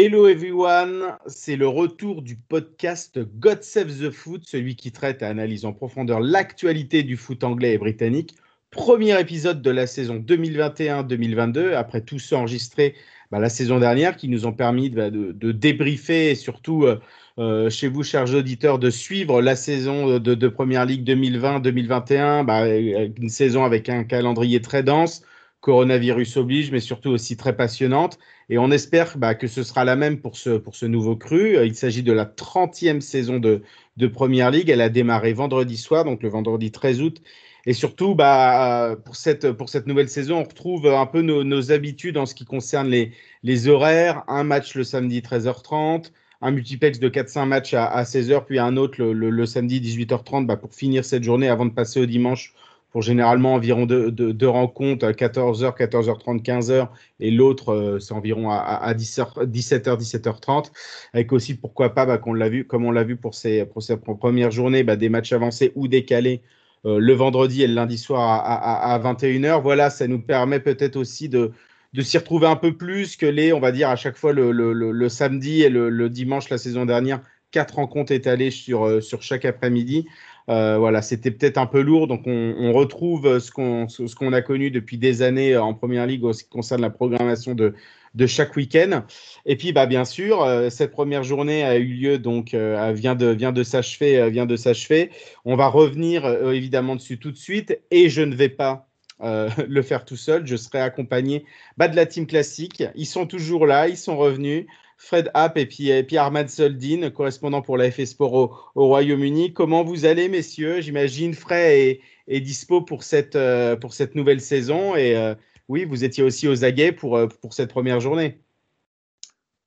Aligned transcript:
Hello 0.00 0.28
everyone, 0.28 1.16
c'est 1.26 1.56
le 1.56 1.66
retour 1.66 2.22
du 2.22 2.36
podcast 2.36 3.18
God 3.40 3.64
Save 3.64 3.88
the 3.88 4.10
Foot, 4.12 4.44
celui 4.46 4.76
qui 4.76 4.92
traite 4.92 5.22
et 5.22 5.24
analyse 5.24 5.64
en 5.64 5.72
profondeur 5.72 6.20
l'actualité 6.20 7.02
du 7.02 7.16
foot 7.16 7.42
anglais 7.42 7.72
et 7.72 7.78
britannique. 7.78 8.36
Premier 8.70 9.20
épisode 9.20 9.60
de 9.60 9.70
la 9.72 9.88
saison 9.88 10.22
2021-2022, 10.24 11.74
après 11.74 12.02
tout 12.02 12.20
ça 12.20 12.36
enregistré 12.36 12.94
bah, 13.32 13.40
la 13.40 13.48
saison 13.48 13.80
dernière, 13.80 14.16
qui 14.16 14.28
nous 14.28 14.46
ont 14.46 14.52
permis 14.52 14.88
bah, 14.88 15.10
de, 15.10 15.50
débriefer 15.50 16.30
et 16.30 16.34
surtout 16.36 16.84
euh, 16.84 17.00
euh, 17.40 17.68
chez 17.68 17.88
vous, 17.88 18.04
chers 18.04 18.32
auditeurs, 18.32 18.78
de 18.78 18.90
suivre 18.90 19.42
la 19.42 19.56
saison 19.56 20.20
de, 20.20 20.34
de 20.36 20.48
Première 20.48 20.86
Ligue 20.86 21.04
2020-2021, 21.10 22.44
bah, 22.44 22.68
une 22.68 23.30
saison 23.30 23.64
avec 23.64 23.88
un 23.88 24.04
calendrier 24.04 24.60
très 24.60 24.84
dense, 24.84 25.24
coronavirus 25.60 26.36
oblige, 26.36 26.70
mais 26.70 26.80
surtout 26.80 27.10
aussi 27.10 27.36
très 27.36 27.56
passionnante. 27.56 28.18
Et 28.48 28.58
on 28.58 28.70
espère 28.70 29.18
bah, 29.18 29.34
que 29.34 29.46
ce 29.46 29.62
sera 29.62 29.84
la 29.84 29.96
même 29.96 30.20
pour 30.20 30.36
ce, 30.36 30.50
pour 30.50 30.76
ce 30.76 30.86
nouveau 30.86 31.16
cru. 31.16 31.64
Il 31.64 31.74
s'agit 31.74 32.02
de 32.02 32.12
la 32.12 32.24
30e 32.24 33.00
saison 33.00 33.38
de, 33.38 33.62
de 33.96 34.06
Première 34.06 34.50
Ligue. 34.50 34.70
Elle 34.70 34.80
a 34.80 34.88
démarré 34.88 35.32
vendredi 35.32 35.76
soir, 35.76 36.04
donc 36.04 36.22
le 36.22 36.28
vendredi 36.28 36.70
13 36.70 37.02
août. 37.02 37.20
Et 37.66 37.72
surtout, 37.74 38.14
bah, 38.14 38.96
pour, 39.04 39.16
cette, 39.16 39.52
pour 39.52 39.68
cette 39.68 39.86
nouvelle 39.86 40.08
saison, 40.08 40.38
on 40.38 40.44
retrouve 40.44 40.86
un 40.86 41.06
peu 41.06 41.22
nos, 41.22 41.44
nos 41.44 41.72
habitudes 41.72 42.16
en 42.16 42.24
ce 42.24 42.34
qui 42.34 42.44
concerne 42.44 42.88
les, 42.88 43.12
les 43.42 43.68
horaires. 43.68 44.24
Un 44.28 44.44
match 44.44 44.74
le 44.74 44.84
samedi 44.84 45.20
13h30, 45.20 46.12
un 46.40 46.50
multiplex 46.52 46.98
de 47.00 47.08
4-5 47.08 47.46
matchs 47.46 47.74
à, 47.74 47.86
à 47.86 48.04
16h, 48.04 48.44
puis 48.46 48.58
un 48.58 48.76
autre 48.76 49.02
le, 49.02 49.12
le, 49.12 49.30
le 49.30 49.46
samedi 49.46 49.80
18h30 49.80 50.46
bah, 50.46 50.56
pour 50.56 50.72
finir 50.72 51.04
cette 51.04 51.24
journée 51.24 51.48
avant 51.48 51.66
de 51.66 51.72
passer 51.72 52.00
au 52.00 52.06
dimanche 52.06 52.54
pour 52.90 53.02
généralement 53.02 53.54
environ 53.54 53.86
deux, 53.86 54.10
deux, 54.10 54.48
rencontres 54.48 55.06
à 55.06 55.12
14h, 55.12 55.76
14h30, 55.76 56.42
15h, 56.42 56.88
et 57.20 57.30
l'autre, 57.30 57.72
euh, 57.72 57.98
c'est 57.98 58.14
environ 58.14 58.50
à, 58.50 58.56
à 58.56 58.94
17h, 58.94 59.46
17h30, 59.46 60.70
avec 61.12 61.32
aussi, 61.32 61.54
pourquoi 61.54 61.94
pas, 61.94 62.06
bah, 62.06 62.18
qu'on 62.18 62.34
vu, 62.34 62.66
comme 62.66 62.84
on 62.84 62.90
l'a 62.90 63.04
vu 63.04 63.16
pour 63.16 63.34
ces, 63.34 63.66
pour 63.66 63.82
ces 63.82 63.96
premières 63.96 64.50
journées, 64.50 64.84
bah, 64.84 64.96
des 64.96 65.08
matchs 65.08 65.32
avancés 65.32 65.72
ou 65.74 65.88
décalés 65.88 66.42
euh, 66.86 66.98
le 66.98 67.12
vendredi 67.12 67.62
et 67.62 67.66
le 67.66 67.74
lundi 67.74 67.98
soir 67.98 68.22
à, 68.22 68.92
à, 68.92 68.94
à 68.94 68.98
21h. 68.98 69.60
Voilà, 69.60 69.90
ça 69.90 70.06
nous 70.06 70.20
permet 70.20 70.60
peut-être 70.60 70.96
aussi 70.96 71.28
de, 71.28 71.52
de 71.92 72.02
s'y 72.02 72.18
retrouver 72.18 72.46
un 72.46 72.56
peu 72.56 72.76
plus 72.76 73.16
que 73.16 73.26
les, 73.26 73.52
on 73.52 73.60
va 73.60 73.72
dire, 73.72 73.88
à 73.88 73.96
chaque 73.96 74.16
fois 74.16 74.32
le, 74.32 74.52
le, 74.52 74.72
le, 74.72 74.92
le 74.92 75.08
samedi 75.08 75.62
et 75.62 75.68
le, 75.68 76.08
dimanche 76.08 76.50
la 76.50 76.58
saison 76.58 76.86
dernière, 76.86 77.20
quatre 77.50 77.76
rencontres 77.76 78.12
étalées 78.12 78.50
sur, 78.50 78.86
euh, 78.86 79.00
sur 79.00 79.22
chaque 79.22 79.44
après-midi. 79.44 80.06
Euh, 80.48 80.78
voilà, 80.78 81.02
c'était 81.02 81.30
peut-être 81.30 81.58
un 81.58 81.66
peu 81.66 81.80
lourd, 81.82 82.06
donc 82.06 82.22
on, 82.26 82.72
retrouve 82.72 83.38
ce 83.38 83.50
qu'on 83.50 83.88
ce 83.88 84.14
qu'on 84.14 84.32
a 84.32 84.40
connu 84.40 84.70
depuis 84.70 84.96
des 84.96 85.20
années 85.22 85.56
en 85.56 85.74
première 85.74 86.06
ligue 86.06 86.24
en 86.24 86.32
ce 86.32 86.44
qui 86.44 86.48
concerne 86.48 86.80
la 86.80 86.90
programmation 86.90 87.54
de, 87.54 87.74
de 88.14 88.26
chaque 88.26 88.56
week-end. 88.56 89.04
Et 89.46 89.56
puis, 89.56 89.72
bah, 89.72 89.86
bien 89.86 90.04
sûr, 90.04 90.42
euh, 90.42 90.70
cette 90.70 90.90
première 90.90 91.22
journée 91.22 91.62
a 91.64 91.76
eu 91.76 91.86
lieu, 91.86 92.18
donc 92.18 92.54
euh, 92.54 92.92
vient 92.94 93.14
de 93.14 93.34
de 93.34 93.62
s'achever, 93.62 94.18
euh, 94.18 94.28
vient 94.28 94.46
de 94.46 94.56
s'achever. 94.56 95.10
On 95.44 95.56
va 95.56 95.68
revenir 95.68 96.24
euh, 96.24 96.52
évidemment 96.52 96.96
dessus 96.96 97.18
tout 97.18 97.30
de 97.30 97.36
suite, 97.36 97.78
et 97.90 98.08
je 98.08 98.22
ne 98.22 98.34
vais 98.34 98.48
pas 98.48 98.88
euh, 99.22 99.48
le 99.68 99.82
faire 99.82 100.04
tout 100.04 100.16
seul. 100.16 100.46
Je 100.46 100.56
serai 100.56 100.80
accompagné 100.80 101.44
bah, 101.76 101.88
de 101.88 101.96
la 101.96 102.06
team 102.06 102.26
classique. 102.26 102.82
Ils 102.94 103.06
sont 103.06 103.26
toujours 103.26 103.66
là, 103.66 103.88
ils 103.88 103.96
sont 103.96 104.16
revenus. 104.16 104.66
Fred 105.00 105.30
Happ 105.32 105.56
et 105.56 105.66
puis, 105.66 106.16
Armad 106.16 106.50
Soldin, 106.50 107.08
correspondant 107.10 107.62
pour 107.62 107.78
la 107.78 107.90
FS 107.90 108.06
Sport 108.06 108.34
au, 108.34 108.56
au 108.74 108.86
Royaume-Uni. 108.88 109.52
Comment 109.52 109.84
vous 109.84 110.04
allez, 110.04 110.28
messieurs? 110.28 110.80
J'imagine 110.80 111.34
Fred 111.34 112.00
est, 112.26 112.40
dispo 112.40 112.82
pour 112.82 113.04
cette, 113.04 113.36
euh, 113.36 113.76
pour 113.76 113.94
cette 113.94 114.16
nouvelle 114.16 114.40
saison. 114.40 114.96
Et 114.96 115.16
euh, 115.16 115.36
oui, 115.68 115.84
vous 115.84 116.02
étiez 116.02 116.24
aussi 116.24 116.48
aux 116.48 116.64
aguets 116.64 116.90
pour, 116.90 117.16
euh, 117.16 117.28
pour 117.28 117.54
cette 117.54 117.70
première 117.70 118.00
journée. 118.00 118.40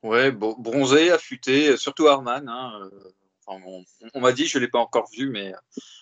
Bon, 0.04 0.56
bronzé, 0.60 1.12
affûté, 1.12 1.78
surtout 1.78 2.08
Arman. 2.08 2.50
Hein. 2.50 2.90
Enfin, 3.48 3.64
on, 4.14 4.20
m'a 4.20 4.34
dit, 4.34 4.48
je 4.48 4.58
ne 4.58 4.66
l'ai 4.66 4.70
pas 4.70 4.80
encore 4.80 5.10
vu, 5.18 5.30
mais 5.30 5.54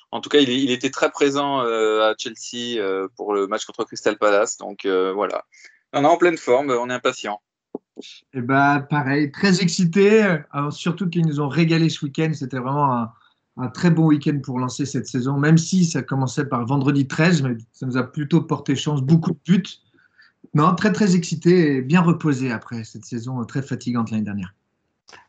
en 0.10 0.22
tout 0.22 0.30
cas, 0.30 0.40
il, 0.40 0.72
était 0.72 0.90
très 0.90 1.12
présent 1.12 1.60
à 1.60 2.16
Chelsea 2.18 2.82
pour 3.16 3.34
le 3.34 3.46
match 3.46 3.66
contre 3.66 3.84
Crystal 3.84 4.18
Palace. 4.18 4.58
Donc 4.58 4.86
voilà. 4.86 5.46
On 5.94 6.04
est 6.04 6.08
en 6.08 6.18
pleine 6.18 6.38
forme, 6.38 6.72
on 6.72 6.90
est 6.90 6.94
impatient. 6.94 7.42
Et 8.00 8.38
eh 8.40 8.42
bah, 8.42 8.86
pareil, 8.90 9.32
très 9.32 9.62
excité. 9.62 10.38
Surtout 10.72 11.10
qu'ils 11.10 11.26
nous 11.26 11.42
ont 11.42 11.50
régalé 11.50 11.90
ce 11.90 12.06
week-end. 12.06 12.32
C'était 12.34 12.60
vraiment 12.60 13.12
un, 13.58 13.68
très 13.74 13.92
bon 13.92 14.08
week-end 14.08 14.40
pour 14.42 14.58
lancer 14.58 14.86
cette 14.86 15.08
saison, 15.08 15.38
même 15.38 15.58
si 15.58 15.84
ça 15.84 16.02
commençait 16.02 16.46
par 16.46 16.66
vendredi 16.66 17.08
13, 17.08 17.42
mais 17.42 17.58
ça 17.74 17.86
nous 17.86 17.98
a 17.98 18.04
plutôt 18.04 18.42
porté 18.42 18.76
chance. 18.76 19.02
Beaucoup 19.02 19.32
de 19.32 19.40
buts. 19.46 19.64
Non, 20.54 20.74
très 20.76 20.94
très 20.94 21.16
excité 21.16 21.76
et 21.76 21.82
bien 21.82 22.02
reposé 22.02 22.52
après 22.52 22.86
cette 22.86 23.06
saison 23.06 23.44
très 23.44 23.62
fatigante 23.62 24.12
l'année 24.12 24.24
dernière. 24.24 24.56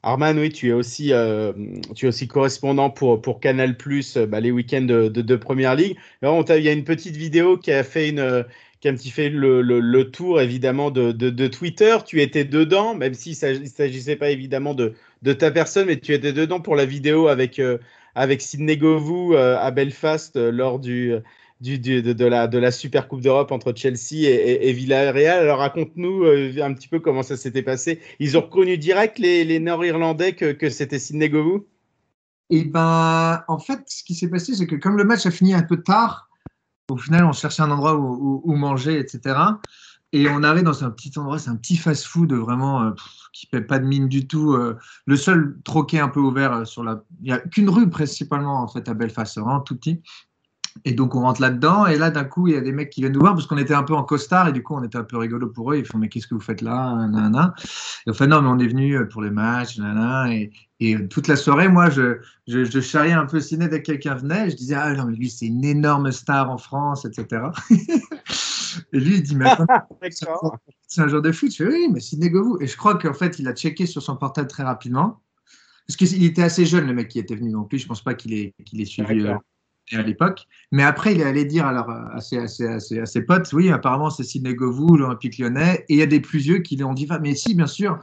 Arman, 0.03 0.39
oui, 0.39 0.51
tu 0.51 0.69
es 0.69 0.73
aussi, 0.73 1.13
euh, 1.13 1.53
tu 1.95 2.05
es 2.05 2.09
aussi 2.09 2.29
correspondant 2.29 2.91
pour, 2.91 3.21
pour 3.21 3.41
Canal 3.41 3.77
Plus 3.77 4.17
bah, 4.17 4.41
les 4.41 4.51
week-ends 4.51 4.83
de, 4.83 5.09
de, 5.09 5.23
de, 5.23 5.37
Première 5.37 5.75
Ligue. 5.75 5.97
Il 6.23 6.29
y 6.63 6.69
a 6.69 6.73
une 6.73 6.85
petite 6.85 7.17
vidéo 7.17 7.57
qui 7.57 7.73
a 7.73 7.83
fait 7.83 8.11
une, 8.11 8.45
qui 8.81 8.89
a 8.89 8.91
un 8.91 8.95
petit 8.95 9.11
fait 9.11 9.29
le, 9.29 9.61
le, 9.63 10.11
tour 10.11 10.41
évidemment 10.41 10.91
de, 10.91 11.13
de, 11.13 11.47
Twitter. 11.49 11.99
Tu 12.07 12.23
étais 12.23 12.45
dedans, 12.45 12.95
même 12.95 13.15
s'il 13.15 13.33
ne 13.33 13.67
s'agissait 13.67 14.17
pas 14.17 14.31
évidemment 14.31 14.75
de, 14.75 14.95
de 15.23 15.33
ta 15.35 15.51
personne, 15.51 15.87
mais 15.87 15.99
tu 15.99 16.15
étais 16.15 16.33
dedans 16.33 16.61
pour 16.61 16.77
la 16.77 16.87
vidéo 16.87 17.29
avec, 17.29 17.59
euh, 17.59 17.79
avec 18.15 18.41
Sidney 18.41 18.79
Govou 18.79 19.35
euh, 19.35 19.59
à 19.59 19.71
Belfast 19.71 20.37
euh, 20.37 20.51
lors 20.51 20.79
du, 20.79 21.13
du, 21.61 21.79
du, 21.79 22.03
de, 22.03 22.25
la, 22.25 22.49
de 22.49 22.59
la 22.59 22.71
Super 22.71 23.07
Coupe 23.07 23.21
d'Europe 23.21 23.53
entre 23.53 23.75
Chelsea 23.77 24.29
et, 24.29 24.73
Villarreal. 24.73 25.41
Alors 25.41 25.59
raconte-nous 25.59 26.25
euh, 26.25 26.63
un 26.63 26.73
petit 26.73 26.89
peu 26.89 27.01
comment 27.01 27.23
ça 27.23 27.37
s'était 27.37 27.63
passé. 27.63 28.01
Ils 28.19 28.39
ont 28.39 28.43
reconnu 28.43 28.79
direct 28.79 29.19
les, 29.19 29.45
les 29.45 29.61
Nord-Irlandais 29.61 30.33
que, 30.33 30.53
que 30.53 30.71
c'était 30.71 30.99
Sidney 30.99 31.29
Govou? 31.29 31.67
Et 32.49 32.65
ben, 32.65 33.45
en 33.47 33.59
fait, 33.59 33.81
ce 33.87 34.03
qui 34.03 34.15
s'est 34.15 34.29
passé, 34.29 34.55
c'est 34.55 34.67
que 34.67 34.75
comme 34.75 34.97
le 34.97 35.05
match 35.05 35.27
a 35.27 35.31
fini 35.31 35.55
un 35.55 35.63
peu 35.63 35.83
tard, 35.83 36.30
au 36.91 36.97
final, 36.97 37.25
on 37.25 37.33
cherchait 37.33 37.63
un 37.63 37.71
endroit 37.71 37.97
où, 37.97 38.55
manger, 38.55 38.99
etc. 38.99 39.39
Et 40.13 40.29
on 40.29 40.43
arrive 40.43 40.65
dans 40.65 40.85
un 40.85 40.91
petit 40.91 41.17
endroit, 41.19 41.39
c'est 41.39 41.51
un 41.51 41.57
petit 41.57 41.77
fast-food 41.77 42.33
vraiment 42.33 42.83
euh, 42.83 42.91
qui 43.33 43.47
paie 43.47 43.61
pas 43.61 43.79
de 43.79 43.87
mine 43.87 44.09
du 44.09 44.27
tout. 44.27 44.55
Euh, 44.55 44.77
le 45.07 45.17
seul 45.17 45.57
troquet 45.65 46.01
un 46.01 46.09
peu 46.09 46.21
ouvert 46.21 46.53
euh, 46.53 46.65
sur 46.65 46.83
la, 46.83 47.03
il 47.23 47.29
y 47.29 47.33
a 47.33 47.39
qu'une 47.39 47.71
rue 47.71 47.89
principalement 47.89 48.61
en 48.63 48.69
fait 48.69 48.89
à 48.89 48.95
Belfast, 48.95 49.39
tout 49.65 49.77
petit. 49.77 50.03
Et 50.85 50.93
donc 50.93 51.15
on 51.15 51.21
rentre 51.21 51.41
là-dedans 51.41 51.87
et 51.87 51.97
là 51.97 52.11
d'un 52.11 52.25
coup 52.25 52.49
il 52.49 52.55
y 52.55 52.57
a 52.57 52.61
des 52.61 52.73
mecs 52.73 52.91
qui 52.91 53.01
viennent 53.01 53.13
nous 53.13 53.21
voir 53.21 53.35
parce 53.35 53.47
qu'on 53.47 53.59
était 53.59 53.75
un 53.75 53.83
peu 53.83 53.95
en 53.95 54.03
costard 54.03 54.49
et 54.49 54.53
du 54.53 54.63
coup 54.63 54.75
on 54.75 54.83
était 54.83 54.99
un 54.99 55.05
peu 55.05 55.17
rigolo 55.17 55.49
pour 55.49 55.73
eux. 55.73 55.77
Ils 55.77 55.85
font 55.85 55.99
mais 55.99 56.09
qu'est-ce 56.09 56.27
que 56.27 56.35
vous 56.35 56.41
faites 56.41 56.63
là? 56.63 56.95
Nanana. 56.95 57.55
Et 58.07 58.11
enfin 58.11 58.27
non 58.27 58.41
mais 58.43 58.49
on 58.49 58.59
est 58.59 58.69
venu 58.69 59.07
pour 59.09 59.23
les 59.23 59.31
matchs 59.31 59.79
nanana, 59.79 60.33
et, 60.35 60.51
et 60.81 61.09
toute 61.09 61.29
la 61.29 61.37
soirée 61.37 61.69
moi 61.69 61.91
je, 61.91 62.19
je, 62.47 62.65
je 62.65 62.81
charriais 62.81 63.13
un 63.13 63.27
peu 63.27 63.41
ciné 63.41 63.69
dès 63.69 63.83
que 63.83 63.87
quelqu'un 63.87 64.15
venait. 64.15 64.51
Je 64.51 64.57
disais 64.57 64.75
ah 64.75 64.93
non 64.95 65.05
mais 65.05 65.17
lui 65.17 65.31
c'est 65.31 65.47
une 65.47 65.65
énorme 65.65 66.11
star 66.13 66.51
en 66.51 66.59
France 66.59 67.05
etc. 67.05 67.43
et 68.93 69.01
lui 69.01 69.17
il 69.17 69.23
dit 69.23 69.37
mais 69.37 69.51
c'est 70.87 71.01
un 71.01 71.09
joueur 71.09 71.23
de 71.23 71.33
foot. 71.33 71.51
Je 71.51 71.65
fais 71.65 71.71
oui 71.71 71.89
mais 71.93 72.01
Sidney 72.01 72.31
Govou 72.31 72.59
et 72.61 72.67
je 72.67 72.77
crois 72.77 72.97
qu'en 72.97 73.15
fait 73.15 73.39
il 73.39 73.49
a 73.49 73.55
checké 73.55 73.87
sur 73.87 74.03
son 74.03 74.17
portable 74.17 74.49
très 74.49 74.63
rapidement 74.63 75.21
parce 75.87 75.97
qu'il 75.97 76.25
était 76.25 76.43
assez 76.43 76.67
jeune 76.67 76.87
le 76.87 76.95
mec 76.95 77.09
qui 77.09 77.19
était 77.19 77.35
venu 77.35 77.51
non 77.51 77.65
plus. 77.65 77.81
Je 77.81 77.87
pense 77.89 78.03
pas 78.03 78.15
qu'il 78.15 78.33
ait, 78.33 78.55
qu'il 78.65 78.81
ait 78.81 78.85
suivi 78.85 79.27
à 79.97 80.03
l'époque. 80.03 80.47
Mais 80.73 80.83
après, 80.83 81.15
il 81.15 81.21
est 81.21 81.25
allé 81.25 81.45
dire 81.45 81.67
à, 81.67 82.21
ses, 82.21 82.39
à, 82.39 82.49
ses, 82.49 82.67
à, 82.67 82.81
ses, 82.81 83.01
à 83.01 83.07
ses 83.07 83.23
potes, 83.23 83.53
oui, 83.53 83.71
apparemment, 83.71 84.11
c'est 84.11 84.25
Sidney 84.25 84.55
Govou, 84.55 84.97
l'Olympique 84.97 85.39
lyonnais. 85.39 85.85
Et 85.89 85.95
il 85.95 85.99
y 85.99 86.03
a 86.03 86.07
des 86.07 86.21
plus 86.21 86.39
vieux 86.39 86.59
qui 86.59 86.77
lui 86.77 86.85
ont 86.85 86.95
dit, 86.95 87.09
mais 87.21 87.35
si, 87.35 87.55
bien 87.55 87.67
sûr, 87.67 87.99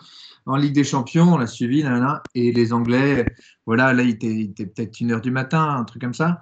en 0.46 0.56
Ligue 0.56 0.74
des 0.74 0.84
Champions, 0.84 1.34
on 1.34 1.38
l'a 1.38 1.48
suivi, 1.48 1.84
là, 1.84 2.00
là, 2.00 2.24
et 2.34 2.52
les 2.52 2.74
Anglais, 2.74 3.26
voilà, 3.66 3.94
là, 3.94 4.04
il 4.04 4.12
était, 4.12 4.66
peut-être 4.66 5.00
une 5.00 5.12
heure 5.12 5.22
du 5.22 5.32
matin, 5.32 5.62
un 5.62 5.84
truc 5.84 6.02
comme 6.02 6.14
ça. 6.14 6.40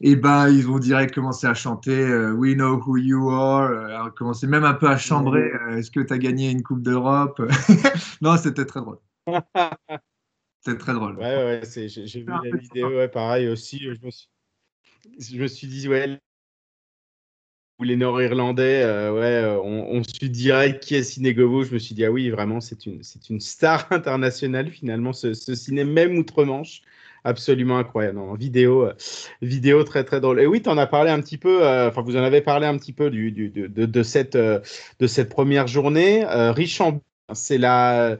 Et 0.00 0.16
ben, 0.16 0.48
ils 0.48 0.64
vont 0.64 0.78
direct 0.78 1.14
commencer 1.14 1.46
à 1.46 1.54
chanter 1.54 2.06
uh, 2.06 2.30
We 2.30 2.54
know 2.54 2.80
who 2.80 2.98
you 2.98 3.30
are. 3.30 3.70
Alors, 3.70 4.14
commencer 4.14 4.46
même 4.46 4.64
un 4.64 4.74
peu 4.74 4.88
à 4.88 4.96
chambrer 4.96 5.50
uh, 5.68 5.78
Est-ce 5.78 5.90
que 5.90 6.00
tu 6.00 6.12
as 6.12 6.18
gagné 6.18 6.50
une 6.50 6.62
Coupe 6.62 6.82
d'Europe? 6.82 7.40
Non, 8.20 8.36
c'était 8.36 8.64
très 8.64 8.80
drôle. 8.80 8.98
C'était 10.60 10.78
très 10.78 10.92
drôle. 10.92 11.16
Ouais, 11.16 11.62
ouais, 11.62 11.62
j'ai 11.64 12.20
vu 12.20 12.26
la 12.26 12.58
vidéo, 12.58 12.88
ouais, 12.88 13.08
pareil 13.08 13.48
aussi. 13.48 13.78
Je 13.78 14.04
me 14.04 14.10
suis 14.10 14.28
je 15.18 15.36
me 15.36 15.46
suis 15.48 15.66
dit, 15.66 15.88
ouais, 15.88 16.18
les 17.80 17.96
Nord-Irlandais 17.96 18.82
euh, 18.82 19.12
ouais, 19.12 19.20
euh, 19.20 19.60
on, 19.62 20.02
su 20.02 20.28
direct 20.28 20.82
qui 20.82 20.94
est 20.96 21.02
Sinegovo. 21.02 21.64
Je 21.64 21.74
me 21.74 21.78
suis 21.78 21.94
dit, 21.94 22.04
ah 22.04 22.10
oui, 22.10 22.30
vraiment, 22.30 22.60
c'est 22.60 22.86
une, 22.86 23.02
c'est 23.02 23.30
une 23.30 23.40
star 23.40 23.86
internationale 23.92 24.70
finalement, 24.70 25.12
ce, 25.12 25.34
ce 25.34 25.54
cinéma, 25.54 25.90
même 25.90 26.18
outre-Manche. 26.18 26.82
Absolument 27.24 27.78
incroyable. 27.78 28.18
En 28.18 28.34
vidéo, 28.34 28.86
euh, 28.86 28.94
vidéo 29.42 29.82
très 29.84 30.04
très 30.04 30.20
drôle. 30.20 30.40
Et 30.40 30.46
oui, 30.46 30.62
tu 30.62 30.68
en 30.68 30.78
as 30.78 30.86
parlé 30.86 31.10
un 31.10 31.20
petit 31.20 31.36
peu, 31.36 31.66
enfin, 31.66 32.00
vous 32.02 32.16
en 32.16 32.22
avez 32.22 32.40
parlé 32.40 32.66
un 32.66 32.78
petit 32.78 32.92
peu 32.92 33.10
du, 33.10 33.32
du 33.32 33.50
de, 33.50 33.66
de, 33.66 34.02
cette, 34.02 34.36
de 34.36 35.06
cette 35.06 35.28
première 35.28 35.66
journée. 35.66 36.24
riche 36.26 36.80
en. 36.80 37.00
C'est 37.34 37.58
la 37.58 38.16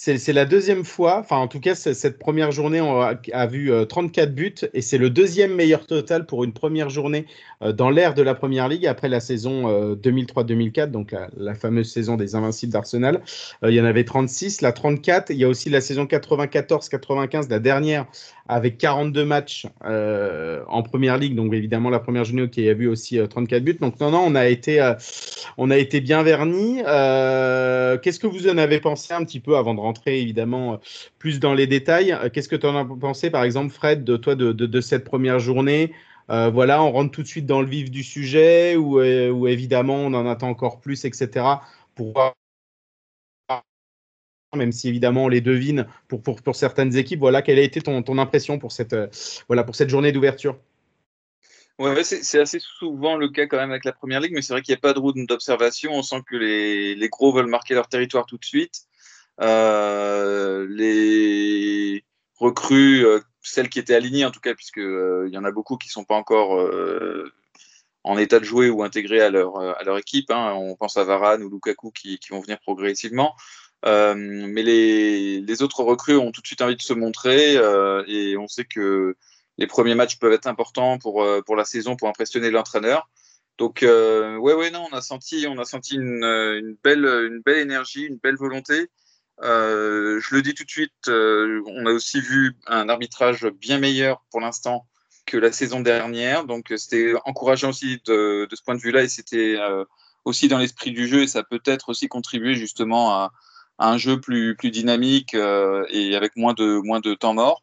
c'est 0.00 0.32
la 0.32 0.44
deuxième 0.44 0.84
fois, 0.84 1.18
enfin 1.18 1.38
en 1.38 1.48
tout 1.48 1.58
cas 1.58 1.74
cette 1.74 2.20
première 2.20 2.52
journée 2.52 2.80
on 2.80 3.00
a, 3.00 3.46
vu 3.48 3.72
34 3.88 4.28
euh, 4.28 4.32
buts 4.32 4.54
et 4.72 4.80
c'est 4.80 4.96
le 4.96 5.10
deuxième 5.10 5.56
meilleur 5.56 5.86
total 5.86 6.24
pour 6.24 6.44
une 6.44 6.52
première 6.52 6.88
journée 6.88 7.26
euh, 7.62 7.72
dans 7.72 7.90
l'ère 7.90 8.14
de 8.14 8.22
la 8.22 8.36
Première 8.36 8.68
Ligue 8.68 8.86
après 8.86 9.08
la 9.08 9.18
saison 9.18 9.94
2003-2004, 9.96 10.80
euh, 10.80 10.86
donc 10.86 11.16
la, 11.36 11.54
fameuse 11.56 11.90
saison 11.90 12.16
des 12.16 12.36
Invincibles 12.36 12.72
d'Arsenal. 12.72 13.22
il 13.64 13.70
y 13.70 13.80
en 13.80 13.84
avait 13.84 14.04
36, 14.04 14.60
la 14.60 14.70
34, 14.70 15.30
il 15.30 15.36
y 15.36 15.44
a 15.44 15.48
aussi 15.48 15.68
la 15.68 15.80
saison 15.80 16.04
94-95, 16.04 17.50
la 17.50 17.58
dernière 17.58 18.06
avec 18.48 18.78
42 18.78 19.24
matchs 19.24 19.66
en 19.84 20.82
Première 20.82 21.18
Ligue, 21.18 21.34
donc 21.34 21.52
évidemment 21.52 21.90
la 21.90 22.00
première 22.00 22.24
journée 22.24 22.48
qui 22.48 22.68
a 22.68 22.74
vu 22.74 22.88
aussi 22.88 23.18
34 23.28 23.62
buts. 23.62 23.78
Donc 23.80 24.00
non, 24.00 24.10
non, 24.10 24.24
on 24.26 24.34
a 24.34 24.48
été, 24.48 24.80
on 25.56 25.70
a 25.70 25.76
été 25.76 26.00
bien 26.00 26.22
vernis. 26.22 26.82
Qu'est-ce 28.02 28.18
que 28.18 28.26
vous 28.26 28.48
en 28.48 28.58
avez 28.58 28.80
pensé 28.80 29.14
un 29.14 29.24
petit 29.24 29.40
peu 29.40 29.56
avant 29.56 29.74
de 29.74 29.80
rentrer 29.80 30.20
évidemment 30.20 30.74
euh, 30.74 30.76
plus 31.18 31.40
dans 31.40 31.54
les 31.54 31.66
détails? 31.66 32.12
Euh, 32.12 32.28
qu'est-ce 32.28 32.48
que 32.48 32.56
tu 32.56 32.66
en 32.66 32.76
as 32.76 32.84
pensé, 32.84 33.30
par 33.30 33.44
exemple, 33.44 33.72
Fred, 33.72 34.04
de 34.04 34.16
toi, 34.16 34.34
de, 34.34 34.80
cette 34.80 35.04
première 35.04 35.38
journée? 35.38 35.92
Euh, 36.30 36.50
voilà, 36.50 36.82
on 36.82 36.92
rentre 36.92 37.10
tout 37.10 37.22
de 37.22 37.26
suite 37.26 37.46
dans 37.46 37.60
le 37.60 37.68
vif 37.68 37.90
du 37.90 38.02
sujet 38.02 38.76
ou, 38.76 39.00
évidemment 39.48 39.94
on 39.94 40.14
en 40.14 40.26
attend 40.26 40.48
encore 40.48 40.80
plus, 40.80 41.04
etc. 41.04 41.46
Pour 41.94 42.12
voir, 42.12 42.34
même 44.56 44.72
si 44.72 44.88
évidemment 44.88 45.24
on 45.24 45.28
les 45.28 45.40
devine 45.40 45.86
pour, 46.08 46.56
certaines 46.56 46.96
équipes. 46.96 47.20
Voilà, 47.20 47.42
quelle 47.42 47.58
a 47.58 47.62
été 47.62 47.80
ton, 47.80 48.18
impression 48.18 48.58
pour 48.58 48.72
cette, 48.72 48.96
voilà, 49.46 49.64
pour 49.64 49.74
cette 49.74 49.90
journée 49.90 50.12
d'ouverture 50.12 50.58
Ouais, 51.78 52.02
c'est 52.02 52.40
assez 52.40 52.58
souvent 52.58 53.16
le 53.16 53.28
cas 53.28 53.46
quand 53.46 53.56
même 53.56 53.70
avec 53.70 53.84
la 53.84 53.92
première 53.92 54.20
ligue, 54.20 54.32
mais 54.34 54.42
c'est 54.42 54.52
vrai 54.52 54.62
qu'il 54.62 54.72
n'y 54.72 54.78
a 54.78 54.80
pas 54.80 54.94
de 54.94 54.98
route 54.98 55.16
d'observation. 55.28 55.92
On 55.92 56.02
sent 56.02 56.22
que 56.26 56.34
les, 56.34 57.08
gros 57.08 57.32
veulent 57.32 57.46
marquer 57.46 57.74
leur 57.74 57.88
territoire 57.88 58.26
tout 58.26 58.36
de 58.36 58.44
suite. 58.44 58.82
Euh, 59.40 60.66
les 60.68 62.04
recrues, 62.34 63.06
euh, 63.06 63.20
celles 63.42 63.68
qui 63.68 63.78
étaient 63.78 63.94
alignées 63.94 64.24
en 64.24 64.32
tout 64.32 64.40
cas, 64.40 64.54
puisque 64.54 64.78
euh, 64.78 65.26
il 65.28 65.32
y 65.34 65.38
en 65.38 65.44
a 65.44 65.52
beaucoup 65.52 65.76
qui 65.76 65.88
sont 65.88 66.02
pas 66.02 66.16
encore 66.16 66.68
en 68.02 68.18
état 68.18 68.40
de 68.40 68.44
jouer 68.44 68.70
ou 68.70 68.82
intégrés 68.82 69.20
à 69.20 69.30
leur, 69.30 69.60
à 69.60 69.84
leur 69.84 69.98
équipe. 69.98 70.32
Hein. 70.32 70.54
On 70.54 70.74
pense 70.74 70.96
à 70.96 71.04
Varane 71.04 71.44
ou 71.44 71.48
Lukaku 71.48 71.92
qui, 71.92 72.18
qui 72.18 72.30
vont 72.30 72.40
venir 72.40 72.58
progressivement. 72.58 73.36
Euh, 73.84 74.14
mais 74.16 74.62
les, 74.62 75.62
autres 75.62 75.82
recrues 75.82 76.16
ont 76.16 76.32
tout 76.32 76.40
de 76.40 76.46
suite 76.46 76.62
envie 76.62 76.76
de 76.76 76.82
se 76.82 76.92
montrer 76.92 77.56
euh, 77.56 78.02
et 78.06 78.36
on 78.36 78.48
sait 78.48 78.64
que 78.64 79.16
les 79.56 79.66
premiers 79.66 79.94
matchs 79.94 80.18
peuvent 80.18 80.32
être 80.32 80.46
importants 80.46 80.98
pour, 80.98 81.26
pour 81.46 81.56
la 81.56 81.64
saison, 81.64 81.96
pour 81.96 82.08
impressionner 82.08 82.50
l'entraîneur. 82.50 83.08
Donc, 83.58 83.82
euh, 83.82 84.36
ouais, 84.36 84.54
ouais, 84.54 84.70
non, 84.70 84.86
on 84.90 84.96
a 84.96 85.00
senti, 85.00 85.46
on 85.48 85.58
a 85.58 85.64
senti 85.64 85.96
une, 85.96 86.76
belle, 86.84 87.04
une 87.04 87.40
belle 87.44 87.58
énergie, 87.58 88.04
une 88.04 88.18
belle 88.18 88.36
volonté. 88.36 88.88
Euh, 89.42 90.20
je 90.20 90.34
le 90.34 90.42
dis 90.42 90.54
tout 90.54 90.64
de 90.64 90.70
suite, 90.70 90.92
euh, 91.08 91.62
on 91.66 91.86
a 91.86 91.90
aussi 91.90 92.20
vu 92.20 92.56
un 92.66 92.88
arbitrage 92.88 93.46
bien 93.46 93.78
meilleur 93.78 94.24
pour 94.30 94.40
l'instant 94.40 94.86
que 95.26 95.36
la 95.36 95.52
saison 95.52 95.80
dernière. 95.80 96.44
Donc 96.44 96.72
c'était 96.76 97.14
encourageant 97.24 97.70
aussi 97.70 98.00
de, 98.06 98.48
ce 98.52 98.62
point 98.62 98.74
de 98.74 98.80
vue-là 98.80 99.02
et 99.02 99.08
c'était 99.08 99.56
euh, 99.58 99.84
aussi 100.24 100.48
dans 100.48 100.58
l'esprit 100.58 100.92
du 100.92 101.06
jeu 101.06 101.22
et 101.22 101.28
ça 101.28 101.42
peut 101.42 101.62
être 101.64 101.88
aussi 101.90 102.08
contribué 102.08 102.54
justement 102.54 103.12
à, 103.12 103.32
un 103.78 103.98
jeu 103.98 104.20
plus, 104.20 104.56
plus 104.56 104.70
dynamique 104.70 105.34
et 105.34 106.16
avec 106.16 106.36
moins 106.36 106.54
de, 106.54 106.80
moins 106.84 107.00
de 107.00 107.14
temps 107.14 107.34
mort. 107.34 107.62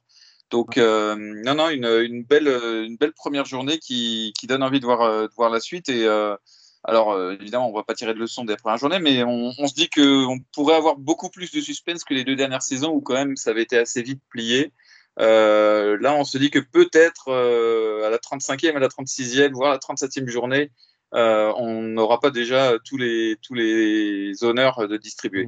Donc 0.51 0.77
non, 0.77 1.55
non, 1.55 1.69
une, 1.69 2.23
belle, 2.23 2.47
une 2.47 2.97
belle 2.97 3.13
première 3.13 3.45
journée 3.45 3.79
qui, 3.79 4.33
donne 4.43 4.63
envie 4.63 4.79
de 4.79 4.85
voir, 4.85 5.27
de 5.27 5.33
voir 5.35 5.49
la 5.49 5.59
suite 5.59 5.89
et 5.89 6.07
alors, 6.87 7.13
euh, 7.13 7.35
évidemment, 7.39 7.67
on 7.67 7.71
ne 7.71 7.75
va 7.75 7.83
pas 7.83 7.95
tirer 7.95 8.13
de 8.13 8.19
leçon 8.19 8.45
des 8.45 8.55
premières 8.57 8.77
journées, 8.77 8.99
mais 8.99 9.23
on, 9.23 9.67
se 9.67 9.73
dit 9.73 9.89
qu'on 9.89 10.39
pourrait 10.53 10.75
avoir 10.75 10.97
beaucoup 10.97 11.29
plus 11.29 11.51
de 11.51 11.59
suspense 11.59 12.03
que 12.03 12.13
les 12.13 12.23
deux 12.23 12.35
dernières 12.35 12.61
saisons 12.61 12.91
où, 12.91 13.01
quand 13.01 13.15
même, 13.15 13.35
ça 13.35 13.49
avait 13.49 13.63
été 13.63 13.77
assez 13.77 14.03
vite 14.03 14.21
plié. 14.29 14.71
Euh, 15.19 15.97
là, 15.99 16.13
on 16.13 16.23
se 16.23 16.37
dit 16.37 16.51
que 16.51 16.59
peut-être 16.59 17.29
euh, 17.29 18.05
à 18.05 18.11
la 18.11 18.17
35e, 18.17 18.75
à 18.75 18.79
la 18.79 18.87
36e, 18.87 19.51
voire 19.53 19.71
à 19.71 19.73
la 19.73 19.79
37e 19.79 20.27
journée, 20.27 20.71
on 21.11 21.81
n'aura 21.81 22.19
pas 22.19 22.29
déjà 22.29 22.73
tous 22.83 22.97
les, 22.97 23.37
tous 23.41 23.55
les 23.55 24.43
honneurs 24.43 24.87
de 24.87 24.97
distribuer. 24.97 25.47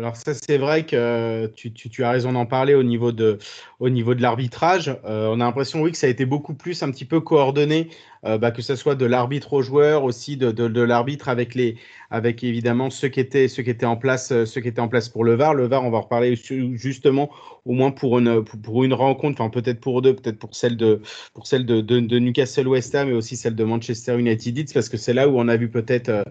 Alors 0.00 0.16
ça, 0.16 0.32
c'est 0.32 0.56
vrai 0.56 0.86
que 0.86 1.46
tu, 1.54 1.72
tu, 1.72 2.04
as 2.04 2.10
raison 2.10 2.32
d'en 2.32 2.46
parler 2.46 2.74
au 2.74 2.82
niveau 2.82 3.12
de, 3.12 3.38
l'arbitrage. 3.80 4.96
on 5.04 5.40
a 5.40 5.44
l'impression, 5.44 5.82
oui, 5.82 5.92
que 5.92 5.98
ça 5.98 6.06
a 6.06 6.10
été 6.10 6.24
beaucoup 6.24 6.54
plus 6.54 6.82
un 6.82 6.90
petit 6.90 7.04
peu 7.04 7.20
coordonné 7.20 7.90
euh, 8.26 8.36
bah, 8.36 8.50
que 8.50 8.60
ce 8.60 8.76
soit 8.76 8.96
de 8.96 9.06
l'arbitre 9.06 9.54
aux 9.54 9.62
joueurs, 9.62 10.04
aussi 10.04 10.36
de, 10.36 10.82
l'arbitre 10.82 11.28
avec 11.30 11.56
évidemment 12.44 12.90
ceux 12.90 13.08
qui 13.08 13.20
étaient, 13.20 13.86
en 13.86 13.96
place, 13.96 14.30
euh, 14.30 14.44
ceux 14.44 14.60
qui 14.60 14.68
étaient 14.68 14.80
en 14.80 14.88
place 14.88 15.08
pour 15.08 15.24
le 15.24 15.34
VAR. 15.34 15.54
Le 15.54 15.66
VAR, 15.66 15.84
on 15.84 15.90
va 15.90 15.98
en 15.98 16.02
reparler 16.02 16.36
justement 16.36 17.30
au 17.64 17.72
moins 17.72 17.90
pour 17.90 18.18
une, 18.18 18.92
rencontre, 18.92 19.40
enfin 19.40 19.48
peut-être 19.48 19.80
pour 19.80 20.02
deux, 20.02 20.14
peut-être 20.14 20.38
pour 20.38 20.54
celle 20.54 20.76
de, 20.76 21.00
Newcastle 22.18 22.68
West 22.68 22.94
Ham, 22.94 23.08
mais 23.08 23.14
aussi 23.14 23.36
celle 23.36 23.54
de 23.54 23.64
Manchester 23.64 24.18
United, 24.18 24.70
parce 24.74 24.90
que 24.90 24.98
c'est 24.98 25.14
là 25.14 25.26
où 25.26 25.38
on 25.38 25.48
a 25.48 25.56
vu 25.56 25.70
peut-être, 25.70 26.10
euh, 26.10 26.22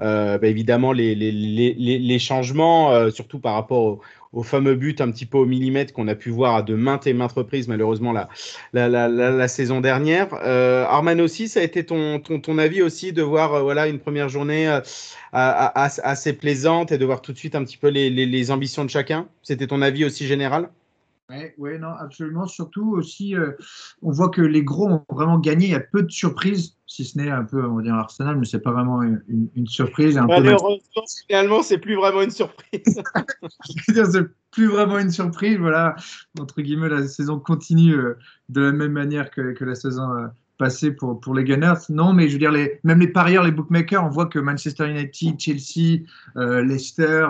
euh 0.00 0.38
bah, 0.38 0.46
évidemment 0.46 0.92
les 0.92 2.18
changements, 2.20 3.10
surtout 3.12 3.38
par 3.38 3.54
rapport 3.54 4.00
au 4.32 4.42
fameux 4.42 4.74
but 4.74 5.00
un 5.00 5.10
petit 5.10 5.26
peu 5.26 5.38
au 5.38 5.46
millimètre 5.46 5.92
qu'on 5.92 6.08
a 6.08 6.14
pu 6.14 6.30
voir 6.30 6.54
à 6.56 6.62
de 6.62 6.74
maintes 6.74 7.06
et 7.06 7.12
maintes 7.12 7.32
reprises, 7.32 7.68
malheureusement, 7.68 8.12
la, 8.72 9.48
saison 9.48 9.80
dernière. 9.80 10.28
Euh, 10.42 10.84
Arman 10.86 11.20
aussi, 11.20 11.48
ça 11.48 11.60
a 11.60 11.62
été 11.62 11.84
ton, 11.84 12.58
avis 12.58 12.82
aussi 12.82 13.12
de 13.12 13.22
voir 13.22 13.54
euh, 13.54 13.62
voilà, 13.62 13.88
une 13.88 13.98
première 13.98 14.28
journée 14.28 14.68
euh, 14.68 14.80
assez 15.32 16.32
plaisante 16.32 16.92
et 16.92 16.98
de 16.98 17.04
voir 17.04 17.20
tout 17.20 17.32
de 17.32 17.38
suite 17.38 17.54
un 17.54 17.64
petit 17.64 17.76
peu 17.76 17.88
les, 17.88 18.50
ambitions 18.50 18.84
de 18.84 18.90
chacun? 18.90 19.28
C'était 19.42 19.66
ton 19.66 19.82
avis 19.82 20.04
aussi 20.04 20.26
général? 20.26 20.70
Oui, 21.30 21.44
ouais, 21.58 21.78
non, 21.78 21.88
absolument. 21.98 22.46
Surtout 22.46 22.92
aussi, 22.92 23.34
on 24.02 24.10
voit 24.10 24.28
que 24.28 24.42
les 24.42 24.62
gros 24.62 24.88
ont 24.88 25.04
vraiment 25.10 25.38
gagné. 25.38 25.66
Il 25.66 25.72
y 25.72 25.76
a 25.76 25.80
peu 25.80 26.02
de 26.02 26.10
surprises, 26.10 26.76
si 26.92 27.06
ce 27.06 27.16
n'est 27.16 27.30
un 27.30 27.44
peu, 27.44 27.64
on 27.64 27.76
va 27.76 27.82
dire 27.82 27.94
Arsenal, 27.94 28.36
mais 28.36 28.44
c'est 28.44 28.60
pas 28.60 28.70
vraiment 28.70 29.02
une, 29.02 29.22
une 29.56 29.66
surprise. 29.66 30.18
Un 30.18 30.26
Malheureusement, 30.26 31.02
finalement, 31.26 31.62
c'est 31.62 31.78
plus 31.78 31.94
vraiment 31.94 32.20
une 32.20 32.30
surprise. 32.30 33.02
C'est 33.88 34.26
plus 34.50 34.66
vraiment 34.66 34.98
une 34.98 35.10
surprise. 35.10 35.56
Voilà, 35.56 35.96
entre 36.38 36.60
guillemets, 36.60 36.90
la 36.90 37.08
saison 37.08 37.38
continue 37.38 37.94
euh, 37.94 38.18
de 38.50 38.60
la 38.60 38.72
même 38.72 38.92
manière 38.92 39.30
que, 39.30 39.52
que 39.52 39.64
la 39.64 39.74
saison 39.74 40.10
euh, 40.10 40.26
passée 40.58 40.90
pour, 40.90 41.18
pour 41.18 41.34
les 41.34 41.44
Gunners. 41.44 41.80
Non, 41.88 42.12
mais 42.12 42.28
je 42.28 42.34
veux 42.34 42.38
dire, 42.38 42.52
les, 42.52 42.78
même 42.84 43.00
les 43.00 43.08
parieurs, 43.08 43.44
les 43.44 43.52
bookmakers, 43.52 44.04
on 44.04 44.10
voit 44.10 44.26
que 44.26 44.38
Manchester 44.38 44.90
United, 44.90 45.40
Chelsea, 45.40 46.02
Leicester 46.36 47.26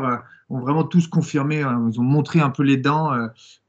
ont 0.51 0.59
vraiment 0.59 0.85
tous 0.85 1.07
confirmé, 1.07 1.63
hein, 1.63 1.89
ils 1.91 2.01
ont 2.01 2.05
montré 2.05 2.41
un 2.41 2.51
peu 2.51 2.65
les 2.65 2.77
dents 2.77 3.13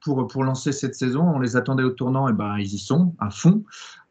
pour, 0.02 0.28
pour 0.28 0.44
lancer 0.44 0.72
cette 0.72 0.96
saison. 0.96 1.22
On 1.22 1.40
les 1.40 1.56
attendait 1.56 1.84
au 1.84 1.92
tournant, 1.92 2.28
et 2.28 2.34
ben 2.34 2.58
ils 2.58 2.74
y 2.74 2.80
sont 2.80 3.16
à 3.20 3.30
fond. 3.30 3.64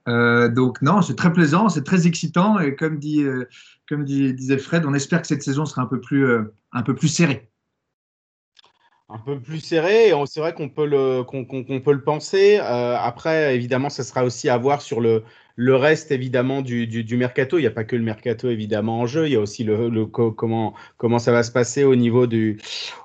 Euh, 0.08 0.48
donc 0.48 0.82
non, 0.82 1.02
c'est 1.02 1.14
très 1.14 1.32
plaisant, 1.32 1.68
c'est 1.68 1.84
très 1.84 2.06
excitant 2.06 2.58
et 2.58 2.74
comme, 2.74 2.98
dit, 2.98 3.22
euh, 3.22 3.48
comme 3.88 4.04
disait 4.04 4.58
Fred, 4.58 4.84
on 4.84 4.94
espère 4.94 5.20
que 5.22 5.28
cette 5.28 5.42
saison 5.42 5.64
sera 5.64 5.82
un 5.82 5.86
peu 5.86 6.00
plus, 6.00 6.26
euh, 6.26 6.54
un 6.72 6.82
peu 6.82 6.94
plus 6.94 7.08
serrée. 7.08 7.48
Un 9.08 9.18
peu 9.18 9.38
plus 9.38 9.60
serré, 9.60 10.12
c'est 10.26 10.40
vrai 10.40 10.54
qu'on 10.54 10.70
peut, 10.70 10.86
le, 10.86 11.22
qu'on, 11.22 11.44
peut 11.44 11.92
le 11.92 12.02
penser. 12.02 12.56
après, 12.56 13.54
évidemment, 13.54 13.90
ça 13.90 14.04
sera 14.04 14.24
aussi 14.24 14.48
à 14.48 14.56
voir 14.56 14.80
sur 14.80 15.02
le, 15.02 15.22
le 15.56 15.76
reste, 15.76 16.10
évidemment, 16.10 16.62
du, 16.62 16.86
du, 16.86 17.16
mercato, 17.16 17.58
il 17.58 17.62
n'y 17.62 17.66
a 17.66 17.72
pas 17.72 17.84
que 17.84 17.96
le 17.96 18.02
mercato, 18.02 18.48
évidemment, 18.48 19.00
en 19.00 19.06
jeu. 19.06 19.26
Il 19.26 19.32
y 19.32 19.36
a 19.36 19.40
aussi 19.40 19.64
le, 19.64 19.88
le 19.88 20.06
comment, 20.06 20.74
comment 20.96 21.18
ça 21.18 21.32
va 21.32 21.42
se 21.42 21.52
passer 21.52 21.84
au 21.84 21.94
niveau, 21.94 22.26
du, 22.26 22.58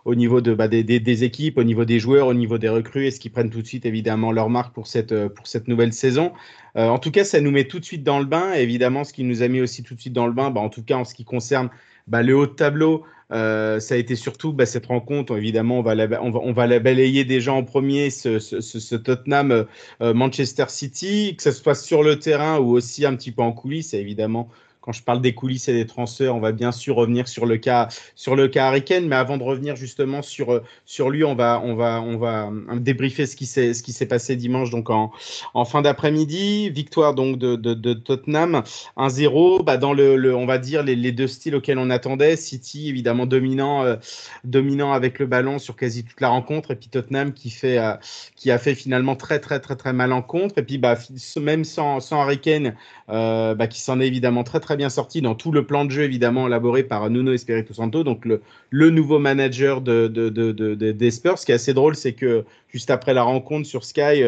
au 0.06 0.16
niveau 0.16 0.42
de, 0.42 0.54
bah, 0.54 0.68
des, 0.68 0.84
des, 0.84 1.24
équipes, 1.24 1.58
au 1.58 1.64
niveau 1.64 1.86
des 1.86 2.00
joueurs, 2.00 2.28
au 2.28 2.34
niveau 2.34 2.58
des 2.58 2.70
recrues. 2.70 3.08
Est-ce 3.08 3.20
qu'ils 3.20 3.32
prennent 3.32 3.50
tout 3.50 3.62
de 3.62 3.68
suite, 3.68 3.86
évidemment, 3.86 4.32
leur 4.32 4.50
marque 4.50 4.74
pour 4.74 4.88
cette, 4.88 5.28
pour 5.30 5.48
cette 5.48 5.68
nouvelle 5.68 5.94
saison 5.94 6.32
euh, 6.78 6.88
En 6.88 7.00
tout 7.00 7.12
cas, 7.12 7.24
ça 7.24 7.42
nous 7.42 7.52
met 7.52 7.66
tout 7.66 7.80
de 7.80 7.86
suite 7.86 8.04
dans 8.04 8.20
le 8.20 8.26
bain. 8.26 8.54
évidemment, 8.54 9.04
ce 9.04 9.14
qui 9.14 9.24
nous 9.24 9.42
a 9.42 9.48
mis 9.48 9.62
aussi 9.62 9.84
tout 9.84 9.96
de 9.96 10.00
suite 10.00 10.14
dans 10.14 10.28
le 10.28 10.34
bain, 10.34 10.50
bah, 10.50 10.62
en 10.62 10.70
tout 10.70 10.84
cas, 10.84 10.96
en 10.96 11.06
ce 11.06 11.14
qui 11.14 11.26
concerne 11.26 11.70
bah, 12.08 12.24
le 12.24 12.36
haut 12.36 12.48
de 12.48 12.54
tableau, 12.54 13.04
euh, 13.34 13.80
ça 13.80 13.96
a 13.96 13.98
été 13.98 14.16
surtout 14.16 14.54
bah, 14.54 14.66
cette 14.66 14.86
rencontre. 14.86 15.36
Évidemment, 15.38 15.80
on 15.80 15.82
va, 15.82 15.96
la, 15.96 16.22
on, 16.24 16.32
va, 16.32 16.40
on 16.42 16.54
va 16.54 16.68
la 16.68 16.80
balayer 16.80 17.26
déjà 17.26 17.54
en 17.54 17.64
premier, 17.64 18.10
ce, 18.10 18.40
ce, 18.40 18.62
ce 18.62 18.96
Tottenham 18.96 19.66
euh, 20.02 20.14
Manchester 20.14 20.66
City, 20.70 21.36
que 21.36 21.44
ce 21.44 21.52
soit 21.52 21.76
sur 21.76 22.04
le 22.04 22.20
terrain 22.20 22.60
ou 22.60 22.72
aussi 22.72 23.06
un 23.06 23.16
petit 23.16 23.32
peu 23.32 23.42
en 23.42 23.52
coulisses. 23.52 23.94
évidemment, 23.94 24.50
quand 24.88 24.94
je 24.94 25.04
parle 25.04 25.20
des 25.20 25.36
coulisses 25.36 25.68
et 25.68 25.74
des 25.74 25.86
transferts, 25.86 26.34
on 26.34 26.40
va 26.40 26.54
bien 26.54 26.72
sûr 26.72 26.96
revenir 26.96 27.28
sur 27.28 27.46
le 27.46 27.58
cas, 27.58 27.90
sur 28.16 28.38
le 28.38 28.48
cas 28.48 28.68
Harry. 28.68 28.86
Mais 29.04 29.18
avant 29.18 29.36
de 29.36 29.44
revenir 29.44 29.76
justement 29.76 30.22
sur, 30.22 30.62
sur 30.86 31.10
lui, 31.10 31.26
on 31.26 31.36
va, 31.36 31.62
on 31.62 31.76
va, 31.76 32.02
on 32.02 32.16
va 32.16 32.50
débriefer 32.76 33.26
ce 33.26 33.36
qui 33.36 33.46
s'est, 33.46 33.74
ce 33.74 33.84
qui 33.84 33.92
s'est 33.92 34.06
passé 34.06 34.38
dimanche, 34.38 34.70
donc 34.70 34.90
en, 34.90 35.12
en 35.54 35.66
fin 35.66 35.82
d'après-midi. 35.82 36.70
Victoire 36.70 37.16
donc 37.16 37.38
de, 37.38 37.58
de, 37.58 37.94
Tottenham 37.94 38.64
1-0. 38.96 39.66
Bah, 39.66 39.76
dans 39.76 39.92
le, 39.92 40.16
le, 40.16 40.34
on 40.34 40.46
va 40.46 40.58
dire 40.58 40.84
les, 40.84 41.12
deux 41.12 41.28
styles 41.28 41.56
auxquels 41.56 41.80
on 41.80 41.90
attendait. 41.90 42.38
City 42.38 42.88
évidemment 42.88 43.26
dominant, 43.26 43.84
euh, 43.84 43.98
dominant 44.46 44.94
avec 44.94 45.20
le 45.20 45.26
ballon 45.26 45.60
sur 45.60 45.76
quasi 45.76 46.06
toute 46.06 46.22
la 46.22 46.30
rencontre, 46.30 46.72
et 46.72 46.76
puis 46.78 46.88
Tottenham 46.88 47.34
qui 47.34 47.50
fait, 47.50 47.78
euh, 47.78 47.96
qui 48.38 48.52
a 48.52 48.58
fait 48.58 48.74
finalement 48.74 49.18
très 49.18 49.42
très 49.42 49.60
très 49.60 49.76
très 49.76 49.92
mal 49.92 50.14
en 50.14 50.22
contre. 50.22 50.60
Et 50.60 50.64
puis 50.64 50.78
bah, 50.78 50.98
même 51.42 51.66
sans, 51.66 52.00
sans 52.00 52.22
Harry 52.22 52.40
euh, 53.10 53.56
bah, 53.56 53.68
qui 53.68 53.82
s'en 53.82 54.00
est 54.00 54.08
évidemment 54.08 54.44
très 54.44 54.62
très 54.62 54.77
bien 54.78 54.90
sorti 54.90 55.22
dans 55.22 55.36
tout 55.36 55.52
le 55.52 55.66
plan 55.66 55.84
de 55.84 55.92
jeu 55.92 56.04
évidemment 56.04 56.48
élaboré 56.48 56.84
par 56.84 57.10
Nuno 57.10 57.34
Espirito 57.34 57.74
Santo, 57.74 58.04
donc 58.06 58.24
le, 58.26 58.42
le 58.70 58.90
nouveau 58.90 59.20
manager 59.20 59.82
de, 59.82 60.08
de, 60.08 60.30
de, 60.30 60.52
de, 60.54 60.74
des 60.92 61.12
Spurs. 61.12 61.38
Ce 61.38 61.46
qui 61.46 61.52
est 61.52 61.56
assez 61.56 61.74
drôle, 61.74 61.96
c'est 61.96 62.14
que 62.14 62.46
juste 62.70 62.90
après 62.90 63.14
la 63.14 63.24
rencontre 63.24 63.68
sur 63.68 63.84
Sky, 63.84 64.24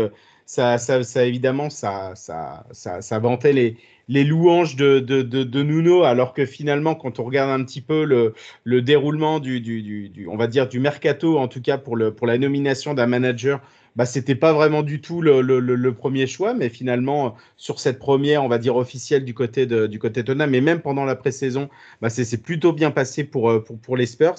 ça, 0.49 0.79
ça, 0.79 1.03
ça, 1.03 1.25
évidemment, 1.25 1.69
ça, 1.69 2.13
ça, 2.15 2.65
ça, 2.71 3.19
vantait 3.19 3.53
les, 3.53 3.77
les 4.07 4.23
louanges 4.23 4.75
de, 4.75 4.97
de, 4.99 5.63
Nuno, 5.63 6.01
alors 6.03 6.33
que 6.33 6.43
finalement, 6.47 6.95
quand 6.95 7.19
on 7.19 7.23
regarde 7.23 7.51
un 7.51 7.63
petit 7.63 7.81
peu 7.81 8.03
le, 8.03 8.33
le 8.63 8.81
déroulement 8.81 9.39
du, 9.39 9.61
du, 9.61 10.09
du, 10.09 10.27
on 10.27 10.37
va 10.37 10.47
dire, 10.47 10.67
du 10.67 10.79
mercato, 10.79 11.37
en 11.37 11.47
tout 11.47 11.61
cas 11.61 11.77
pour, 11.77 11.95
le, 11.95 12.15
pour 12.15 12.25
la 12.25 12.39
nomination 12.39 12.95
d'un 12.95 13.05
manager, 13.05 13.61
bah, 13.95 14.05
c'était 14.05 14.35
pas 14.35 14.53
vraiment 14.53 14.83
du 14.83 15.01
tout 15.01 15.21
le, 15.21 15.41
le, 15.41 15.93
premier 15.93 16.27
choix, 16.27 16.53
mais 16.53 16.69
finalement, 16.69 17.35
sur 17.57 17.79
cette 17.79 17.99
première, 17.99 18.43
on 18.43 18.47
va 18.47 18.57
dire, 18.57 18.75
officielle 18.75 19.25
du 19.25 19.33
côté 19.33 19.65
de, 19.65 19.87
du 19.87 19.99
côté 19.99 20.23
mais 20.35 20.61
même 20.61 20.81
pendant 20.81 21.05
la 21.05 21.15
pré-saison, 21.15 21.69
bah, 22.01 22.09
c'est 22.09 22.41
plutôt 22.41 22.73
bien 22.73 22.91
passé 22.91 23.23
pour, 23.23 23.63
pour, 23.63 23.77
pour 23.79 23.97
les 23.97 24.05
Spurs. 24.05 24.35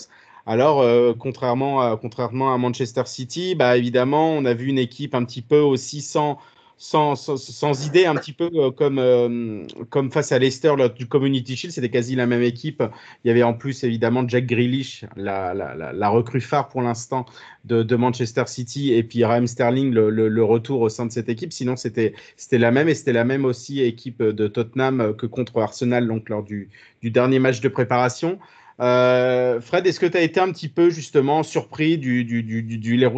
Alors, 0.47 0.81
euh, 0.81 1.13
contrairement, 1.19 1.81
à, 1.81 1.97
contrairement 1.97 2.53
à 2.55 2.59
Manchester 2.59 3.03
City, 3.07 3.55
bah, 3.55 3.77
évidemment, 3.77 4.33
on 4.33 4.45
a 4.45 4.55
vu 4.55 4.67
une 4.67 4.79
équipe 4.79 5.15
un 5.15 5.25
petit 5.25 5.43
peu 5.43 5.61
aussi 5.61 6.01
sans, 6.01 6.39
sans, 6.83 7.87
idée, 7.87 8.07
un 8.07 8.15
petit 8.15 8.33
peu 8.33 8.49
euh, 8.55 8.71
comme, 8.71 8.99
euh, 8.99 9.65
comme 9.91 10.11
face 10.11 10.33
à 10.33 10.39
Leicester 10.39 10.73
lors 10.79 10.89
du 10.89 11.07
Community 11.07 11.55
Shield, 11.55 11.75
c'était 11.75 11.91
quasi 11.91 12.17
la 12.17 12.27
même 12.27 12.43
équipe. 12.43 12.83
Il 13.23 13.29
y 13.29 13.31
avait 13.31 13.43
en 13.43 13.53
plus 13.53 13.85
évidemment 13.85 14.27
Jack 14.27 14.47
Grealish, 14.47 15.05
la, 15.15 16.09
recrue 16.09 16.41
phare 16.41 16.69
pour 16.69 16.81
l'instant 16.81 17.27
de, 17.67 17.97
Manchester 17.97 18.45
City, 18.47 18.95
et 18.95 19.03
puis 19.03 19.23
Raheem 19.25 19.47
Sterling, 19.47 19.93
le, 19.93 20.43
retour 20.43 20.81
au 20.81 20.89
sein 20.89 21.05
de 21.05 21.13
cette 21.13 21.29
équipe. 21.29 21.53
Sinon, 21.53 21.77
c'était 21.77 22.15
la 22.51 22.71
même, 22.71 22.89
et 22.89 22.95
c'était 22.95 23.13
la 23.13 23.25
même 23.25 23.45
aussi 23.45 23.83
équipe 23.83 24.23
de 24.23 24.49
Tottenham 24.49 25.15
que 25.19 25.27
contre 25.27 25.59
Arsenal 25.61 26.09
donc, 26.09 26.31
lors 26.31 26.43
du, 26.43 26.71
dernier 27.03 27.41
match 27.41 27.61
de 27.61 27.69
préparation. 27.69 28.39
Euh, 28.81 29.61
Fred, 29.61 29.87
est-ce 29.87 30.01
que 30.01 30.07
tu 30.07 30.17
as 30.17 30.23
été 30.23 30.41
un 30.41 30.51
petit 30.51 30.71
peu 30.71 30.89
justement 30.89 31.43
surpris 31.43 31.99
du, 31.99 32.25
du 32.25 32.43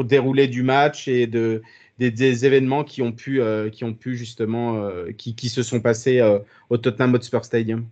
déroulé 0.04 0.48
du 0.48 0.64
match 0.64 1.06
et 1.06 1.28
de, 1.28 1.62
des, 1.98 2.44
événements 2.44 2.84
qui 2.84 3.02
ont 3.02 3.12
pu, 3.12 3.40
euh, 3.40 3.70
qui 3.70 3.84
ont 3.84 3.94
pu 3.94 4.16
justement, 4.16 4.84
euh, 4.84 5.12
qui, 5.12 5.34
qui, 5.34 5.48
se 5.48 5.62
sont 5.62 5.80
passés 5.80 6.20
euh, 6.20 6.38
au 6.70 6.78
Tottenham 6.78 7.14
Hotspur 7.14 7.44
Stadium 7.44 7.86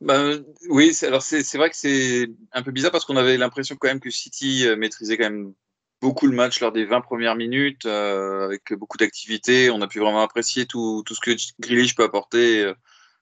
ben, 0.00 0.42
oui, 0.68 0.98
alors 1.02 1.22
c'est 1.22 1.56
vrai 1.56 1.70
que 1.70 1.76
c'est 1.76 2.28
un 2.52 2.62
peu 2.64 2.72
bizarre 2.72 2.90
parce 2.90 3.04
qu'on 3.04 3.16
avait 3.16 3.36
l'impression 3.36 3.76
quand 3.76 3.86
même 3.86 4.00
que 4.00 4.10
City 4.10 4.66
maîtrisait 4.76 5.16
quand 5.16 5.30
même 5.30 5.52
beaucoup 6.00 6.26
le 6.26 6.34
match 6.34 6.60
lors 6.60 6.72
des 6.72 6.84
20 6.84 7.02
premières 7.02 7.36
minutes, 7.36 7.86
avec 7.86 8.72
beaucoup 8.72 8.98
d'activité. 8.98 9.70
On 9.70 9.80
a 9.80 9.86
pu 9.86 10.00
vraiment 10.00 10.22
apprécier 10.22 10.66
tout, 10.66 11.04
tout 11.06 11.14
ce 11.14 11.20
que 11.20 11.30
Grealish 11.60 11.94
peut 11.94 12.02
apporter 12.02 12.68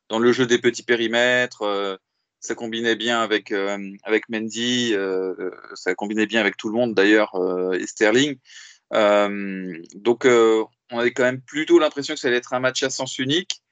dans 0.08 0.18
le 0.18 0.32
jeu 0.32 0.46
des 0.46 0.56
petits 0.56 0.82
périmètres 0.82 1.98
ça 2.42 2.54
combinait 2.54 2.96
bien 2.96 3.20
avec 3.20 3.52
avec 3.52 4.30
Mendy, 4.30 4.94
ça 5.74 5.94
combinait 5.94 6.24
bien 6.24 6.40
avec 6.40 6.56
tout 6.56 6.70
le 6.70 6.74
monde 6.76 6.94
d'ailleurs 6.94 7.34
et 7.74 7.86
Sterling. 7.86 8.38
Donc 8.90 10.24
on 10.24 10.98
avait 10.98 11.12
quand 11.12 11.22
même 11.22 11.40
plutôt 11.40 11.78
l'impression 11.78 12.14
que 12.14 12.20
ça 12.20 12.28
allait 12.28 12.38
être 12.38 12.52
un 12.52 12.60
match 12.60 12.82
à 12.82 12.90
sens 12.90 13.18
unique. 13.18 13.62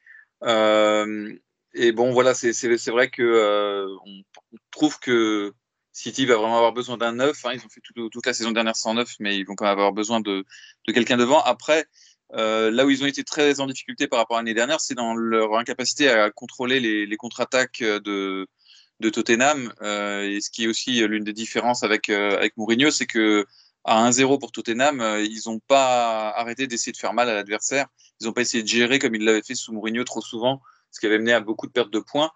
et 0.44 1.92
bon 1.92 2.12
voilà, 2.12 2.34
c'est 2.34 2.90
vrai 2.90 3.10
que 3.10 3.86
on, 4.06 4.22
trouve 4.70 4.98
que 5.00 5.52
City 5.98 6.26
va 6.26 6.36
vraiment 6.36 6.56
avoir 6.56 6.72
besoin 6.72 6.96
d'un 6.96 7.12
neuf. 7.12 7.44
Hein. 7.44 7.52
Ils 7.54 7.64
ont 7.64 7.68
fait 7.68 7.80
tout, 7.82 8.08
toute 8.08 8.26
la 8.26 8.32
saison 8.32 8.52
dernière 8.52 8.76
sans 8.76 8.94
neuf, 8.94 9.16
mais 9.18 9.36
ils 9.36 9.44
vont 9.44 9.56
quand 9.56 9.64
même 9.64 9.72
avoir 9.72 9.92
besoin 9.92 10.20
de, 10.20 10.44
quelqu'un 10.86 11.16
devant. 11.16 11.42
Après, 11.42 11.86
euh, 12.34 12.70
là 12.70 12.86
où 12.86 12.90
ils 12.90 13.02
ont 13.02 13.06
été 13.06 13.24
très 13.24 13.60
en 13.60 13.66
difficulté 13.66 14.06
par 14.06 14.20
rapport 14.20 14.36
à 14.36 14.40
l'année 14.40 14.54
dernière, 14.54 14.80
c'est 14.80 14.94
dans 14.94 15.14
leur 15.14 15.56
incapacité 15.56 16.08
à 16.08 16.30
contrôler 16.30 16.78
les, 16.80 17.16
contre-attaques 17.16 17.82
de, 17.82 18.46
Tottenham. 19.12 19.72
Euh, 19.82 20.22
et 20.22 20.40
ce 20.40 20.50
qui 20.50 20.64
est 20.64 20.66
aussi 20.68 21.06
l'une 21.06 21.24
des 21.24 21.32
différences 21.32 21.82
euh, 21.82 22.36
avec 22.36 22.56
Mourinho, 22.56 22.90
c'est 22.90 23.06
que 23.06 23.44
à 23.84 24.08
1-0 24.10 24.38
pour 24.38 24.52
Tottenham, 24.52 25.00
euh, 25.00 25.22
ils 25.22 25.42
n'ont 25.46 25.60
pas 25.60 26.30
arrêté 26.30 26.66
d'essayer 26.66 26.92
de 26.92 26.96
faire 26.96 27.14
mal 27.14 27.28
à 27.28 27.34
l'adversaire. 27.34 27.86
Ils 28.20 28.26
n'ont 28.26 28.32
pas 28.32 28.42
essayé 28.42 28.62
de 28.62 28.68
gérer 28.68 28.98
comme 28.98 29.14
ils 29.14 29.24
l'avaient 29.24 29.42
fait 29.42 29.54
sous 29.54 29.72
Mourinho 29.72 30.04
trop 30.04 30.20
souvent, 30.20 30.60
ce 30.90 31.00
qui 31.00 31.06
avait 31.06 31.18
mené 31.18 31.32
à 31.32 31.40
beaucoup 31.40 31.66
de 31.66 31.72
pertes 31.72 31.90
de 31.90 32.00
points. 32.00 32.30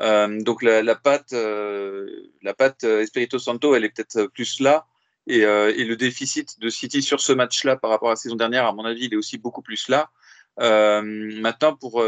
Euh, 0.00 0.40
donc 0.42 0.62
la, 0.62 0.82
la 0.82 0.94
patte, 0.94 1.32
euh, 1.32 2.30
la 2.42 2.54
patte 2.54 2.84
Espirito 2.84 3.38
Santo, 3.38 3.74
elle 3.74 3.84
est 3.84 3.90
peut-être 3.90 4.26
plus 4.26 4.60
là. 4.60 4.86
Et, 5.26 5.40
le 5.40 5.94
déficit 5.94 6.58
de 6.58 6.70
City 6.70 7.02
sur 7.02 7.20
ce 7.20 7.34
match-là 7.34 7.76
par 7.76 7.90
rapport 7.90 8.08
à 8.08 8.12
la 8.12 8.16
saison 8.16 8.36
dernière, 8.36 8.64
à 8.64 8.72
mon 8.72 8.86
avis, 8.86 9.06
il 9.06 9.12
est 9.12 9.16
aussi 9.16 9.36
beaucoup 9.36 9.60
plus 9.60 9.88
là. 9.88 10.08
maintenant, 10.56 11.76
pour 11.76 12.02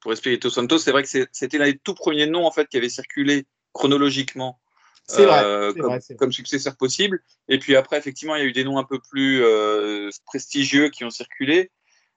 pour 0.00 0.12
Espirito 0.12 0.50
Santo, 0.50 0.78
c'est 0.78 0.90
vrai 0.90 1.02
que 1.02 1.08
c'était 1.08 1.58
l'un 1.58 1.66
des 1.66 1.78
tout 1.78 1.94
premiers 1.94 2.26
noms 2.26 2.46
en 2.46 2.50
fait 2.50 2.66
qui 2.66 2.76
avait 2.76 2.88
circulé 2.88 3.46
chronologiquement 3.72 4.58
euh, 5.10 5.72
comme, 5.72 5.86
vrai, 5.86 6.00
comme, 6.18 6.32
successeur 6.32 6.76
possible. 6.76 7.22
Et 7.48 7.58
puis 7.58 7.76
après, 7.76 7.98
effectivement, 7.98 8.36
il 8.36 8.40
y 8.40 8.42
a 8.42 8.46
eu 8.46 8.52
des 8.52 8.64
noms 8.64 8.78
un 8.78 8.84
peu 8.84 8.98
plus 8.98 9.42
euh, 9.42 10.10
prestigieux 10.26 10.88
qui 10.88 11.04
ont 11.04 11.10
circulé, 11.10 11.70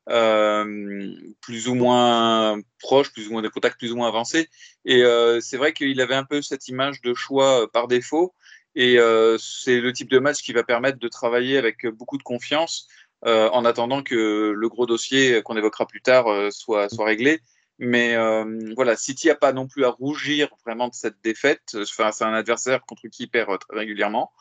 euh, 0.10 1.16
plus 1.42 1.68
ou 1.68 1.74
moins 1.74 2.60
proches, 2.80 3.12
plus 3.12 3.28
ou 3.28 3.32
moins 3.32 3.42
des 3.42 3.50
contacts 3.50 3.78
plus 3.78 3.92
ou 3.92 3.96
moins 3.96 4.08
avancés. 4.08 4.50
Et 4.86 5.04
euh, 5.04 5.40
c'est 5.42 5.58
vrai 5.58 5.74
qu'il 5.74 6.00
avait 6.00 6.16
un 6.16 6.24
peu 6.24 6.42
cette 6.42 6.68
image 6.68 7.02
de 7.02 7.14
choix 7.14 7.70
par 7.72 7.88
défaut. 7.88 8.34
Et 8.76 9.00
euh, 9.00 9.38
c'est 9.40 9.80
le 9.80 9.94
type 9.94 10.10
de 10.10 10.20
match 10.20 10.42
qui 10.44 10.54
va 10.54 10.64
permettre 10.64 11.00
de 11.00 11.08
travailler 11.08 11.58
avec 11.58 11.88
beaucoup 11.88 12.18
de 12.18 12.24
confiance 12.24 12.88
en 13.28 13.66
attendant 13.66 14.04
que 14.04 14.54
le 14.56 14.70
gros 14.70 14.86
dossier 14.86 15.42
qu'on 15.42 15.58
évoquera 15.58 15.88
plus 15.88 16.02
tard 16.02 16.28
soit, 16.52 16.90
soit 16.90 17.06
réglé. 17.06 17.40
Mais 17.78 18.16
euh, 18.16 18.74
voilà, 18.76 18.96
City 18.96 19.28
n'a 19.28 19.36
pas 19.36 19.52
non 19.52 19.68
plus 19.68 19.84
à 19.84 19.90
rougir 19.90 20.50
vraiment 20.66 20.88
de 20.88 20.94
cette 20.94 21.22
défaite. 21.24 21.76
Enfin, 21.76 22.12
c'est 22.12 22.24
un 22.24 22.34
adversaire 22.34 22.86
contre 22.86 23.08
qui 23.10 23.24
il 23.24 23.28
perd 23.28 23.50
euh, 23.50 23.58
très 23.58 23.78
régulièrement. 23.78 24.32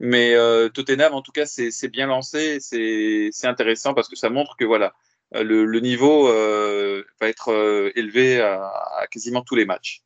Mais 0.00 0.34
euh, 0.34 0.68
Tottenham, 0.68 1.14
en 1.14 1.22
tout 1.22 1.32
cas, 1.32 1.46
c'est 1.46 1.88
bien 1.88 2.06
lancé. 2.06 2.58
C'est 2.60 3.46
intéressant 3.46 3.94
parce 3.94 4.08
que 4.08 4.16
ça 4.16 4.28
montre 4.28 4.56
que 4.56 4.64
voilà, 4.64 4.92
le, 5.32 5.80
niveau 5.80 6.26
va 6.28 7.28
être 7.28 7.92
élevé 7.96 8.40
à, 8.40 9.06
quasiment 9.10 9.42
tous 9.42 9.56
les 9.56 9.64
matchs. 9.64 10.02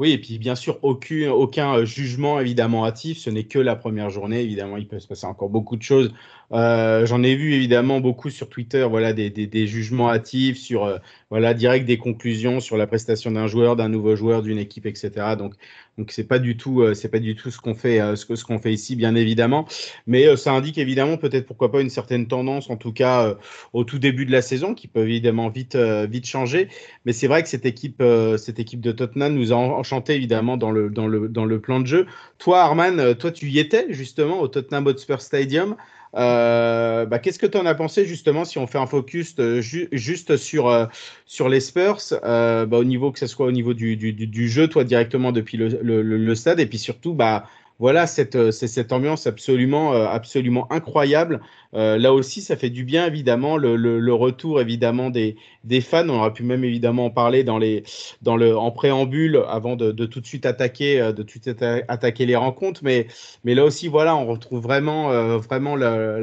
Oui, 0.00 0.12
et 0.12 0.18
puis 0.18 0.38
bien 0.38 0.54
sûr, 0.54 0.78
aucun, 0.80 1.30
aucun 1.30 1.84
jugement 1.84 2.40
évidemment 2.40 2.86
hâtif. 2.86 3.18
Ce 3.18 3.28
n'est 3.28 3.44
que 3.44 3.58
la 3.58 3.76
première 3.76 4.08
journée. 4.08 4.40
Évidemment, 4.40 4.78
il 4.78 4.88
peut 4.88 4.98
se 4.98 5.06
passer 5.06 5.26
encore 5.26 5.50
beaucoup 5.50 5.76
de 5.76 5.82
choses 5.82 6.10
euh, 6.52 7.04
J'en 7.04 7.22
ai 7.22 7.36
vu 7.36 7.52
évidemment 7.52 8.00
beaucoup 8.00 8.30
sur 8.30 8.48
Twitter, 8.48 8.86
voilà, 8.88 9.12
des, 9.12 9.66
jugements 9.66 10.10
hâtifs 10.10 10.56
sur, 10.58 10.84
euh, 10.84 10.96
voilà, 11.28 11.52
direct 11.52 11.84
des 11.84 11.98
conclusions 11.98 12.60
sur 12.60 12.78
la 12.78 12.86
prestation 12.86 13.30
d'un 13.30 13.46
joueur, 13.46 13.76
d'un 13.76 13.90
nouveau 13.90 14.16
joueur, 14.16 14.40
d'une 14.40 14.58
équipe, 14.58 14.86
etc. 14.86 15.36
Donc, 15.36 15.54
donc 16.00 16.12
c'est 16.12 16.24
pas 16.24 16.38
du 16.38 16.56
tout, 16.56 16.80
euh, 16.80 16.94
pas 17.12 17.18
du 17.18 17.36
tout 17.36 17.50
ce 17.50 17.58
qu'on 17.58 17.74
fait, 17.74 18.00
euh, 18.00 18.16
ce 18.16 18.24
fait 18.62 18.72
ici, 18.72 18.96
bien 18.96 19.14
évidemment. 19.14 19.66
Mais 20.06 20.26
euh, 20.26 20.36
ça 20.36 20.52
indique 20.52 20.78
évidemment 20.78 21.18
peut-être 21.18 21.46
pourquoi 21.46 21.70
pas 21.70 21.82
une 21.82 21.90
certaine 21.90 22.26
tendance, 22.26 22.70
en 22.70 22.76
tout 22.76 22.92
cas 22.92 23.26
euh, 23.26 23.34
au 23.74 23.84
tout 23.84 23.98
début 23.98 24.24
de 24.24 24.32
la 24.32 24.40
saison, 24.40 24.74
qui 24.74 24.88
peut 24.88 25.02
évidemment 25.02 25.50
vite, 25.50 25.76
vite 25.76 26.26
changer. 26.26 26.68
Mais 27.04 27.12
c'est 27.12 27.26
vrai 27.26 27.42
que 27.42 27.50
cette 27.50 27.66
équipe, 27.66 28.02
cette 28.38 28.58
équipe 28.58 28.80
de 28.80 28.92
Tottenham 28.92 29.34
nous 29.34 29.52
a 29.52 29.56
enchanté 29.90 30.14
évidemment 30.14 30.56
dans 30.56 30.70
le, 30.70 30.88
dans 30.90 31.06
le, 31.06 31.28
dans 31.28 31.44
le 31.44 31.60
plan 31.60 31.80
de 31.80 31.86
jeu. 31.86 32.06
Toi, 32.38 32.60
Arman, 32.60 33.14
toi, 33.16 33.32
tu 33.32 33.46
y 33.46 33.58
étais 33.58 33.86
justement 33.90 34.40
au 34.40 34.48
Tottenham 34.48 34.86
Hotspur 34.86 35.20
Stadium. 35.20 35.76
Euh, 36.16 37.06
bah, 37.06 37.18
Qu'est-ce 37.18 37.38
que 37.38 37.46
tu 37.46 37.56
en 37.56 37.66
as 37.66 37.74
pensé 37.74 38.04
justement 38.04 38.44
si 38.44 38.58
on 38.58 38.66
fait 38.66 38.78
un 38.78 38.86
focus 38.86 39.34
euh, 39.38 39.60
ju 39.60 39.88
juste 39.92 40.36
sur, 40.36 40.68
euh, 40.68 40.86
sur 41.26 41.48
les 41.48 41.60
Spurs, 41.60 42.00
euh, 42.24 42.66
bah, 42.66 42.78
au 42.78 42.84
niveau 42.84 43.12
que 43.12 43.18
ce 43.18 43.26
soit 43.26 43.46
au 43.46 43.52
niveau 43.52 43.74
du, 43.74 43.96
du, 43.96 44.12
du, 44.12 44.48
jeu, 44.48 44.66
toi 44.68 44.82
directement 44.84 45.30
depuis 45.30 45.56
le, 45.56 45.68
le, 45.82 46.02
le 46.02 46.34
stade, 46.34 46.58
et 46.58 46.66
puis 46.66 46.78
surtout 46.78 47.14
bah, 47.14 47.46
voilà, 47.80 48.06
cette, 48.06 48.50
c'est 48.52 48.68
cette 48.68 48.92
ambiance 48.92 49.26
absolument, 49.26 49.92
absolument 49.92 50.70
incroyable. 50.70 51.40
là 51.72 52.12
aussi, 52.12 52.42
ça 52.42 52.56
fait 52.56 52.70
du 52.70 52.84
bien, 52.84 53.06
évidemment, 53.06 53.56
le, 53.56 53.76
le, 53.76 54.14
retour, 54.14 54.60
évidemment, 54.60 55.10
des, 55.10 55.36
des, 55.64 55.80
fans. 55.80 56.08
On 56.08 56.18
aurait 56.20 56.32
pu 56.32 56.42
même, 56.42 56.62
évidemment, 56.62 57.06
en 57.06 57.10
parler 57.10 57.42
dans 57.42 57.58
les, 57.58 57.82
dans 58.22 58.36
le, 58.36 58.56
en 58.56 58.70
préambule 58.70 59.42
avant 59.48 59.76
de, 59.76 59.92
de 59.92 60.06
tout 60.06 60.20
de 60.20 60.26
suite 60.26 60.46
attaquer, 60.46 60.98
de 60.98 61.24
attaquer 61.88 62.26
les 62.26 62.36
rencontres. 62.36 62.82
Mais, 62.84 63.06
mais 63.44 63.54
là 63.54 63.64
aussi, 63.64 63.88
voilà, 63.88 64.14
on 64.14 64.26
retrouve 64.26 64.60
vraiment, 64.62 65.38
vraiment 65.38 65.74
le, 65.74 66.20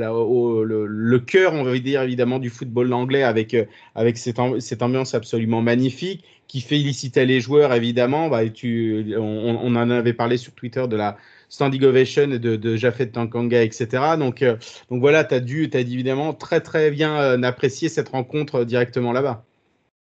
le, 0.88 1.20
cœur, 1.20 1.54
on 1.54 1.64
va 1.64 1.78
dire, 1.80 2.04
évidemment, 2.04 2.40
du 2.40 2.50
football 2.50 2.94
anglais 2.94 3.24
avec, 3.24 3.56
avec 3.96 4.18
cette, 4.18 4.40
cette 4.60 4.82
ambiance 4.82 5.16
absolument 5.16 5.62
magnifique 5.62 6.24
qui 6.48 6.62
félicitait 6.62 7.26
les 7.26 7.42
joueurs, 7.42 7.74
évidemment. 7.74 8.30
Bah, 8.30 8.48
tu, 8.50 9.16
on, 9.18 9.76
en 9.76 9.90
avait 9.90 10.14
parlé 10.14 10.38
sur 10.38 10.54
Twitter 10.54 10.86
de 10.88 10.96
la 10.96 11.18
standing 11.50 11.84
ovation 11.84 12.28
de, 12.28 12.56
de 12.56 12.76
Jafet 12.76 13.08
Tankanga, 13.08 13.64
etc. 13.64 14.16
Donc, 14.18 14.42
euh, 14.42 14.58
donc 14.90 15.00
voilà, 15.00 15.24
tu 15.24 15.36
as 15.36 15.40
dû, 15.40 15.70
as 15.74 15.80
évidemment 15.80 16.34
très 16.34 16.62
très 16.62 16.92
bien 16.92 17.18
euh, 17.18 17.42
apprécier 17.44 17.90
cette 17.90 18.10
rencontre 18.10 18.56
euh, 18.56 18.66
directement 18.66 19.12
là-bas. 19.12 19.44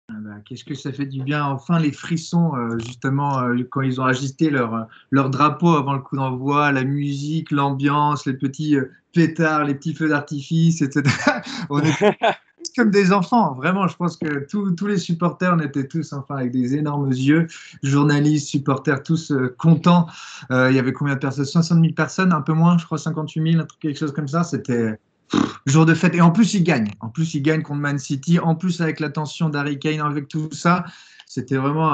Ah 0.08 0.14
bah, 0.20 0.30
qu'est-ce 0.44 0.64
que 0.64 0.74
ça 0.74 0.92
fait 0.92 1.06
du 1.06 1.22
bien, 1.22 1.44
enfin 1.44 1.78
les 1.78 1.92
frissons, 1.92 2.52
justement, 2.84 3.40
quand 3.70 3.80
ils 3.80 4.00
ont 4.00 4.04
agité 4.04 4.50
leur, 4.50 4.86
leur 5.10 5.30
drapeau 5.30 5.70
avant 5.76 5.94
le 5.94 6.00
coup 6.00 6.16
d'envoi, 6.16 6.70
la 6.70 6.84
musique, 6.84 7.50
l'ambiance, 7.50 8.26
les 8.26 8.34
petits 8.34 8.76
pétards, 9.14 9.64
les 9.64 9.74
petits 9.74 9.94
feux 9.94 10.08
d'artifice, 10.08 10.82
etc. 10.82 11.08
On 11.70 11.80
est 11.80 11.92
comme 12.76 12.90
des 12.90 13.12
enfants. 13.12 13.54
Vraiment, 13.54 13.86
je 13.88 13.96
pense 13.96 14.16
que 14.16 14.46
tous 14.46 14.86
les 14.86 14.98
supporters, 14.98 15.54
on 15.54 15.60
était 15.60 15.86
tous 15.86 16.12
enfin 16.12 16.36
avec 16.36 16.52
des 16.52 16.74
énormes 16.74 17.10
yeux. 17.10 17.46
Journalistes, 17.82 18.48
supporters, 18.48 19.02
tous 19.02 19.32
euh, 19.32 19.54
contents. 19.58 20.06
Euh, 20.50 20.70
il 20.70 20.76
y 20.76 20.78
avait 20.78 20.92
combien 20.92 21.14
de 21.14 21.20
personnes? 21.20 21.44
60 21.44 21.80
000 21.80 21.94
personnes, 21.94 22.32
un 22.32 22.40
peu 22.40 22.52
moins, 22.52 22.78
je 22.78 22.84
crois 22.84 22.98
58 22.98 23.52
000, 23.52 23.62
un 23.62 23.66
truc, 23.66 23.80
quelque 23.80 23.98
chose 23.98 24.12
comme 24.12 24.28
ça. 24.28 24.44
C'était 24.44 24.98
jour 25.66 25.86
de 25.86 25.94
fête. 25.94 26.14
Et 26.14 26.20
en 26.20 26.30
plus, 26.30 26.54
ils 26.54 26.64
gagnent. 26.64 26.90
En 27.00 27.08
plus, 27.08 27.34
ils 27.34 27.42
gagnent 27.42 27.62
contre 27.62 27.80
Man 27.80 27.98
City. 27.98 28.38
En 28.38 28.54
plus, 28.54 28.80
avec 28.80 29.00
l'attention 29.00 29.48
d'Harry 29.48 29.78
Kane, 29.78 30.00
avec 30.00 30.28
tout 30.28 30.48
ça. 30.52 30.84
C'était 31.34 31.56
vraiment 31.56 31.90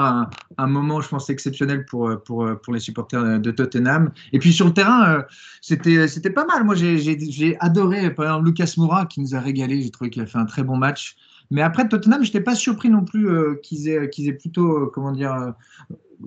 un, 0.57 0.67
moment, 0.67 0.99
je 0.99 1.07
pense, 1.07 1.29
exceptionnel 1.29 1.85
pour, 1.85 2.11
pour, 2.25 2.45
pour 2.61 2.73
les 2.73 2.81
supporters 2.81 3.39
de 3.39 3.51
Tottenham. 3.51 4.11
Et 4.33 4.39
puis 4.39 4.51
sur 4.51 4.65
le 4.65 4.73
terrain, 4.73 5.13
euh, 5.13 5.21
c'était, 5.61 6.29
pas 6.29 6.45
mal. 6.45 6.65
Moi, 6.65 6.75
j'ai, 6.75 7.55
adoré, 7.61 8.13
par 8.13 8.25
exemple, 8.25 8.47
Lucas 8.47 8.73
Moura 8.75 9.05
qui 9.05 9.21
nous 9.21 9.35
a 9.35 9.39
régalé. 9.39 9.81
J'ai 9.81 9.91
trouvé 9.91 10.09
qu'il 10.09 10.21
a 10.21 10.25
fait 10.25 10.39
un 10.39 10.45
très 10.45 10.63
bon 10.63 10.75
match. 10.75 11.15
Mais 11.51 11.61
après, 11.61 11.87
Tottenham, 11.87 12.21
je 12.21 12.27
n'étais 12.27 12.41
pas 12.41 12.53
surpris 12.53 12.89
non 12.89 13.05
plus 13.05 13.29
euh, 13.29 13.55
qu'ils, 13.63 13.87
aient, 13.87 14.09
qu'ils 14.09 14.27
aient 14.27 14.33
plutôt, 14.33 14.77
euh, 14.77 14.91
comment 14.93 15.13
dire, 15.13 15.53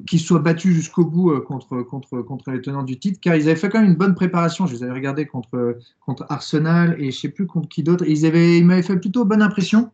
qu'ils 0.07 0.21
soient 0.21 0.38
battus 0.38 0.75
jusqu'au 0.75 1.04
bout 1.04 1.38
contre, 1.42 1.83
contre, 1.83 2.23
contre 2.23 2.50
les 2.50 2.62
tenants 2.62 2.83
du 2.83 2.99
titre, 2.99 3.21
car 3.21 3.37
ils 3.37 3.42
avaient 3.42 3.57
fait 3.57 3.69
quand 3.69 3.83
même 3.83 3.90
une 3.90 3.99
bonne 3.99 4.14
préparation. 4.14 4.66
Je 4.66 4.73
les 4.73 4.85
avais 4.85 4.95
regardés 4.95 5.26
contre, 5.26 5.76
contre 6.00 6.25
Arsenal 6.31 6.95
et 6.99 7.11
je 7.11 7.16
ne 7.19 7.21
sais 7.21 7.28
plus 7.28 7.47
contre 7.47 7.69
qui 7.69 7.83
d'autre. 7.83 8.07
Ils, 8.09 8.25
avaient, 8.25 8.57
ils 8.57 8.64
m'avaient 8.64 8.83
fait 8.83 8.97
plutôt 8.97 9.26
bonne 9.26 9.42
impression. 9.42 9.90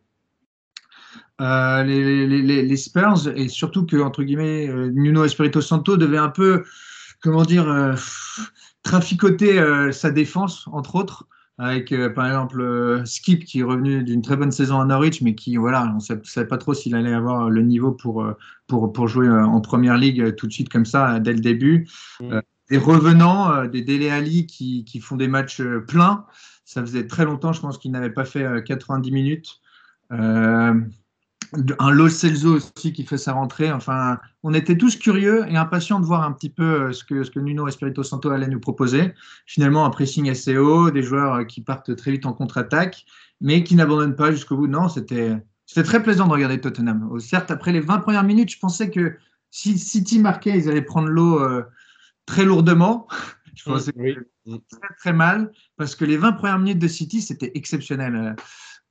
Euh, 1.41 1.83
les, 1.83 2.27
les, 2.27 2.63
les, 2.63 2.77
Spurs 2.77 3.29
et 3.33 3.47
surtout 3.47 3.85
que 3.85 3.95
entre 3.95 4.23
guillemets 4.23 4.67
euh, 4.67 4.91
Nuno 4.93 5.23
Espirito 5.23 5.61
Santo 5.61 5.95
devait 5.95 6.17
un 6.17 6.27
peu 6.27 6.65
comment 7.21 7.43
dire 7.43 7.69
euh, 7.69 7.95
traficoter 8.83 9.61
sa 9.93 10.11
défense 10.11 10.67
entre 10.73 10.95
autres 10.95 11.27
avec 11.57 11.93
par 12.13 12.25
exemple 12.25 13.01
Skip 13.05 13.45
qui 13.45 13.59
est 13.59 13.63
revenu 13.63 14.03
d'une 14.03 14.21
très 14.21 14.35
bonne 14.35 14.51
saison 14.51 14.81
à 14.81 14.85
Norwich 14.85 15.21
mais 15.21 15.35
qui 15.35 15.55
voilà 15.55 15.93
on 15.93 15.95
ne 15.95 16.23
savait 16.23 16.47
pas 16.47 16.57
trop 16.57 16.73
s'il 16.73 16.95
allait 16.95 17.13
avoir 17.13 17.49
le 17.49 17.61
niveau 17.61 17.91
pour 17.91 18.25
pour, 18.67 18.91
pour 18.91 19.07
jouer 19.07 19.29
en 19.29 19.61
première 19.61 19.97
ligue 19.97 20.35
tout 20.35 20.47
de 20.47 20.51
suite 20.51 20.69
comme 20.69 20.85
ça 20.85 21.19
dès 21.19 21.33
le 21.33 21.41
début 21.41 21.87
mm. 22.21 22.39
des 22.69 22.77
revenants 22.77 23.65
des 23.65 23.81
Dele 23.81 24.09
Ali 24.09 24.45
qui, 24.45 24.85
qui 24.85 24.99
font 24.99 25.17
des 25.17 25.27
matchs 25.27 25.61
pleins 25.87 26.25
ça 26.65 26.81
faisait 26.81 27.07
très 27.07 27.25
longtemps 27.25 27.53
je 27.53 27.61
pense 27.61 27.77
qu'ils 27.77 27.91
n'avaient 27.91 28.09
pas 28.09 28.25
fait 28.25 28.63
90 28.65 29.11
minutes 29.11 29.59
euh, 30.11 30.73
un 31.79 31.91
Lo 31.91 32.09
Celso 32.09 32.55
aussi 32.55 32.93
qui 32.93 33.03
fait 33.05 33.17
sa 33.17 33.33
rentrée. 33.33 33.71
Enfin, 33.71 34.19
on 34.43 34.53
était 34.53 34.77
tous 34.77 34.97
curieux 34.97 35.45
et 35.49 35.57
impatients 35.57 35.99
de 35.99 36.05
voir 36.05 36.23
un 36.23 36.31
petit 36.31 36.49
peu 36.49 36.63
euh, 36.63 36.93
ce 36.93 37.03
que, 37.03 37.23
ce 37.23 37.31
que 37.31 37.39
Nuno 37.39 37.67
Espirito 37.67 38.03
Santo 38.03 38.29
allait 38.29 38.47
nous 38.47 38.59
proposer. 38.59 39.13
Finalement, 39.45 39.85
un 39.85 39.89
pressing 39.89 40.29
assez 40.29 40.57
haut, 40.57 40.91
des 40.91 41.01
joueurs 41.01 41.33
euh, 41.35 41.43
qui 41.43 41.61
partent 41.61 41.95
très 41.95 42.11
vite 42.11 42.25
en 42.25 42.33
contre-attaque, 42.33 43.05
mais 43.41 43.63
qui 43.63 43.75
n'abandonnent 43.75 44.15
pas 44.15 44.31
jusqu'au 44.31 44.57
bout. 44.57 44.67
Non, 44.67 44.89
c'était 44.89 45.41
très 45.83 46.03
plaisant 46.03 46.27
de 46.27 46.33
regarder 46.33 46.61
Tottenham. 46.61 47.09
Euh, 47.13 47.19
certes, 47.19 47.51
après 47.51 47.71
les 47.71 47.81
20 47.81 47.99
premières 47.99 48.23
minutes, 48.23 48.51
je 48.51 48.59
pensais 48.59 48.89
que 48.91 49.17
si 49.51 49.77
City 49.77 50.19
marquait, 50.19 50.57
ils 50.57 50.69
allaient 50.69 50.81
prendre 50.81 51.07
l'eau 51.07 51.41
très 52.27 52.45
lourdement. 52.45 53.07
je 53.55 53.63
pensais 53.63 53.91
très, 53.91 54.95
très 54.99 55.13
mal 55.13 55.51
parce 55.75 55.95
que 55.95 56.05
les 56.05 56.17
20 56.17 56.33
premières 56.33 56.59
minutes 56.59 56.79
de 56.79 56.87
City, 56.87 57.21
c'était 57.21 57.51
exceptionnel. 57.55 58.35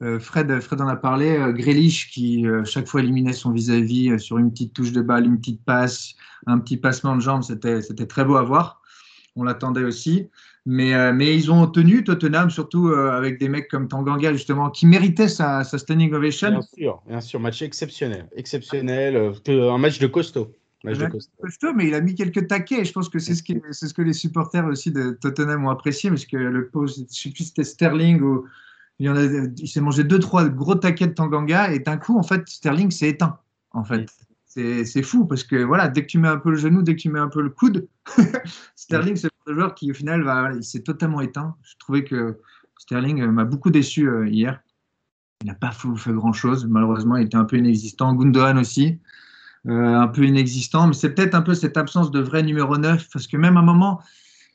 Euh, 0.00 0.20
Fred, 0.20 0.60
Fred 0.60 0.80
en 0.80 0.86
a 0.86 0.96
parlé, 0.96 1.36
euh, 1.36 1.52
Grealish 1.52 2.10
qui 2.10 2.46
euh, 2.46 2.64
chaque 2.64 2.86
fois 2.86 3.00
éliminait 3.00 3.32
son 3.32 3.50
vis-à-vis 3.50 4.18
sur 4.20 4.38
une 4.38 4.52
petite 4.52 4.72
touche 4.72 4.92
de 4.92 5.02
balle, 5.02 5.26
une 5.26 5.38
petite 5.38 5.64
passe, 5.64 6.14
un 6.46 6.58
petit 6.58 6.76
passement 6.76 7.16
de 7.16 7.20
jambes, 7.20 7.42
c'était, 7.42 7.80
très 8.06 8.24
beau 8.24 8.36
à 8.36 8.42
voir. 8.42 8.80
On 9.34 9.42
l'attendait 9.42 9.84
aussi. 9.84 10.28
Mais, 10.66 11.12
mais 11.14 11.34
ils 11.34 11.50
ont 11.50 11.66
tenu 11.66 12.04
Tottenham, 12.04 12.50
surtout 12.50 12.88
avec 12.88 13.38
des 13.38 13.48
mecs 13.48 13.68
comme 13.68 13.88
Tanganga, 13.88 14.32
justement, 14.34 14.68
qui 14.68 14.86
méritaient 14.86 15.28
sa, 15.28 15.64
sa 15.64 15.78
standing 15.78 16.12
ovation. 16.12 16.50
Bien 16.50 16.60
sûr, 16.60 17.02
bien 17.06 17.20
sûr, 17.22 17.40
match 17.40 17.62
exceptionnel. 17.62 18.28
Exceptionnel, 18.36 19.32
un 19.48 19.78
match 19.78 19.98
de 19.98 20.08
costaud. 20.08 20.54
Match 20.84 20.98
de 20.98 21.06
costaud. 21.06 21.72
mais 21.74 21.86
il 21.86 21.94
a 21.94 22.02
mis 22.02 22.14
quelques 22.14 22.48
taquets. 22.48 22.84
Je 22.84 22.92
pense 22.92 23.08
que 23.08 23.18
c'est 23.18 23.34
ce, 23.34 23.42
qui, 23.42 23.58
ce 23.70 23.94
que 23.94 24.02
les 24.02 24.12
supporters 24.12 24.66
aussi 24.66 24.90
de 24.90 25.16
Tottenham 25.22 25.64
ont 25.64 25.70
apprécié, 25.70 26.10
parce 26.10 26.26
que 26.26 26.36
le 26.36 26.68
poste, 26.68 26.98
je 27.10 27.18
sais 27.18 27.30
plus 27.30 27.44
c'était 27.44 27.64
Sterling 27.64 28.20
ou 28.20 28.44
il, 28.98 29.54
il 29.58 29.68
s'est 29.68 29.80
mangé 29.80 30.04
deux, 30.04 30.18
trois 30.18 30.48
gros 30.48 30.74
taquets 30.74 31.08
de 31.08 31.14
Tanganga 31.14 31.72
et 31.72 31.78
d'un 31.78 31.96
coup, 31.96 32.18
en 32.18 32.22
fait, 32.22 32.48
Sterling 32.48 32.90
s'est 32.90 33.08
éteint. 33.08 33.38
En 33.72 33.84
fait, 33.84 34.08
c'est 34.46 35.02
fou 35.02 35.26
parce 35.26 35.44
que 35.44 35.56
voilà, 35.56 35.88
dès 35.88 36.02
que 36.02 36.06
tu 36.06 36.18
mets 36.18 36.28
un 36.28 36.38
peu 36.38 36.50
le 36.50 36.56
genou, 36.56 36.82
dès 36.82 36.96
que 36.96 37.00
tu 37.00 37.10
mets 37.10 37.18
un 37.18 37.28
peu 37.28 37.42
le 37.42 37.50
coude, 37.50 37.86
Sterling, 38.76 39.16
c'est 39.16 39.28
le 39.46 39.54
joueur 39.54 39.74
qui, 39.74 39.90
au 39.90 39.94
final, 39.94 40.22
va, 40.22 40.52
il 40.54 40.64
s'est 40.64 40.82
totalement 40.82 41.20
éteint. 41.20 41.56
Je 41.62 41.74
trouvais 41.78 42.04
que 42.04 42.38
Sterling 42.78 43.24
m'a 43.26 43.44
beaucoup 43.44 43.70
déçu 43.70 44.08
euh, 44.08 44.28
hier. 44.28 44.60
Il 45.42 45.46
n'a 45.46 45.54
pas 45.54 45.70
fait, 45.70 46.12
grand 46.12 46.32
chose. 46.32 46.66
Malheureusement, 46.66 47.16
il 47.16 47.26
était 47.26 47.36
un 47.36 47.44
peu 47.44 47.56
inexistant. 47.56 48.14
Gundogan 48.14 48.58
aussi, 48.58 48.98
euh, 49.68 49.94
un 49.94 50.08
peu 50.08 50.24
inexistant. 50.24 50.88
Mais 50.88 50.94
c'est 50.94 51.10
peut-être 51.14 51.34
un 51.34 51.42
peu 51.42 51.54
cette 51.54 51.76
absence 51.76 52.10
de 52.10 52.20
vrai 52.20 52.42
numéro 52.42 52.76
9 52.76 53.08
parce 53.12 53.26
que 53.26 53.36
même 53.36 53.56
à 53.56 53.60
un 53.60 53.64
moment, 53.64 54.00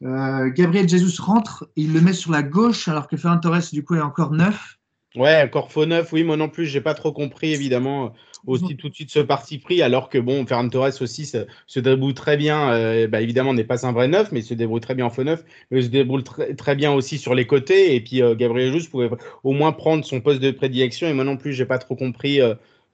euh, 0.03 0.49
Gabriel 0.49 0.89
Jesus 0.89 1.21
rentre, 1.21 1.69
il 1.75 1.93
le 1.93 2.01
met 2.01 2.13
sur 2.13 2.31
la 2.31 2.43
gauche 2.43 2.87
alors 2.87 3.07
que 3.07 3.17
Ferran 3.17 3.39
Torres 3.39 3.69
du 3.71 3.83
coup 3.83 3.95
est 3.95 4.01
encore 4.01 4.31
neuf. 4.31 4.77
Ouais, 5.15 5.43
encore 5.43 5.71
faux 5.71 5.85
neuf, 5.85 6.11
oui, 6.11 6.23
moi 6.23 6.37
non 6.37 6.49
plus, 6.49 6.65
j'ai 6.65 6.81
pas 6.81 6.95
trop 6.95 7.11
compris 7.11 7.53
évidemment 7.53 8.13
aussi 8.45 8.75
tout 8.75 8.89
de 8.89 8.95
suite 8.95 9.11
ce 9.11 9.19
parti 9.19 9.57
pris, 9.57 9.81
alors 9.81 10.09
que 10.09 10.17
bon, 10.17 10.45
Ferran 10.45 10.67
Torres 10.67 11.01
aussi 11.01 11.25
se, 11.25 11.45
se 11.67 11.79
débrouille 11.79 12.13
très 12.13 12.35
bien, 12.35 12.71
euh, 12.71 13.07
bah, 13.07 13.21
évidemment 13.21 13.53
n'est 13.53 13.63
pas 13.63 13.85
un 13.85 13.91
vrai 13.91 14.07
neuf, 14.07 14.31
mais 14.31 14.39
il 14.39 14.43
se 14.43 14.53
débrouille 14.53 14.81
très 14.81 14.95
bien 14.95 15.05
en 15.05 15.09
faux 15.09 15.23
neuf, 15.23 15.45
mais 15.71 15.79
il 15.79 15.83
se 15.83 15.89
débrouille 15.89 16.23
très, 16.23 16.75
bien 16.75 16.91
aussi 16.91 17.17
sur 17.17 17.35
les 17.35 17.45
côtés, 17.45 17.95
et 17.95 18.01
puis 18.01 18.21
euh, 18.21 18.35
Gabriel 18.35 18.73
Jesus 18.73 18.89
pouvait 18.89 19.09
au 19.43 19.53
moins 19.53 19.71
prendre 19.71 20.03
son 20.03 20.19
poste 20.19 20.41
de 20.41 20.51
prédilection, 20.51 21.07
et 21.07 21.13
moi 21.13 21.23
non 21.23 21.37
plus, 21.37 21.53
j'ai 21.53 21.65
pas 21.65 21.77
trop 21.77 21.95
compris 21.95 22.41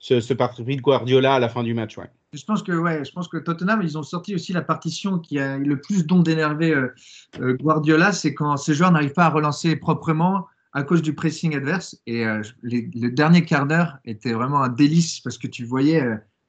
ce, 0.00 0.20
ce 0.20 0.34
parti 0.34 0.64
pris 0.64 0.76
de 0.76 0.80
Guardiola 0.80 1.34
à 1.34 1.38
la 1.38 1.48
fin 1.48 1.62
du 1.62 1.74
match. 1.74 1.96
Ouais. 1.96 2.10
Je 2.32 2.44
pense 2.44 2.62
que 2.62 2.72
ouais, 2.72 3.04
je 3.04 3.12
pense 3.12 3.28
que 3.28 3.36
Tottenham, 3.36 3.82
ils 3.82 3.98
ont 3.98 4.02
sorti 4.02 4.34
aussi 4.34 4.52
la 4.52 4.62
partition 4.62 5.18
qui 5.18 5.38
a 5.38 5.58
le 5.58 5.80
plus 5.80 6.06
don 6.06 6.20
d'énerver 6.20 6.72
euh, 6.72 6.94
euh, 7.40 7.54
Guardiola, 7.54 8.12
c'est 8.12 8.34
quand 8.34 8.56
ces 8.56 8.74
joueurs 8.74 8.90
n'arrivent 8.92 9.12
pas 9.12 9.26
à 9.26 9.28
relancer 9.28 9.76
proprement 9.76 10.46
à 10.72 10.82
cause 10.82 11.02
du 11.02 11.14
pressing 11.14 11.54
adverse. 11.54 12.00
Et 12.06 12.26
euh, 12.26 12.42
le 12.62 13.08
dernier 13.10 13.44
quart 13.44 13.66
d'heure 13.66 13.98
était 14.04 14.32
vraiment 14.32 14.62
un 14.62 14.68
délice 14.68 15.20
parce 15.20 15.36
que 15.36 15.48
tu 15.48 15.64
voyais 15.64 16.02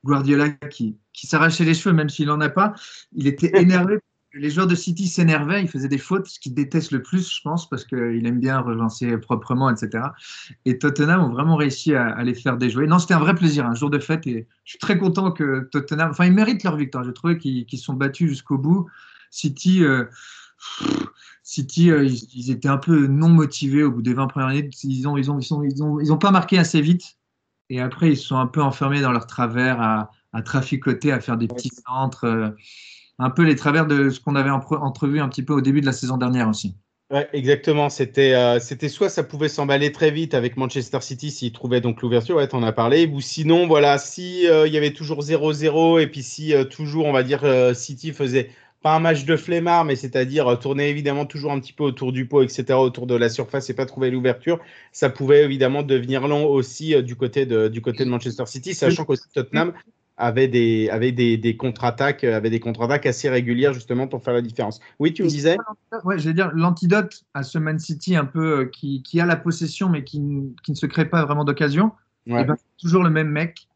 Guardiola 0.06 0.50
qui, 0.50 0.98
qui 1.12 1.28
s'arrachait 1.28 1.66
les 1.66 1.74
cheveux, 1.74 1.94
même 1.94 2.10
s'il 2.10 2.28
n'en 2.28 2.40
a 2.40 2.50
pas. 2.50 2.74
Il 3.14 3.28
était 3.28 3.60
énervé 3.60 4.00
les 4.34 4.50
joueurs 4.50 4.68
de 4.68 4.76
City 4.76 5.08
s'énervaient, 5.08 5.62
ils 5.62 5.68
faisaient 5.68 5.88
des 5.88 5.98
fautes, 5.98 6.28
ce 6.28 6.40
qu'ils 6.40 6.54
détestent 6.54 6.92
le 6.92 7.02
plus, 7.02 7.34
je 7.34 7.42
pense, 7.42 7.70
parce 7.70 7.86
qu'il 7.86 8.26
aime 8.26 8.40
bien 8.40 8.60
relancer 8.60 9.18
proprement, 9.18 9.70
etc. 9.70 10.06
Et 10.66 10.78
Tottenham 10.78 11.22
ont 11.22 11.30
vraiment 11.30 11.56
réussi 11.56 11.94
à, 11.96 12.24
les 12.24 12.34
faire 12.34 12.58
déjouer. 12.58 12.88
Non, 12.88 13.00
c'était 13.00 13.14
un 13.14 13.20
vrai 13.20 13.36
plaisir, 13.36 13.66
un 13.66 13.76
jour 13.76 13.90
de 13.90 14.00
fête, 14.00 14.26
et 14.28 14.48
je 14.64 14.72
suis 14.72 14.80
très 14.80 14.98
content 14.98 15.32
que 15.32 15.68
Tottenham, 15.72 16.12
enfin, 16.12 16.26
ils 16.26 16.34
méritent 16.34 16.64
leur 16.64 16.78
victoire. 16.78 17.04
J'ai 17.04 17.14
trouvé 17.14 17.38
qu'ils 17.38 17.80
sont 17.80 17.94
battus 17.94 18.30
jusqu'au 18.30 18.58
bout. 18.58 18.88
City, 19.32 19.84
euh, 19.84 20.06
City, 21.44 21.92
euh, 21.92 22.06
ils, 22.06 22.52
étaient 22.52 22.70
un 22.70 22.78
peu 22.78 23.08
non 23.08 23.30
motivés 23.30 23.84
au 23.84 23.92
bout 23.92 24.02
des 24.02 24.14
20 24.14 24.28
premières 24.28 24.50
minutes. 24.50 24.84
Ils 24.84 25.08
ont, 25.08 25.18
ils 25.18 25.24
ils 25.26 25.54
ont, 25.54 25.64
ils 25.64 25.84
ont, 25.84 26.00
ils 26.00 26.20
pas 26.20 26.32
marqué 26.32 26.58
assez 26.58 26.82
vite, 26.82 27.18
et 27.70 27.82
après, 27.82 28.12
ils 28.12 28.18
sont 28.18 28.38
un 28.38 28.48
peu 28.48 28.62
enfermés 28.62 29.02
dans 29.02 29.12
leur 29.12 29.28
travers 29.28 29.82
à, 29.82 30.12
à 30.34 30.42
traficoter, 30.42 31.12
à 31.12 31.20
faire 31.20 31.38
des 31.38 31.48
petits 31.48 31.72
centres. 31.88 32.26
Euh, 32.26 32.50
un 33.22 33.30
peu 33.30 33.44
les 33.44 33.56
travers 33.56 33.86
de 33.86 34.10
ce 34.10 34.20
qu'on 34.20 34.36
avait 34.36 34.50
entrevu 34.50 35.20
un 35.20 35.30
petit 35.30 35.44
peu 35.44 35.54
au 35.54 35.62
début 35.62 35.82
de 35.82 35.86
la 35.86 35.94
saison 35.94 36.18
dernière 36.18 36.50
aussi. 36.50 36.76
Ouais, 37.12 37.28
exactement. 37.34 37.90
C'était, 37.90 38.34
euh, 38.34 38.60
c'était 38.60 38.88
soit 38.88 39.10
ça 39.10 39.24
pouvait 39.24 39.50
s'emballer 39.50 39.92
très 39.92 40.12
vite 40.12 40.34
avec 40.34 40.56
Manchester 40.56 41.02
City 41.02 41.30
s'ils 41.30 41.52
trouvaient 41.52 41.82
donc 41.82 42.02
l'ouverture, 42.02 42.38
ouais, 42.38 42.56
en 42.56 42.64
as 42.64 42.72
parlé, 42.72 43.06
ou 43.06 43.20
sinon, 43.20 43.68
voilà, 43.68 43.98
si 43.98 44.48
euh, 44.48 44.66
il 44.66 44.74
y 44.74 44.78
avait 44.78 44.94
toujours 44.94 45.22
0-0 45.22 46.02
et 46.02 46.08
puis 46.08 46.24
si 46.24 46.54
euh, 46.54 46.64
toujours, 46.64 47.06
on 47.06 47.12
va 47.12 47.24
dire, 47.24 47.44
City 47.76 48.14
faisait 48.14 48.50
pas 48.82 48.96
un 48.96 49.00
match 49.00 49.26
de 49.26 49.36
flemmard, 49.36 49.86
mais 49.86 49.96
c'est-à-dire 49.96 50.58
tourner 50.58 50.90
évidemment 50.90 51.26
toujours 51.26 51.52
un 51.52 51.60
petit 51.60 51.74
peu 51.74 51.84
autour 51.84 52.14
du 52.14 52.28
pot, 52.28 52.42
etc., 52.42 52.74
autour 52.80 53.06
de 53.08 53.16
la 53.16 53.30
surface 53.30 53.70
et 53.70 53.76
pas 53.76 53.86
trouver 53.86 54.10
l'ouverture, 54.10 54.60
ça 54.92 55.10
pouvait 55.10 55.44
évidemment 55.44 55.84
devenir 55.84 56.28
long 56.28 56.46
aussi 56.46 57.04
du, 57.04 57.16
côté 57.16 57.46
de, 57.46 57.68
du 57.68 57.82
côté 57.82 58.06
de 58.06 58.10
Manchester 58.10 58.46
City, 58.48 58.74
sachant 58.74 59.06
que 59.06 59.14
Tottenham 59.34 59.74
avait 60.18 60.48
des, 60.48 60.90
avait 60.90 61.12
des, 61.12 61.38
des 61.38 61.58
contre-attaques, 61.58 62.24
avait 62.24 62.50
des 62.50 62.60
contre-attaques 62.60 63.06
assez 63.06 63.30
régulières 63.30 63.74
justement 63.74 64.08
pour 64.08 64.24
faire 64.24 64.34
la 64.34 64.42
différence. 64.42 64.80
Oui, 65.00 65.14
tu 65.14 65.24
me 65.24 65.28
disais? 65.28 65.58
Ouais, 66.04 66.20
je 66.20 66.28
vais 66.28 66.34
dire 66.34 66.52
l'antidote 66.54 67.24
à 67.34 67.44
ce 67.44 67.58
Man 67.58 67.80
City 67.80 68.16
un 68.16 68.26
peu 68.26 68.66
qui, 68.66 69.02
qui, 69.04 69.20
a 69.20 69.26
la 69.26 69.36
possession 69.36 69.90
mais 69.90 70.04
qui, 70.04 70.22
qui 70.64 70.72
ne 70.72 70.76
se 70.76 70.86
crée 70.86 71.06
pas 71.06 71.26
vraiment 71.26 71.44
d'occasion. 71.44 71.92
Ouais. 72.28 72.42
Eh 72.42 72.46
ben, 72.46 72.56
toujours 72.78 73.04
le 73.04 73.10
même 73.10 73.30
mec, 73.30 73.68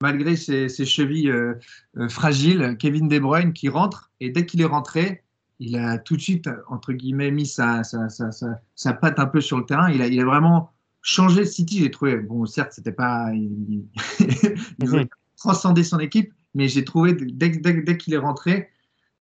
malgré 0.00 0.36
ses, 0.36 0.68
ses 0.68 0.84
chevilles 0.84 1.30
euh, 1.30 1.54
euh, 1.96 2.08
fragiles, 2.08 2.76
Kevin 2.78 3.08
De 3.08 3.18
Bruyne 3.18 3.52
qui 3.52 3.68
rentre 3.68 4.12
et 4.20 4.30
dès 4.30 4.46
qu'il 4.46 4.60
est 4.60 4.66
rentré, 4.66 5.24
il 5.58 5.76
a 5.76 5.98
tout 5.98 6.16
de 6.16 6.22
suite 6.22 6.48
entre 6.68 6.92
guillemets 6.92 7.32
mis 7.32 7.46
sa, 7.46 7.82
sa, 7.82 8.08
sa, 8.08 8.30
sa, 8.30 8.60
sa 8.76 8.92
patte 8.92 9.18
un 9.18 9.26
peu 9.26 9.40
sur 9.40 9.58
le 9.58 9.64
terrain. 9.64 9.90
Il 9.90 10.00
a, 10.02 10.06
il 10.06 10.20
a 10.20 10.24
vraiment 10.24 10.70
changé 11.02 11.44
City. 11.44 11.80
J'ai 11.80 11.90
trouvé 11.90 12.16
bon, 12.18 12.46
certes, 12.46 12.72
c'était 12.72 12.92
pas 12.92 13.32
il, 13.32 13.88
il, 14.20 14.28
transcender 15.38 15.84
son 15.84 15.98
équipe, 15.98 16.32
mais 16.54 16.68
j'ai 16.68 16.84
trouvé 16.84 17.14
dès, 17.14 17.96
qu'il 17.96 18.14
est 18.14 18.18
rentré, 18.18 18.68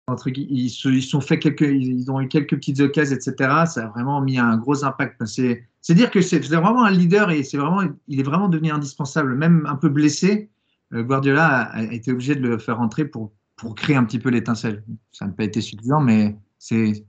entre, 0.07 0.29
ils, 0.29 0.67
ils 0.67 1.01
sont 1.01 1.21
fait 1.21 1.39
quelques, 1.39 1.61
ils 1.61 2.11
ont 2.11 2.19
eu 2.19 2.27
quelques 2.27 2.55
petites 2.55 2.79
occasions, 2.81 3.15
etc. 3.15 3.33
Ça 3.65 3.85
a 3.85 3.87
vraiment 3.87 4.21
mis 4.21 4.37
un 4.37 4.57
gros 4.57 4.83
impact. 4.83 5.25
C'est, 5.25 5.65
dire 5.89 6.11
que 6.11 6.21
c'est, 6.21 6.39
vraiment 6.39 6.83
un 6.83 6.91
leader 6.91 7.31
et 7.31 7.43
c'est 7.43 7.57
vraiment, 7.57 7.81
il 8.07 8.19
est 8.19 8.23
vraiment 8.23 8.49
devenu 8.49 8.71
indispensable, 8.71 9.35
même 9.35 9.65
un 9.67 9.75
peu 9.75 9.89
blessé. 9.89 10.49
Guardiola 10.91 11.61
a, 11.71 11.83
été 11.83 12.11
obligé 12.11 12.35
de 12.35 12.41
le 12.41 12.57
faire 12.57 12.77
rentrer 12.77 13.05
pour, 13.05 13.31
pour 13.55 13.75
créer 13.75 13.95
un 13.95 14.03
petit 14.03 14.19
peu 14.19 14.29
l'étincelle. 14.29 14.83
Ça 15.11 15.25
n'a 15.25 15.31
pas 15.31 15.45
été 15.45 15.61
suffisant, 15.61 16.01
mais 16.01 16.37
c'est 16.59 17.05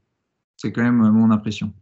quand 0.63 0.83
même 0.83 1.11
mon 1.11 1.31
impression. 1.31 1.73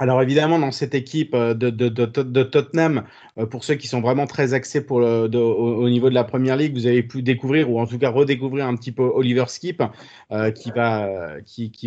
Alors 0.00 0.22
évidemment, 0.22 0.60
dans 0.60 0.70
cette 0.70 0.94
équipe 0.94 1.34
de, 1.34 1.70
de, 1.70 2.42
Tottenham, 2.44 3.02
pour 3.50 3.64
ceux 3.64 3.74
qui 3.74 3.88
sont 3.88 4.00
vraiment 4.00 4.26
très 4.26 4.54
axés 4.54 4.84
au, 4.88 4.94
au, 4.94 5.88
niveau 5.90 6.08
de 6.08 6.14
la 6.14 6.22
Première 6.22 6.56
Ligue, 6.56 6.74
vous 6.74 6.86
avez 6.86 7.02
pu 7.02 7.22
découvrir 7.22 7.68
ou 7.68 7.80
en 7.80 7.86
tout 7.86 7.98
cas 7.98 8.10
redécouvrir 8.10 8.66
un 8.66 8.76
petit 8.76 8.92
peu 8.92 9.02
Oliver 9.02 9.44
Skip, 9.48 9.82
euh, 10.30 10.52
qui, 10.52 10.70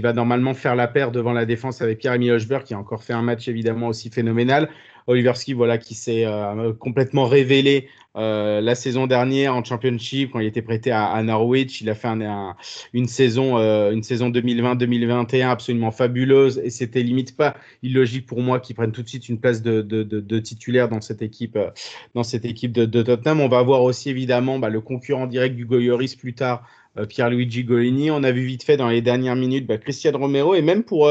va, 0.01 0.13
normalement 0.13 0.53
faire 0.53 0.75
la 0.75 0.87
paire 0.87 1.11
devant 1.11 1.31
la 1.31 1.45
défense 1.45 1.81
avec 1.81 1.99
Pierre-Emile 1.99 2.33
Hochberg, 2.33 2.63
qui 2.63 2.73
a 2.73 2.77
encore 2.79 3.03
fait 3.03 3.13
un 3.13 3.21
match 3.21 3.47
évidemment 3.47 3.87
aussi 3.87 4.09
phénoménal. 4.09 4.69
Oliver 5.07 5.33
Skip, 5.35 5.55
voilà, 5.55 5.77
qui 5.77 5.95
s'est 5.95 6.25
euh, 6.25 6.73
complètement 6.73 7.25
révélé 7.25 7.87
euh, 8.17 8.59
la 8.59 8.75
saison 8.75 9.07
dernière 9.07 9.55
en 9.55 9.63
Championship 9.63 10.31
quand 10.31 10.39
il 10.41 10.47
était 10.47 10.61
prêté 10.61 10.91
à, 10.91 11.21
Norwich. 11.23 11.79
Il 11.81 11.89
a 11.89 11.95
fait 11.95 12.09
un, 12.09 12.21
un, 12.21 12.55
une 12.91 13.07
saison, 13.07 13.57
euh, 13.57 13.99
saison 14.01 14.29
2020-2021 14.29 15.49
absolument 15.49 15.91
fabuleuse 15.91 16.59
et 16.63 16.69
c'était 16.69 17.03
limite 17.03 17.37
pas 17.37 17.55
illogique 17.83 18.25
pour 18.25 18.41
moi 18.41 18.59
qu'il 18.59 18.75
prenne 18.75 18.91
tout 18.91 19.01
de 19.01 19.07
suite 19.07 19.29
une 19.29 19.39
place 19.39 19.61
de 19.61 20.39
titulaire 20.39 20.89
dans 20.89 20.99
cette 20.99 21.21
équipe, 21.21 21.55
euh, 21.55 21.69
dans 22.13 22.23
cette 22.23 22.43
équipe 22.43 22.73
de, 22.73 23.01
Tottenham. 23.01 23.39
On 23.39 23.47
va 23.47 23.61
voir 23.63 23.81
aussi 23.83 24.09
évidemment 24.09 24.59
bah, 24.59 24.69
le 24.69 24.81
concurrent 24.81 25.27
direct 25.27 25.55
du 25.55 25.65
Goyoris 25.65 26.15
plus 26.15 26.33
tard, 26.33 26.67
Pierre-Luigi 27.07 27.63
Golini. 27.63 28.11
On 28.11 28.23
a 28.23 28.31
vu 28.31 28.41
vite 28.41 28.63
fait 28.63 28.75
dans 28.75 28.89
les 28.89 29.01
dernières 29.01 29.37
minutes 29.37 29.65
bah, 29.65 29.77
Christian 29.77 30.11
Romero 30.17 30.53
et 30.53 30.61
même 30.61 30.83
pour 30.83 31.09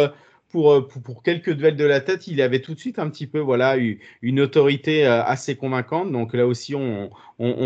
pour, 0.50 0.88
pour, 0.88 1.22
quelques 1.22 1.52
duels 1.52 1.76
de 1.76 1.84
la 1.84 2.00
tête, 2.00 2.26
il 2.26 2.42
avait 2.42 2.60
tout 2.60 2.74
de 2.74 2.78
suite 2.78 2.98
un 2.98 3.08
petit 3.08 3.26
peu 3.26 3.38
voilà, 3.38 3.76
une 4.22 4.40
autorité 4.40 5.06
assez 5.06 5.56
convaincante. 5.56 6.10
Donc 6.12 6.34
là 6.34 6.46
aussi, 6.46 6.74
on, 6.74 7.10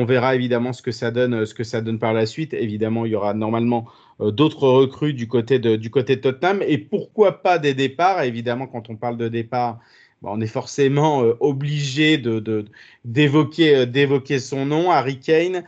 verra 0.05 0.35
évidemment 0.35 0.73
ce 0.73 0.83
que, 0.83 0.93
ça 0.93 1.11
donne, 1.11 1.47
ce 1.47 1.55
que 1.55 1.65
ça 1.65 1.81
donne 1.81 1.99
par 1.99 2.13
la 2.13 2.27
suite. 2.27 2.55
Évidemment, 2.55 3.07
il 3.07 3.13
y 3.13 3.15
aura 3.15 3.35
normalement 3.35 3.87
d'autres 4.21 4.69
recrues 4.69 5.15
du 5.15 5.29
côté, 5.29 5.59
de, 5.59 5.77
du 5.77 5.91
côté 5.91 6.21
Tottenham. 6.21 6.63
Et 6.67 6.79
pourquoi 6.79 7.43
pas 7.43 7.59
des 7.59 7.75
départs? 7.75 8.23
Évidemment, 8.23 8.67
quand 8.67 8.91
on 8.91 8.97
parle 8.97 9.17
de 9.17 9.29
départ, 9.29 9.81
on 10.27 10.41
est 10.41 10.47
forcément 10.47 11.23
euh, 11.23 11.37
obligé 11.41 12.21
euh, 12.25 12.65
d'évoquer 13.05 14.39
son 14.39 14.67
nom, 14.67 14.91
Harry 14.91 15.21
Kane. 15.21 15.65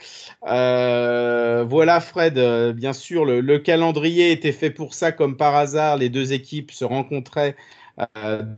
Euh, 0.48 1.64
voilà, 1.68 2.00
Fred, 2.00 2.38
bien 2.72 2.92
sûr, 2.92 3.24
le, 3.24 3.40
le, 3.40 3.58
calendrier 3.58 4.32
était 4.32 4.52
fait 4.52 4.70
pour 4.70 4.94
ça, 4.94 5.12
comme 5.12 5.36
par 5.36 5.54
hasard, 5.54 5.96
les 5.96 6.08
deux 6.08 6.32
équipes 6.32 6.70
se 6.70 6.84
rencontraient 6.84 7.56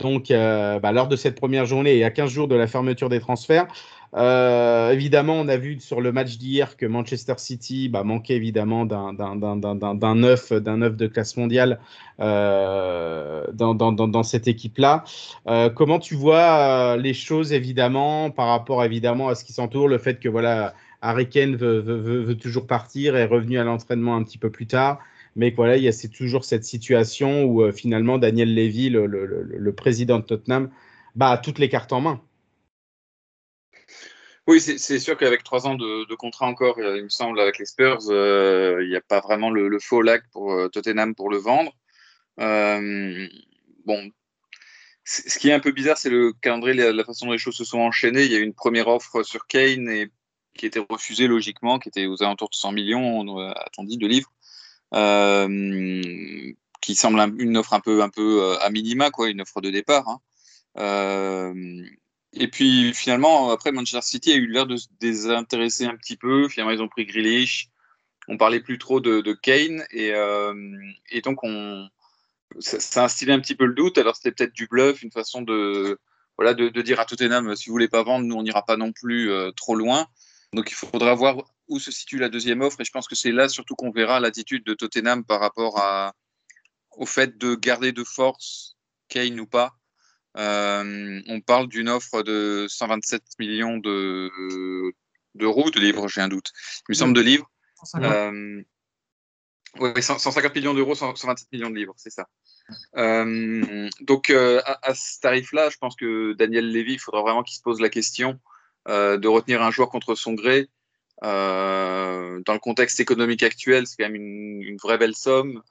donc 0.01 0.31
bah, 0.31 0.91
lors 0.91 1.07
de 1.07 1.15
cette 1.15 1.37
première 1.37 1.65
journée 1.65 1.97
et 1.97 2.03
à 2.03 2.11
15 2.11 2.29
jours 2.29 2.49
de 2.49 2.57
la 2.57 2.67
fermeture 2.67 3.09
des 3.09 3.21
transferts. 3.21 3.69
Euh, 4.15 4.91
évidemment, 4.93 5.35
on 5.35 5.49
a 5.49 5.57
vu 5.57 5.81
sur 5.81 6.01
le 6.01 6.13
match 6.13 6.39
d'hier 6.39 6.77
que 6.77 6.87
Manchester 6.87 7.35
City 7.37 7.89
bah, 7.89 8.05
manquait 8.05 8.37
évidemment 8.37 8.87
d'un 8.87 10.15
neuf, 10.15 10.53
d'un 10.53 10.79
de 10.79 11.07
classe 11.07 11.37
mondiale 11.37 11.79
euh, 12.21 13.45
dans, 13.53 14.23
cette 14.23 14.49
équipe-là. 14.49 15.05
Euh, 15.47 15.69
comment 15.69 15.99
tu 15.99 16.15
vois 16.15 16.97
les 16.97 17.15
choses 17.15 17.53
évidemment 17.53 18.31
par 18.31 18.49
rapport 18.49 18.83
évidemment 18.85 19.29
à 19.29 19.35
ce 19.35 19.45
qui 19.45 19.53
s'entoure, 19.53 19.89
le 19.89 19.99
fait 19.99 20.19
que 20.21 20.29
voilà 20.29 20.75
Harry 21.03 21.29
Kane 21.29 21.57
veut, 21.57 22.35
toujours 22.35 22.67
partir 22.67 23.17
et 23.17 23.21
est 23.21 23.27
revenu 23.27 23.59
à 23.59 23.65
l'entraînement 23.65 24.17
un 24.17 24.23
petit 24.23 24.39
peu 24.39 24.51
plus 24.51 24.67
tard 24.67 24.99
mais 25.37 25.51
voilà, 25.51 25.77
il 25.77 25.85
y 25.85 25.89
a 25.89 26.09
toujours 26.13 26.45
cette 26.45 26.65
situation 26.65 27.45
où 27.45 27.71
finalement 27.71 28.19
Daniel 28.19 28.53
Levy, 28.53 28.91
le, 28.91 29.73
président 29.73 30.19
de 30.19 30.25
Tottenham, 30.25 30.69
a 31.21 31.39
toutes 31.39 31.61
les 31.61 31.69
cartes 31.69 31.93
en 31.93 32.01
main. 32.01 32.21
Oui, 34.49 34.63
c'est 34.63 34.99
sûr 34.99 35.19
qu'avec 35.19 35.45
trois 35.45 35.67
ans 35.67 35.75
de, 35.75 36.15
contrat 36.15 36.47
encore, 36.47 36.81
il 36.81 37.05
me 37.05 37.11
semble, 37.11 37.39
avec 37.39 37.59
les 37.59 37.67
Spurs, 37.67 37.99
euh, 38.09 38.79
il 38.83 38.89
n'y 38.89 38.97
a 38.97 39.03
pas 39.03 39.21
vraiment 39.21 39.51
le, 39.51 39.79
faux 39.79 40.01
lac 40.01 40.23
pour 40.33 40.53
euh, 40.53 40.69
Tottenham 40.69 41.15
pour 41.15 41.29
le 41.29 41.37
vendre. 41.37 41.71
Euh, 42.41 43.29
bon, 43.85 44.11
ce 45.05 45.39
qui 45.39 45.51
est 45.51 45.53
un 45.53 45.61
peu 45.61 45.71
bizarre, 45.71 45.99
c'est 45.99 46.09
le 46.09 46.33
calendrier, 46.33 46.93
la, 46.93 47.05
façon 47.05 47.27
dont 47.27 47.33
les 47.33 47.39
choses 47.39 47.57
se 47.57 47.65
sont 47.65 47.81
enchaînées. 47.81 48.25
Il 48.25 48.33
y 48.33 48.37
a 48.37 48.39
eu 48.39 48.43
une 48.43 48.55
première 48.55 48.89
offre 48.89 49.23
sur 49.23 49.47
Kane 49.47 50.07
qui 50.55 50.65
était 50.65 50.81
refusée 50.89 51.27
logiquement, 51.27 51.79
qui 51.79 51.91
était 51.91 52.07
aux 52.07 52.23
alentours 52.23 52.49
de 52.49 52.57
100 52.57 52.73
millions, 52.73 53.39
a-t-on 53.51 53.85
dit, 53.85 53.99
de 53.99 54.07
livres. 54.07 54.33
Euh, 54.95 56.53
qui 56.81 56.95
semble 56.95 57.21
un, 57.21 57.37
une 57.37 57.59
offre 57.59 57.75
un 57.75 57.81
peu, 57.81 58.03
un 58.03 58.09
peu 58.09 58.57
à 58.63 58.71
minima, 58.71 59.11
quoi, 59.11 59.29
une 59.29 59.43
offre 59.43 59.61
de 59.61 59.69
départ. 59.69 60.09
Hein. 60.09 60.21
Et 62.41 62.47
puis 62.47 62.95
finalement, 62.95 63.51
après, 63.51 63.73
Manchester 63.73 64.03
City 64.03 64.33
a 64.33 64.37
eu 64.37 64.47
l'air 64.47 64.67
de 64.67 64.77
se 64.77 64.87
désintéresser 65.01 65.87
un 65.87 65.97
petit 65.97 66.17
peu. 66.17 66.49
Finalement, 66.49 66.73
ils 66.73 66.81
ont 66.81 66.89
pris 66.89 67.05
Grealish. 67.05 67.69
On 68.29 68.37
parlait 68.37 68.61
plus 68.61 68.79
trop 68.79 69.01
de, 69.01 69.33
Kane. 69.33 69.85
Et, 69.91 70.13
euh, 70.15 70.55
donc, 71.25 71.43
on, 71.43 71.89
ça, 72.61 72.79
ça, 72.79 73.03
a 73.03 73.05
instillé 73.07 73.33
un 73.33 73.41
petit 73.41 73.57
peu 73.57 73.67
le 73.67 73.75
doute. 73.75 73.99
Alors, 73.99 74.15
c'était 74.15 74.31
peut-être 74.31 74.53
du 74.53 74.69
bluff, 74.69 75.03
une 75.03 75.11
façon 75.11 75.43
de, 75.43 75.99
voilà, 76.37 76.55
de, 76.55 76.69
dire 76.83 77.01
à 77.01 77.07
Tottenham, 77.07 77.57
si 77.57 77.69
vous 77.69 77.75
voulez 77.75 77.89
pas 77.89 78.05
vendre, 78.05 78.25
nous, 78.25 78.37
on 78.37 78.43
n'ira 78.45 78.65
pas 78.65 78.77
non 78.77 78.93
plus 78.93 79.33
euh, 79.33 79.51
trop 79.53 79.75
loin. 79.75 80.07
Donc, 80.53 80.71
il 80.71 80.75
faudra 80.75 81.15
voir 81.15 81.39
où 81.67 81.81
se 81.81 81.91
situe 81.91 82.19
la 82.19 82.29
deuxième 82.29 82.61
offre. 82.61 82.81
Et 82.81 82.85
je 82.85 82.93
pense 82.93 83.09
que 83.09 83.17
c'est 83.17 83.33
là 83.33 83.49
surtout 83.49 83.75
qu'on 83.75 83.91
verra 83.91 84.21
l'attitude 84.21 84.65
de 84.65 84.75
Tottenham 84.75 85.25
par 85.25 85.41
rapport 85.41 85.83
au 86.93 87.07
fait 87.07 87.37
de 87.37 87.57
garder 87.57 87.91
de 87.91 88.05
force 88.05 88.77
Kane 89.09 89.41
ou 89.41 89.47
pas. 89.47 89.78
Euh, 90.39 91.21
on 91.27 91.41
parle 91.41 91.69
d'une 91.69 91.89
offre 91.89 92.23
de 92.23 92.67
127 92.69 93.23
millions 93.39 93.79
de, 93.79 94.31
d'euros, 95.35 95.71
de 95.71 95.81
livres, 95.81 96.07
j'ai 96.09 96.21
un 96.21 96.29
doute. 96.29 96.53
Il 96.89 96.93
me 96.93 96.95
semble 96.95 97.15
de 97.15 97.21
livres. 97.21 97.51
150. 97.83 98.13
Euh, 98.13 98.63
oui, 99.81 100.03
150 100.03 100.55
millions 100.55 100.75
d'euros, 100.75 100.95
127 100.95 101.53
millions 101.53 101.71
de 101.71 101.77
livres, 101.77 101.95
c'est 101.97 102.11
ça. 102.11 102.27
Euh, 102.97 103.89
donc, 104.01 104.31
à, 104.31 104.79
à, 104.83 104.95
ce 104.95 105.21
tarif-là, 105.21 105.71
je 105.71 105.77
pense 105.77 105.97
que 105.97 106.33
Daniel 106.35 106.73
Levy, 106.73 106.95
il 106.95 106.99
faudra 106.99 107.23
vraiment 107.23 107.43
qu'il 107.43 107.57
se 107.57 107.63
pose 107.63 107.81
la 107.81 107.89
question 107.89 108.39
de 108.87 109.29
retenir 109.29 109.63
un 109.63 109.71
joueur 109.71 109.91
contre 109.91 110.15
son 110.15 110.33
gré. 110.35 110.69
dans 111.21 112.43
le 112.49 112.59
contexte 112.59 113.01
économique 113.01 113.43
actuel, 113.43 113.87
c'est 113.87 113.97
quand 113.99 114.09
même 114.09 114.15
une, 114.15 114.63
une 114.63 114.77
vraie 114.79 114.99
belle 114.99 115.15
somme. 115.15 115.63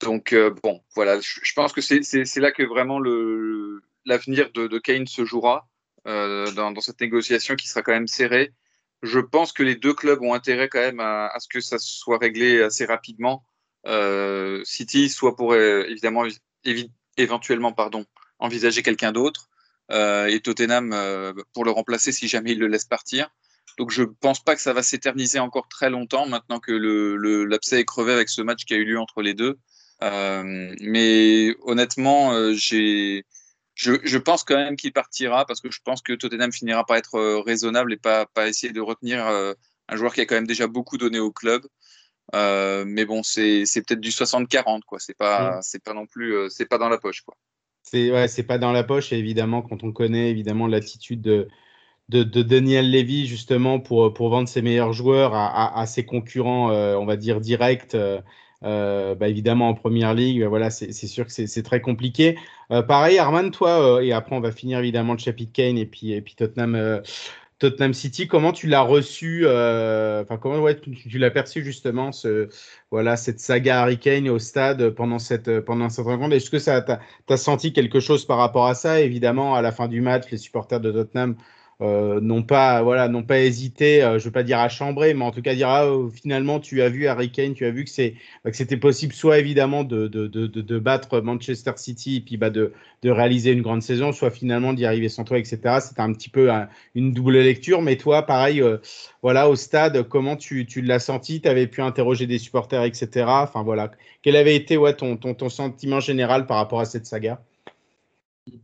Donc, 0.00 0.32
euh, 0.32 0.54
bon, 0.62 0.82
voilà, 0.94 1.18
je, 1.20 1.52
pense 1.54 1.72
que 1.72 1.80
c'est 1.80 2.36
là 2.36 2.52
que 2.52 2.62
vraiment 2.62 2.98
l'avenir 4.04 4.50
de, 4.52 4.78
Kane 4.78 5.06
se 5.06 5.24
jouera 5.24 5.68
euh, 6.06 6.50
dans, 6.52 6.78
cette 6.80 7.00
négociation 7.00 7.56
qui 7.56 7.68
sera 7.68 7.82
quand 7.82 7.92
même 7.92 8.06
serrée. 8.06 8.52
Je 9.02 9.20
pense 9.20 9.52
que 9.52 9.62
les 9.62 9.76
deux 9.76 9.94
clubs 9.94 10.20
ont 10.22 10.34
intérêt 10.34 10.68
quand 10.68 10.80
même 10.80 11.00
à, 11.00 11.32
ce 11.38 11.48
que 11.48 11.60
ça 11.60 11.78
soit 11.78 12.18
réglé 12.18 12.62
assez 12.62 12.84
rapidement. 12.84 13.44
Euh, 13.86 14.62
City, 14.64 15.08
soit 15.08 15.36
pour 15.36 15.54
évidemment, 15.54 16.24
évi 16.64 16.90
éventuellement, 17.16 17.72
pardon, 17.72 18.04
envisager 18.38 18.82
quelqu'un 18.82 19.12
d'autre, 19.12 19.48
et 19.90 20.40
Tottenham 20.42 20.94
pour 21.54 21.64
le 21.64 21.70
remplacer 21.70 22.12
si 22.12 22.28
jamais 22.28 22.52
il 22.52 22.58
le 22.58 22.66
laisse 22.66 22.84
partir. 22.84 23.30
Donc 23.78 23.90
je 23.90 24.02
pense 24.02 24.42
pas 24.42 24.54
que 24.54 24.62
ça 24.62 24.72
va 24.72 24.82
s'éterniser 24.82 25.38
encore 25.38 25.68
très 25.68 25.90
longtemps 25.90 26.26
maintenant 26.26 26.60
que 26.60 26.72
l'abcès 27.44 27.80
est 27.80 27.84
crevé 27.84 28.12
avec 28.12 28.28
ce 28.28 28.42
match 28.42 28.64
qui 28.64 28.74
a 28.74 28.76
eu 28.76 28.84
lieu 28.84 28.98
entre 28.98 29.22
les 29.22 29.34
deux. 29.34 29.58
Euh, 30.02 30.74
mais 30.80 31.54
honnêtement, 31.62 32.32
euh, 32.32 32.52
j'ai, 32.54 33.24
je, 33.74 33.92
je, 34.04 34.18
pense 34.18 34.44
quand 34.44 34.56
même 34.56 34.76
qu'il 34.76 34.92
partira 34.92 35.46
parce 35.46 35.60
que 35.60 35.70
je 35.70 35.80
pense 35.82 36.02
que 36.02 36.12
Tottenham 36.12 36.52
finira 36.52 36.84
par 36.84 36.96
être 36.96 37.14
euh, 37.14 37.40
raisonnable 37.40 37.92
et 37.94 37.96
pas, 37.96 38.26
pas 38.26 38.48
essayer 38.48 38.72
de 38.72 38.80
retenir 38.80 39.26
un 39.26 39.96
joueur 39.96 40.12
qui 40.12 40.20
a 40.20 40.26
quand 40.26 40.34
même 40.34 40.46
déjà 40.46 40.66
beaucoup 40.66 40.98
donné 40.98 41.18
au 41.18 41.32
club. 41.32 41.66
Euh, 42.34 42.84
mais 42.86 43.04
bon, 43.04 43.22
c'est 43.22 43.64
peut-être 43.74 44.00
du 44.00 44.10
60-40, 44.10 44.80
quoi. 44.86 44.98
C'est 44.98 45.16
pas, 45.16 45.60
c'est 45.62 45.82
pas 45.82 45.94
non 45.94 46.06
plus, 46.06 46.50
c'est 46.50 46.66
pas 46.66 46.78
dans 46.78 46.88
la 46.88 46.98
poche, 46.98 47.22
quoi. 47.22 47.36
C'est 47.82 48.10
ouais, 48.10 48.26
c'est 48.26 48.42
pas 48.42 48.58
dans 48.58 48.72
la 48.72 48.82
poche. 48.82 49.12
Et 49.12 49.18
évidemment, 49.18 49.62
quand 49.62 49.84
on 49.84 49.92
connaît 49.92 50.28
évidemment 50.28 50.66
l'attitude 50.66 51.20
de, 51.20 51.46
de, 52.08 52.24
de, 52.24 52.42
Daniel 52.42 52.90
Levy 52.90 53.28
justement 53.28 53.78
pour, 53.78 54.12
pour 54.12 54.28
vendre 54.28 54.48
ses 54.48 54.60
meilleurs 54.60 54.92
joueurs 54.92 55.34
à, 55.34 55.46
à, 55.46 55.80
à 55.80 55.86
ses 55.86 56.04
concurrents, 56.04 56.70
on 56.70 57.06
va 57.06 57.16
dire 57.16 57.40
directs. 57.40 57.96
Euh, 58.62 58.86
euh, 58.86 59.14
bah 59.14 59.28
évidemment 59.28 59.68
en 59.68 59.74
première 59.74 60.14
ligue, 60.14 60.42
bah 60.42 60.48
voilà, 60.48 60.70
c'est 60.70 60.92
sûr 60.92 61.26
que 61.26 61.32
c'est 61.32 61.62
très 61.62 61.80
compliqué. 61.80 62.38
Euh, 62.70 62.82
pareil, 62.82 63.18
Arman, 63.18 63.50
toi, 63.50 64.02
et 64.02 64.12
après 64.12 64.34
on 64.36 64.40
va 64.40 64.52
finir 64.52 64.78
évidemment 64.78 65.12
le 65.12 65.18
chapitre 65.18 65.52
Kane 65.52 65.78
et 65.78 65.86
puis, 65.86 66.12
et 66.12 66.20
puis 66.22 66.34
Tottenham, 66.34 67.02
Tottenham 67.58 67.94
City, 67.94 68.28
comment 68.28 68.52
tu 68.52 68.66
l'as 68.66 68.82
reçu 68.82 69.42
euh, 69.44 70.22
Enfin, 70.22 70.36
comment 70.36 70.62
tu, 70.74 70.94
tu 70.94 71.18
l'as 71.18 71.30
perçu 71.30 71.64
justement 71.64 72.12
ce, 72.12 72.48
voilà, 72.90 73.16
cette 73.16 73.40
saga 73.40 73.82
Harry 73.82 73.98
Kane 73.98 74.28
au 74.28 74.38
stade 74.38 74.90
pendant 74.90 75.18
cette, 75.18 75.60
pendant 75.60 75.88
cette 75.88 76.04
rencontre? 76.04 76.34
Est-ce 76.34 76.50
que 76.50 76.58
ça 76.58 76.82
t'a 76.82 77.36
senti 77.36 77.72
quelque 77.72 78.00
chose 78.00 78.26
par 78.26 78.38
rapport 78.38 78.66
à 78.66 78.74
ça? 78.74 79.00
Évidemment, 79.00 79.54
à 79.54 79.62
la 79.62 79.72
fin 79.72 79.88
du 79.88 80.00
match, 80.00 80.24
les 80.30 80.38
supporters 80.38 80.80
de 80.80 80.92
Tottenham 80.92 81.36
euh, 81.82 82.20
n'ont 82.22 82.42
pas 82.42 82.82
voilà 82.82 83.06
pas 83.22 83.40
hésité 83.40 84.02
euh, 84.02 84.18
je 84.18 84.24
veux 84.24 84.30
pas 84.30 84.42
dire 84.42 84.58
à 84.58 84.70
chambrer 84.70 85.12
mais 85.12 85.24
en 85.24 85.30
tout 85.30 85.42
cas 85.42 85.54
dire 85.54 85.68
ah, 85.68 85.86
oh, 85.86 86.08
finalement 86.08 86.58
tu 86.58 86.80
as 86.80 86.88
vu 86.88 87.06
Harry 87.06 87.30
Kane 87.30 87.52
tu 87.52 87.66
as 87.66 87.70
vu 87.70 87.84
que 87.84 87.90
que 87.90 88.56
c'était 88.56 88.78
possible 88.78 89.12
soit 89.12 89.38
évidemment 89.38 89.84
de, 89.84 90.08
de, 90.08 90.26
de, 90.26 90.46
de, 90.46 90.78
battre 90.78 91.20
Manchester 91.20 91.72
City 91.76 92.16
et 92.16 92.20
puis 92.20 92.38
bah 92.38 92.48
de, 92.48 92.72
de 93.02 93.10
réaliser 93.10 93.52
une 93.52 93.60
grande 93.60 93.82
saison 93.82 94.12
soit 94.12 94.30
finalement 94.30 94.72
d'y 94.72 94.86
arriver 94.86 95.10
sans 95.10 95.24
toi 95.24 95.38
etc 95.38 95.78
c'était 95.80 96.00
un 96.00 96.12
petit 96.14 96.30
peu 96.30 96.50
une 96.94 97.12
double 97.12 97.38
lecture. 97.40 97.82
Mais 97.82 97.96
toi 97.96 98.22
pareil 98.22 98.62
euh, 98.62 98.78
voilà 99.22 99.48
au 99.48 99.56
stade 99.56 100.08
comment 100.08 100.36
tu, 100.36 100.66
tu 100.66 100.82
l'as 100.82 100.98
senti? 100.98 101.40
Tu 101.40 101.48
avais 101.48 101.66
pu 101.66 101.82
interroger 101.82 102.26
des 102.26 102.38
supporters 102.38 102.84
etc 102.84 103.26
enfin 103.26 103.62
voilà. 103.62 103.90
Quel 104.22 104.36
avait 104.36 104.56
été 104.56 104.76
ouais, 104.76 104.94
ton, 104.94 105.16
ton, 105.16 105.34
ton 105.34 105.48
sentiment 105.48 106.00
général 106.00 106.46
par 106.46 106.56
rapport 106.56 106.80
à 106.80 106.84
cette 106.84 107.06
saga? 107.06 107.40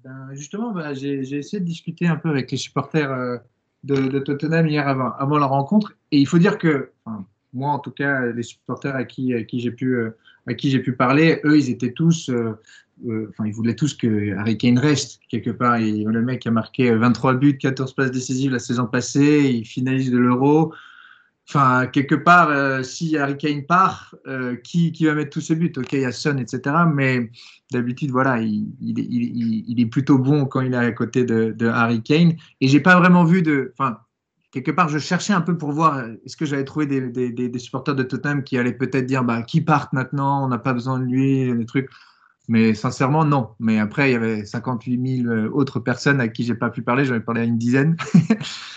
Ben, 0.05 0.29
justement, 0.33 0.75
j'ai 0.95 1.19
essayé 1.19 1.61
de 1.61 1.65
discuter 1.65 2.07
un 2.07 2.17
peu 2.17 2.29
avec 2.29 2.51
les 2.51 2.57
supporters 2.57 3.11
euh, 3.11 3.39
de, 3.83 4.19
Tottenham 4.21 4.69
hier 4.69 4.87
avant, 4.87 5.13
avant, 5.19 5.39
la 5.39 5.47
rencontre. 5.47 5.95
Et 6.13 6.19
il 6.19 6.27
faut 6.27 6.39
dire 6.39 6.59
que, 6.59 6.91
moi 7.53 7.71
en 7.73 7.79
tout 7.79 7.91
cas, 7.91 8.27
les 8.27 8.43
supporters 8.43 8.95
à 8.95 9.05
qui, 9.05 9.35
à 9.35 9.43
qui 9.43 9.61
j'ai 9.61 9.73
pu, 9.73 9.97
euh, 9.97 10.17
à 10.47 10.55
qui 10.55 10.71
j'ai 10.71 10.79
pu 10.79 10.93
parler, 10.93 11.41
eux, 11.45 11.59
ils 11.59 11.71
étaient 11.71 11.93
tous, 11.93 12.31
euh, 12.31 12.59
enfin, 13.31 13.47
ils 13.47 13.53
voulaient 13.53 13.75
tous 13.75 13.95
que 13.95 14.37
Harry 14.37 14.57
Kane 14.57 14.79
reste 14.79 15.21
quelque 15.29 15.51
part. 15.51 15.77
Et 15.77 16.05
le 16.05 16.23
mec 16.23 16.47
a 16.47 16.53
marqué 16.53 16.95
23 16.95 17.35
buts, 17.35 17.59
14 17.59 17.95
passes 17.95 18.13
décisives 18.13 18.53
la 18.53 18.61
saison 18.61 18.87
passée, 18.87 19.51
il 19.53 19.65
finalise 19.65 20.11
de 20.13 20.19
l'Euro. 20.19 20.73
Enfin, 21.49 21.87
quelque 21.87 22.15
part, 22.15 22.51
euh, 22.51 22.83
si 22.83 23.17
Harry 23.17 23.37
Kane 23.37 23.67
part, 23.67 24.15
euh, 24.27 24.57
qui, 24.57 24.93
qui, 24.93 25.07
va 25.07 25.15
mettre 25.15 25.31
tous 25.31 25.41
ses 25.41 25.57
buts? 25.57 25.73
Ok, 25.77 25.93
il 25.93 26.01
y 26.01 26.05
a 26.05 26.13
Son, 26.13 26.39
etc. 26.39 26.77
Mais 26.93 27.31
d'habitude, 27.73 28.11
voilà, 28.11 28.41
il, 28.41 28.73
il, 28.81 28.99
il, 28.99 29.65
il, 29.69 29.81
est 29.81 29.87
plutôt 29.87 30.19
bon 30.19 30.47
quand 30.47 30.61
il 30.61 30.73
est 30.73 30.77
à 30.77 30.93
côté 30.93 31.25
de, 31.25 31.53
de 31.53 31.67
Harry 31.67 32.03
Kane. 32.03 32.35
Et 32.61 32.69
j'ai 32.69 32.81
pas 32.81 32.99
vraiment 32.99 33.25
vu 33.25 33.43
de. 33.43 33.75
Enfin, 33.77 33.99
quelque 34.53 34.71
part, 34.71 34.89
je 34.89 34.99
cherchais 34.99 35.33
un 35.33 35.41
peu 35.41 35.59
pour 35.59 35.73
voir 35.73 35.99
euh, 35.99 36.15
est-ce 36.25 36.37
que 36.37 36.45
j'avais 36.45 36.65
trouvé 36.65 36.87
des, 36.87 37.01
des, 37.11 37.31
des, 37.33 37.59
supporters 37.59 37.97
de 37.97 38.05
Tottenham 38.05 38.45
qui 38.45 38.57
allaient 38.57 38.73
peut-être 38.73 39.07
dire 39.07 39.25
bah, 39.25 39.43
qui 39.43 39.61
partent 39.61 39.93
maintenant, 39.93 40.45
on 40.45 40.49
n'a 40.49 40.59
pas 40.59 40.73
besoin 40.73 41.01
de 41.01 41.05
lui, 41.05 41.53
des 41.55 41.67
trucs. 41.67 41.91
Mais 42.49 42.73
sincèrement, 42.75 43.25
non. 43.25 43.51
Mais 43.59 43.79
après, 43.79 44.11
il 44.11 44.13
y 44.13 44.17
avait 44.17 44.45
58 44.45 45.23
000 45.25 45.35
autres 45.53 45.81
personnes 45.81 46.21
à 46.21 46.29
qui 46.29 46.45
j'ai 46.45 46.55
pas 46.55 46.71
pu 46.71 46.83
parler. 46.83 47.05
J'en 47.05 47.17
ai 47.17 47.21
parlé 47.21 47.43
à 47.43 47.45
une 47.45 47.59
dizaine. 47.59 47.97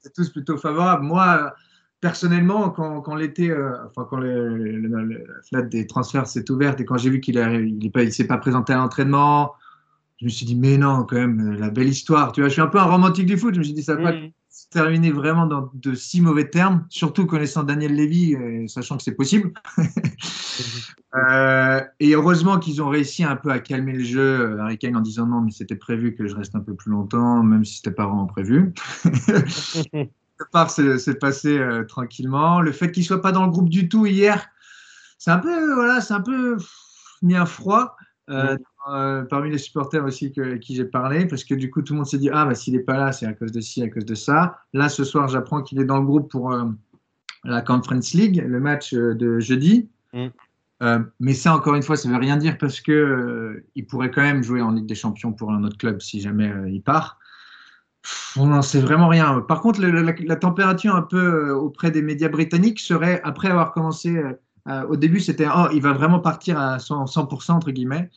C'est 0.00 0.12
tous 0.14 0.30
plutôt 0.30 0.56
favorables. 0.56 1.04
Moi, 1.04 1.54
personnellement, 2.02 2.68
quand, 2.68 3.00
quand 3.00 3.14
l'été, 3.14 3.50
euh, 3.50 3.76
enfin 3.86 4.06
quand 4.10 4.18
le, 4.18 4.76
la 4.76 5.16
fenêtre 5.48 5.70
des 5.70 5.86
transferts 5.86 6.26
s'est 6.26 6.50
ouverte 6.50 6.80
et 6.80 6.84
quand 6.84 6.98
j'ai 6.98 7.08
vu 7.08 7.20
qu'il 7.20 7.36
ne 7.36 8.02
il 8.02 8.12
s'est 8.12 8.26
pas 8.26 8.38
présenté 8.38 8.72
à 8.74 8.76
l'entraînement, 8.76 9.52
je 10.18 10.26
me 10.26 10.30
suis 10.30 10.44
dit 10.44 10.56
mais 10.56 10.76
non 10.76 11.04
quand 11.04 11.16
même 11.16 11.52
la 11.52 11.70
belle 11.70 11.88
histoire. 11.88 12.32
Tu 12.32 12.40
vois, 12.40 12.48
je 12.48 12.54
suis 12.54 12.60
un 12.60 12.66
peu 12.66 12.78
un 12.78 12.84
romantique 12.84 13.26
du 13.26 13.38
foot. 13.38 13.54
Je 13.54 13.60
me 13.60 13.64
suis 13.64 13.72
dit 13.72 13.84
ça 13.84 13.94
va 13.94 14.02
pas 14.02 14.12
mm. 14.14 14.32
se 14.50 14.68
terminer 14.68 15.12
vraiment 15.12 15.46
dans 15.46 15.70
de 15.74 15.94
si 15.94 16.20
mauvais 16.20 16.50
termes, 16.50 16.84
surtout 16.88 17.24
connaissant 17.24 17.62
Daniel 17.62 17.94
Levy, 17.94 18.32
et 18.32 18.66
sachant 18.66 18.96
que 18.96 19.04
c'est 19.04 19.14
possible. 19.14 19.52
euh, 21.14 21.80
et 22.00 22.14
heureusement 22.16 22.58
qu'ils 22.58 22.82
ont 22.82 22.88
réussi 22.88 23.22
un 23.22 23.36
peu 23.36 23.50
à 23.52 23.60
calmer 23.60 23.92
le 23.92 24.02
jeu, 24.02 24.58
Harry 24.58 24.76
Kane 24.76 24.96
en 24.96 25.02
disant 25.02 25.26
non 25.26 25.40
mais 25.40 25.52
c'était 25.52 25.76
prévu 25.76 26.16
que 26.16 26.26
je 26.26 26.34
reste 26.34 26.56
un 26.56 26.60
peu 26.60 26.74
plus 26.74 26.90
longtemps, 26.90 27.44
même 27.44 27.64
si 27.64 27.76
c'était 27.76 27.92
pas 27.92 28.06
vraiment 28.06 28.26
prévu. 28.26 28.74
part, 30.50 30.70
c'est 30.70 31.18
passé 31.18 31.58
euh, 31.58 31.84
tranquillement. 31.84 32.60
Le 32.60 32.72
fait 32.72 32.90
qu'il 32.90 33.04
soit 33.04 33.22
pas 33.22 33.32
dans 33.32 33.44
le 33.44 33.50
groupe 33.50 33.68
du 33.68 33.88
tout 33.88 34.06
hier, 34.06 34.48
c'est 35.18 35.30
un 35.30 35.38
peu, 35.38 35.74
voilà, 35.74 36.00
c'est 36.00 36.14
un 36.14 36.20
peu 36.20 36.56
mis 37.22 37.36
un 37.36 37.46
froid 37.46 37.96
euh, 38.30 38.56
euh, 38.90 39.22
parmi 39.22 39.50
les 39.50 39.58
supporters 39.58 40.04
aussi 40.04 40.32
que, 40.32 40.56
qui 40.56 40.74
j'ai 40.74 40.84
parlé, 40.84 41.26
parce 41.26 41.44
que 41.44 41.54
du 41.54 41.70
coup, 41.70 41.82
tout 41.82 41.92
le 41.92 41.98
monde 41.98 42.06
s'est 42.06 42.18
dit 42.18 42.30
ah 42.32 42.44
bah 42.44 42.54
s'il 42.54 42.74
est 42.74 42.80
pas 42.80 42.96
là, 42.96 43.12
c'est 43.12 43.26
à 43.26 43.32
cause 43.32 43.52
de 43.52 43.60
ci, 43.60 43.82
à 43.82 43.88
cause 43.88 44.04
de 44.04 44.14
ça. 44.14 44.58
Là, 44.72 44.88
ce 44.88 45.04
soir, 45.04 45.28
j'apprends 45.28 45.62
qu'il 45.62 45.80
est 45.80 45.84
dans 45.84 45.98
le 45.98 46.06
groupe 46.06 46.30
pour 46.30 46.56
la 47.44 47.60
Conference 47.60 48.14
League, 48.14 48.44
le 48.46 48.60
match 48.60 48.94
de 48.94 49.38
jeudi. 49.38 49.88
Mm. 50.14 50.28
mais 51.20 51.34
ça, 51.34 51.54
encore 51.54 51.74
une 51.74 51.82
fois, 51.82 51.96
ça 51.96 52.08
veut 52.08 52.16
rien 52.16 52.36
dire 52.36 52.58
parce 52.58 52.80
que 52.80 53.64
il 53.74 53.86
pourrait 53.86 54.10
quand 54.10 54.22
même 54.22 54.42
jouer 54.42 54.62
en 54.62 54.72
Ligue 54.72 54.86
des 54.86 54.94
Champions 54.94 55.32
pour 55.32 55.52
un 55.52 55.62
autre 55.64 55.78
club 55.78 56.00
si 56.00 56.20
jamais 56.20 56.52
il 56.68 56.82
part. 56.82 57.18
On 58.36 58.46
n'en 58.46 58.62
sait 58.62 58.80
vraiment 58.80 59.08
rien. 59.08 59.40
Par 59.40 59.60
contre, 59.60 59.80
la, 59.80 60.36
température 60.36 60.94
un 60.94 61.02
peu 61.02 61.50
euh, 61.50 61.54
auprès 61.54 61.90
des 61.90 62.02
médias 62.02 62.28
britanniques 62.28 62.80
serait, 62.80 63.20
après 63.24 63.48
avoir 63.48 63.72
commencé, 63.72 64.16
euh, 64.16 64.32
euh, 64.68 64.86
au 64.88 64.96
début, 64.96 65.20
c'était 65.20 65.46
oh, 65.46 65.68
il 65.72 65.82
va 65.82 65.92
vraiment 65.92 66.18
partir 66.18 66.58
à 66.58 66.78
100%, 66.78 67.52
entre 67.52 67.70
guillemets. 67.70 68.10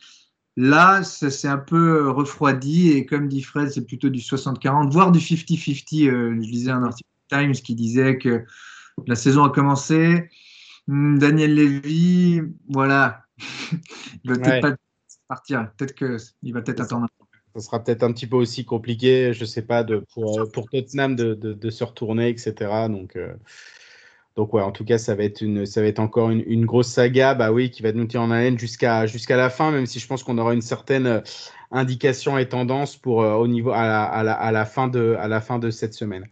Là, 0.56 1.02
ça 1.04 1.30
s'est 1.30 1.48
un 1.48 1.58
peu 1.58 2.10
refroidi 2.10 2.92
et 2.92 3.04
comme 3.04 3.28
dit 3.28 3.42
Fred, 3.42 3.70
c'est 3.70 3.84
plutôt 3.84 4.08
du 4.08 4.20
60-40, 4.20 4.90
voire 4.90 5.12
du 5.12 5.18
50-50. 5.18 6.08
je 6.08 6.50
lisais 6.50 6.70
un 6.70 6.82
article 6.82 7.10
Times 7.28 7.52
qui 7.52 7.74
disait 7.74 8.16
que 8.18 8.44
la 9.06 9.16
saison 9.16 9.44
a 9.44 9.50
commencé. 9.50 10.30
Hmm, 10.88 11.18
Daniel 11.18 11.54
Levy, 11.54 12.40
voilà, 12.70 13.24
il 14.24 14.30
va 14.30 14.38
peut-être 14.38 14.62
pas 14.62 14.76
partir. 15.28 15.70
Peut-être 15.76 15.94
qu'il 15.94 16.54
va 16.54 16.62
peut-être 16.62 16.80
attendre 16.80 17.08
ça 17.56 17.66
sera 17.66 17.82
peut-être 17.82 18.02
un 18.02 18.12
petit 18.12 18.26
peu 18.26 18.36
aussi 18.36 18.64
compliqué, 18.64 19.32
je 19.32 19.44
sais 19.44 19.62
pas, 19.62 19.82
euh, 19.84 20.02
pour 20.14 20.68
Tottenham 20.70 21.16
de, 21.16 21.70
se 21.70 21.84
retourner, 21.84 22.28
etc. 22.28 22.54
Donc, 22.88 23.16
euh, 23.16 23.32
donc 24.36 24.52
ouais, 24.52 24.62
en 24.62 24.72
tout 24.72 24.84
cas, 24.84 24.98
ça 24.98 25.14
va 25.14 25.24
être, 25.24 25.40
une, 25.40 25.64
ça 25.64 25.80
va 25.80 25.86
être 25.86 25.98
encore 25.98 26.30
une, 26.30 26.66
grosse 26.66 26.88
saga, 26.88 27.34
bah 27.34 27.52
oui, 27.52 27.70
qui 27.70 27.82
va 27.82 27.92
nous 27.92 28.04
tenir 28.06 28.22
en 28.22 28.30
haleine 28.30 28.58
jusqu'à 28.58 29.06
jusqu'à 29.06 29.36
la 29.36 29.48
fin, 29.48 29.70
même 29.70 29.86
si 29.86 29.98
je 29.98 30.06
pense 30.06 30.22
qu'on 30.22 30.36
aura 30.36 30.52
une 30.52 30.62
certaine 30.62 31.22
euh, 31.72 31.76
indication 31.76 32.38
et 32.38 32.48
tendance 32.48 32.96
pour 32.96 33.18
au 33.18 33.46
niveau 33.48 33.70
à 33.70 33.86
la, 33.86 34.04
à 34.04 34.22
la, 34.22 34.32
à 34.32 34.52
la 34.52 34.64
fin 34.64 34.88
de 34.88 35.16
à 35.18 35.28
la 35.28 35.40
fin 35.40 35.58
de 35.58 35.70
cette 35.70 35.94
semaine. 35.94 36.26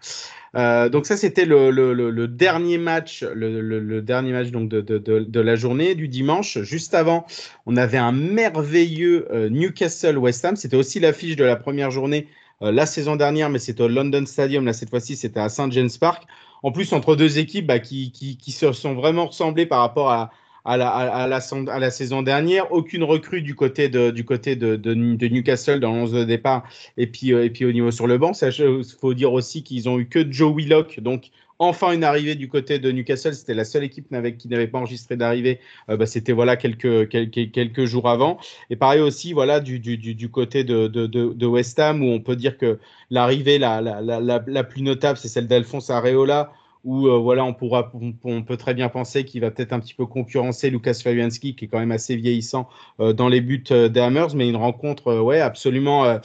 Euh, 0.57 0.89
donc 0.89 1.07
ça, 1.07 1.17
c'était 1.17 1.47
le, 1.47 1.71
le, 1.71 1.93
le, 1.93 2.29
dernier 2.29 2.79
match, 2.79 3.25
le, 3.25 4.01
dernier 4.01 4.33
match 4.33 4.51
donc 4.51 4.69
de, 4.69 4.81
de, 4.81 4.99
de, 4.99 5.41
la 5.41 5.57
journée 5.57 5.95
du 5.95 6.07
dimanche. 6.07 6.59
Juste 6.61 6.95
avant, 6.95 7.27
on 7.67 7.77
avait 7.77 7.99
un 7.99 8.13
merveilleux 8.13 9.27
euh, 9.33 9.49
Newcastle 9.49 10.17
West 10.17 10.45
Ham. 10.45 10.55
C'était 10.55 10.77
aussi 10.77 11.01
l'affiche 11.01 11.37
de 11.37 11.45
la 11.45 11.57
première 11.57 11.91
journée 11.91 12.29
euh, 12.63 12.71
la 12.71 12.87
saison 12.87 13.17
dernière, 13.17 13.51
mais 13.51 13.59
c'était 13.59 13.83
au 13.83 13.89
London 13.89 14.25
Stadium. 14.27 14.65
Là, 14.65 14.73
cette 14.73 14.91
fois-ci, 14.91 15.17
c'était 15.17 15.41
à 15.41 15.49
St 15.49 15.73
James 15.73 15.91
Park. 15.99 16.25
En 16.63 16.71
plus, 16.71 16.93
entre 16.93 17.17
deux 17.17 17.39
équipes 17.39 17.67
bah, 17.67 17.81
qui, 17.81 18.13
qui, 18.13 18.37
qui 18.37 18.53
se 18.53 18.73
sont 18.73 18.95
vraiment 18.95 19.27
ressemblées 19.27 19.67
par 19.67 19.81
rapport 19.81 20.11
à, 20.11 20.31
à 20.65 20.77
la, 20.77 20.89
à, 20.89 21.27
la, 21.29 21.91
saison 21.91 22.23
dernière. 22.23 22.73
Aucune 22.73 23.05
recrue 23.05 23.43
du 23.43 23.55
côté 23.55 23.89
de, 23.89 24.11
du 24.11 24.25
côté 24.25 24.57
de, 24.57 24.77
de, 24.77 24.95
Newcastle 24.95 25.81
dans 25.81 25.95
l'11 25.95 26.13
de 26.13 26.25
départ 26.25 26.65
et 26.97 27.07
puis, 27.07 27.33
euh, 27.33 27.45
et 27.45 27.51
puis 27.51 27.65
au 27.67 27.73
niveau 27.73 27.91
sur 27.91 28.07
le 28.07 28.17
banc. 28.19 28.33
Il 28.43 28.83
faut 28.99 29.15
dire 29.15 29.33
aussi 29.33 29.63
qu'ils 29.63 29.89
ont 29.89 29.99
eu 29.99 30.07
que 30.07 30.31
Joe 30.31 30.55
Willock, 30.57 31.01
donc 31.01 31.31
enfin 31.59 31.93
une 31.93 32.03
arrivée 32.03 32.35
du 32.35 32.49
côté 32.49 32.79
de 32.79 32.91
Newcastle. 32.91 33.35
C'était 33.35 33.55
la 33.55 33.65
seule 33.65 33.85
équipe 33.85 34.09
qui 34.39 34.49
n'avait 34.49 34.67
pas 34.67 34.79
enregistré 34.79 35.17
d'arrivée. 35.17 35.61
Euh, 35.91 35.97
bah, 35.97 36.07
C'était 36.07 36.33
voilà 36.33 36.57
quelques, 36.57 37.09
quelques, 37.09 37.51
quelques 37.53 37.85
jours 37.85 38.09
avant. 38.09 38.39
Et 38.71 38.77
pareil 38.77 39.01
aussi 39.01 39.35
voilà 39.35 39.61
du, 39.61 39.79
du, 39.79 39.97
du 39.97 40.29
côté 40.31 40.65
de, 40.65 40.87
de, 40.87 41.07
de, 41.07 41.47
West 41.47 41.79
Ham 41.79 42.03
où 42.03 42.11
on 42.11 42.21
peut 42.21 42.37
dire 42.37 42.57
que 42.57 42.79
l'arrivée 43.11 43.59
la, 43.59 43.83
la, 43.83 44.01
la, 44.01 44.43
la, 44.47 44.65
plus 44.65 44.83
notable, 44.83 45.19
c'est 45.19 45.29
celle 45.29 45.47
d'Alphonse 45.47 45.91
Areola 45.91 46.53
où 46.85 47.09
euh, 47.09 47.19
voilà, 47.19 47.45
on, 47.45 47.55
pourra, 47.55 47.91
on, 48.25 48.43
peut 48.43 48.57
très 48.59 48.75
bien 48.75 48.91
penser 48.91 49.25
qu'il 49.25 49.41
va 49.41 49.51
peut-être 49.51 49.73
un 49.73 49.81
petit 49.81 49.95
peu 49.95 50.05
concurrencer 50.05 50.69
Lucas 50.69 51.01
Fabianski, 51.03 51.57
qui 51.57 51.65
est 51.65 51.69
quand 51.69 51.79
même 51.79 51.93
assez 51.93 52.15
vieillissant 52.15 52.69
euh, 53.01 53.15
dans 53.15 53.29
les 53.29 53.41
buts 53.41 53.65
euh, 53.71 53.89
des 53.89 54.01
Hammers, 54.01 54.35
mais 54.35 54.49
une 54.49 54.57
rencontre 54.57 55.21
ouais, 55.21 55.41
absolument, 55.41 56.21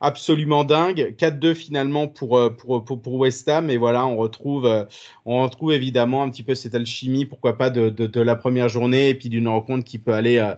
absolument 0.00 0.62
dingue. 0.62 1.14
4-2 1.18 1.54
finalement 1.54 2.06
pour, 2.06 2.40
pour, 2.56 2.84
pour, 2.84 3.14
West 3.14 3.48
Ham, 3.48 3.70
et 3.70 3.76
voilà, 3.76 4.06
on 4.06 4.16
retrouve, 4.16 4.86
on 5.26 5.42
retrouve 5.42 5.72
évidemment 5.72 6.22
un 6.22 6.30
petit 6.30 6.44
peu 6.44 6.54
cette 6.54 6.76
alchimie, 6.76 7.24
pourquoi 7.24 7.58
pas, 7.58 7.70
de, 7.70 7.88
de, 7.88 8.06
de 8.06 8.20
la 8.20 8.36
première 8.36 8.68
journée, 8.68 9.08
et 9.08 9.14
puis 9.14 9.28
d'une 9.28 9.48
rencontre 9.48 9.84
qui 9.84 9.98
peut 9.98 10.14
aller, 10.14 10.52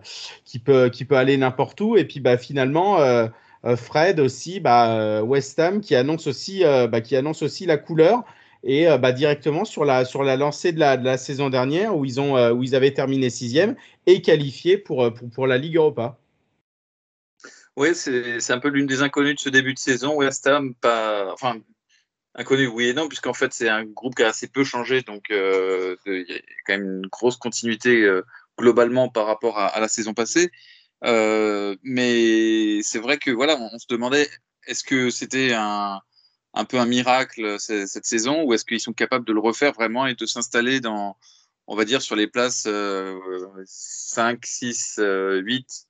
qui 0.45 0.59
peut, 0.59 0.89
qui 0.89 1.03
peut 1.03 1.17
aller 1.17 1.35
n'importe 1.37 1.81
où, 1.81 1.97
et 1.97 2.05
puis 2.05 2.19
bah, 2.19 2.37
finalement. 2.37 2.99
Fred 3.75 4.21
aussi, 4.21 4.61
bah, 4.61 5.21
West 5.23 5.59
Ham 5.59 5.81
qui 5.81 5.95
annonce 5.95 6.27
aussi, 6.27 6.63
bah, 6.63 7.01
qui 7.01 7.15
annonce 7.17 7.41
aussi 7.41 7.65
la 7.65 7.75
couleur. 7.75 8.23
Et 8.67 8.85
bah, 8.99 9.13
directement 9.13 9.65
sur 9.65 9.85
la, 9.85 10.05
sur 10.05 10.23
la 10.23 10.35
lancée 10.35 10.73
de 10.73 10.79
la, 10.79 10.97
de 10.97 11.05
la 11.05 11.17
saison 11.17 11.49
dernière 11.49 11.95
où 11.95 12.05
ils, 12.05 12.19
ont, 12.19 12.51
où 12.51 12.63
ils 12.63 12.75
avaient 12.75 12.93
terminé 12.93 13.29
sixième 13.29 13.75
et 14.05 14.21
qualifiés 14.21 14.77
pour, 14.77 15.11
pour, 15.13 15.29
pour 15.29 15.47
la 15.47 15.57
Ligue 15.57 15.77
Europa. 15.77 16.19
Oui, 17.77 17.89
c'est 17.93 18.51
un 18.51 18.59
peu 18.59 18.69
l'une 18.69 18.87
des 18.87 19.03
inconnues 19.03 19.35
de 19.35 19.39
ce 19.39 19.49
début 19.49 19.75
de 19.75 19.79
saison. 19.79 20.15
West 20.15 20.47
Ham, 20.47 20.73
pas, 20.73 21.31
enfin, 21.31 21.61
inconnu, 22.33 22.65
oui 22.65 22.87
et 22.87 22.93
non, 22.93 23.07
puisqu'en 23.07 23.35
fait, 23.35 23.53
c'est 23.53 23.69
un 23.69 23.85
groupe 23.85 24.15
qui 24.15 24.23
a 24.23 24.29
assez 24.29 24.47
peu 24.47 24.63
changé. 24.63 25.03
Donc, 25.03 25.29
euh, 25.29 25.95
il 26.07 26.25
y 26.27 26.33
a 26.33 26.39
quand 26.65 26.73
même 26.73 27.01
une 27.03 27.07
grosse 27.07 27.37
continuité 27.37 28.01
euh, 28.01 28.23
globalement 28.57 29.09
par 29.09 29.27
rapport 29.27 29.59
à, 29.59 29.79
la 29.79 29.87
saison 29.87 30.15
passée. 30.15 30.49
Euh, 31.03 31.75
mais 31.83 32.81
c'est 32.81 32.97
vrai 32.97 33.19
que 33.19 33.29
voilà, 33.29 33.55
on, 33.59 33.77
se 33.77 33.85
demandait 33.87 34.27
est-ce 34.65 34.83
que 34.83 35.11
c'était 35.11 35.53
un, 35.53 36.01
un, 36.57 36.65
peu 36.65 36.77
un 36.77 36.85
miracle 36.85 37.57
cette 37.59 38.05
saison 38.05 38.43
ou 38.43 38.53
est-ce 38.53 38.65
qu'ils 38.65 38.79
sont 38.79 38.93
capables 38.93 39.25
de 39.25 39.33
le 39.33 39.39
refaire 39.39 39.73
vraiment 39.73 40.05
et 40.07 40.15
de 40.15 40.25
s'installer 40.25 40.79
dans, 40.79 41.17
on 41.67 41.75
va 41.75 41.85
dire, 41.85 42.01
sur 42.01 42.15
les 42.15 42.27
places 42.27 42.67
5, 43.65 44.45
6, 44.45 44.99
8 44.99 45.87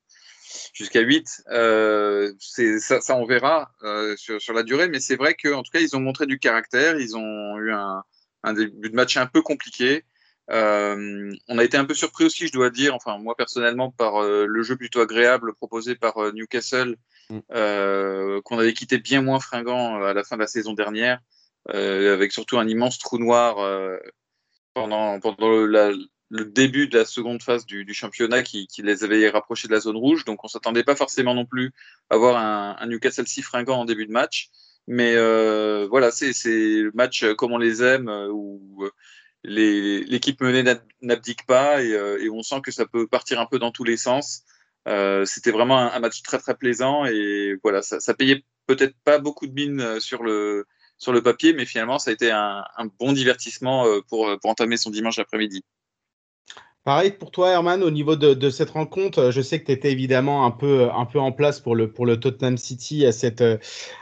jusqu'à 0.73 1.01
8. 1.01 1.43
Euh, 1.51 2.34
ça, 2.80 3.01
ça, 3.01 3.15
on 3.15 3.25
verra 3.25 3.71
euh, 3.84 4.15
sur, 4.17 4.53
la 4.53 4.63
durée, 4.63 4.88
mais 4.88 4.99
c'est 4.99 5.15
vrai 5.15 5.36
qu'en 5.36 5.63
tout 5.63 5.71
cas, 5.71 5.80
ils 5.80 5.95
ont 5.95 5.99
montré 5.99 6.25
du 6.25 6.39
caractère. 6.39 6.99
Ils 6.99 7.15
ont 7.17 7.58
eu 7.58 7.71
un, 7.71 8.03
début 8.53 8.89
de 8.89 8.95
match 8.95 9.17
un 9.17 9.27
peu 9.27 9.41
compliqué. 9.41 10.06
Euh, 10.49 11.32
on 11.49 11.58
a 11.58 11.63
été 11.63 11.75
un 11.75 11.84
peu 11.84 11.93
surpris 11.93 12.23
aussi, 12.23 12.47
je 12.47 12.53
dois 12.53 12.69
dire, 12.69 12.95
enfin 12.95 13.17
moi 13.17 13.36
personnellement, 13.36 13.91
par 13.91 14.23
euh, 14.23 14.45
le 14.45 14.63
jeu 14.63 14.77
plutôt 14.77 15.01
agréable 15.01 15.53
proposé 15.53 15.95
par 15.95 16.17
euh, 16.17 16.32
Newcastle, 16.32 16.95
mm. 17.29 18.41
qu'on 18.41 18.59
avait 18.59 18.73
quitté 18.73 18.97
bien 18.97 19.21
moins 19.21 19.39
fringant 19.39 20.01
à 20.01 20.13
la 20.13 20.23
fin 20.23 20.35
de 20.35 20.41
la 20.41 20.47
saison 20.47 20.73
dernière, 20.73 21.19
avec 21.69 22.31
surtout 22.31 22.57
un 22.57 22.67
immense 22.67 22.97
trou 22.99 23.17
noir 23.17 23.57
pendant, 24.73 25.19
le 26.29 26.45
début 26.45 26.87
de 26.87 26.97
la 26.97 27.05
seconde 27.05 27.41
phase 27.41 27.65
du, 27.65 27.93
championnat 27.93 28.43
qui, 28.43 28.67
les 28.79 29.03
avait 29.03 29.29
rapprochés 29.29 29.67
de 29.67 29.73
la 29.73 29.79
zone 29.79 29.97
rouge. 29.97 30.25
Donc 30.25 30.43
on 30.43 30.47
s'attendait 30.47 30.83
pas 30.83 30.95
forcément 30.95 31.33
non 31.33 31.45
plus 31.45 31.73
à 32.09 32.15
avoir 32.15 32.37
un, 32.37 32.85
Newcastle 32.87 33.27
si 33.27 33.41
fringant 33.41 33.79
en 33.79 33.85
début 33.85 34.05
de 34.05 34.11
match. 34.11 34.49
Mais 34.87 35.15
euh, 35.15 35.85
voilà, 35.89 36.11
c'est 36.11 36.31
le 36.45 36.91
match 36.93 37.25
comme 37.33 37.51
on 37.51 37.57
les 37.57 37.83
aime, 37.83 38.07
euh, 38.07 38.29
où 38.31 38.85
euh, 38.85 38.91
l'équipe 39.43 40.39
menée 40.41 40.63
n'abdique 41.01 41.45
pas 41.45 41.83
et, 41.83 41.91
euh, 41.91 42.23
et, 42.23 42.29
on 42.29 42.41
sent 42.41 42.61
que 42.63 42.71
ça 42.71 42.85
peut 42.85 43.05
partir 43.05 43.39
un 43.41 43.45
peu 43.45 43.59
dans 43.59 43.71
tous 43.71 43.83
les 43.83 43.97
sens. 43.97 44.43
Euh, 44.88 45.26
C'était 45.26 45.52
vraiment 45.52 45.78
un, 45.78 46.00
match 46.00 46.21
très 46.21 46.39
très 46.39 46.56
plaisant 46.56 47.06
et 47.06 47.58
voilà, 47.63 47.82
ça, 47.82 48.00
ça 48.00 48.13
payait 48.13 48.43
peut-être 48.67 48.95
pas 49.04 49.19
beaucoup 49.19 49.47
de 49.47 49.54
mine 49.54 50.00
sur 50.00 50.23
le, 50.23 50.65
sur 50.97 51.12
le 51.13 51.21
papier, 51.21 51.54
mais 51.54 51.65
finalement 51.65 52.00
ça 52.00 52.12
a 52.12 52.13
été 52.13 52.32
un, 52.32 52.63
un 52.78 52.86
bon 53.00 53.13
divertissement 53.13 53.86
pour, 54.08 54.30
pour 54.39 54.50
entamer 54.50 54.78
son 54.78 54.89
dimanche 54.89 55.19
après-midi. 55.19 55.63
Pareil 56.88 57.12
pour 57.12 57.32
toi, 57.32 57.50
Herman, 57.50 57.84
au 57.84 57.91
niveau 57.91 58.15
de, 58.15 58.50
cette 58.50 58.69
rencontre, 58.69 59.30
je 59.30 59.41
sais 59.41 59.60
que 59.60 59.65
tu 59.65 59.73
étais 59.73 59.91
évidemment 59.91 60.45
un 60.45 60.52
peu, 60.52 60.88
un 60.89 61.04
peu 61.04 61.19
en 61.19 61.34
place 61.34 61.60
pour 61.60 61.76
le, 61.76 61.91
pour 61.91 62.06
le 62.06 62.17
Tottenham 62.17 62.56
City 62.56 63.06
à 63.06 63.12
cette, 63.12 63.43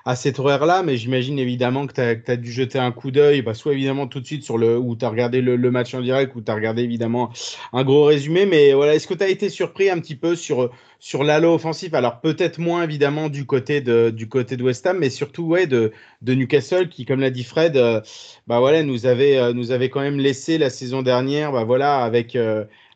à 0.05 0.15
cette 0.15 0.37
horaire-là, 0.37 0.83
mais 0.83 0.95
j'imagine 0.95 1.39
évidemment 1.39 1.87
que 1.87 1.93
tu 1.93 2.31
as, 2.31 2.35
dû 2.35 2.51
jeter 2.51 2.77
un 2.77 2.91
coup 2.91 3.09
d'œil, 3.09 3.41
bah, 3.41 3.55
soit 3.55 3.73
évidemment 3.73 4.05
tout 4.05 4.19
de 4.19 4.25
suite 4.27 4.43
sur 4.43 4.59
le, 4.59 4.77
où 4.77 4.95
tu 4.95 5.03
as 5.03 5.09
regardé 5.09 5.41
le, 5.41 5.55
le, 5.55 5.71
match 5.71 5.95
en 5.95 6.01
direct, 6.01 6.35
ou 6.35 6.41
tu 6.41 6.51
as 6.51 6.53
regardé 6.53 6.83
évidemment 6.83 7.31
un 7.73 7.83
gros 7.83 8.03
résumé, 8.03 8.45
mais 8.45 8.73
voilà, 8.73 8.93
est-ce 8.93 9.07
que 9.07 9.15
tu 9.15 9.23
as 9.23 9.29
été 9.29 9.49
surpris 9.49 9.89
un 9.89 9.99
petit 9.99 10.15
peu 10.15 10.35
sur, 10.35 10.69
sur 10.99 11.23
l'allo 11.23 11.53
offensif. 11.53 11.93
Alors 11.93 12.21
peut-être 12.21 12.57
moins 12.59 12.83
évidemment 12.83 13.29
du 13.29 13.45
côté 13.45 13.81
de, 13.81 14.09
du 14.09 14.27
côté 14.27 14.57
de 14.57 14.63
West 14.63 14.85
Ham, 14.87 14.97
mais 14.99 15.09
surtout 15.09 15.43
ouais, 15.43 15.67
de, 15.67 15.91
Newcastle 16.21 16.89
qui, 16.89 17.05
comme 17.05 17.19
l'a 17.19 17.29
dit 17.29 17.43
Fred, 17.43 17.77
euh, 17.77 18.01
bah, 18.47 18.59
voilà, 18.59 18.83
nous, 18.83 19.05
avait, 19.05 19.37
euh, 19.37 19.53
nous 19.53 19.71
avait 19.71 19.89
quand 19.89 20.01
même 20.01 20.19
laissé 20.19 20.57
la 20.57 20.69
saison 20.69 21.01
dernière 21.01 21.51
bah, 21.51 21.63
voilà, 21.63 22.03
avec... 22.03 22.37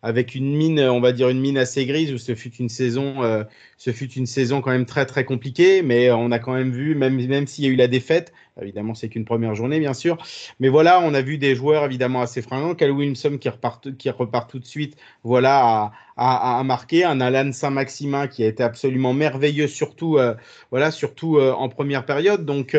Avec 0.01 0.33
une 0.33 0.55
mine, 0.55 0.79
on 0.79 1.01
va 1.01 1.11
dire 1.11 1.27
une 1.27 1.41
mine 1.41 1.57
assez 1.57 1.85
grise, 1.85 2.13
où 2.13 2.17
ce 2.17 2.33
fut 2.33 2.53
une 2.55 2.69
saison, 2.69 3.21
euh, 3.23 3.43
ce 3.77 3.91
fut 3.91 4.09
une 4.13 4.25
saison 4.25 4.61
quand 4.61 4.71
même 4.71 4.85
très 4.85 5.05
très 5.05 5.25
compliquée, 5.25 5.81
mais 5.81 6.09
on 6.11 6.31
a 6.31 6.39
quand 6.39 6.53
même 6.53 6.71
vu, 6.71 6.95
même, 6.95 7.15
même 7.27 7.47
s'il 7.47 7.65
y 7.65 7.67
a 7.67 7.71
eu 7.71 7.75
la 7.75 7.89
défaite, 7.89 8.31
évidemment 8.61 8.95
c'est 8.95 9.09
qu'une 9.09 9.25
première 9.25 9.55
journée 9.55 9.79
bien 9.79 9.93
sûr, 9.93 10.17
mais 10.61 10.69
voilà, 10.69 11.01
on 11.01 11.13
a 11.13 11.21
vu 11.21 11.37
des 11.37 11.53
joueurs 11.53 11.83
évidemment 11.83 12.21
assez 12.21 12.41
fringants, 12.41 12.75
Cal 12.75 12.91
Williamson 12.91 13.37
qui 13.37 13.49
repart, 13.49 13.97
qui 13.97 14.09
repart 14.09 14.49
tout 14.49 14.59
de 14.59 14.65
suite, 14.65 14.95
voilà, 15.23 15.91
à, 16.15 16.59
à, 16.59 16.63
marquer, 16.63 17.03
un 17.03 17.19
Alan 17.19 17.51
Saint-Maximin 17.51 18.27
qui 18.27 18.43
a 18.45 18.47
été 18.47 18.63
absolument 18.63 19.13
merveilleux, 19.13 19.67
surtout, 19.67 20.17
euh, 20.17 20.33
voilà, 20.71 20.91
surtout 20.91 21.37
euh, 21.37 21.51
en 21.51 21.67
première 21.67 22.05
période, 22.05 22.45
donc 22.45 22.73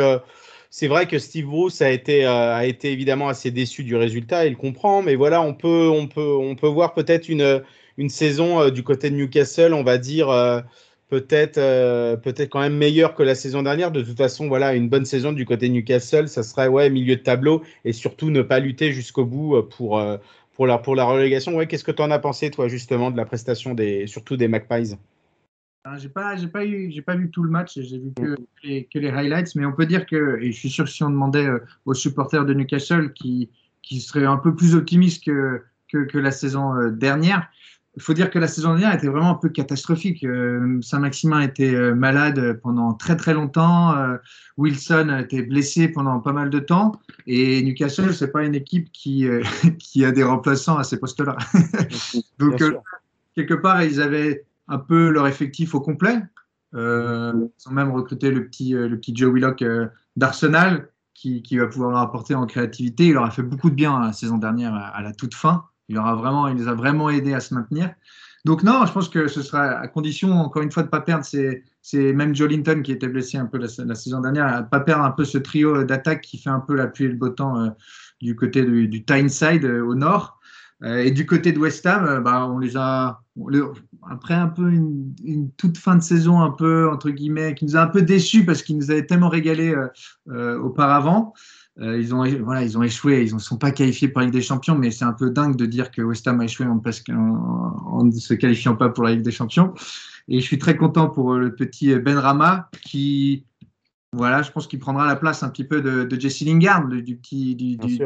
c'est 0.71 0.87
vrai 0.87 1.07
que 1.09 1.19
Steve 1.19 1.47
Bruce 1.47 1.83
a 1.83 1.91
été, 1.91 2.25
euh, 2.25 2.55
a 2.55 2.65
été 2.65 2.93
évidemment 2.93 3.29
assez 3.29 3.51
déçu 3.51 3.83
du 3.85 3.97
résultat, 3.97 4.47
il 4.47 4.57
comprend, 4.57 5.03
mais 5.03 5.17
voilà, 5.17 5.43
on 5.43 5.53
peut, 5.53 5.89
on 5.93 6.07
peut, 6.07 6.37
on 6.41 6.55
peut 6.55 6.69
voir 6.69 6.95
peut-être 6.95 7.29
une, 7.29 7.63
saison 8.09 8.61
euh, 8.61 8.71
du 8.71 8.83
côté 8.85 9.11
de 9.11 9.17
Newcastle, 9.17 9.75
on 9.75 9.83
va 9.83 9.99
dire 9.99 10.31
euh, 10.31 10.61
peut-être 11.09 11.59
quand 12.51 12.61
même 12.61 12.77
meilleure 12.77 13.15
que 13.17 13.23
la 13.25 13.35
saison 13.35 13.63
dernière. 13.63 13.91
De 13.91 14.01
toute 14.03 14.17
façon, 14.17 14.49
voilà, 14.49 14.75
une 14.75 14.89
bonne 14.89 15.05
saison 15.05 15.33
du 15.33 15.45
côté 15.45 15.69
de 15.69 15.75
Newcastle, 15.75 16.29
ça 16.29 16.45
serait 16.45 16.69
ouais 16.69 16.89
milieu 16.89 17.17
de 17.17 17.23
tableau 17.23 17.63
et 17.85 17.93
surtout 17.93 18.31
ne 18.31 18.43
pas 18.43 18.61
lutter 18.61 18.93
jusqu'au 18.93 19.25
bout 19.25 19.61
pour 19.63 19.99
la 19.99 21.05
relégation. 21.05 21.59
Qu'est-ce 21.67 21.85
que 21.85 21.91
tu 21.93 22.03
en 22.03 22.13
as 22.13 22.21
pensé 22.21 22.51
toi 22.51 22.69
justement 22.69 23.11
de 23.11 23.17
la 23.17 23.25
prestation 23.25 23.75
des 23.75 24.07
surtout 24.07 24.37
des 24.37 24.47
Magpies? 24.49 24.95
J'ai 25.97 26.11
pas, 26.11 26.37
j'ai 26.37 26.49
pas 26.49 26.65
eu, 26.67 26.91
j'ai 26.91 27.01
pas 27.01 27.17
vu 27.17 27.31
tout 27.31 27.43
le 27.43 27.51
match, 27.51 27.79
j'ai 27.81 27.99
vu 27.99 28.13
que, 28.15 28.37
les, 28.63 28.85
que 28.85 28.99
les 28.99 29.09
highlights, 29.09 29.55
mais 29.55 29.65
on 29.65 29.73
peut 29.73 29.87
dire 29.87 30.05
que, 30.05 30.39
et 30.41 30.53
je 30.53 30.59
suis 30.59 30.69
sûr 30.69 30.85
que 30.85 30.91
si 30.91 31.03
on 31.03 31.09
demandait 31.09 31.47
euh, 31.47 31.59
aux 31.87 31.95
supporters 31.95 32.45
de 32.45 32.53
Newcastle 32.53 33.15
qui, 33.15 33.49
qui 33.83 34.01
seraient 34.01 34.27
un 34.27 34.37
peu 34.37 34.55
plus 34.55 34.75
optimistes 34.75 35.25
que, 35.25 35.63
que, 35.91 36.05
que 36.05 36.19
la 36.19 36.33
saison 36.33 36.75
euh, 36.75 36.91
dernière, 36.91 37.49
il 37.97 38.03
faut 38.03 38.13
dire 38.13 38.31
que 38.31 38.39
la 38.39 38.47
saison 38.47 38.75
dernière 38.75 38.95
était 38.95 39.09
vraiment 39.09 39.31
un 39.31 39.35
peu 39.41 39.49
catastrophique. 39.49 40.23
Euh, 40.23 40.81
Saint-Maximin 40.83 41.41
était 41.41 41.93
malade 41.93 42.61
pendant 42.63 42.93
très 42.93 43.17
très 43.17 43.35
longtemps. 43.35 43.97
Wilson 44.59 45.09
a 45.09 45.23
été 45.23 45.43
blessé 45.43 45.89
pendant 45.89 46.21
pas 46.21 46.33
mal 46.33 46.51
de 46.51 46.61
temps. 46.61 46.93
Et 47.27 47.61
Newcastle, 47.63 48.15
c'est 48.15 48.31
pas 48.31 48.45
une 48.45 48.55
équipe 48.55 48.93
qui, 48.93 49.27
qui 49.81 50.05
a 50.05 50.13
des 50.13 50.23
remplaçants 50.23 50.79
à 50.79 50.85
ces 50.85 51.01
postes-là. 51.01 51.37
Donc, 52.39 52.63
quelque 53.35 53.55
part, 53.55 53.83
ils 53.83 54.01
avaient 54.01 54.45
un 54.71 54.79
peu 54.79 55.11
leur 55.11 55.27
effectif 55.27 55.75
au 55.75 55.81
complet. 55.81 56.23
Euh, 56.75 57.33
ils 57.35 57.69
ont 57.69 57.73
même 57.73 57.91
recruté 57.91 58.31
le 58.31 58.47
petit, 58.47 58.75
petit 58.75 59.15
Joe 59.15 59.35
Willock 59.35 59.61
euh, 59.63 59.89
d'Arsenal 60.17 60.89
qui, 61.15 61.43
va 61.59 61.67
pouvoir 61.67 61.91
leur 61.91 62.01
apporter 62.01 62.35
en 62.35 62.47
créativité. 62.47 63.09
Il 63.09 63.13
leur 63.13 63.25
a 63.25 63.31
fait 63.31 63.43
beaucoup 63.43 63.69
de 63.69 63.75
bien 63.75 64.01
la 64.01 64.15
saison 64.15 64.39
dernière 64.39 64.75
à, 64.75 65.03
la 65.03 65.13
toute 65.13 65.35
fin. 65.35 65.65
Il, 65.91 65.97
leur 65.97 66.07
a 66.07 66.15
vraiment, 66.15 66.49
il 66.49 66.57
les 66.57 66.67
a 66.69 66.73
vraiment 66.73 67.11
aidés 67.11 67.35
à 67.35 67.41
se 67.41 67.53
maintenir. 67.53 67.93
Donc 68.47 68.63
non, 68.63 68.87
je 68.87 68.93
pense 68.93 69.11
que 69.11 69.29
ce 69.29 69.43
sera 69.43 69.65
à 69.65 69.89
condition, 69.89 70.33
encore 70.33 70.63
une 70.63 70.73
fois, 70.73 70.83
de 70.83 70.87
ne 70.87 70.91
pas 70.91 71.03
perdre 71.03 71.27
ces, 71.27 71.63
ces 71.83 72.15
même 72.15 72.35
Joe 72.35 72.49
Linton 72.49 72.81
qui 72.83 72.93
était 72.93 73.09
blessé 73.09 73.37
un 73.37 73.45
peu 73.45 73.59
la, 73.59 73.95
saison 73.95 74.23
dernière, 74.23 74.47
à 74.47 74.63
ne 74.63 74.67
pas 74.67 74.81
perdre 74.81 75.05
un 75.05 75.11
peu 75.11 75.27
ce 75.27 75.37
trio 75.37 75.85
d'attaque 75.85 76.23
qui 76.23 76.39
fait 76.39 76.49
un 76.49 76.61
peu 76.61 76.75
la 76.75 76.87
pluie 76.87 77.05
et 77.05 77.09
le 77.09 77.17
beau 77.17 77.29
temps 77.29 77.61
euh, 77.61 77.69
du 78.23 78.35
côté 78.37 78.65
du, 78.65 79.05
Tyneside 79.05 79.67
euh, 79.67 79.85
au 79.85 79.95
nord. 79.95 80.41
Euh, 80.83 80.99
et 80.99 81.11
du 81.11 81.27
côté 81.27 81.53
de 81.53 81.59
West 81.59 81.85
Ham, 81.87 82.07
euh, 82.07 82.21
bah, 82.21 82.47
on 82.47 82.59
les 82.59 82.77
a 82.77 83.21
après 84.09 84.35
un 84.35 84.49
peu 84.49 84.71
une, 84.71 85.15
une, 85.25 85.51
toute 85.53 85.79
fin 85.79 85.97
de 85.97 86.03
saison 86.03 86.41
un 86.41 86.51
peu 86.51 86.89
entre 86.91 87.11
guillemets 87.11 87.55
qui 87.55 87.65
nous 87.65 87.77
a 87.77 87.81
un 87.83 87.87
peu 87.87 88.03
déçus 88.03 88.45
parce 88.45 88.63
qu'ils 88.63 88.77
nous 88.77 88.91
avaient 88.91 89.07
tellement 89.07 89.29
régalé 89.29 89.75
euh, 89.75 89.89
euh, 90.29 90.59
auparavant. 90.59 91.35
Euh, 91.79 91.99
ils 91.99 92.15
ont 92.15 92.25
voilà 92.43 92.63
ils 92.63 92.77
ont 92.77 92.83
échoué, 92.83 93.25
ils 93.25 93.35
ne 93.35 93.39
sont 93.39 93.57
pas 93.57 93.71
qualifiés 93.71 94.09
pour 94.09 94.21
la 94.21 94.27
Ligue 94.27 94.35
des 94.35 94.43
Champions, 94.43 94.77
mais 94.77 94.91
c'est 94.91 95.05
un 95.05 95.13
peu 95.13 95.31
dingue 95.31 95.57
de 95.57 95.67
dire 95.67 95.91
que 95.91 96.03
West 96.03 96.27
Ham 96.27 96.41
a 96.41 96.45
échoué 96.45 96.67
en, 96.67 96.83
en, 96.83 97.15
en, 97.15 98.05
ne 98.05 98.11
se 98.11 98.35
qualifiant 98.35 98.77
pas 98.77 98.89
pour 98.89 99.05
la 99.05 99.13
Ligue 99.13 99.23
des 99.23 99.31
Champions. 99.31 99.73
Et 100.29 100.41
je 100.41 100.45
suis 100.45 100.59
très 100.59 100.77
content 100.77 101.09
pour 101.09 101.35
le 101.35 101.55
petit 101.55 101.95
Ben 101.97 102.19
Rama 102.19 102.69
qui 102.83 103.45
voilà, 104.13 104.43
je 104.43 104.51
pense 104.51 104.67
qu'il 104.67 104.81
prendra 104.81 105.07
la 105.07 105.15
place 105.15 105.43
un 105.43 105.49
petit 105.49 105.65
peu 105.65 105.81
de, 105.81 106.05
de 106.05 106.21
Jesse 106.21 106.41
Lingard, 106.41 106.89
du 106.89 107.17
petit 107.17 107.55
du, 107.55 107.77
du, 107.77 107.99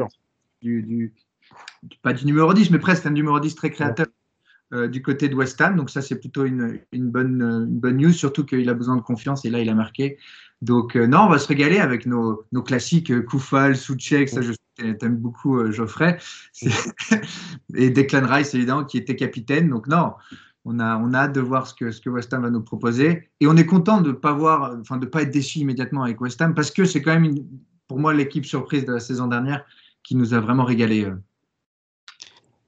du, 0.61 0.81
du 0.83 1.13
pas 2.01 2.13
du 2.13 2.25
numéro 2.25 2.53
10, 2.53 2.69
mais 2.71 2.79
presque 2.79 3.05
un 3.05 3.11
numéro 3.11 3.39
10 3.39 3.55
très 3.55 3.71
créateur 3.71 4.05
euh, 4.73 4.87
du 4.87 5.01
côté 5.01 5.29
de 5.29 5.35
West 5.35 5.59
Ham. 5.61 5.75
Donc 5.75 5.89
ça, 5.89 6.01
c'est 6.01 6.19
plutôt 6.19 6.45
une, 6.45 6.79
bonne, 6.93 7.41
une 7.41 7.79
bonne 7.79 7.97
news, 7.97 8.11
surtout 8.11 8.45
qu'il 8.45 8.69
a 8.69 8.73
besoin 8.73 8.95
de 8.95 9.01
confiance 9.01 9.45
et 9.45 9.49
là, 9.49 9.59
il 9.59 9.69
a 9.69 9.75
marqué. 9.75 10.17
Donc 10.61 10.95
euh, 10.95 11.05
non, 11.05 11.19
on 11.19 11.29
va 11.29 11.39
se 11.39 11.47
régaler 11.47 11.77
avec 11.77 12.05
nos, 12.05 12.45
classiques 12.65 13.11
euh, 13.11 13.21
Koufal, 13.21 13.75
Soucek, 13.75 14.29
ça 14.29 14.41
je 14.41 14.51
t'aime 14.93 15.17
beaucoup 15.17 15.59
euh, 15.59 15.71
Geoffrey, 15.71 16.17
et 17.75 17.89
Declan 17.89 18.25
Rice 18.25 18.53
évidemment 18.53 18.85
qui 18.85 18.97
était 18.97 19.15
capitaine. 19.15 19.69
Donc 19.69 19.87
non, 19.87 20.13
on 20.63 20.79
a, 20.79 20.97
on 20.97 21.13
a 21.13 21.19
hâte 21.19 21.35
de 21.35 21.41
voir 21.41 21.67
ce 21.67 21.73
que, 21.73 21.91
ce 21.91 22.01
que 22.01 22.09
West 22.09 22.33
Ham 22.33 22.43
va 22.43 22.49
nous 22.49 22.63
proposer. 22.63 23.29
Et 23.41 23.47
on 23.47 23.55
est 23.57 23.65
content 23.65 24.01
de 24.01 24.11
pas 24.11 24.31
voir, 24.31 24.75
enfin 24.79 24.97
pas 24.99 25.23
être 25.23 25.31
déçu 25.31 25.59
immédiatement 25.59 26.03
avec 26.03 26.19
West 26.21 26.41
Ham 26.41 26.55
parce 26.55 26.71
que 26.71 26.85
c'est 26.85 27.01
quand 27.01 27.19
même 27.19 27.35
pour 27.87 27.99
moi 27.99 28.13
l'équipe 28.13 28.45
surprise 28.45 28.85
de 28.85 28.93
la 28.93 28.99
saison 28.99 29.27
dernière 29.27 29.65
qui 30.03 30.15
nous 30.15 30.33
a 30.33 30.39
vraiment 30.39 30.63
régalé. 30.63 31.11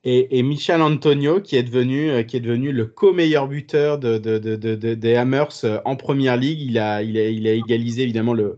Et, 0.09 0.41
Michel 0.41 0.81
Antonio, 0.81 1.41
qui 1.41 1.57
est 1.57 1.63
devenu, 1.63 2.11
euh, 2.11 2.23
le 2.23 2.85
co-meilleur 2.85 3.49
buteur 3.49 3.99
de, 3.99 4.17
de, 4.17 4.37
de, 4.37 4.93
des 4.93 5.15
Hammers 5.15 5.65
euh, 5.65 5.81
en 5.83 5.97
première 5.97 6.37
ligue. 6.37 6.61
Il 6.61 6.79
a, 6.79 7.01
égalisé 7.01 8.03
évidemment 8.03 8.33
le, 8.33 8.57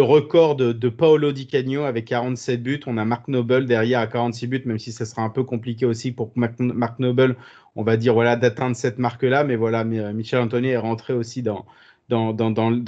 record 0.00 0.54
de, 0.54 0.88
Paolo 0.88 1.32
Di 1.32 1.48
Canio 1.48 1.82
avec 1.82 2.04
47 2.04 2.62
buts. 2.62 2.80
On 2.86 2.98
a 2.98 3.04
Mark 3.04 3.26
Noble 3.26 3.66
derrière 3.66 3.98
à 3.98 4.06
46 4.06 4.46
buts, 4.46 4.62
même 4.64 4.78
si 4.78 4.92
ça 4.92 5.06
sera 5.06 5.22
un 5.22 5.28
peu 5.28 5.42
compliqué 5.42 5.86
aussi 5.86 6.12
pour 6.12 6.30
Mark 6.36 7.00
Noble, 7.00 7.34
on 7.74 7.82
va 7.82 7.96
dire, 7.96 8.14
voilà, 8.14 8.36
d'atteindre 8.36 8.76
cette 8.76 9.00
marque-là. 9.00 9.42
Mais 9.42 9.56
voilà, 9.56 9.82
Michel 9.82 10.38
Anthony 10.38 10.68
est 10.68 10.76
rentré 10.76 11.14
aussi 11.14 11.42
dans, 11.42 11.66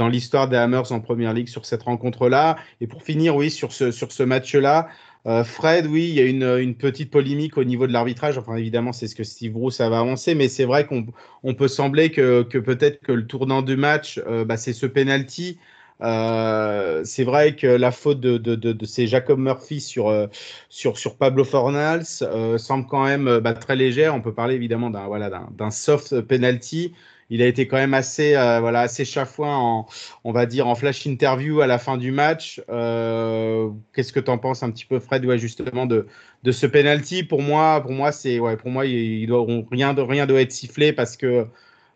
l'histoire 0.09 0.49
des 0.49 0.57
Hammers 0.57 0.93
en 0.93 1.01
première 1.01 1.33
ligue 1.33 1.49
sur 1.49 1.67
cette 1.67 1.83
rencontre-là. 1.83 2.59
Et 2.81 2.87
pour 2.87 3.03
finir, 3.03 3.35
oui, 3.35 3.51
sur 3.51 3.73
ce 3.73 4.23
match-là, 4.23 4.89
euh, 5.29 5.45
Fred, 5.45 5.87
oui, 5.87 6.09
il 6.09 6.15
y 6.15 6.21
a 6.21 6.25
une, 6.25 6.43
une, 6.43 6.75
petite 6.75 7.11
polémique 7.11 7.59
au 7.59 7.65
niveau 7.65 7.87
de 7.87 7.93
l'arbitrage. 7.93 8.39
Enfin, 8.39 8.57
évidemment, 8.57 8.93
c'est 8.93 9.07
ce 9.07 9.15
que 9.15 9.25
Steve 9.25 9.53
Bruce 9.53 9.79
va 9.81 9.99
avancer, 9.99 10.35
mais 10.35 10.49
c'est 10.49 10.65
vrai 10.65 10.87
qu'on 10.87 11.07
on 11.43 11.55
peut 11.55 11.69
sembler 11.69 12.11
que, 12.11 12.43
peut-être 12.43 13.01
que 13.01 13.13
le 13.13 13.27
tournant 13.27 13.63
du 13.63 13.77
match, 13.77 14.21
euh, 14.27 14.45
bah, 14.45 14.57
c'est 14.57 14.73
ce 14.73 14.87
penalty. 14.87 15.59
Euh, 16.01 17.03
c'est 17.05 17.25
vrai 17.25 17.57
que 17.57 17.67
la 17.67 17.91
faute 17.91 18.21
de, 18.21 18.39
de, 18.39 18.55
de, 18.55 18.73
de 18.73 18.87
ces 18.87 19.07
Jacob 19.07 19.39
Murphy 19.39 19.81
sur, 19.81 20.09
euh, 20.09 20.29
sur, 20.69 20.97
sur 20.97 21.17
Pablo 21.17 21.45
Fornals 21.45 22.05
euh, 22.23 22.57
semble 22.57 22.87
quand 22.87 23.05
même 23.05 23.39
bah, 23.41 23.53
très 23.55 23.77
légère. 23.77 24.15
On 24.15 24.21
peut 24.21 24.35
parler 24.35 24.55
évidemment 24.55 24.91
d'un 24.91 25.07
voilà, 25.07 25.49
d'un 25.51 25.71
soft 25.71 26.21
penalty 26.21 26.95
il 27.31 27.43
a 27.43 27.47
été 27.47 27.67
quand 27.69 27.77
même 27.77 27.95
assez, 27.95 28.35
euh, 28.37 28.61
voilà, 28.61 28.81
assez 28.81 29.05
chafouin 29.05 29.57
en, 29.57 29.87
on 30.25 30.33
va 30.33 30.47
dire, 30.47 30.67
en 30.67 30.75
flash 30.75 31.07
interview 31.07 31.61
à 31.61 31.67
la 31.67 31.79
fin 31.79 31.97
du 31.97 32.11
match. 32.13 32.61
Euh, 32.71 33.71
Qu'est-ce 33.93 34.13
que 34.13 34.21
tu 34.21 34.31
en 34.31 34.39
penses 34.39 34.63
un 34.63 34.71
petit 34.71 34.87
peu, 34.87 34.99
Fred, 34.99 35.25
ouais, 35.27 35.39
justement, 35.39 35.87
de, 35.87 36.07
de 36.43 36.53
ce 36.53 36.67
penalty 36.67 37.25
Pour 37.25 37.43
moi, 37.43 37.81
pour 37.83 37.93
moi, 37.93 38.13
c'est, 38.13 38.39
ouais, 38.39 38.57
pour 38.57 38.71
moi, 38.71 38.85
rien, 38.85 39.95
de, 39.95 40.01
rien 40.03 40.27
doit 40.27 40.41
être 40.41 40.53
sifflé 40.53 40.93
parce 40.93 41.17
que, 41.17 41.47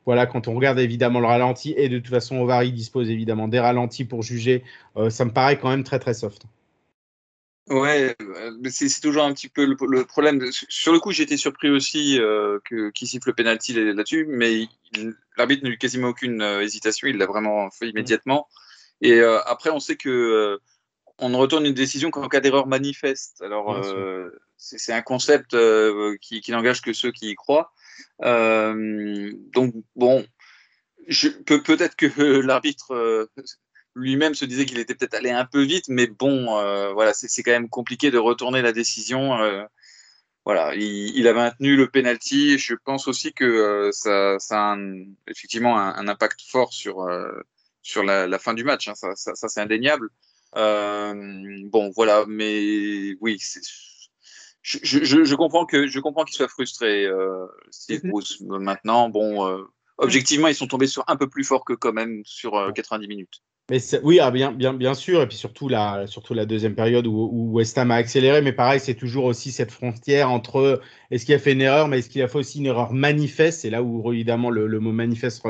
voilà, 0.04 0.26
quand 0.26 0.48
on 0.48 0.54
regarde 0.54 0.78
évidemment 0.80 1.20
le 1.20 1.26
ralenti, 1.26 1.74
et 1.76 1.88
de 1.88 1.98
toute 1.98 2.10
façon, 2.10 2.38
Ovary 2.40 2.72
dispose 2.72 3.08
évidemment 3.10 3.48
des 3.48 3.60
ralentis 3.60 4.04
pour 4.04 4.22
juger, 4.22 4.64
euh, 4.96 5.10
ça 5.10 5.24
me 5.24 5.32
paraît 5.32 5.58
quand 5.58 5.70
même 5.70 5.84
très, 5.84 5.98
très 5.98 6.14
soft. 6.14 6.42
Ouais, 7.68 8.16
c'est 8.70 9.00
toujours 9.00 9.22
un 9.22 9.32
petit 9.32 9.48
peu 9.48 9.64
le, 9.64 10.04
problème. 10.04 10.50
Sur 10.50 10.92
le 10.92 10.98
coup, 10.98 11.12
j'ai 11.12 11.22
été 11.22 11.36
surpris 11.36 11.70
aussi 11.70 12.18
euh, 12.20 12.58
qu'il 12.66 13.06
siffle 13.06 13.28
le 13.28 13.34
penalty 13.34 13.72
là-dessus, 13.72 14.26
mais 14.28 14.66
l'arbitre 15.36 15.64
n'a 15.64 15.70
eu 15.70 15.78
quasiment 15.78 16.08
aucune 16.08 16.42
euh, 16.42 16.62
hésitation, 16.62 17.06
il 17.06 17.16
l'a 17.16 17.26
vraiment 17.26 17.70
fait 17.70 17.88
immédiatement. 17.88 18.48
Et 19.00 19.14
euh, 19.14 19.40
après, 19.44 19.70
on 19.70 19.80
sait 19.80 19.96
que 19.96 20.08
euh, 20.08 20.58
on 21.18 21.36
retourne 21.38 21.64
une 21.64 21.74
décision 21.74 22.10
qu'en 22.10 22.28
cas 22.28 22.40
d'erreur 22.40 22.66
manifeste. 22.66 23.42
Alors, 23.42 23.80
c'est 24.56 24.92
un 24.92 25.02
concept 25.02 25.56
qui, 26.20 26.40
qui 26.40 26.50
n'engage 26.50 26.80
que 26.80 26.92
ceux 26.92 27.12
qui 27.12 27.30
y 27.30 27.34
croient. 27.36 27.72
donc, 28.20 29.74
bon, 29.94 30.26
peut-être 31.46 31.94
que 31.96 32.06
l'arbitre 32.40 33.28
lui-même 33.94 34.34
se 34.34 34.44
disait 34.44 34.64
qu'il 34.66 34.78
était 34.78 34.94
peut-être 34.94 35.14
allé 35.14 35.30
un 35.30 35.44
peu 35.44 35.62
vite, 35.62 35.88
mais 35.88 36.06
bon, 36.06 36.58
euh, 36.58 36.92
voilà, 36.92 37.12
c'est 37.14 37.42
quand 37.42 37.50
même 37.50 37.68
compliqué 37.68 38.10
de 38.10 38.18
retourner 38.18 38.62
la 38.62 38.72
décision. 38.72 39.34
Euh, 39.34 39.64
voilà, 40.44 40.74
il, 40.74 41.28
a 41.28 41.34
maintenu 41.34 41.76
le 41.76 41.88
penalty. 41.88 42.58
Je 42.58 42.74
pense 42.74 43.06
aussi 43.06 43.32
que 43.32 43.44
euh, 43.44 43.92
ça, 43.92 44.38
ça, 44.38 44.72
a 44.72 44.76
effectivement 45.28 45.78
un, 45.78 46.08
impact 46.08 46.40
fort 46.42 46.72
sur, 46.72 47.06
sur 47.82 48.02
la, 48.02 48.38
fin 48.38 48.54
du 48.54 48.64
match. 48.64 48.88
Hein. 48.88 48.94
ça, 48.94 49.14
ça, 49.14 49.48
c'est 49.48 49.60
indéniable. 49.60 50.08
bon, 50.54 51.90
voilà, 51.94 52.24
mais 52.26 53.14
oui, 53.20 53.38
je, 54.62 54.78
je, 54.82 55.24
je, 55.24 55.34
comprends 55.34 55.66
que 55.66 55.86
je 55.86 56.00
comprends 56.00 56.24
qu'il 56.24 56.36
soit 56.36 56.48
frustré, 56.48 57.08
Steve 57.70 58.00
Bruce. 58.04 58.40
Maintenant, 58.40 59.10
bon, 59.10 59.64
objectivement, 59.98 60.48
ils 60.48 60.56
sont 60.56 60.66
tombés 60.66 60.88
sur 60.88 61.04
un 61.06 61.16
peu 61.16 61.28
plus 61.28 61.44
fort 61.44 61.64
que 61.64 61.74
quand 61.74 61.92
même 61.92 62.22
sur 62.24 62.72
90 62.74 63.06
minutes. 63.06 63.42
Oui, 64.02 64.18
ah, 64.20 64.30
bien, 64.30 64.94
sûr. 64.94 65.22
Et 65.22 65.26
puis 65.26 65.36
surtout 65.36 65.68
la, 65.68 66.06
deuxième 66.46 66.74
période 66.74 67.06
où, 67.06 67.52
West 67.52 67.78
Ham 67.78 67.90
a 67.90 67.94
accéléré. 67.96 68.42
Mais 68.42 68.52
pareil, 68.52 68.80
c'est 68.80 68.94
toujours 68.94 69.24
aussi 69.24 69.52
cette 69.52 69.70
frontière 69.70 70.30
entre 70.30 70.80
est-ce 71.10 71.24
qu'il 71.24 71.34
a 71.34 71.38
fait 71.38 71.52
une 71.52 71.62
erreur, 71.62 71.88
mais 71.88 72.00
est-ce 72.00 72.10
qu'il 72.10 72.22
a 72.22 72.28
fait 72.28 72.38
aussi 72.38 72.58
une 72.58 72.66
erreur 72.66 72.92
manifeste? 72.92 73.60
C'est 73.60 73.70
là 73.70 73.82
où 73.82 74.12
évidemment 74.12 74.50
le, 74.50 74.80
mot 74.80 74.92
manifeste 74.92 75.42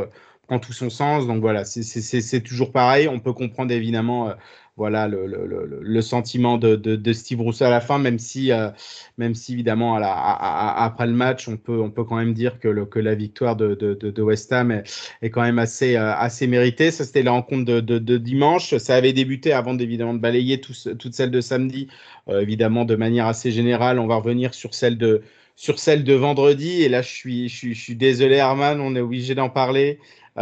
prend 0.52 0.58
tout 0.58 0.72
son 0.74 0.90
sens. 0.90 1.26
Donc 1.26 1.40
voilà, 1.40 1.64
c'est 1.64 2.40
toujours 2.42 2.72
pareil. 2.72 3.08
On 3.08 3.18
peut 3.18 3.32
comprendre 3.32 3.72
évidemment 3.72 4.28
euh, 4.28 4.34
voilà 4.76 5.08
le, 5.08 5.26
le, 5.26 5.80
le 5.80 6.02
sentiment 6.02 6.58
de, 6.58 6.76
de, 6.76 7.12
Steve 7.12 7.40
Rousseau 7.40 7.64
à 7.64 7.70
la 7.70 7.80
fin, 7.80 7.98
même 7.98 8.18
si, 8.18 8.52
euh, 8.52 8.68
même 9.16 9.34
si 9.34 9.52
évidemment 9.54 9.96
après 9.96 11.06
le 11.06 11.12
match, 11.12 11.48
on 11.48 11.56
peut, 11.56 11.80
on 11.80 11.90
peut 11.90 12.04
quand 12.04 12.16
même 12.16 12.34
dire 12.34 12.58
que, 12.58 12.84
que 12.84 12.98
la 12.98 13.14
victoire 13.14 13.56
de, 13.56 13.74
de 13.74 14.22
West 14.22 14.52
Ham 14.52 14.70
est, 14.70 14.84
est, 15.22 15.30
quand 15.30 15.42
même 15.42 15.58
assez, 15.58 15.96
euh, 15.96 16.14
assez 16.14 16.46
méritée. 16.46 16.90
Ça, 16.90 17.04
c'était 17.04 17.22
la 17.22 17.32
rencontre 17.32 17.64
de, 17.64 18.16
dimanche. 18.18 18.76
Ça 18.76 18.96
avait 18.96 19.12
débuté 19.14 19.52
avant 19.54 19.76
évidemment 19.78 20.14
de 20.14 20.20
balayer 20.20 20.60
tout, 20.60 20.74
toute 20.98 21.14
celle 21.14 21.30
de 21.30 21.40
samedi, 21.40 21.88
évidemment 22.28 22.84
de 22.84 22.96
manière 22.96 23.26
assez 23.26 23.52
générale. 23.52 23.98
On 23.98 24.06
va 24.06 24.16
revenir 24.16 24.52
sur 24.52 24.74
celle 24.74 24.98
de 24.98 25.22
sur 25.54 25.78
celle 25.78 26.02
de 26.04 26.14
vendredi. 26.14 26.82
Et 26.82 26.88
là, 26.88 27.02
je 27.02 27.08
suis, 27.08 27.48
je 27.48 27.56
suis, 27.56 27.74
je 27.74 27.80
suis 27.80 27.96
désolé, 27.96 28.38
Arman, 28.38 28.80
on 28.80 28.96
est 28.96 29.00
obligé 29.00 29.34
d'en 29.34 29.50
parler. 29.50 29.98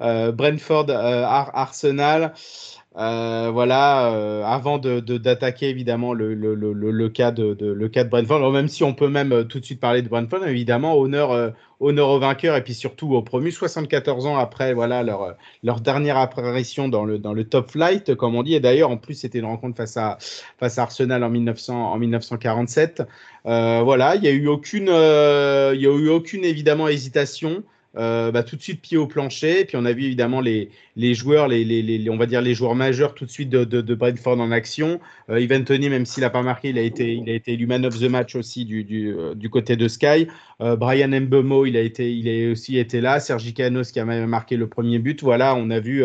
Euh, 0.00 0.32
Brentford, 0.32 0.90
Arsenal. 0.90 2.34
Euh, 2.96 3.50
voilà, 3.52 4.12
euh, 4.12 4.44
avant 4.44 4.78
d'attaquer 4.78 5.66
de, 5.66 5.70
évidemment 5.72 6.14
le, 6.14 6.32
le, 6.34 6.54
le, 6.54 6.72
le, 6.72 7.08
cas 7.08 7.32
de, 7.32 7.56
le 7.60 7.88
cas 7.88 8.04
de 8.04 8.08
Brentford, 8.08 8.52
même 8.52 8.68
si 8.68 8.84
on 8.84 8.94
peut 8.94 9.08
même 9.08 9.32
euh, 9.32 9.42
tout 9.42 9.58
de 9.58 9.64
suite 9.64 9.80
parler 9.80 10.00
de 10.00 10.08
Brentford, 10.08 10.46
évidemment, 10.46 10.96
honneur, 10.96 11.32
euh, 11.32 11.50
honneur 11.80 12.08
aux 12.10 12.20
vainqueurs 12.20 12.54
et 12.54 12.62
puis 12.62 12.72
surtout 12.72 13.12
aux 13.16 13.22
promus, 13.22 13.50
74 13.50 14.26
ans 14.26 14.36
après 14.36 14.74
voilà, 14.74 15.02
leur, 15.02 15.34
leur 15.64 15.80
dernière 15.80 16.16
apparition 16.18 16.88
dans 16.88 17.04
le, 17.04 17.18
dans 17.18 17.32
le 17.32 17.42
top 17.42 17.72
flight, 17.72 18.14
comme 18.14 18.36
on 18.36 18.44
dit. 18.44 18.54
Et 18.54 18.60
d'ailleurs, 18.60 18.90
en 18.90 18.96
plus, 18.96 19.14
c'était 19.14 19.40
une 19.40 19.46
rencontre 19.46 19.76
face 19.76 19.96
à, 19.96 20.18
face 20.60 20.78
à 20.78 20.82
Arsenal 20.82 21.24
en, 21.24 21.30
1900, 21.30 21.92
en 21.92 21.98
1947. 21.98 23.02
voilà, 23.44 24.14
il 24.14 24.20
n'y 24.20 24.28
a 24.28 24.32
eu 24.32 24.46
aucune, 24.46 24.86
y 24.86 24.90
a 24.90 25.72
eu 25.72 26.08
aucune 26.10 26.44
évidemment 26.44 26.86
hésitation. 26.86 27.64
Euh, 27.96 28.32
bah, 28.32 28.42
tout 28.42 28.56
de 28.56 28.62
suite 28.62 28.80
pied 28.80 28.96
au 28.96 29.06
plancher. 29.06 29.64
Puis 29.64 29.76
on 29.76 29.84
a 29.84 29.92
vu 29.92 30.04
évidemment 30.04 30.40
les, 30.40 30.70
les 30.96 31.14
joueurs, 31.14 31.46
les, 31.46 31.64
les, 31.64 32.10
on 32.10 32.16
va 32.16 32.26
dire 32.26 32.42
les 32.42 32.54
joueurs 32.54 32.74
majeurs 32.74 33.14
tout 33.14 33.24
de 33.24 33.30
suite 33.30 33.50
de, 33.50 33.64
de, 33.64 33.94
Brentford 33.94 34.40
en 34.40 34.50
action. 34.50 35.00
Euh, 35.30 35.40
Ivan 35.40 35.62
Tony, 35.62 35.88
même 35.88 36.04
s'il 36.04 36.22
n'a 36.22 36.30
pas 36.30 36.42
marqué, 36.42 36.70
il 36.70 36.78
a 36.78 36.82
été, 36.82 37.14
il 37.14 37.30
a 37.30 37.34
été 37.34 37.52
élu 37.52 37.66
man 37.66 37.86
of 37.86 37.98
the 37.98 38.08
match 38.10 38.34
aussi 38.34 38.64
du, 38.64 38.82
du, 38.82 39.14
euh, 39.14 39.34
du 39.34 39.48
côté 39.48 39.76
de 39.76 39.86
Sky. 39.86 40.26
Euh, 40.60 40.74
Brian 40.74 41.08
Mbemo, 41.08 41.66
il 41.66 41.76
a 41.76 41.80
été, 41.80 42.12
il 42.12 42.28
a 42.28 42.50
aussi 42.50 42.78
été 42.78 43.00
là. 43.00 43.20
Sergi 43.20 43.54
Canos 43.54 43.92
qui 43.92 44.00
a 44.00 44.04
même 44.04 44.26
marqué 44.26 44.56
le 44.56 44.66
premier 44.66 44.98
but. 44.98 45.22
Voilà, 45.22 45.54
on 45.54 45.70
a 45.70 45.78
vu, 45.78 46.04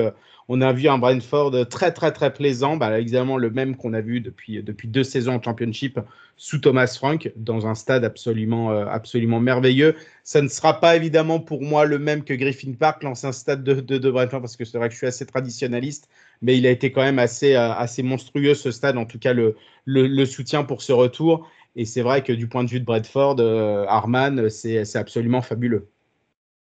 on 0.51 0.61
a 0.61 0.73
vu 0.73 0.89
un 0.89 0.97
Brentford 0.97 1.69
très 1.69 1.93
très 1.93 2.11
très 2.11 2.33
plaisant, 2.33 2.75
bah, 2.75 2.99
évidemment 2.99 3.37
le 3.37 3.51
même 3.51 3.77
qu'on 3.77 3.93
a 3.93 4.01
vu 4.01 4.19
depuis, 4.19 4.61
depuis 4.63 4.87
deux 4.87 5.03
saisons 5.03 5.35
en 5.35 5.41
Championship 5.41 5.99
sous 6.37 6.57
Thomas 6.57 6.87
Frank 6.97 7.31
dans 7.35 7.67
un 7.67 7.75
stade 7.75 8.03
absolument, 8.03 8.71
euh, 8.71 8.85
absolument 8.87 9.39
merveilleux. 9.39 9.95
Ça 10.23 10.41
ne 10.41 10.47
sera 10.47 10.79
pas 10.79 10.95
évidemment 10.95 11.39
pour 11.39 11.61
moi 11.61 11.85
le 11.85 11.99
même 11.99 12.23
que 12.23 12.33
Griffin 12.33 12.73
Park, 12.73 13.03
l'ancien 13.03 13.31
stade 13.31 13.63
de, 13.63 14.09
Brentford, 14.09 14.41
parce 14.41 14.57
que 14.57 14.65
c'est 14.65 14.77
vrai 14.79 14.87
que 14.87 14.93
je 14.93 14.99
suis 14.99 15.07
assez 15.07 15.25
traditionnaliste, 15.25 16.09
mais 16.41 16.57
il 16.57 16.65
a 16.65 16.71
été 16.71 16.91
quand 16.91 17.03
même 17.03 17.19
assez, 17.19 17.55
euh, 17.55 17.71
assez 17.73 18.01
monstrueux 18.01 18.55
ce 18.55 18.71
stade, 18.71 18.97
en 18.97 19.05
tout 19.05 19.19
cas 19.19 19.33
le, 19.33 20.25
soutien 20.25 20.63
pour 20.63 20.81
ce 20.81 20.93
retour. 20.93 21.47
Et 21.75 21.85
c'est 21.85 22.01
vrai 22.01 22.23
que 22.23 22.33
du 22.33 22.47
point 22.47 22.63
de 22.63 22.69
vue 22.69 22.79
de 22.79 22.85
Bradford, 22.85 23.35
euh, 23.39 23.85
Arman, 23.87 24.49
c'est 24.49 24.95
absolument 24.95 25.43
fabuleux. 25.43 25.89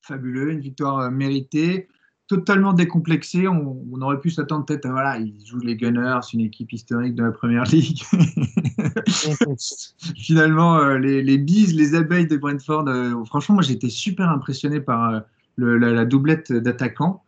Fabuleux, 0.04 0.52
une 0.52 0.62
victoire 0.62 1.12
méritée 1.12 1.90
totalement 2.28 2.74
décomplexé. 2.74 3.48
On, 3.48 3.84
on 3.92 4.02
aurait 4.02 4.20
pu 4.20 4.30
s'attendre 4.30 4.66
peut-être 4.66 4.86
à 4.86 4.92
voilà, 4.92 5.18
ils 5.18 5.46
jouent 5.46 5.60
les 5.60 5.76
Gunners, 5.76 6.20
une 6.34 6.42
équipe 6.42 6.72
historique 6.72 7.16
de 7.16 7.24
la 7.24 7.32
première 7.32 7.64
ligue. 7.66 8.02
Finalement, 10.18 10.78
euh, 10.78 10.98
les, 10.98 11.22
les 11.22 11.38
bises, 11.38 11.76
les 11.76 11.96
abeilles 11.96 12.28
de 12.28 12.38
Brentford, 12.38 12.88
euh, 12.88 13.24
franchement, 13.26 13.56
moi 13.56 13.64
j'étais 13.64 13.90
super 13.90 14.30
impressionné 14.30 14.80
par 14.80 15.10
euh, 15.10 15.20
le, 15.56 15.78
la, 15.78 15.92
la, 15.92 16.06
doublette 16.06 16.52
d'attaquants, 16.52 17.24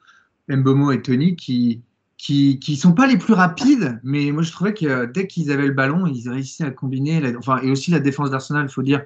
Mbomo 0.47 0.91
et 0.91 1.01
Tony, 1.01 1.35
qui 1.35 1.81
qui 2.17 2.59
qui 2.59 2.77
sont 2.77 2.93
pas 2.93 3.07
les 3.07 3.17
plus 3.17 3.33
rapides, 3.33 3.99
mais 4.03 4.31
moi 4.31 4.41
je 4.41 4.51
trouvais 4.51 4.73
que 4.73 5.05
dès 5.05 5.27
qu'ils 5.27 5.51
avaient 5.51 5.67
le 5.67 5.73
ballon, 5.73 6.07
ils 6.07 6.29
réussissaient 6.29 6.63
à 6.63 6.71
combiner. 6.71 7.19
La, 7.19 7.37
enfin, 7.37 7.59
et 7.61 7.69
aussi 7.69 7.91
la 7.91 7.99
défense 7.99 8.31
d'Arsenal, 8.31 8.67
il 8.69 8.73
faut 8.73 8.83
dire, 8.83 9.01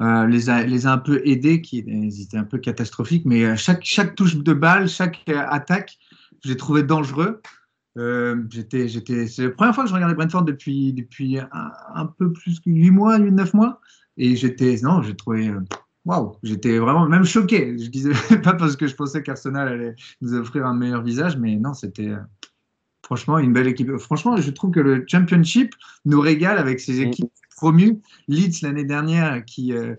euh, 0.00 0.26
les, 0.26 0.48
a, 0.48 0.62
les 0.64 0.86
a 0.86 0.92
un 0.92 0.98
peu 0.98 1.20
aidés, 1.24 1.60
qui 1.60 1.78
étaient 1.78 2.36
un 2.36 2.44
peu 2.44 2.58
catastrophiques, 2.58 3.24
mais 3.26 3.44
euh, 3.44 3.56
chaque, 3.56 3.84
chaque 3.84 4.14
touche 4.14 4.36
de 4.36 4.52
balle, 4.52 4.88
chaque 4.88 5.22
euh, 5.28 5.44
attaque, 5.48 5.98
j'ai 6.44 6.56
trouvé 6.56 6.82
dangereux. 6.82 7.40
Euh, 7.98 8.42
j'étais, 8.50 8.88
j'étais, 8.88 9.26
c'est 9.26 9.44
la 9.44 9.50
première 9.50 9.74
fois 9.74 9.84
que 9.84 9.90
je 9.90 9.94
regardais 9.94 10.14
Brentford 10.14 10.44
depuis, 10.44 10.94
depuis 10.94 11.38
un, 11.38 11.72
un 11.94 12.06
peu 12.06 12.32
plus 12.32 12.58
que 12.60 12.70
8 12.70 12.90
mois, 12.90 13.18
8, 13.18 13.32
9 13.32 13.54
mois. 13.54 13.80
Et 14.16 14.34
j'étais, 14.36 14.78
non, 14.82 15.02
j'ai 15.02 15.14
trouvé, 15.14 15.52
waouh, 16.06 16.36
j'étais 16.42 16.78
vraiment 16.78 17.06
même 17.06 17.24
choqué. 17.24 17.76
Je 17.78 17.88
disais 17.88 18.12
pas 18.42 18.54
parce 18.54 18.76
que 18.76 18.86
je 18.86 18.94
pensais 18.94 19.22
qu'Arsenal 19.22 19.68
allait 19.68 19.94
nous 20.22 20.34
offrir 20.34 20.66
un 20.66 20.74
meilleur 20.74 21.02
visage, 21.02 21.36
mais 21.36 21.56
non, 21.56 21.74
c'était 21.74 22.12
franchement 23.04 23.38
une 23.38 23.52
belle 23.52 23.66
équipe. 23.66 23.94
Franchement, 23.98 24.38
je 24.38 24.50
trouve 24.50 24.70
que 24.70 24.80
le 24.80 25.04
Championship 25.06 25.74
nous 26.06 26.20
régale 26.20 26.56
avec 26.56 26.80
ces 26.80 27.04
mm. 27.04 27.08
équipes 27.08 27.32
promu. 27.62 28.02
Leeds 28.26 28.62
l'année 28.62 28.84
dernière, 28.84 29.44
qui, 29.44 29.72
euh, 29.72 29.94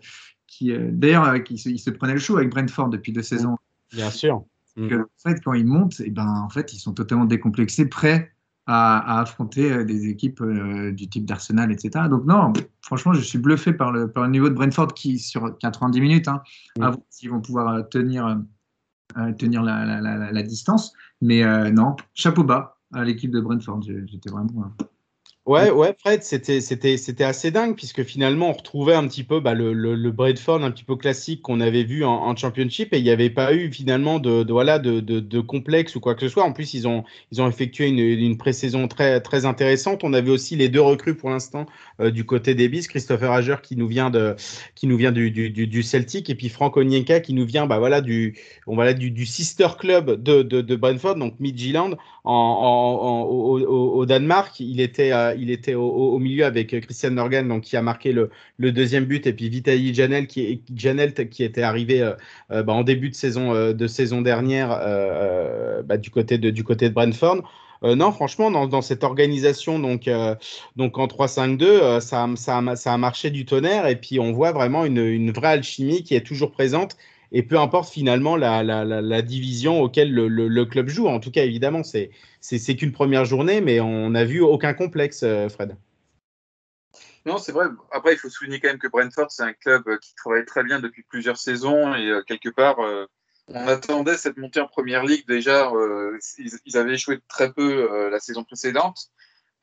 qui 0.48 0.74
euh, 0.74 0.90
d'ailleurs, 0.92 1.24
euh, 1.24 1.40
qui 1.40 1.58
se, 1.58 1.70
il 1.70 1.80
se 1.80 1.90
prenait 1.90 2.14
le 2.14 2.20
show 2.20 2.36
avec 2.36 2.50
Brentford 2.50 2.90
depuis 2.90 3.14
deux 3.14 3.22
saisons. 3.22 3.56
Bien 3.94 4.10
sûr. 4.10 4.44
Mm. 4.76 4.88
Que, 4.90 4.96
en 4.96 5.20
fait, 5.30 5.42
quand 5.42 5.54
ils 5.54 5.66
montent, 5.66 6.02
et 6.02 6.10
ben, 6.10 6.28
en 6.28 6.50
fait, 6.50 6.74
ils 6.74 6.80
sont 6.80 6.94
totalement 6.94 7.24
décomplexés, 7.24 7.86
prêts 7.86 8.34
à, 8.66 9.22
affronter 9.22 9.86
des 9.86 10.08
équipes 10.08 10.42
euh, 10.42 10.92
du 10.92 11.08
type 11.08 11.26
d'Arsenal, 11.26 11.72
etc. 11.72 12.06
Donc 12.10 12.26
non, 12.26 12.52
franchement, 12.82 13.14
je 13.14 13.22
suis 13.22 13.38
bluffé 13.38 13.72
par 13.72 13.94
le, 13.94 14.12
par 14.12 14.24
le 14.24 14.30
niveau 14.30 14.50
de 14.50 14.56
Brentford 14.56 14.94
qui, 14.94 15.20
sur 15.20 15.58
90 15.58 16.02
minutes, 16.02 16.28
hein, 16.28 16.42
mm. 16.78 16.92
s'ils 17.10 17.30
vont 17.30 17.40
pouvoir 17.40 17.88
tenir, 17.88 18.42
tenir 19.38 19.64
la, 19.64 19.86
la, 19.86 20.02
la, 20.02 20.32
la, 20.32 20.44
distance. 20.44 20.92
Mais 21.22 21.72
non, 21.72 21.96
chapeau 22.14 22.44
bas 22.44 22.78
à 22.94 23.06
l'équipe 23.06 23.32
de 23.32 23.40
Brentford. 23.40 23.84
J'étais 23.84 24.30
vraiment 24.30 24.74
Ouais, 25.46 25.72
ouais, 25.72 25.94
Fred, 26.00 26.24
c'était, 26.24 26.62
c'était, 26.62 26.96
c'était 26.96 27.26
assez 27.26 27.52
dingue 27.52 27.76
puisque 27.76 28.04
finalement 28.04 28.52
on 28.52 28.54
retrouvait 28.54 28.94
un 28.94 29.06
petit 29.10 29.26
peu 29.26 29.42
bah, 29.42 29.54
le, 29.54 29.74
le, 29.74 29.94
le 29.94 30.12
Bradford 30.12 30.64
un 30.64 30.72
petit 30.72 30.86
peu 30.86 30.96
classique 30.96 31.42
qu'on 31.42 31.60
avait 31.60 31.84
vu 31.84 32.06
en, 32.06 32.14
en 32.14 32.34
Championship 32.34 32.94
et 32.94 33.00
il 33.00 33.04
n'y 33.04 33.10
avait 33.10 33.30
pas 33.30 33.54
eu 33.54 33.70
finalement 33.70 34.20
de, 34.20 34.44
de 34.44 34.54
voilà 34.54 34.80
de, 34.80 35.02
de, 35.02 35.20
de, 35.20 35.40
complexe 35.42 35.98
ou 35.98 36.00
quoi 36.00 36.16
que 36.16 36.22
ce 36.22 36.30
soit. 36.30 36.46
En 36.46 36.54
plus, 36.54 36.74
ils 36.74 36.88
ont, 36.88 37.04
ils 37.34 37.42
ont 37.42 37.50
effectué 37.50 37.90
une, 37.90 38.00
une 38.00 38.38
pré-saison 38.38 38.88
très, 38.88 39.20
très 39.20 39.46
intéressante. 39.46 40.06
On 40.06 40.14
avait 40.14 40.32
aussi 40.32 40.56
les 40.56 40.70
deux 40.70 40.80
recrues 40.80 41.18
pour 41.18 41.30
l'instant 41.30 41.66
euh, 42.00 42.10
du 42.10 42.24
côté 42.24 42.56
des 42.56 42.70
Bis, 42.70 42.88
Christopher 42.88 43.30
Hager 43.34 43.58
qui 43.62 43.76
nous 43.76 43.90
vient 43.90 44.10
de, 44.10 44.38
qui 44.76 44.88
nous 44.88 44.96
vient 44.96 45.12
du, 45.12 45.30
du, 45.30 45.50
du, 45.50 45.84
Celtic 45.84 46.30
et 46.30 46.36
puis 46.36 46.48
Frank 46.48 46.78
Onyeka 46.78 47.20
qui 47.20 47.34
nous 47.34 47.46
vient 47.46 47.66
bah, 47.68 47.80
voilà 47.80 48.00
du, 48.00 48.38
on 48.66 48.78
va 48.78 48.94
du, 48.94 49.12
du 49.12 49.26
sister 49.26 49.68
club 49.78 50.24
de, 50.24 50.42
de, 50.42 50.62
de 50.62 50.76
Brentford, 50.78 51.16
donc 51.16 51.38
Midtjylland 51.42 51.98
en, 52.24 52.34
en, 52.34 53.22
au, 53.24 53.60
au, 53.60 54.06
Danemark. 54.06 54.58
Il 54.62 54.80
était 54.80 55.12
euh, 55.12 55.33
il 55.38 55.52
était 55.52 55.76
au, 55.76 56.18
milieu 56.20 56.46
avec 56.46 56.80
Christian 56.82 57.12
Norgan, 57.12 57.44
donc 57.44 57.64
qui 57.64 57.78
a 57.78 57.82
marqué 57.82 58.12
le, 58.12 58.30
deuxième 58.60 59.06
but, 59.06 59.28
et 59.28 59.34
puis 59.34 59.50
Vitaly 59.50 59.94
Janel 59.94 60.28
qui, 60.28 60.62
Janel, 60.76 61.14
qui 61.14 61.44
était 61.44 61.62
arrivé 61.62 62.02
euh, 62.02 62.14
euh, 62.52 62.64
bah, 62.64 62.74
en 62.74 62.84
début 62.84 63.10
de 63.10 63.16
saison, 63.16 63.54
euh, 63.54 63.74
de 63.74 63.88
saison 63.88 64.22
dernière 64.22 64.70
bah, 65.86 65.98
du, 65.98 66.10
côté 66.10 66.38
de, 66.38 66.50
du 66.50 66.64
côté 66.64 66.90
de 66.90 66.94
Brentford. 66.94 67.44
non, 67.84 68.12
franchement, 68.12 68.50
dans, 68.68 68.82
cette 68.82 69.04
organisation, 69.04 69.80
donc, 69.80 70.10
donc 70.76 70.98
en 70.98 71.08
3-5-2, 71.08 72.00
ça, 72.00 72.28
ça, 72.36 72.76
ça, 72.76 72.94
a 72.94 72.98
marché 72.98 73.30
du 73.30 73.46
tonnerre. 73.46 73.88
Et 73.88 73.96
puis 73.96 74.20
on 74.20 74.32
voit 74.32 74.52
vraiment 74.52 74.86
une, 74.86 75.06
une 75.06 75.32
vraie 75.32 75.50
alchimie 75.50 76.04
qui 76.04 76.16
est 76.16 76.26
toujours 76.26 76.52
présente 76.52 76.96
et 77.34 77.42
peu 77.42 77.58
importe 77.58 77.92
finalement 77.92 78.38
la, 78.38 79.22
division 79.24 79.82
auquel 79.82 80.14
le, 80.14 80.28
le, 80.28 80.66
club 80.66 80.88
joue. 80.88 81.08
En 81.08 81.20
tout 81.20 81.32
cas, 81.32 81.44
évidemment, 81.44 81.82
c'est 81.84 82.12
qu'une 82.76 82.92
première 82.92 83.26
journée, 83.26 83.60
mais 83.60 83.80
on 83.80 84.12
n'a 84.12 84.24
vu 84.24 84.40
aucun 84.40 84.74
complexe, 84.74 85.24
euh, 85.24 85.50
Fred. 85.50 85.76
Non, 87.26 87.38
c'est 87.38 87.52
vrai. 87.52 87.66
Après, 87.92 88.14
il 88.14 88.18
faut 88.18 88.30
souligner 88.30 88.60
quand 88.60 88.68
même 88.68 88.78
que 88.78 88.88
Brentford, 88.88 89.32
c'est 89.32 89.44
un 89.44 89.54
club 89.54 89.84
qui 90.00 90.14
travaille 90.16 90.46
très 90.46 90.64
bien 90.64 90.80
depuis 90.80 91.04
plusieurs 91.04 91.38
saisons 91.38 91.96
et 91.96 92.08
euh, 92.08 92.22
quelque 92.22 92.50
part, 92.50 92.80
euh, 92.80 93.06
on 93.48 93.68
attendait 93.68 94.18
cette 94.18 94.38
montée 94.38 94.60
en 94.60 94.68
première 94.68 95.04
ligue 95.04 95.26
déjà. 95.28 95.72
Ils, 96.38 96.78
avaient 96.78 96.94
échoué 96.94 97.20
très 97.28 97.52
peu 97.52 98.10
la 98.10 98.20
saison 98.22 98.46
précédente. 98.46 99.10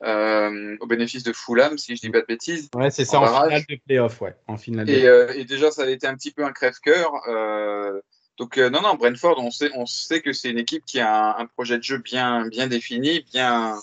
Euh, 0.03 0.79
au 0.81 0.87
bénéfice 0.87 1.23
de 1.25 1.33
Fulham, 1.35 1.77
si 1.77 1.95
je 1.95 2.01
dis 2.01 2.09
pas 2.09 2.23
de 2.23 2.27
bêtises. 2.27 2.71
Ouais, 2.75 2.91
c'est 2.91 3.05
ça, 3.05 3.21
en, 3.21 3.27
finale 3.27 3.65
de 3.69 3.77
playoff, 3.85 4.19
ouais. 4.23 4.35
En 4.47 4.57
finale 4.57 4.89
et, 4.89 5.07
euh, 5.07 5.31
et, 5.35 5.45
déjà, 5.45 5.71
ça 5.71 5.83
a 5.83 5.89
été 5.91 6.07
un 6.07 6.15
petit 6.15 6.31
peu 6.31 6.43
un 6.43 6.53
crève-cœur. 6.53 7.13
Euh, 7.29 8.01
donc, 8.39 8.57
euh, 8.57 8.71
non, 8.71 8.81
non, 8.81 8.95
Brentford, 8.95 9.39
on 9.39 9.51
sait, 9.51 9.71
on 9.75 9.85
sait 9.85 10.23
que 10.23 10.33
c'est 10.33 10.49
une 10.49 10.59
équipe 10.59 10.87
qui 10.87 11.01
a 11.01 11.37
un, 11.37 11.43
un, 11.43 11.47
projet 11.47 11.77
de 11.77 11.83
jeu 11.83 11.99
bien, 11.99 12.47
bien 12.47 12.67
défini, 12.67 13.27
bien, 13.31 13.79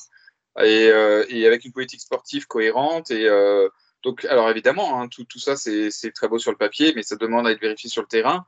et, 0.63 0.85
et 1.29 1.45
avec 1.45 1.65
une 1.65 1.71
politique 1.71 2.01
sportive 2.01 2.47
cohérente. 2.47 3.11
Et 3.11 3.29
donc, 4.01 4.25
alors 4.25 4.49
évidemment, 4.49 4.99
hein, 4.99 5.09
tout, 5.09 5.23
tout 5.23 5.37
ça, 5.37 5.55
c'est 5.55 6.11
très 6.15 6.27
beau 6.27 6.39
sur 6.39 6.49
le 6.49 6.57
papier, 6.57 6.93
mais 6.95 7.03
ça 7.03 7.15
demande 7.15 7.45
à 7.45 7.51
être 7.51 7.61
vérifié 7.61 7.91
sur 7.91 8.01
le 8.01 8.07
terrain. 8.07 8.43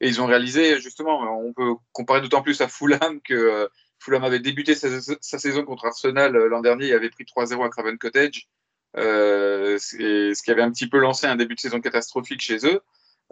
Et 0.00 0.08
ils 0.08 0.22
ont 0.22 0.26
réalisé, 0.26 0.80
justement, 0.80 1.20
on 1.38 1.52
peut 1.52 1.74
comparer 1.92 2.22
d'autant 2.22 2.40
plus 2.40 2.62
à 2.62 2.68
Fulham 2.68 3.20
que 3.20 3.68
Fulham 4.00 4.24
avait 4.24 4.40
débuté 4.40 4.74
sa, 4.74 5.38
saison 5.38 5.64
contre 5.64 5.86
Arsenal 5.86 6.34
euh, 6.34 6.48
l'an 6.48 6.60
dernier, 6.60 6.88
il 6.88 6.94
avait 6.94 7.10
pris 7.10 7.24
3-0 7.24 7.64
à 7.64 7.68
Craven 7.68 7.98
Cottage, 7.98 8.48
euh, 8.96 9.78
ce 9.78 10.42
qui 10.42 10.50
avait 10.50 10.62
un 10.62 10.70
petit 10.72 10.88
peu 10.88 10.98
lancé 10.98 11.26
un 11.26 11.36
début 11.36 11.54
de 11.54 11.60
saison 11.60 11.80
catastrophique 11.80 12.40
chez 12.40 12.66
eux. 12.66 12.80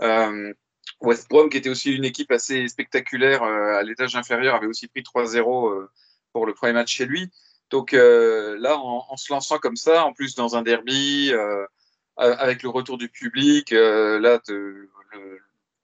Euh, 0.02 0.52
West 1.00 1.28
Brom, 1.28 1.50
qui 1.50 1.56
était 1.56 1.70
aussi 1.70 1.94
une 1.94 2.04
équipe 2.04 2.30
assez 2.30 2.66
spectaculaire 2.68 3.42
euh, 3.42 3.78
à 3.78 3.82
l'étage 3.82 4.16
inférieur, 4.16 4.54
avait 4.54 4.66
aussi 4.66 4.88
pris 4.88 5.02
3-0 5.02 5.72
euh, 5.72 5.90
pour 6.32 6.46
le 6.46 6.54
premier 6.54 6.72
match 6.72 6.94
chez 6.94 7.06
lui. 7.06 7.30
Donc 7.70 7.92
là, 7.92 8.78
en, 8.78 9.16
se 9.18 9.30
lançant 9.30 9.58
comme 9.58 9.76
ça, 9.76 10.06
en 10.06 10.14
plus 10.14 10.34
dans 10.34 10.56
un 10.56 10.62
derby, 10.62 11.30
avec 12.16 12.62
le 12.62 12.70
retour 12.70 12.96
du 12.96 13.10
public, 13.10 13.72
là, 13.72 14.40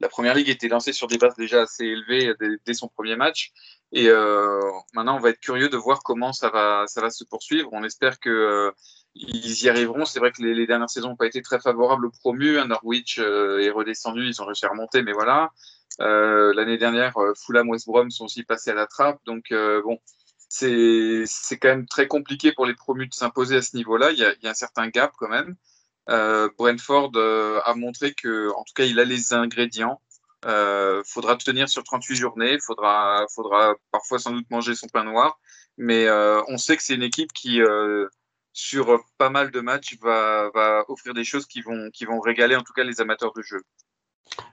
la 0.01 0.09
première 0.09 0.35
ligue 0.35 0.49
était 0.49 0.69
lancée 0.69 0.95
sur 0.95 1.09
des 1.09 1.19
bases 1.19 1.37
déjà 1.37 1.61
assez 1.61 1.85
élevées 1.85 2.33
dès 2.65 2.73
son 2.73 2.89
premier 2.89 3.17
match. 3.17 3.53
Et 3.95 4.09
euh, 4.09 4.61
maintenant, 4.93 5.17
on 5.17 5.21
va 5.21 5.31
être 5.31 5.41
curieux 5.41 5.69
de 5.69 5.77
voir 5.77 6.01
comment 6.03 6.33
ça 6.33 6.51
va, 6.51 6.85
ça 6.89 7.01
va 7.01 7.11
se 7.11 7.23
poursuivre. 7.23 7.69
On 7.73 7.85
espère 7.85 8.19
que 8.19 8.29
euh, 8.29 8.71
ils 9.15 9.63
y 9.63 9.69
arriveront. 9.69 10.05
C'est 10.05 10.19
vrai 10.19 10.33
que 10.33 10.43
les, 10.43 10.53
les 10.53 10.67
dernières 10.67 10.91
saisons 10.91 11.11
n'ont 11.11 11.17
pas 11.17 11.27
été 11.27 11.43
très 11.43 11.61
favorables 11.61 12.07
aux 12.07 12.11
promus. 12.11 12.59
Norwich 12.67 13.21
euh, 13.21 13.61
est 13.61 13.71
redescendu, 13.71 14.27
ils 14.27 14.43
ont 14.43 14.47
réussi 14.47 14.67
à 14.67 14.71
remonter, 14.71 15.03
mais 15.03 15.13
voilà. 15.13 15.53
Euh, 16.01 16.53
L'année 16.55 16.77
dernière, 16.77 17.17
euh, 17.19 17.35
Fulham, 17.35 17.69
West 17.69 17.87
Brom 17.87 18.11
sont 18.11 18.25
aussi 18.25 18.43
passés 18.43 18.71
à 18.71 18.75
la 18.75 18.87
trappe. 18.89 19.21
Donc 19.27 19.53
euh, 19.53 19.81
bon, 19.83 19.99
c'est 20.49 21.25
quand 21.61 21.69
même 21.69 21.87
très 21.87 22.09
compliqué 22.09 22.53
pour 22.53 22.67
les 22.67 22.75
promus 22.75 23.07
de 23.07 23.15
s'imposer 23.15 23.57
à 23.57 23.63
ce 23.63 23.77
niveau-là. 23.77 24.11
Il, 24.11 24.19
il, 24.19 24.45
y 24.45 24.49
a 24.49 24.51
un 24.51 24.55
certain 24.55 24.89
gap 24.89 25.13
quand 25.19 25.29
même. 25.29 25.57
Brentford 26.59 27.13
a 27.17 27.75
montré 27.75 28.13
que, 28.13 28.51
en 28.51 28.65
tout 28.65 28.75
cas, 28.75 28.85
il 28.85 29.01
a 29.01 29.05
les 29.05 29.33
ingrédients. 29.33 30.01
Euh, 30.45 31.03
faudra 31.07 31.37
tenir 31.37 31.69
sur 31.69 31.83
38 31.85 32.17
journées, 32.17 32.59
faudra, 32.61 33.25
faudra 33.35 33.75
parfois 33.91 34.19
sans 34.19 34.33
doute 34.33 34.51
manger 34.51 34.75
son 34.75 34.89
pain 34.89 35.05
noir, 35.05 35.39
mais 35.79 36.07
euh, 36.07 36.43
on 36.49 36.59
sait 36.59 36.77
que 36.77 36.83
c'est 36.83 36.95
une 36.95 37.03
équipe 37.03 37.33
qui, 37.33 37.63
euh, 37.63 38.07
sur 38.53 39.05
pas 39.19 39.31
mal 39.31 39.51
de 39.51 39.61
matchs, 39.61 39.97
va, 40.01 40.51
va, 40.55 40.85
offrir 40.89 41.15
des 41.15 41.25
choses 41.25 41.47
qui 41.47 41.63
vont, 41.63 41.91
qui 41.93 42.05
vont 42.05 42.21
régaler 42.21 42.57
en 42.57 42.63
tout 42.63 42.75
cas 42.75 42.85
les 42.85 43.01
amateurs 43.01 43.33
de 43.35 43.43
jeu. 43.43 43.63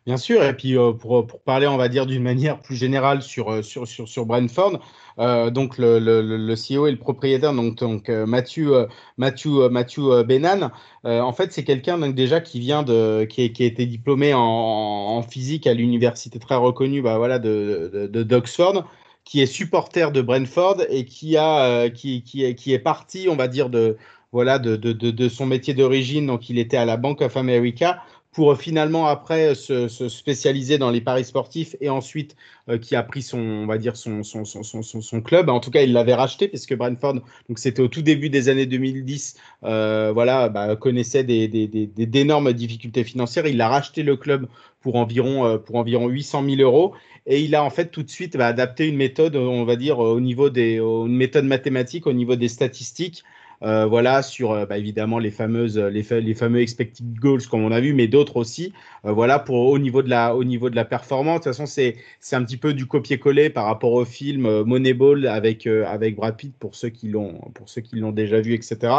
Bien 0.06 0.18
sûr, 0.18 0.44
et 0.44 0.56
puis 0.56 0.78
euh, 0.78 0.94
pour, 0.94 1.26
pour, 1.28 1.42
parler, 1.42 1.68
on 1.68 1.78
va 1.78 1.88
dire 1.88 2.06
d'une 2.06 2.24
manière 2.24 2.60
plus 2.60 2.76
générale 2.76 3.22
sur, 3.22 3.52
euh, 3.52 3.62
sur, 3.62 3.88
sur, 3.88 4.08
sur 4.08 4.26
Brentford, 4.26 4.80
euh, 5.20 5.50
donc 5.52 5.78
le, 5.78 6.00
le, 6.00 6.22
le, 6.22 6.54
CEO 6.56 6.88
et 6.88 6.92
le 6.92 6.98
propriétaire, 6.98 7.54
donc, 7.54 7.76
donc 7.76 8.10
euh, 8.10 8.26
Matthew, 8.26 8.70
euh, 8.70 8.88
Matthew, 9.18 9.70
Matthew 9.70 10.24
Benan, 10.26 10.72
en 11.04 11.34
fait 11.34 11.52
c'est 11.52 11.64
quelqu'un 11.64 11.98
déjà 12.10 12.42
qui 12.42 12.60
vient 12.60 12.84
de, 12.84 13.26
qui, 13.26 13.52
qui 13.54 13.64
a 13.64 13.66
été 13.66 13.86
diplômé 13.86 14.34
en, 14.34 14.40
en 14.40 15.22
physique 15.24 15.68
à 15.68 15.74
l'université 15.74 16.40
très 16.40 16.56
reconnue, 16.56 17.02
bah 17.02 17.18
voilà, 17.18 17.40
de, 17.40 18.10
de, 18.12 18.24
d'Oxford, 18.24 18.86
qui 19.24 19.42
est 19.42 19.46
supporter 19.46 20.12
de 20.12 20.22
Brentford 20.22 20.78
et 20.90 21.06
qui 21.06 21.38
a, 21.38 21.90
qui, 21.90 22.24
qui, 22.24 22.44
est, 22.44 22.56
qui 22.56 22.74
est 22.74 22.80
parti, 22.80 23.28
on 23.30 23.36
va 23.36 23.48
dire 23.48 23.70
de 23.70 23.98
voilà 24.32 24.60
de, 24.60 24.78
de, 24.78 24.94
de, 24.94 25.12
de 25.12 25.30
son 25.30 25.46
métier 25.46 25.74
d'origine, 25.74 26.26
donc 26.28 26.50
il 26.50 26.58
était 26.58 26.78
à 26.78 26.86
la 26.86 26.98
Bank 26.98 27.22
of 27.22 27.36
America 27.38 28.02
pour 28.32 28.58
finalement 28.58 29.08
après 29.08 29.56
se, 29.56 29.90
se, 29.90 30.08
spécialiser 30.08 30.78
dans 30.78 30.90
les 30.90 31.02
paris 31.02 31.26
sportifs 31.26 31.76
et 31.82 31.90
ensuite 31.90 32.38
euh, 32.70 32.78
qui 32.78 32.96
a 32.96 33.04
pris 33.04 33.22
son 33.22 33.40
on 33.40 33.66
va 33.66 33.78
dire 33.78 33.98
son 33.98 34.24
son, 34.24 34.46
son, 34.46 34.64
son, 34.64 34.82
son 34.84 35.22
club. 35.22 35.50
En 35.50 35.60
tout 35.60 35.70
cas 35.70 35.82
il 35.82 35.92
l'avait 35.92 36.14
racheté 36.14 36.48
puisque 36.48 36.76
Brentford 36.76 37.16
donc 37.16 37.60
c'était 37.60 37.82
au 37.82 37.90
tout 37.90 38.02
début 38.02 38.30
des 38.30 38.48
années 38.48 38.66
2010 38.66 39.36
euh, 39.64 40.12
voilà 40.14 40.48
bah, 40.48 40.76
connaissait 40.78 41.26
des, 41.26 41.48
des, 41.50 41.68
des, 41.68 41.88
d'énormes 41.88 42.54
difficultés 42.54 43.04
financières. 43.04 43.48
Il 43.48 43.60
a 43.60 43.68
racheté 43.68 44.02
le 44.02 44.16
club 44.16 44.48
pour 44.80 44.96
environ 44.96 45.46
euh, 45.46 45.58
pour 45.58 45.76
environ 45.76 46.08
800 46.08 46.46
000 46.46 46.62
euros. 46.62 46.94
Et 47.28 47.42
il 47.42 47.54
a 47.54 47.64
en 47.64 47.70
fait 47.70 47.92
tout 47.92 48.02
de 48.02 48.10
suite 48.10 48.38
bah, 48.38 48.48
adapté 48.48 48.88
une 48.88 48.96
méthode 48.98 49.36
on 49.36 49.66
va 49.66 49.76
dire 49.76 50.00
au 50.00 50.22
niveau 50.22 50.50
des 50.50 50.78
une 50.78 51.16
méthode 51.16 51.46
mathématique 51.46 52.08
au 52.08 52.14
niveau 52.14 52.36
des 52.36 52.48
statistiques 52.48 53.24
euh, 53.64 53.86
voilà, 53.86 54.22
sur 54.22 54.52
euh, 54.52 54.66
bah, 54.66 54.78
évidemment 54.78 55.20
les 55.20 55.32
fameuses, 55.32 55.78
les, 55.78 56.04
les, 56.22 56.34
fameux 56.34 56.62
expected 56.62 57.20
goals 57.20 57.46
comme 57.50 57.64
on 57.64 57.72
a 57.72 57.80
vu, 57.80 57.94
mais 57.94 58.08
d'autres 58.08 58.38
aussi. 58.38 58.74
Euh, 59.06 59.12
voilà, 59.12 59.40
pour 59.40 59.68
au 59.70 59.80
niveau 59.80 60.04
de 60.04 60.10
la, 60.10 60.36
au 60.36 60.44
niveau 60.44 60.70
de 60.70 60.76
la 60.76 60.86
performance. 60.86 61.40
De 61.40 61.44
toute 61.44 61.54
façon, 61.54 61.66
c'est, 61.66 61.96
c'est 62.20 62.36
un 62.36 62.44
petit 62.44 62.58
peu 62.58 62.74
du 62.74 62.86
copier-coller 62.86 63.50
par 63.50 63.66
rapport 63.66 63.94
au 63.94 64.06
film 64.06 64.46
euh, 64.46 64.64
Moneyball 64.64 65.28
avec, 65.28 65.66
euh, 65.66 65.86
avec 65.88 66.16
Brad 66.16 66.38
Pitt 66.38 66.54
pour 66.60 66.76
ceux 66.76 66.90
qui 66.90 67.08
l'ont, 67.08 67.40
pour 67.56 67.70
ceux 67.70 67.82
qui 67.82 67.96
l'ont 67.96 68.12
déjà 68.12 68.42
vu, 68.42 68.54
etc. 68.54 68.94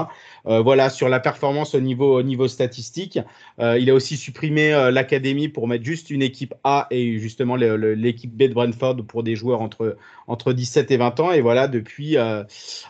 voilà, 0.44 0.90
sur 0.90 1.08
la 1.08 1.20
performance 1.20 1.74
au 1.74 1.80
niveau, 1.80 2.18
au 2.18 2.22
niveau 2.22 2.48
statistique. 2.48 3.18
il 3.58 3.90
a 3.90 3.94
aussi 3.94 4.16
supprimé 4.16 4.70
l'académie 4.92 5.48
pour 5.48 5.68
mettre 5.68 5.84
juste 5.84 6.10
une 6.10 6.22
équipe 6.22 6.54
A 6.64 6.86
et 6.90 7.18
justement 7.18 7.56
l'équipe 7.56 8.34
B 8.34 8.44
de 8.44 8.54
Brentford 8.54 8.96
pour 9.06 9.22
des 9.22 9.36
joueurs 9.36 9.60
entre, 9.60 9.96
entre 10.26 10.52
17 10.52 10.90
et 10.90 10.96
20 10.96 11.20
ans. 11.20 11.32
Et 11.32 11.40
voilà, 11.40 11.68
depuis, 11.68 12.16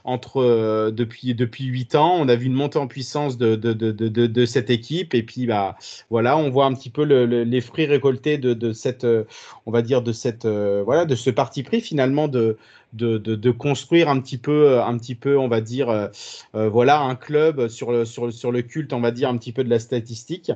entre, 0.04 0.90
depuis, 0.90 1.34
depuis 1.34 1.61
8 1.66 1.94
ans. 1.94 2.16
On 2.18 2.28
a 2.28 2.36
vu 2.36 2.46
une 2.46 2.54
montée 2.54 2.78
en 2.78 2.86
puissance 2.86 3.36
de, 3.38 4.44
cette 4.46 4.70
équipe. 4.70 5.14
Et 5.14 5.22
puis, 5.22 5.46
bah, 5.46 5.76
voilà, 6.10 6.36
on 6.36 6.50
voit 6.50 6.66
un 6.66 6.74
petit 6.74 6.90
peu 6.90 7.04
le, 7.04 7.26
le, 7.26 7.44
les 7.44 7.60
fruits 7.60 7.86
récoltés 7.86 8.38
de, 8.38 8.72
cette, 8.72 9.06
on 9.66 9.70
va 9.70 9.82
dire, 9.82 10.02
de 10.02 10.12
euh, 10.44 11.04
de 11.04 11.14
ce 11.14 11.30
parti 11.30 11.62
pris 11.62 11.80
finalement 11.80 12.28
de, 12.28 12.56
de, 12.92 13.18
de, 13.18 13.50
construire 13.50 14.08
un 14.08 14.20
petit 14.20 14.38
peu, 14.38 14.80
un 14.80 14.96
petit 14.98 15.14
peu, 15.14 15.38
on 15.38 15.48
va 15.48 15.60
dire, 15.60 15.88
euh, 15.88 16.08
euh, 16.54 16.68
voilà, 16.68 17.00
un 17.00 17.14
club 17.14 17.68
sur 17.68 17.92
le, 17.92 18.04
sur, 18.04 18.32
sur, 18.32 18.52
le 18.52 18.62
culte, 18.62 18.92
on 18.92 19.00
va 19.00 19.10
dire, 19.10 19.28
un 19.28 19.36
petit 19.36 19.52
peu 19.52 19.64
de 19.64 19.70
la 19.70 19.78
statistique. 19.78 20.52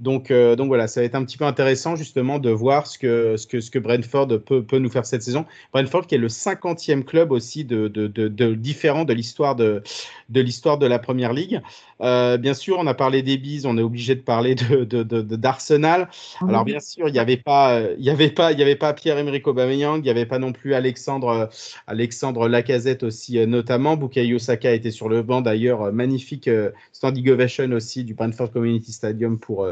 Donc, 0.00 0.30
euh, 0.30 0.56
donc 0.56 0.68
voilà, 0.68 0.86
ça 0.88 1.00
va 1.00 1.06
être 1.06 1.14
un 1.14 1.24
petit 1.24 1.38
peu 1.38 1.44
intéressant 1.44 1.96
justement 1.96 2.38
de 2.38 2.50
voir 2.50 2.86
ce 2.86 2.98
que, 2.98 3.36
ce 3.36 3.46
que, 3.46 3.60
ce 3.60 3.70
que 3.70 3.78
Brentford 3.78 4.28
peut, 4.44 4.62
peut 4.62 4.78
nous 4.78 4.90
faire 4.90 5.06
cette 5.06 5.22
saison. 5.22 5.46
Brentford 5.72 6.06
qui 6.06 6.14
est 6.14 6.18
le 6.18 6.28
50e 6.28 7.04
club 7.04 7.32
aussi 7.32 7.64
de, 7.64 7.88
de, 7.88 8.06
de 8.06 8.54
différent 8.54 9.04
de 9.04 9.12
l'histoire 9.12 9.56
de, 9.56 9.82
de 10.28 10.40
l'histoire 10.40 10.78
de 10.78 10.86
la 10.86 10.98
Première 10.98 11.32
Ligue. 11.32 11.60
Euh, 12.00 12.36
bien 12.36 12.54
sûr, 12.54 12.76
on 12.78 12.86
a 12.86 12.94
parlé 12.94 13.22
des 13.22 13.38
bises, 13.38 13.66
on 13.66 13.76
est 13.76 13.82
obligé 13.82 14.14
de 14.14 14.20
parler 14.20 14.54
de, 14.54 14.84
d'Arsenal. 14.84 16.08
Alors 16.46 16.64
bien 16.64 16.80
sûr, 16.80 17.08
il 17.08 17.12
n'y 17.12 17.18
avait 17.18 17.36
pas, 17.36 17.80
il 17.98 18.04
y 18.04 18.10
avait 18.10 18.30
pas, 18.30 18.52
il 18.52 18.58
y 18.58 18.62
avait 18.62 18.76
pas 18.76 18.92
Pierre-Emerick 18.92 19.46
Aubameyang, 19.46 19.98
il 19.98 20.02
n'y 20.02 20.10
avait 20.10 20.26
pas 20.26 20.38
non 20.38 20.52
plus 20.52 20.74
Alexandre, 20.74 21.50
Alexandre 21.86 22.48
Lacazette 22.48 23.02
aussi 23.02 23.38
euh, 23.38 23.46
notamment. 23.46 23.96
Bukayo 23.96 24.38
Saka 24.38 24.72
était 24.72 24.90
sur 24.90 25.08
le 25.08 25.22
banc 25.22 25.40
d'ailleurs, 25.40 25.82
euh, 25.82 25.92
magnifique 25.92 26.48
standing 26.92 27.30
ovation 27.30 27.70
aussi 27.72 28.04
du 28.04 28.14
Brentford 28.14 28.52
Community 28.52 28.92
Stadium 28.92 29.38
pour 29.38 29.66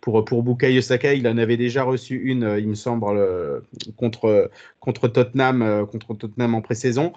pour 0.00 0.24
pour 0.24 0.42
Bukayo 0.42 0.82
Saka. 0.82 1.14
Il 1.14 1.26
en 1.26 1.38
avait 1.38 1.56
déjà 1.56 1.82
reçu 1.82 2.16
une, 2.16 2.56
il 2.58 2.68
me 2.68 2.74
semble, 2.74 3.06
contre 3.96 4.50
contre 4.80 5.08
Tottenham, 5.08 5.86
contre 5.92 6.14
Tottenham 6.14 6.54
en 6.54 6.62
pré-saison. 6.62 7.12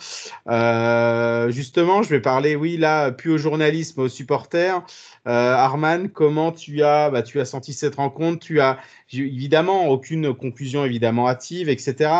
justement, 1.49 2.03
je 2.03 2.09
vais 2.09 2.21
parler, 2.21 2.55
oui, 2.55 2.77
là, 2.77 3.11
plus 3.11 3.31
au 3.31 3.37
journalisme, 3.37 4.01
au 4.01 4.09
supporters 4.09 4.83
euh, 5.25 5.53
Arman, 5.53 6.09
comment 6.09 6.51
tu 6.51 6.83
as, 6.83 7.09
bah, 7.09 7.23
tu 7.23 7.39
as 7.39 7.45
senti 7.45 7.73
cette 7.73 7.95
rencontre? 7.95 8.39
Tu 8.39 8.59
as 8.59 8.79
évidemment 9.11 9.87
aucune 9.87 10.33
conclusion 10.33 10.83
évidemment 10.83 11.29
hâtive, 11.29 11.69
etc. 11.69 12.11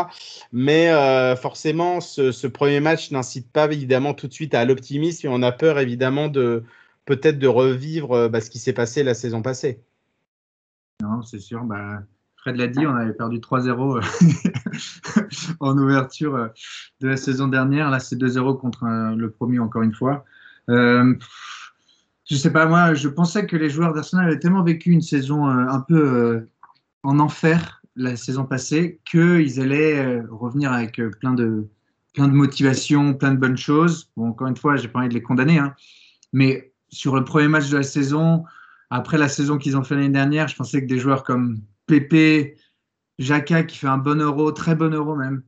Mais 0.52 0.90
euh, 0.90 1.36
forcément, 1.36 2.00
ce, 2.00 2.48
premier 2.48 2.80
match 2.80 3.12
n'incite 3.12 3.52
pas 3.52 3.66
évidemment 3.66 4.14
tout 4.14 4.28
de 4.28 4.34
suite 4.34 4.54
à 4.54 4.64
l'optimisme 4.64 5.28
et 5.28 5.30
on 5.30 5.42
a 5.42 5.52
peur 5.52 5.80
évidemment 5.80 6.30
de 6.30 6.64
peut-être 7.06 7.40
de 7.40 7.48
revivre 7.48 8.14
euh, 8.14 8.30
bah, 8.30 8.40
ce 8.40 8.50
qui 8.50 8.60
s'est 8.60 8.74
passé 8.74 9.04
la 9.04 9.14
saison 9.14 9.42
passée. 9.42 9.82
Non, 11.02 11.22
c'est 11.24 11.40
sûr. 11.40 11.64
Bah, 11.64 12.04
Fred 12.38 12.56
l'a 12.56 12.68
dit, 12.68 12.86
on 12.86 12.96
avait 12.96 13.14
perdu 13.14 13.40
3-0 13.40 14.02
en 15.60 15.78
ouverture 15.78 16.50
de 17.02 17.08
la 17.08 17.18
saison 17.18 17.48
dernière. 17.48 17.90
Là, 17.90 18.00
c'est 18.00 18.16
2-0 18.16 18.60
contre 18.60 18.86
le 18.86 19.30
premier, 19.32 19.60
encore 19.60 19.82
une 19.82 19.94
fois. 19.94 20.26
Euh, 20.70 21.14
je 22.30 22.36
sais 22.36 22.52
pas, 22.52 22.66
moi, 22.66 22.94
je 22.94 23.10
pensais 23.10 23.46
que 23.46 23.56
les 23.56 23.70
joueurs 23.70 23.94
d'Arsenal 23.94 24.28
avaient 24.28 24.40
tellement 24.40 24.64
vécu 24.64 24.92
une 24.92 25.02
saison 25.02 25.48
euh, 25.48 25.68
un 25.68 25.82
peu 25.82 26.08
euh, 26.08 26.50
en 27.04 27.20
enfer 27.20 27.82
la 27.96 28.16
saison 28.16 28.46
passée 28.46 29.00
qu'ils 29.06 29.60
allaient 29.60 30.00
euh, 30.00 30.24
revenir 30.32 30.72
avec 30.72 31.02
plein 31.20 31.34
de, 31.34 31.68
plein 32.14 32.28
de 32.28 32.34
motivation, 32.34 33.14
plein 33.14 33.34
de 33.34 33.40
bonnes 33.40 33.58
choses. 33.58 34.10
Bon, 34.16 34.30
encore 34.30 34.48
une 34.48 34.56
fois, 34.56 34.78
j'ai 34.78 34.88
pas 34.88 35.00
envie 35.00 35.10
de 35.10 35.14
les 35.14 35.22
condamner, 35.22 35.60
hein. 35.60 35.76
mais 36.32 36.74
sur 36.90 37.16
le 37.16 37.26
premier 37.26 37.48
match 37.48 37.70
de 37.70 37.78
la 37.78 37.84
saison, 37.84 38.46
après 38.90 39.18
la 39.18 39.28
saison 39.28 39.58
qu'ils 39.58 39.76
ont 39.76 39.84
fait 39.84 39.96
l'année 39.96 40.10
dernière, 40.10 40.48
je 40.48 40.56
pensais 40.56 40.82
que 40.82 40.88
des 40.88 41.00
joueurs 41.00 41.24
comme 41.24 41.60
Pépé, 41.88 42.56
Jaka 43.20 43.64
qui 43.64 43.78
fait 43.78 43.88
un 43.88 43.98
bon 43.98 44.22
euro, 44.22 44.52
très 44.52 44.76
bon 44.76 44.94
euro 44.94 45.16
même, 45.16 45.44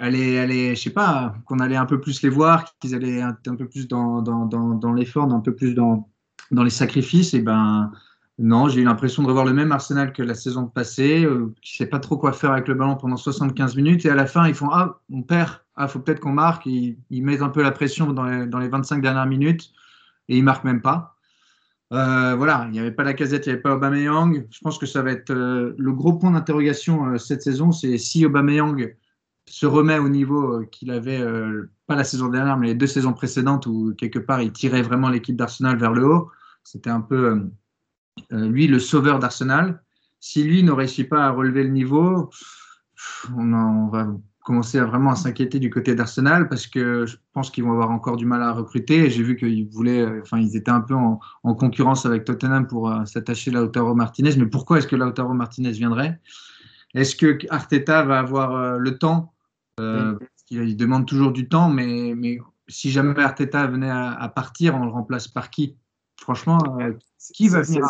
allez, 0.00 0.38
allez, 0.38 0.74
je 0.74 0.82
sais 0.82 0.90
pas, 0.90 1.34
qu'on 1.46 1.58
allait 1.58 1.76
un 1.76 1.86
peu 1.86 2.00
plus 2.00 2.22
les 2.22 2.28
voir, 2.28 2.64
qu'ils 2.78 2.94
allaient 2.94 3.22
un, 3.22 3.34
peu 3.34 3.68
plus 3.68 3.88
dans, 3.88 4.22
dans, 4.22 4.46
dans, 4.46 4.92
l'effort, 4.92 5.30
un 5.32 5.40
peu 5.40 5.54
plus 5.54 5.74
dans, 5.74 6.08
dans 6.50 6.64
les 6.64 6.70
sacrifices. 6.70 7.34
Et 7.34 7.40
ben 7.40 7.92
non, 8.38 8.68
j'ai 8.68 8.80
eu 8.80 8.84
l'impression 8.84 9.22
de 9.22 9.28
revoir 9.28 9.44
le 9.44 9.52
même 9.52 9.72
Arsenal 9.72 10.12
que 10.12 10.22
la 10.22 10.34
saison 10.34 10.66
passée, 10.66 11.24
euh, 11.24 11.54
qui 11.62 11.76
sait 11.76 11.86
pas 11.86 12.00
trop 12.00 12.16
quoi 12.16 12.32
faire 12.32 12.52
avec 12.52 12.68
le 12.68 12.74
ballon 12.74 12.96
pendant 12.96 13.16
75 13.16 13.76
minutes. 13.76 14.04
Et 14.06 14.10
à 14.10 14.14
la 14.14 14.26
fin, 14.26 14.48
ils 14.48 14.54
font 14.54 14.70
Ah, 14.72 15.00
on 15.10 15.22
perd, 15.22 15.60
ah, 15.76 15.88
faut 15.88 16.00
peut-être 16.00 16.20
qu'on 16.20 16.32
marque. 16.32 16.66
Ils, 16.66 16.98
ils, 17.10 17.22
mettent 17.22 17.42
un 17.42 17.50
peu 17.50 17.62
la 17.62 17.70
pression 17.70 18.12
dans 18.12 18.24
les, 18.24 18.46
dans 18.46 18.58
les 18.58 18.68
25 18.68 19.00
dernières 19.00 19.26
minutes 19.26 19.72
et 20.28 20.36
ils 20.36 20.44
marquent 20.44 20.64
même 20.64 20.82
pas. 20.82 21.13
Euh, 21.94 22.34
voilà, 22.34 22.64
il 22.66 22.72
n'y 22.72 22.80
avait 22.80 22.90
pas 22.90 23.04
la 23.04 23.14
casette, 23.14 23.46
il 23.46 23.50
n'y 23.50 23.52
avait 23.52 23.62
pas 23.62 23.76
Aubameyang. 23.76 24.46
Je 24.50 24.58
pense 24.60 24.78
que 24.78 24.86
ça 24.86 25.02
va 25.02 25.12
être 25.12 25.30
euh, 25.30 25.74
le 25.78 25.92
gros 25.92 26.14
point 26.14 26.32
d'interrogation 26.32 27.06
euh, 27.06 27.18
cette 27.18 27.42
saison, 27.42 27.70
c'est 27.70 27.98
si 27.98 28.26
Aubameyang 28.26 28.96
se 29.46 29.66
remet 29.66 29.98
au 29.98 30.08
niveau 30.08 30.64
qu'il 30.72 30.90
avait, 30.90 31.22
pas 31.86 31.96
la 31.96 32.04
saison 32.04 32.28
dernière, 32.28 32.56
mais 32.56 32.68
les 32.68 32.74
deux 32.74 32.86
saisons 32.86 33.12
précédentes, 33.12 33.66
où 33.66 33.94
quelque 33.94 34.18
part 34.18 34.40
il 34.40 34.52
tirait 34.52 34.80
vraiment 34.80 35.10
l'équipe 35.10 35.36
d'Arsenal 35.36 35.76
vers 35.76 35.92
le 35.92 36.06
haut. 36.06 36.30
C'était 36.62 36.88
un 36.88 37.02
peu 37.02 37.42
lui 38.30 38.66
le 38.66 38.78
sauveur 38.78 39.18
d'Arsenal. 39.18 39.82
Si 40.18 40.42
lui 40.42 40.62
ne 40.62 40.72
réussit 40.72 41.06
pas 41.06 41.26
à 41.26 41.30
relever 41.30 41.62
le 41.62 41.68
niveau, 41.68 42.30
on, 43.36 43.52
on 43.52 43.88
va 43.88 44.06
commencer 44.44 44.78
à 44.78 44.84
vraiment 44.84 45.10
à 45.10 45.16
s'inquiéter 45.16 45.58
du 45.58 45.70
côté 45.70 45.96
d'Arsenal 45.96 46.48
parce 46.48 46.68
que 46.68 47.06
je 47.06 47.16
pense 47.32 47.50
qu'ils 47.50 47.64
vont 47.64 47.72
avoir 47.72 47.90
encore 47.90 48.16
du 48.16 48.26
mal 48.26 48.42
à 48.42 48.52
recruter. 48.52 49.10
J'ai 49.10 49.24
vu 49.24 49.36
qu'ils 49.36 49.66
voulaient, 49.68 50.20
enfin, 50.20 50.38
ils 50.38 50.56
étaient 50.56 50.70
un 50.70 50.82
peu 50.82 50.94
en, 50.94 51.18
en 51.42 51.54
concurrence 51.54 52.06
avec 52.06 52.24
Tottenham 52.24 52.68
pour 52.68 52.94
s'attacher 53.06 53.50
à 53.50 53.54
Lautaro 53.54 53.94
Martinez. 53.94 54.36
Mais 54.36 54.46
pourquoi 54.46 54.78
est-ce 54.78 54.86
que 54.86 54.94
Lautaro 54.94 55.34
Martinez 55.34 55.72
viendrait? 55.72 56.20
Est-ce 56.94 57.16
que 57.16 57.38
Arteta 57.50 58.04
va 58.04 58.20
avoir 58.20 58.78
le 58.78 58.98
temps? 58.98 59.34
Euh, 59.80 60.16
il 60.50 60.76
demande 60.76 61.06
toujours 61.06 61.32
du 61.32 61.48
temps, 61.48 61.68
mais, 61.68 62.14
mais 62.16 62.38
si 62.68 62.90
jamais 62.90 63.18
Arteta 63.20 63.66
venait 63.66 63.90
à, 63.90 64.30
partir, 64.34 64.74
on 64.74 64.84
le 64.84 64.90
remplace 64.90 65.28
par 65.28 65.50
qui? 65.50 65.76
Franchement, 66.20 66.58
euh, 66.80 66.92
qui 67.34 67.48
va 67.48 67.62
venir 67.62 67.82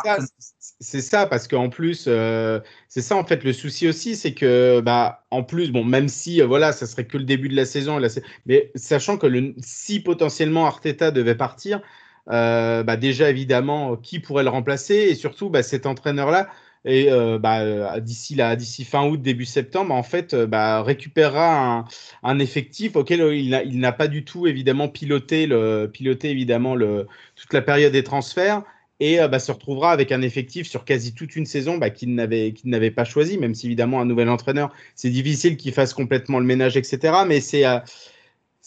C'est 0.81 1.01
ça, 1.01 1.27
parce 1.27 1.47
qu'en 1.47 1.69
plus, 1.69 2.07
euh, 2.09 2.61
c'est 2.89 3.03
ça 3.03 3.17
en 3.17 3.25
fait 3.25 3.45
le 3.45 3.53
souci 3.53 3.87
aussi, 3.87 4.17
c'est 4.17 4.35
que, 4.35 4.81
bah, 4.81 5.25
en 5.31 5.43
plus, 5.43 5.71
bon, 5.71 5.85
même 5.85 6.09
si, 6.09 6.41
voilà, 6.41 6.73
ça 6.73 6.87
serait 6.87 7.07
que 7.07 7.19
le 7.19 7.25
début 7.25 7.49
de 7.49 7.57
la 7.57 7.65
saison, 7.67 8.01
mais 8.47 8.73
sachant 8.75 9.19
que 9.19 9.27
le, 9.27 9.55
si 9.59 10.01
potentiellement 10.01 10.67
Arteta 10.67 11.11
devait 11.11 11.37
partir, 11.37 11.81
bah, 12.27 12.97
déjà 12.97 13.31
évidemment, 13.31 13.97
qui 13.97 14.21
pourrait 14.21 14.45
le 14.45 14.51
remplacer? 14.51 14.95
Et 14.95 15.15
surtout, 15.15 15.51
bah, 15.51 15.63
cet 15.63 15.87
entraîneur-là, 15.87 16.49
et 16.85 17.11
euh, 17.11 17.39
bah, 17.39 17.61
euh, 17.61 18.01
d'ici 18.01 18.37
d'ici 18.57 18.85
fin 18.85 19.07
août 19.07 19.21
début 19.21 19.47
septembre 19.47 19.95
en 19.95 20.03
fait 20.03 20.35
euh, 20.35 20.47
bah, 20.47 20.83
récupérera 20.83 21.79
un, 21.79 21.85
un, 22.23 22.39
effectif 22.39 22.97
auquel 22.97 23.21
il 23.35 23.79
n'a 23.81 23.93
pas 23.93 24.07
du 24.07 24.25
tout 24.25 24.47
évidemment 24.47 24.89
piloté 24.89 25.47
le 25.47 25.87
piloté 25.87 26.31
évidemment 26.31 26.75
le 26.75 27.07
toute 27.37 27.53
la 27.53 27.63
période 27.63 27.93
des 27.93 28.05
transferts. 28.05 28.63
Et 29.01 29.19
bah, 29.29 29.41
se 29.41 29.51
retrouvera 29.51 29.91
avec 29.91 30.13
un 30.13 30.23
effectif 30.23 30.69
sur 30.69 30.85
quasi 30.85 31.15
toute 31.15 31.35
une 31.35 31.47
saison 31.47 31.79
bah, 31.79 31.91
qu'il 31.91 32.15
n'avait 32.15 32.53
qu'il 32.53 32.71
n'avait 32.71 32.93
pas 32.93 33.05
choisi 33.05 33.39
même 33.39 33.55
si 33.55 33.67
évidemment 33.67 34.01
un 34.01 34.05
nouvel 34.05 34.29
entraîneur 34.29 34.73
c'est 34.95 35.11
difficile 35.11 35.57
qu'il 35.57 35.73
fasse 35.73 35.93
complètement 35.93 36.39
le 36.39 36.47
ménage 36.47 36.77
etc 36.77 37.13
mais 37.27 37.41
c'est 37.41 37.65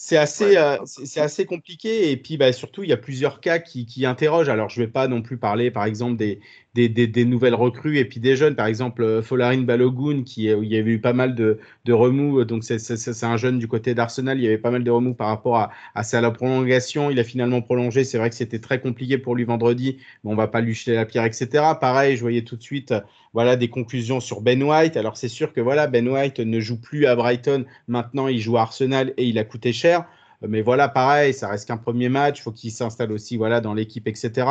c'est 0.00 0.16
assez, 0.16 0.56
c'est 0.86 1.20
assez 1.20 1.44
compliqué. 1.44 2.12
Et 2.12 2.16
puis 2.16 2.36
bah, 2.36 2.52
surtout 2.52 2.84
il 2.84 2.88
y 2.88 2.92
a 2.92 2.96
plusieurs 2.96 3.40
cas 3.40 3.58
qui, 3.58 3.84
qui 3.84 4.06
interrogent. 4.06 4.48
Alors 4.48 4.68
je 4.68 4.80
vais 4.80 4.86
pas 4.86 5.08
non 5.08 5.22
plus 5.22 5.38
parler 5.38 5.72
par 5.72 5.86
exemple 5.86 6.16
des, 6.16 6.38
des, 6.74 7.24
nouvelles 7.24 7.54
recrues 7.54 7.98
et 7.98 8.04
puis 8.04 8.20
des 8.20 8.36
jeunes. 8.36 8.54
Par 8.54 8.66
exemple, 8.66 9.02
euh, 9.02 9.22
Folarin 9.22 9.62
Balogun, 9.62 10.22
qui, 10.22 10.44
il 10.44 10.64
y 10.64 10.76
avait 10.76 10.92
eu 10.92 11.00
pas 11.00 11.12
mal 11.12 11.34
de, 11.34 11.58
remous. 11.88 12.44
Donc, 12.44 12.64
c'est 12.64 13.24
un 13.24 13.36
jeune 13.36 13.58
du 13.58 13.66
côté 13.66 13.94
d'Arsenal. 13.94 14.38
Il 14.38 14.44
y 14.44 14.46
avait 14.46 14.58
pas 14.58 14.70
mal 14.70 14.84
de 14.84 14.90
remous 14.90 15.14
par 15.14 15.28
rapport 15.28 15.56
à, 15.56 15.70
à 15.94 16.02
sa 16.02 16.30
prolongation. 16.30 17.10
Il 17.10 17.18
a 17.18 17.24
finalement 17.24 17.62
prolongé. 17.62 18.04
C'est 18.04 18.18
vrai 18.18 18.30
que 18.30 18.36
c'était 18.36 18.58
très 18.60 18.80
compliqué 18.80 19.18
pour 19.18 19.34
lui 19.34 19.44
vendredi. 19.44 19.98
Mais 20.22 20.30
on 20.30 20.36
va 20.36 20.48
pas 20.48 20.60
lui 20.60 20.74
jeter 20.74 20.94
la 20.94 21.06
pierre, 21.06 21.24
etc. 21.24 21.48
Pareil, 21.80 22.16
je 22.16 22.20
voyais 22.20 22.42
tout 22.42 22.56
de 22.56 22.62
suite 22.62 22.94
voilà, 23.32 23.56
des 23.56 23.68
conclusions 23.68 24.20
sur 24.20 24.40
Ben 24.40 24.62
White. 24.62 24.96
Alors, 24.96 25.16
c'est 25.16 25.28
sûr 25.28 25.52
que 25.52 25.60
voilà, 25.60 25.86
Ben 25.86 26.08
White 26.08 26.40
ne 26.40 26.60
joue 26.60 26.80
plus 26.80 27.06
à 27.06 27.16
Brighton. 27.16 27.64
Maintenant, 27.88 28.28
il 28.28 28.40
joue 28.40 28.56
à 28.58 28.62
Arsenal 28.62 29.14
et 29.16 29.24
il 29.26 29.38
a 29.38 29.44
coûté 29.44 29.72
cher. 29.72 30.04
Mais 30.46 30.62
voilà, 30.62 30.88
pareil, 30.88 31.34
ça 31.34 31.48
reste 31.48 31.66
qu'un 31.66 31.76
premier 31.76 32.08
match. 32.08 32.38
Il 32.38 32.42
faut 32.42 32.52
qu'il 32.52 32.70
s'installe 32.70 33.10
aussi 33.12 33.36
voilà, 33.36 33.60
dans 33.60 33.74
l'équipe, 33.74 34.06
etc. 34.06 34.46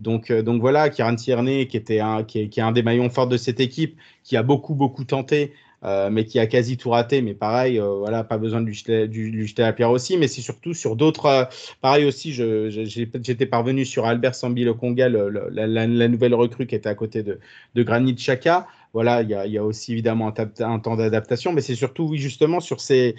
Donc, 0.00 0.30
euh, 0.30 0.42
donc 0.42 0.60
voilà, 0.60 0.88
Kieran 0.88 1.14
Tierney, 1.14 1.66
qui, 1.66 1.76
était 1.76 2.00
un, 2.00 2.24
qui, 2.24 2.40
est, 2.40 2.58
un 2.58 2.72
des 2.72 2.82
maillons 2.82 3.10
forts 3.10 3.28
de 3.28 3.36
cette 3.36 3.60
équipe, 3.60 3.96
qui 4.24 4.36
a 4.36 4.42
beaucoup, 4.42 4.74
beaucoup 4.74 5.04
tenté, 5.04 5.52
euh, 5.84 6.10
mais 6.10 6.24
qui 6.24 6.38
a 6.38 6.46
quasi 6.46 6.76
tout 6.76 6.90
raté. 6.90 7.22
Mais 7.22 7.34
pareil, 7.34 7.78
euh, 7.78 7.96
voilà, 7.98 8.24
pas 8.24 8.38
besoin 8.38 8.60
de 8.60 8.66
lui 8.66 8.74
jeter, 8.74 9.62
la 9.62 9.72
pierre 9.72 9.90
aussi. 9.90 10.16
Mais 10.16 10.26
c'est 10.26 10.40
surtout 10.40 10.72
sur 10.74 10.96
d'autres. 10.96 11.48
Pareil 11.82 12.06
aussi, 12.06 12.32
j'étais 12.32 13.46
parvenu 13.46 13.84
sur 13.84 14.06
Albert 14.06 14.34
Sambi 14.34 14.64
le 14.64 14.74
Conga, 14.74 15.08
la, 15.08 15.86
nouvelle 15.86 16.34
recrue 16.34 16.66
qui 16.66 16.74
était 16.74 16.88
à 16.88 16.94
côté 16.94 17.22
de, 17.22 17.38
de 17.74 17.82
Granit 17.82 18.14
Xhaka 18.14 18.66
voilà, 18.92 19.22
il 19.22 19.30
y 19.30 19.58
a, 19.58 19.64
aussi 19.64 19.92
évidemment 19.92 20.32
un, 20.58 20.78
temps 20.80 20.96
d'adaptation, 20.96 21.52
mais 21.52 21.60
c'est 21.60 21.76
surtout, 21.76 22.04
oui, 22.04 22.18
justement, 22.18 22.58
sur 22.58 22.80
ces, 22.80 23.14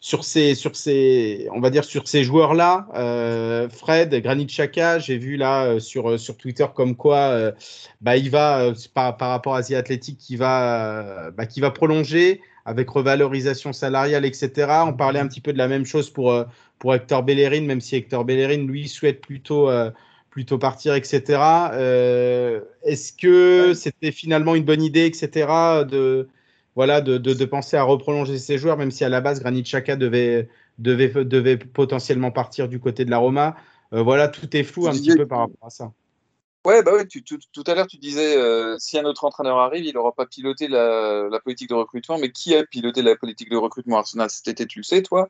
sur 0.00 0.22
ces, 0.22 0.54
sur 0.54 0.76
ces, 0.76 1.48
on 1.54 1.60
va 1.60 1.70
dire, 1.70 1.84
sur 1.84 2.06
ces 2.06 2.24
joueurs-là, 2.24 2.86
euh, 2.94 3.68
Fred, 3.70 4.14
Granit 4.22 4.46
Xhaka, 4.46 4.98
j'ai 4.98 5.16
vu 5.16 5.36
là 5.36 5.64
euh, 5.64 5.80
sur, 5.80 6.10
euh, 6.10 6.18
sur 6.18 6.36
Twitter 6.36 6.66
comme 6.74 6.94
quoi, 6.94 7.52
bah, 8.02 8.16
il 8.18 8.28
va, 8.30 8.72
par, 8.92 9.16
par 9.16 9.30
rapport 9.30 9.54
à 9.54 9.58
Asia 9.58 9.78
Athletic, 9.78 10.18
qui 10.18 10.36
va, 10.36 11.30
bah, 11.30 11.46
qui 11.46 11.60
va 11.60 11.70
prolonger 11.70 12.42
avec 12.66 12.88
revalorisation 12.90 13.72
salariale, 13.72 14.24
etc. 14.26 14.50
On 14.86 14.92
parlait 14.92 15.20
un 15.20 15.28
petit 15.28 15.40
peu 15.40 15.52
de 15.52 15.58
la 15.58 15.68
même 15.68 15.86
chose 15.86 16.10
pour, 16.10 16.44
pour 16.78 16.94
Hector 16.94 17.22
Bellerin, 17.22 17.62
même 17.62 17.80
si 17.80 17.96
Hector 17.96 18.24
Bellerin, 18.24 18.66
lui, 18.66 18.88
souhaite 18.88 19.22
plutôt 19.22 19.70
plutôt 20.34 20.58
partir, 20.58 20.96
etc. 20.96 21.40
Euh, 21.74 22.60
Est-ce 22.82 23.12
que 23.12 23.72
c'était 23.72 24.10
finalement 24.10 24.56
une 24.56 24.64
bonne 24.64 24.82
idée, 24.82 25.06
etc., 25.06 25.84
de, 25.88 26.26
voilà, 26.74 27.00
de, 27.00 27.18
de, 27.18 27.34
de 27.34 27.44
penser 27.44 27.76
à 27.76 27.84
reprolonger 27.84 28.38
ses 28.38 28.58
joueurs, 28.58 28.76
même 28.76 28.90
si 28.90 29.04
à 29.04 29.08
la 29.08 29.20
base 29.20 29.38
Granit 29.38 29.62
Xhaka 29.62 29.94
devait, 29.94 30.48
devait, 30.80 31.24
devait 31.24 31.56
potentiellement 31.56 32.32
partir 32.32 32.66
du 32.68 32.80
côté 32.80 33.04
de 33.04 33.12
la 33.12 33.18
Roma. 33.18 33.54
Euh, 33.92 34.02
voilà, 34.02 34.26
tout 34.26 34.56
est 34.56 34.64
flou 34.64 34.88
un 34.88 34.90
petit 34.90 35.14
peu 35.14 35.24
par 35.24 35.38
rapport 35.38 35.68
à 35.68 35.70
ça. 35.70 35.92
Ouais, 36.66 36.82
bah 36.82 36.94
ouais, 36.94 37.06
tu, 37.06 37.22
tout 37.22 37.64
à 37.68 37.74
l'heure 37.76 37.86
tu 37.86 37.98
disais 37.98 38.36
euh, 38.36 38.74
si 38.78 38.98
un 38.98 39.04
autre 39.04 39.24
entraîneur 39.24 39.58
arrive, 39.58 39.84
il 39.84 39.94
n'aura 39.94 40.10
pas 40.10 40.26
piloté 40.26 40.66
la, 40.66 41.28
la, 41.30 41.38
politique 41.38 41.68
de 41.68 41.74
recrutement, 41.74 42.18
mais 42.18 42.32
qui 42.32 42.56
a 42.56 42.64
piloté 42.64 43.02
la 43.02 43.14
politique 43.14 43.50
de 43.50 43.56
recrutement 43.56 43.98
Arsenal? 43.98 44.30
Cet 44.30 44.48
été, 44.48 44.66
tu 44.66 44.80
le 44.80 44.82
sais, 44.82 45.02
toi? 45.02 45.28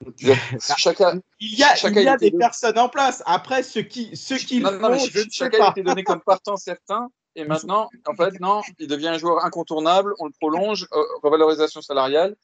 chacun, 0.76 1.20
il 1.40 1.58
y 1.58 1.62
a, 1.62 1.74
chacun 1.74 2.00
il 2.00 2.04
y 2.04 2.08
a 2.08 2.16
des 2.16 2.30
donné... 2.30 2.44
personnes 2.44 2.78
en 2.78 2.88
place. 2.88 3.22
Après, 3.26 3.62
ceux 3.62 3.82
qui, 3.82 4.16
ceux 4.16 4.36
qui 4.36 4.60
non, 4.60 4.70
le 4.70 4.78
non, 4.78 4.92
font, 4.92 5.06
je, 5.06 5.20
chacun 5.30 5.64
a 5.64 5.70
été 5.70 5.82
donné 5.82 6.04
comme 6.04 6.20
partant 6.20 6.56
certain. 6.56 7.08
Et 7.34 7.44
maintenant, 7.46 7.88
en 8.06 8.14
fait, 8.14 8.38
non, 8.40 8.62
il 8.78 8.88
devient 8.88 9.08
un 9.08 9.18
joueur 9.18 9.44
incontournable. 9.44 10.14
On 10.18 10.26
le 10.26 10.32
prolonge, 10.38 10.86
euh, 10.92 11.02
revalorisation 11.22 11.80
salariale. 11.80 12.36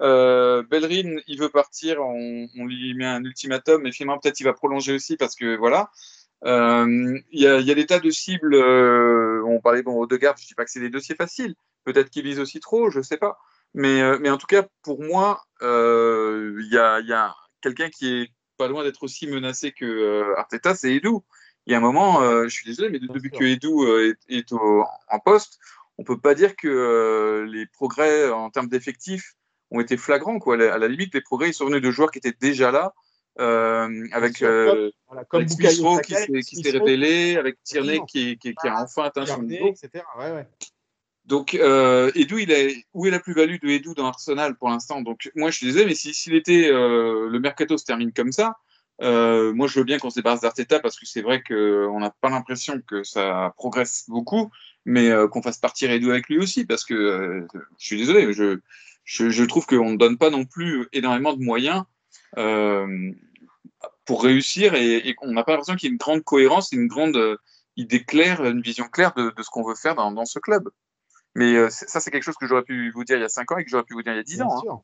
Euh, 0.00 0.62
Bellerin, 0.62 1.16
il 1.26 1.38
veut 1.38 1.50
partir, 1.50 2.00
on, 2.00 2.48
on, 2.56 2.64
lui 2.64 2.94
met 2.94 3.04
un 3.04 3.22
ultimatum, 3.22 3.82
mais 3.82 3.92
finalement, 3.92 4.18
peut-être 4.18 4.40
il 4.40 4.44
va 4.44 4.54
prolonger 4.54 4.94
aussi 4.94 5.16
parce 5.16 5.34
que 5.34 5.56
voilà. 5.56 5.90
Euh, 6.44 7.18
il 7.32 7.40
y, 7.40 7.46
a, 7.46 7.60
y, 7.60 7.70
a, 7.70 7.74
des 7.74 7.86
tas 7.86 8.00
de 8.00 8.10
cibles. 8.10 8.54
Euh, 8.54 9.42
on 9.44 9.60
parlait 9.60 9.82
bon, 9.82 10.06
de 10.06 10.16
garde, 10.16 10.38
je 10.38 10.44
ne 10.44 10.48
dis 10.48 10.54
pas 10.54 10.64
que 10.64 10.70
c'est 10.70 10.80
des 10.80 10.90
dossiers 10.90 11.14
faciles. 11.14 11.54
Peut-être 11.84 12.10
qu'ils 12.10 12.24
visent 12.24 12.40
aussi 12.40 12.60
trop, 12.60 12.90
je 12.90 12.98
ne 12.98 13.02
sais 13.02 13.18
pas. 13.18 13.38
Mais, 13.74 14.02
euh, 14.02 14.18
mais, 14.20 14.30
en 14.30 14.36
tout 14.36 14.46
cas, 14.46 14.64
pour 14.82 15.02
moi, 15.02 15.42
euh, 15.62 16.60
il 16.60 16.72
y 16.72 16.78
a, 16.78 17.00
y 17.00 17.12
a 17.12 17.34
quelqu'un 17.60 17.88
qui 17.88 18.22
est 18.22 18.32
pas 18.56 18.68
loin 18.68 18.82
d'être 18.82 19.02
aussi 19.02 19.26
menacé 19.26 19.72
que 19.72 19.84
euh, 19.84 20.38
Arteta, 20.38 20.74
c'est 20.74 20.94
Edu. 20.94 21.18
Il 21.66 21.72
y 21.72 21.74
a 21.74 21.78
un 21.78 21.82
moment, 21.82 22.22
je 22.44 22.48
suis 22.48 22.66
désolé, 22.66 22.88
mais 22.88 22.98
depuis 22.98 23.30
que 23.30 23.44
Edu 23.44 24.08
est, 24.08 24.18
est 24.28 24.50
au, 24.52 24.84
en 25.08 25.18
poste, 25.20 25.58
on 25.98 26.04
peut 26.04 26.18
pas 26.18 26.34
dire 26.34 26.56
que 26.56 27.46
les 27.48 27.66
progrès 27.66 28.30
en 28.30 28.50
termes 28.50 28.68
d'effectifs 28.68 29.34
ont 29.70 29.78
été 29.78 29.96
flagrants. 29.96 30.38
Quoi. 30.38 30.54
À 30.54 30.78
la 30.78 30.88
limite, 30.88 31.14
les 31.14 31.20
progrès 31.20 31.50
ils 31.50 31.54
sont 31.54 31.66
venus 31.66 31.82
de 31.82 31.90
joueurs 31.90 32.10
qui 32.10 32.18
étaient 32.18 32.34
déjà 32.40 32.70
là, 32.70 32.94
euh, 33.38 34.06
avec, 34.12 34.42
euh, 34.42 34.90
voilà, 35.06 35.24
comme 35.24 35.42
avec 35.42 35.52
Smithrow 35.52 35.98
qui 36.00 36.14
s'est 36.56 36.70
révélé, 36.70 37.36
avec 37.36 37.62
Tierney 37.62 38.00
qui, 38.06 38.36
qui, 38.38 38.54
qui, 38.54 38.68
a 38.68 38.82
enfin 38.82 39.04
atteint 39.04 39.26
son 39.26 39.42
niveau. 39.42 39.68
Etc. 39.68 40.04
Ouais, 40.18 40.32
ouais. 40.32 40.48
Donc, 41.26 41.54
euh, 41.54 42.10
Edu, 42.14 42.42
il 42.42 42.50
est, 42.50 42.84
où 42.92 43.06
est 43.06 43.10
la 43.10 43.20
plus-value 43.20 43.56
de 43.62 43.68
Edu 43.68 43.94
dans 43.94 44.06
Arsenal 44.06 44.56
pour 44.56 44.68
l'instant? 44.68 45.00
Donc, 45.00 45.30
moi, 45.36 45.50
je 45.50 45.56
suis 45.56 45.66
désolé, 45.66 45.86
mais 45.86 45.94
si, 45.94 46.12
était 46.34 46.70
euh, 46.70 47.28
le 47.28 47.40
mercato 47.40 47.76
se 47.76 47.84
termine 47.84 48.12
comme 48.12 48.32
ça, 48.32 48.56
euh, 49.02 49.52
moi, 49.52 49.66
je 49.66 49.78
veux 49.78 49.84
bien 49.84 49.98
qu'on 49.98 50.10
se 50.10 50.16
débarrasse 50.16 50.40
d'Arteta 50.40 50.80
parce 50.80 50.98
que 50.98 51.06
c'est 51.06 51.22
vrai 51.22 51.42
qu'on 51.42 52.00
n'a 52.00 52.10
pas 52.20 52.30
l'impression 52.30 52.80
que 52.86 53.02
ça 53.02 53.54
progresse 53.56 54.04
beaucoup, 54.08 54.50
mais 54.84 55.08
euh, 55.10 55.28
qu'on 55.28 55.42
fasse 55.42 55.58
partir 55.58 55.90
Edu 55.90 56.10
avec 56.10 56.28
lui 56.28 56.38
aussi 56.38 56.64
parce 56.66 56.84
que 56.84 56.94
euh, 56.94 57.46
je 57.78 57.86
suis 57.86 57.96
désolé, 57.96 58.32
je, 58.32 58.58
je, 59.04 59.30
je 59.30 59.44
trouve 59.44 59.66
qu'on 59.66 59.92
ne 59.92 59.96
donne 59.96 60.18
pas 60.18 60.30
non 60.30 60.44
plus 60.44 60.86
énormément 60.92 61.32
de 61.32 61.42
moyens 61.42 61.84
euh, 62.36 63.12
pour 64.04 64.22
réussir 64.22 64.74
et, 64.74 65.08
et 65.08 65.16
on 65.22 65.32
n'a 65.32 65.44
pas 65.44 65.52
l'impression 65.52 65.76
qu'il 65.76 65.88
y 65.88 65.90
ait 65.90 65.92
une 65.92 65.98
grande 65.98 66.22
cohérence, 66.22 66.72
une 66.72 66.88
grande 66.88 67.38
idée 67.76 68.04
claire, 68.04 68.44
une 68.44 68.60
vision 68.60 68.86
claire 68.88 69.12
de, 69.14 69.32
ce 69.40 69.48
qu'on 69.50 69.64
veut 69.64 69.74
faire 69.74 69.94
dans, 69.94 70.24
ce 70.24 70.38
club. 70.38 70.68
Mais 71.34 71.54
euh, 71.54 71.68
ça, 71.70 72.00
c'est 72.00 72.10
quelque 72.10 72.24
chose 72.24 72.36
que 72.36 72.46
j'aurais 72.46 72.64
pu 72.64 72.90
vous 72.90 73.04
dire 73.04 73.16
il 73.16 73.22
y 73.22 73.24
a 73.24 73.28
5 73.28 73.52
ans 73.52 73.58
et 73.58 73.64
que 73.64 73.70
j'aurais 73.70 73.84
pu 73.84 73.94
vous 73.94 74.02
dire 74.02 74.12
il 74.12 74.16
y 74.16 74.20
a 74.20 74.24
10 74.24 74.36
bien 74.36 74.46
ans. 74.46 74.60
Sûr. 74.60 74.72
Hein. 74.72 74.82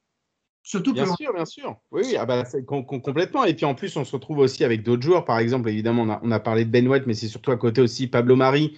Surtout 0.62 0.92
bien 0.92 1.06
sûr, 1.06 1.32
bien 1.32 1.44
sûr. 1.44 1.76
Oui, 1.92 2.02
oui 2.04 2.16
ah 2.18 2.26
bah, 2.26 2.42
com 2.66 2.84
com 2.84 3.00
complètement. 3.00 3.44
Et 3.44 3.54
puis 3.54 3.64
en 3.64 3.76
plus, 3.76 3.96
on 3.96 4.04
se 4.04 4.12
retrouve 4.12 4.38
aussi 4.38 4.64
avec 4.64 4.82
d'autres 4.82 5.02
joueurs. 5.02 5.24
Par 5.24 5.38
exemple, 5.38 5.68
évidemment, 5.68 6.02
on 6.02 6.10
a, 6.10 6.20
on 6.24 6.32
a 6.32 6.40
parlé 6.40 6.64
de 6.64 6.70
Ben 6.70 6.88
White, 6.88 7.04
mais 7.06 7.14
c'est 7.14 7.28
surtout 7.28 7.52
à 7.52 7.56
côté 7.56 7.80
aussi 7.80 8.08
Pablo 8.08 8.34
Mari, 8.34 8.76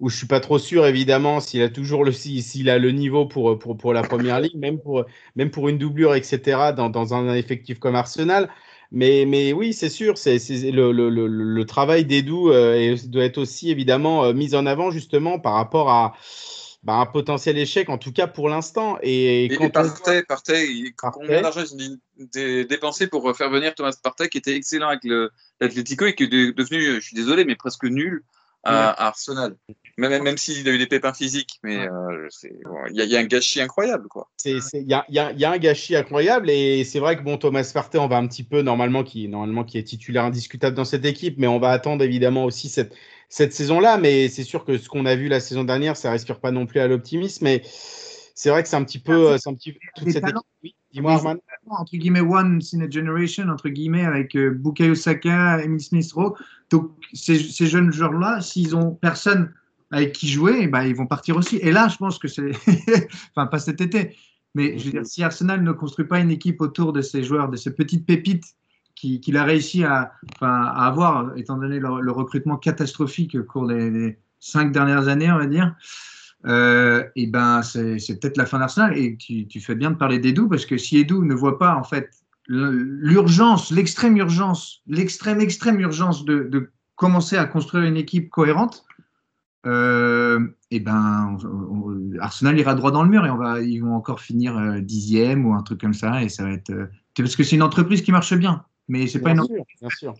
où 0.00 0.08
je 0.08 0.16
suis 0.16 0.26
pas 0.26 0.40
trop 0.40 0.58
sûr, 0.58 0.84
évidemment, 0.84 1.38
s'il 1.38 1.62
a 1.62 1.68
toujours 1.68 2.04
le 2.04 2.10
s'il 2.10 2.68
a 2.68 2.78
le 2.78 2.90
niveau 2.90 3.26
pour, 3.26 3.56
pour, 3.56 3.76
pour 3.76 3.92
la 3.92 4.02
première 4.02 4.40
ligue, 4.40 4.56
même 4.56 4.80
pour, 4.80 5.04
même 5.36 5.52
pour 5.52 5.68
une 5.68 5.78
doublure, 5.78 6.16
etc., 6.16 6.72
dans, 6.76 6.90
dans 6.90 7.14
un 7.14 7.32
effectif 7.34 7.78
comme 7.78 7.94
Arsenal. 7.94 8.50
Mais, 8.90 9.24
mais 9.24 9.52
oui, 9.52 9.74
c'est 9.74 9.90
sûr, 9.90 10.18
c'est 10.18 10.38
le, 10.72 10.92
le, 10.92 11.10
le, 11.10 11.26
le, 11.26 11.64
travail 11.66 12.04
d'Edu 12.04 12.32
euh, 12.46 12.96
doit 13.06 13.24
être 13.24 13.38
aussi 13.38 13.70
évidemment 13.70 14.24
euh, 14.24 14.32
mis 14.32 14.54
en 14.54 14.64
avant 14.64 14.90
justement 14.90 15.38
par 15.38 15.52
rapport 15.52 15.90
à 15.90 16.14
bah, 16.84 16.94
un 16.94 17.06
potentiel 17.06 17.58
échec, 17.58 17.88
en 17.88 17.98
tout 17.98 18.12
cas 18.12 18.26
pour 18.26 18.48
l'instant. 18.48 18.98
Et, 19.02 19.46
et, 19.46 19.52
et 19.52 19.68
Partey, 19.70 20.22
Partey, 20.22 20.94
combien 20.96 21.42
d'argent 21.42 21.62
ils 21.64 21.92
ont 21.92 22.64
dépensé 22.64 23.08
pour 23.08 23.36
faire 23.36 23.50
venir 23.50 23.74
Thomas 23.74 23.98
Partey, 24.02 24.28
qui 24.28 24.38
était 24.38 24.54
excellent 24.54 24.88
avec 24.88 25.02
l'Atlético 25.60 26.06
et 26.06 26.14
qui 26.14 26.24
est 26.24 26.28
devenu, 26.28 26.94
je 26.94 27.00
suis 27.00 27.16
désolé, 27.16 27.44
mais 27.44 27.56
presque 27.56 27.84
nul 27.84 28.22
à, 28.64 28.72
ouais. 28.72 28.78
à 28.78 29.06
Arsenal. 29.06 29.56
Même, 29.96 30.22
même 30.22 30.36
s'il 30.36 30.68
a 30.68 30.72
eu 30.72 30.78
des 30.78 30.86
pépins 30.86 31.12
physiques, 31.12 31.58
mais 31.64 31.74
il 31.74 31.88
euh, 31.88 32.28
y, 32.90 33.02
y, 33.02 33.16
a 33.16 33.18
un 33.18 33.24
gâchis 33.24 33.60
incroyable. 33.60 34.06
Il 34.44 34.60
y 34.74 34.94
a, 34.94 35.04
y, 35.08 35.18
a, 35.18 35.32
y 35.32 35.44
a, 35.44 35.50
un 35.50 35.58
gâchis 35.58 35.96
incroyable 35.96 36.50
et 36.50 36.84
c'est 36.84 37.00
vrai 37.00 37.16
que 37.16 37.22
bon, 37.22 37.36
Thomas 37.36 37.68
Partey, 37.74 37.98
on 37.98 38.06
va 38.06 38.16
un 38.16 38.28
petit 38.28 38.44
peu, 38.44 38.62
normalement 38.62 39.02
qui, 39.02 39.26
normalement, 39.26 39.64
qui 39.64 39.78
est 39.78 39.82
titulaire 39.82 40.24
indiscutable 40.24 40.76
dans 40.76 40.84
cette 40.84 41.04
équipe, 41.04 41.36
mais 41.38 41.48
on 41.48 41.58
va 41.58 41.70
attendre 41.70 42.04
évidemment 42.04 42.44
aussi 42.44 42.68
cette, 42.68 42.94
cette 43.28 43.52
saison-là. 43.52 43.98
Mais 43.98 44.28
c'est 44.28 44.44
sûr 44.44 44.64
que 44.64 44.78
ce 44.78 44.88
qu'on 44.88 45.06
a 45.06 45.16
vu 45.16 45.28
la 45.28 45.40
saison 45.40 45.64
dernière, 45.64 45.96
ça 45.96 46.10
respire 46.10 46.40
pas 46.40 46.50
non 46.50 46.66
plus 46.66 46.80
à 46.80 46.88
l'optimisme. 46.88 47.44
Mais 47.44 47.62
c'est 47.64 48.50
vrai 48.50 48.62
que 48.62 48.68
c'est 48.68 48.76
un 48.76 48.84
petit 48.84 48.98
peu. 48.98 49.36
C'est 49.38 49.48
un 49.48 49.54
petit 49.54 49.76
toute 49.96 50.10
cette 50.10 50.24
équipe. 50.24 50.36
Oui, 50.62 50.74
Dis-moi, 50.92 51.12
Arman. 51.12 51.38
Entre 51.68 51.96
guillemets, 51.96 52.20
one 52.20 52.60
in 52.72 52.80
a 52.80 52.90
generation, 52.90 53.48
entre 53.48 53.68
guillemets, 53.68 54.04
avec 54.04 54.34
euh, 54.34 54.50
Bukayo 54.50 54.94
Saka, 54.94 55.62
Emile 55.62 55.80
Smith-Rowe. 55.80 56.34
Donc, 56.70 56.92
ces, 57.12 57.38
ces 57.38 57.66
jeunes 57.66 57.92
joueurs-là, 57.92 58.40
s'ils 58.40 58.74
ont 58.74 58.92
personne 58.92 59.52
avec 59.90 60.12
qui 60.12 60.28
jouer, 60.28 60.66
bah, 60.66 60.86
ils 60.86 60.94
vont 60.94 61.06
partir 61.06 61.36
aussi. 61.36 61.56
Et 61.56 61.72
là, 61.72 61.88
je 61.88 61.96
pense 61.96 62.18
que 62.18 62.28
c'est. 62.28 62.50
enfin, 63.36 63.46
pas 63.46 63.58
cet 63.58 63.80
été. 63.80 64.16
Mais 64.54 64.78
je 64.78 64.86
veux 64.86 64.90
dire, 64.92 65.06
si 65.06 65.22
Arsenal 65.22 65.62
ne 65.62 65.72
construit 65.72 66.06
pas 66.06 66.20
une 66.20 66.30
équipe 66.30 66.60
autour 66.60 66.92
de 66.92 67.02
ces 67.02 67.22
joueurs, 67.22 67.48
de 67.50 67.56
ces 67.56 67.74
petites 67.74 68.06
pépites 68.06 68.56
qu'il 68.98 69.20
qui 69.20 69.36
a 69.36 69.44
réussi 69.44 69.84
à, 69.84 70.12
avoir, 70.40 71.36
étant 71.36 71.56
donné 71.56 71.78
le, 71.78 72.10
recrutement 72.10 72.56
catastrophique 72.56 73.36
au 73.36 73.44
cours 73.44 73.66
des, 73.68 74.18
cinq 74.40 74.72
dernières 74.72 75.08
années, 75.08 75.30
on 75.30 75.38
va 75.38 75.46
dire, 75.46 75.74
euh, 76.46 77.04
et 77.16 77.26
ben 77.26 77.62
c'est 77.62 78.20
peut-être 78.20 78.36
la 78.36 78.46
fin 78.46 78.58
d'Arsenal. 78.58 78.96
Et 78.96 79.16
tu, 79.16 79.60
fais 79.60 79.74
bien 79.74 79.90
de 79.90 79.96
parler 79.96 80.18
d'Edu, 80.18 80.48
parce 80.48 80.66
que 80.66 80.76
si 80.76 80.98
Edu 80.98 81.14
ne 81.14 81.34
voit 81.34 81.58
pas, 81.58 81.74
en 81.74 81.84
fait, 81.84 82.10
l'urgence, 82.46 83.70
l'extrême 83.70 84.16
urgence, 84.16 84.82
l'extrême, 84.86 85.40
extrême 85.40 85.80
urgence 85.80 86.24
de, 86.24 86.70
commencer 86.96 87.36
à 87.36 87.44
construire 87.44 87.84
une 87.84 87.96
équipe 87.96 88.28
cohérente, 88.28 88.84
euh, 89.66 90.40
et 90.70 90.80
ben 90.80 91.36
Arsenal 92.20 92.58
ira 92.58 92.74
droit 92.74 92.90
dans 92.90 93.02
le 93.02 93.08
mur 93.08 93.24
et 93.26 93.64
ils 93.64 93.80
vont 93.80 93.94
encore 93.94 94.20
finir 94.20 94.56
euh, 94.56 94.80
dixième 94.80 95.44
ou 95.46 95.54
un 95.54 95.62
truc 95.62 95.80
comme 95.80 95.94
ça 95.94 96.22
et 96.22 96.28
ça 96.28 96.44
va 96.44 96.52
être 96.52 96.72
parce 97.22 97.36
que 97.36 97.44
c'est 97.44 97.56
une 97.56 97.62
entreprise 97.62 98.02
qui 98.02 98.12
marche 98.12 98.34
bien, 98.34 98.64
mais 98.88 99.06
c'est 99.06 99.20
pas 99.20 99.30
une 99.30 99.44
sûr, 99.44 99.64
bien 99.80 99.90
sûr. 99.90 100.14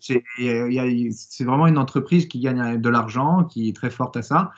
C'est 0.00 1.44
vraiment 1.44 1.66
une 1.66 1.78
entreprise 1.78 2.26
qui 2.26 2.40
gagne 2.40 2.80
de 2.80 2.88
l'argent, 2.88 3.44
qui 3.44 3.68
est 3.68 3.72
très 3.72 3.90
forte 3.90 4.16
à 4.16 4.22
ça, 4.22 4.52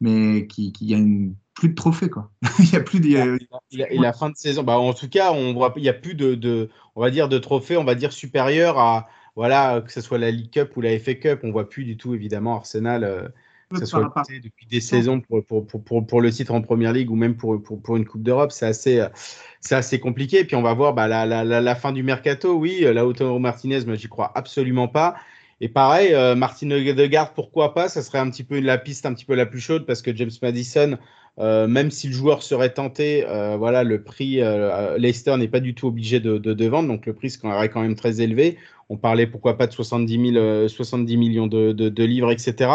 mais 0.00 0.46
qui, 0.46 0.72
qui 0.72 0.86
gagne 0.86 1.34
plus 1.54 1.70
de 1.70 1.74
trophées 1.74 2.10
quoi. 2.10 2.30
il 2.58 2.70
y 2.70 2.76
a 2.76 2.80
plus 2.80 3.00
de. 3.00 3.16
A, 3.16 3.94
la 4.00 4.12
fin 4.12 4.30
de 4.30 4.36
saison, 4.36 4.62
bah 4.62 4.78
en 4.78 4.92
tout 4.92 5.08
cas 5.08 5.32
on 5.32 5.54
voit, 5.54 5.72
il 5.76 5.82
y 5.82 5.88
a 5.88 5.94
plus 5.94 6.14
de, 6.14 6.34
de, 6.34 6.68
on 6.94 7.00
va 7.00 7.10
dire 7.10 7.28
de 7.28 7.38
trophées, 7.38 7.76
on 7.76 7.84
va 7.84 7.94
dire 7.94 8.12
supérieurs 8.12 8.78
à 8.78 9.08
voilà 9.34 9.80
que 9.80 9.92
ce 9.92 10.00
soit 10.00 10.18
la 10.18 10.30
League 10.30 10.50
Cup 10.50 10.76
ou 10.76 10.80
la 10.80 10.98
FA 10.98 11.14
Cup, 11.14 11.40
on 11.42 11.50
voit 11.50 11.68
plus 11.68 11.84
du 11.84 11.96
tout 11.96 12.14
évidemment 12.14 12.56
Arsenal. 12.56 13.04
Euh, 13.04 13.28
que 13.70 13.78
ce 13.80 13.86
soit 13.86 14.10
depuis 14.42 14.66
des 14.66 14.80
saisons 14.80 15.20
pour, 15.20 15.44
pour, 15.44 15.66
pour, 15.66 16.06
pour, 16.06 16.20
le 16.20 16.30
titre 16.30 16.52
en 16.52 16.62
première 16.62 16.92
ligue 16.92 17.10
ou 17.10 17.16
même 17.16 17.36
pour, 17.36 17.62
pour, 17.62 17.80
pour 17.80 17.96
une 17.96 18.04
Coupe 18.04 18.22
d'Europe, 18.22 18.52
c'est 18.52 18.66
assez, 18.66 19.04
c'est 19.60 19.74
assez 19.74 19.98
compliqué. 19.98 20.40
Et 20.40 20.44
puis 20.44 20.56
on 20.56 20.62
va 20.62 20.74
voir 20.74 20.94
bah, 20.94 21.08
la, 21.08 21.26
la, 21.26 21.44
la, 21.44 21.60
la, 21.60 21.74
fin 21.74 21.92
du 21.92 22.02
mercato. 22.02 22.54
Oui, 22.54 22.80
Lautaro 22.82 23.38
Martinez, 23.38 23.84
moi 23.86 23.96
j'y 23.96 24.08
crois 24.08 24.30
absolument 24.34 24.88
pas. 24.88 25.16
Et 25.60 25.68
pareil, 25.68 26.12
euh, 26.12 26.34
Martin 26.34 26.70
Odegaard, 26.70 27.32
pourquoi 27.32 27.72
pas? 27.72 27.88
Ça 27.88 28.02
serait 28.02 28.18
un 28.18 28.30
petit 28.30 28.44
peu 28.44 28.60
la 28.60 28.76
piste 28.76 29.06
un 29.06 29.14
petit 29.14 29.24
peu 29.24 29.34
la 29.34 29.46
plus 29.46 29.60
chaude 29.60 29.86
parce 29.86 30.02
que 30.02 30.14
James 30.14 30.30
Madison, 30.42 30.98
euh, 31.38 31.66
même 31.66 31.90
si 31.90 32.08
le 32.08 32.12
joueur 32.12 32.42
serait 32.42 32.74
tenté, 32.74 33.24
euh, 33.26 33.56
voilà, 33.56 33.82
le 33.82 34.02
prix, 34.02 34.42
euh, 34.42 34.98
Leicester 34.98 35.34
n'est 35.38 35.48
pas 35.48 35.60
du 35.60 35.74
tout 35.74 35.86
obligé 35.86 36.20
de, 36.20 36.36
de, 36.36 36.52
de, 36.52 36.66
vendre, 36.66 36.88
donc 36.88 37.06
le 37.06 37.14
prix 37.14 37.30
serait 37.30 37.70
quand 37.70 37.80
même 37.80 37.94
très 37.94 38.20
élevé. 38.20 38.58
On 38.90 38.98
parlait 38.98 39.26
pourquoi 39.26 39.56
pas 39.56 39.66
de 39.66 39.72
70, 39.72 40.32
000, 40.32 40.68
70 40.68 41.16
millions 41.16 41.46
de, 41.46 41.72
de 41.72 42.04
livres, 42.04 42.30
etc. 42.30 42.70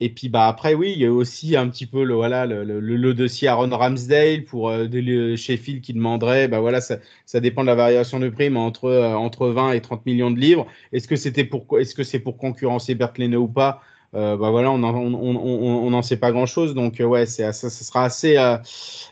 Et 0.00 0.10
puis 0.10 0.28
bah 0.28 0.46
après 0.46 0.74
oui, 0.74 0.92
il 0.94 1.00
y 1.00 1.06
a 1.06 1.12
aussi 1.12 1.56
un 1.56 1.68
petit 1.68 1.86
peu 1.86 2.04
le 2.04 2.14
voilà 2.14 2.44
le, 2.44 2.64
le, 2.64 2.80
le 2.80 3.14
dossier 3.14 3.48
Aaron 3.48 3.70
Ramsdale 3.70 4.44
pour 4.44 4.68
euh, 4.68 4.86
de, 4.86 5.36
Sheffield 5.36 5.80
qui 5.80 5.94
demanderait 5.94 6.48
bah 6.48 6.60
voilà 6.60 6.82
ça, 6.82 6.98
ça 7.24 7.40
dépend 7.40 7.62
de 7.62 7.68
la 7.68 7.74
variation 7.74 8.20
de 8.20 8.28
prix 8.28 8.50
mais 8.50 8.58
entre 8.58 8.86
euh, 8.86 9.14
entre 9.14 9.48
20 9.48 9.72
et 9.72 9.80
30 9.80 10.04
millions 10.04 10.30
de 10.30 10.38
livres. 10.38 10.66
Est-ce 10.92 11.08
que 11.08 11.16
c'était 11.16 11.44
pour 11.44 11.66
est-ce 11.78 11.94
que 11.94 12.02
c'est 12.02 12.18
pour 12.18 12.36
concurrencer 12.36 12.94
Bert 12.94 13.14
Leno 13.16 13.42
ou 13.42 13.48
pas? 13.48 13.80
Euh, 14.14 14.36
bah 14.36 14.50
voilà, 14.50 14.70
on 14.70 14.78
n'en 14.78 14.94
on, 14.94 15.14
on, 15.14 15.92
on, 15.92 16.02
sait 16.02 16.16
pas 16.16 16.30
grand 16.30 16.46
chose, 16.46 16.74
donc 16.74 17.00
ouais, 17.00 17.26
c'est 17.26 17.42
ça, 17.52 17.70
ça, 17.70 17.70
sera 17.70 18.04
assez 18.04 18.34
la, 18.34 18.62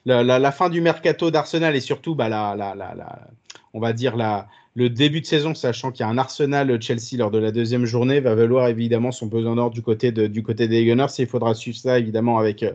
la, 0.04 0.38
la, 0.38 0.52
fin 0.52 0.70
du 0.70 0.80
mercato 0.80 1.30
d'Arsenal 1.30 1.74
et 1.74 1.80
surtout 1.80 2.14
bah 2.14 2.28
la, 2.28 2.54
la, 2.56 2.74
la, 2.74 2.94
on 3.74 3.80
va 3.80 3.92
dire 3.92 4.16
la 4.16 4.46
le 4.76 4.90
début 4.90 5.20
de 5.20 5.26
saison, 5.26 5.54
sachant 5.54 5.92
qu'il 5.92 6.04
y 6.04 6.08
a 6.08 6.10
un 6.10 6.18
Arsenal 6.18 6.82
Chelsea 6.82 7.16
lors 7.16 7.30
de 7.30 7.38
la 7.38 7.52
deuxième 7.52 7.84
journée, 7.84 8.18
va 8.18 8.34
valoir 8.34 8.66
évidemment 8.66 9.12
son 9.12 9.28
pesant 9.28 9.54
d'or 9.54 9.70
du 9.70 9.82
côté 9.82 10.10
du 10.10 10.42
côté 10.42 10.66
des 10.66 10.84
Gunners. 10.84 11.06
il 11.18 11.28
faudra 11.28 11.54
suivre 11.54 11.76
ça 11.76 11.98
évidemment 11.98 12.38
avec 12.38 12.64
euh, 12.64 12.72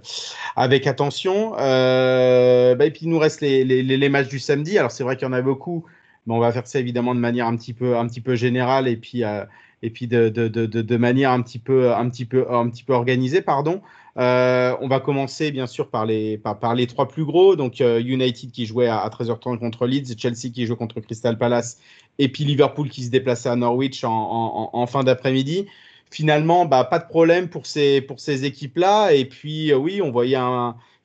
avec 0.55 0.87
attention. 0.87 1.55
Euh, 1.59 2.75
bah, 2.75 2.85
et 2.85 2.91
puis 2.91 3.01
il 3.03 3.09
nous 3.09 3.19
reste 3.19 3.41
les, 3.41 3.65
les, 3.65 4.09
matchs 4.09 4.29
du 4.29 4.39
samedi. 4.39 4.77
Alors 4.77 4.91
c'est 4.91 5.03
vrai 5.03 5.17
qu'il 5.17 5.27
y 5.27 5.29
en 5.29 5.33
a 5.33 5.41
beaucoup, 5.41 5.83
mais 6.25 6.33
on 6.33 6.39
va 6.39 6.53
faire 6.53 6.67
ça 6.67 6.79
évidemment 6.79 7.13
de 7.15 7.19
manière 7.19 7.47
un 7.47 7.57
petit 7.57 7.73
peu 7.73 7.97
un 7.97 8.07
petit 8.07 8.21
peu 8.21 8.35
générale 8.35 8.87
et 8.87 8.95
puis 8.95 9.25
euh, 9.25 9.43
et 9.81 9.89
puis 9.89 10.07
de, 10.07 10.29
de, 10.29 10.47
de, 10.47 10.65
de, 10.65 10.97
manière 10.97 11.31
un 11.31 11.41
petit 11.41 11.59
peu 11.59 11.93
un 11.93 12.09
petit 12.09 12.25
peu 12.25 12.49
un 12.49 12.69
petit 12.69 12.83
peu 12.83 12.93
organisée, 12.93 13.41
pardon. 13.41 13.81
Euh, 14.19 14.75
on 14.81 14.89
va 14.89 14.99
commencer 14.99 15.49
bien 15.51 15.65
sûr 15.65 15.89
par 15.89 16.05
les, 16.05 16.37
par, 16.37 16.75
les 16.75 16.87
trois 16.87 17.07
plus 17.07 17.23
gros. 17.23 17.55
Donc 17.55 17.79
euh, 17.79 18.01
United 18.01 18.51
qui 18.51 18.65
jouait 18.65 18.87
à, 18.87 19.07
13h30 19.07 19.59
contre 19.59 19.87
Leeds, 19.87 20.17
Chelsea 20.17 20.51
qui 20.53 20.65
joue 20.65 20.75
contre 20.75 20.99
Crystal 20.99 21.37
Palace, 21.37 21.79
et 22.17 22.27
puis 22.27 22.43
Liverpool 22.43 22.89
qui 22.89 23.03
se 23.03 23.09
déplaçait 23.09 23.49
à 23.49 23.55
Norwich 23.55 24.03
en, 24.03 24.87
fin 24.87 25.03
d'après-midi. 25.03 25.67
Finalement, 26.11 26.65
bah, 26.65 26.83
pas 26.83 26.99
de 26.99 27.07
problème 27.07 27.49
pour 27.49 27.65
ces, 27.65 28.01
pour 28.01 28.19
ces 28.19 28.43
équipes-là. 28.43 29.13
Et 29.13 29.25
puis 29.25 29.71
euh, 29.71 29.77
oui, 29.77 30.01
on 30.01 30.11
voyait 30.11 30.37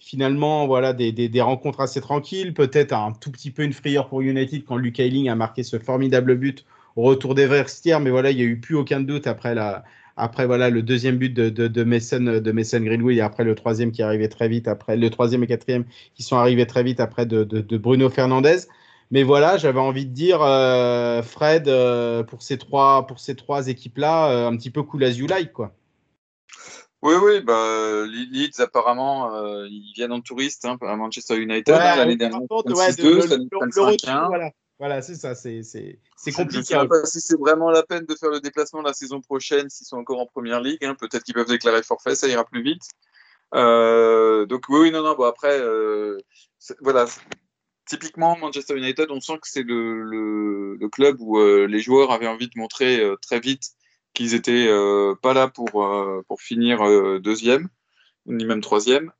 finalement 0.00 0.66
voilà, 0.66 0.92
des, 0.92 1.12
des, 1.12 1.40
rencontres 1.40 1.80
assez 1.80 2.00
tranquilles, 2.00 2.52
peut-être 2.52 2.92
un 2.92 3.12
tout 3.12 3.30
petit 3.30 3.50
peu 3.50 3.62
une 3.62 3.72
frayeur 3.72 4.08
pour 4.08 4.22
United 4.22 4.64
quand 4.64 4.76
Luke 4.76 4.98
Ayling 4.98 5.28
a 5.28 5.34
marqué 5.34 5.62
ce 5.62 5.78
formidable 5.78 6.36
but 6.36 6.64
au 6.96 7.02
retour 7.02 7.34
des 7.34 7.46
Verstières, 7.46 8.00
mais 8.00 8.10
voilà, 8.10 8.30
il 8.30 8.36
n'y 8.36 8.42
a 8.42 8.46
eu 8.46 8.60
plus 8.60 8.76
aucun 8.76 9.00
doute 9.00 9.26
après 9.26 9.54
la, 9.54 9.84
après, 10.16 10.46
voilà, 10.46 10.70
le 10.70 10.82
deuxième 10.82 11.16
but 11.16 11.34
de, 11.34 11.48
de, 11.48 11.68
de, 11.68 11.84
Mason, 11.84 12.40
de 12.40 12.52
Mason 12.52 12.80
Greenwood 12.80 13.16
et 13.16 13.20
après 13.20 13.44
le 13.44 13.54
troisième 13.54 13.92
qui 13.92 14.02
est 14.02 14.04
arrivé 14.04 14.28
très 14.28 14.48
vite, 14.48 14.68
après 14.68 14.96
le 14.96 15.10
troisième 15.10 15.42
et 15.44 15.46
quatrième 15.46 15.84
qui 16.14 16.22
sont 16.22 16.36
arrivés 16.36 16.66
très 16.66 16.82
vite 16.82 17.00
après 17.00 17.26
de, 17.26 17.44
de 17.44 17.78
Bruno 17.78 18.08
Fernandez. 18.08 18.66
Mais 19.10 19.22
voilà, 19.22 19.56
j'avais 19.58 19.80
envie 19.80 20.06
de 20.06 20.12
dire, 20.12 20.42
euh, 20.42 21.22
Fred, 21.22 21.68
euh, 21.68 22.22
pour 22.22 22.42
ces 22.42 22.58
trois, 22.58 23.06
pour 23.06 23.20
ces 23.20 23.36
trois 23.36 23.68
équipes-là, 23.68 24.30
euh, 24.30 24.48
un 24.48 24.56
petit 24.56 24.70
peu 24.70 24.82
cool 24.82 25.04
as 25.04 25.10
you 25.10 25.26
like, 25.26 25.52
quoi. 25.52 25.72
Oui, 27.02 27.14
oui, 27.22 27.40
bah, 27.42 28.06
Leeds, 28.06 28.60
apparemment, 28.60 29.30
ils 29.66 29.92
viennent 29.94 30.12
en 30.12 30.22
touriste 30.22 30.64
hein, 30.64 30.78
à 30.80 30.96
Manchester 30.96 31.36
United. 31.36 31.72
Ouais, 31.72 31.80
hein, 31.80 31.96
L'année 31.96 32.16
dernière, 32.16 32.40
ouais, 32.40 32.62
2 32.96 33.20
ça 33.20 33.36
nous 33.36 33.48
le, 33.50 33.60
le 33.60 34.50
voilà. 34.78 35.02
C'est 35.02 35.14
ça, 35.14 35.34
c'est 35.34 35.62
compliqué. 36.34 36.52
Je 36.52 36.58
ne 36.58 36.80
sais 36.82 36.88
pas 36.88 37.04
si 37.04 37.20
c'est 37.20 37.38
vraiment 37.38 37.70
la 37.70 37.82
peine 37.82 38.04
de 38.06 38.14
faire 38.14 38.30
le 38.30 38.40
déplacement 38.40 38.82
la 38.82 38.92
saison 38.92 39.20
prochaine 39.20 39.68
s'ils 39.70 39.86
sont 39.86 39.98
encore 39.98 40.20
en 40.20 40.26
première 40.26 40.60
ligue. 40.60 40.84
Hein. 40.84 40.96
Peut-être 40.98 41.22
qu'ils 41.22 41.34
peuvent 41.34 41.48
déclarer 41.48 41.82
forfait, 41.82 42.14
ça 42.14 42.28
ira 42.28 42.44
plus 42.44 42.62
vite. 42.62 42.82
Euh, 43.54 44.46
donc 44.46 44.64
oui, 44.68 44.90
non, 44.90 45.02
non, 45.02 45.14
bon 45.14 45.24
après, 45.24 45.58
euh, 45.60 46.18
voilà, 46.80 47.06
typiquement 47.86 48.36
Manchester 48.36 48.76
United, 48.76 49.10
on 49.10 49.20
sent 49.20 49.34
que 49.34 49.48
c'est 49.48 49.62
le, 49.62 50.02
le, 50.02 50.76
le, 50.76 50.88
club 50.88 51.16
où 51.20 51.38
euh, 51.38 51.66
les 51.66 51.80
joueurs 51.80 52.10
avaient 52.10 52.26
envie 52.26 52.48
de 52.48 52.58
montrer 52.58 53.00
très 53.22 53.38
vite 53.40 53.72
qu'ils 54.12 54.34
étaient 54.34 54.66
euh, 54.68 55.14
pas 55.22 55.34
là 55.34 55.48
pour, 55.48 55.86
pour 56.26 56.40
finir 56.40 56.80
deuxième, 57.20 57.68
ni 58.26 58.44
même 58.44 58.60
troisième 58.60 59.12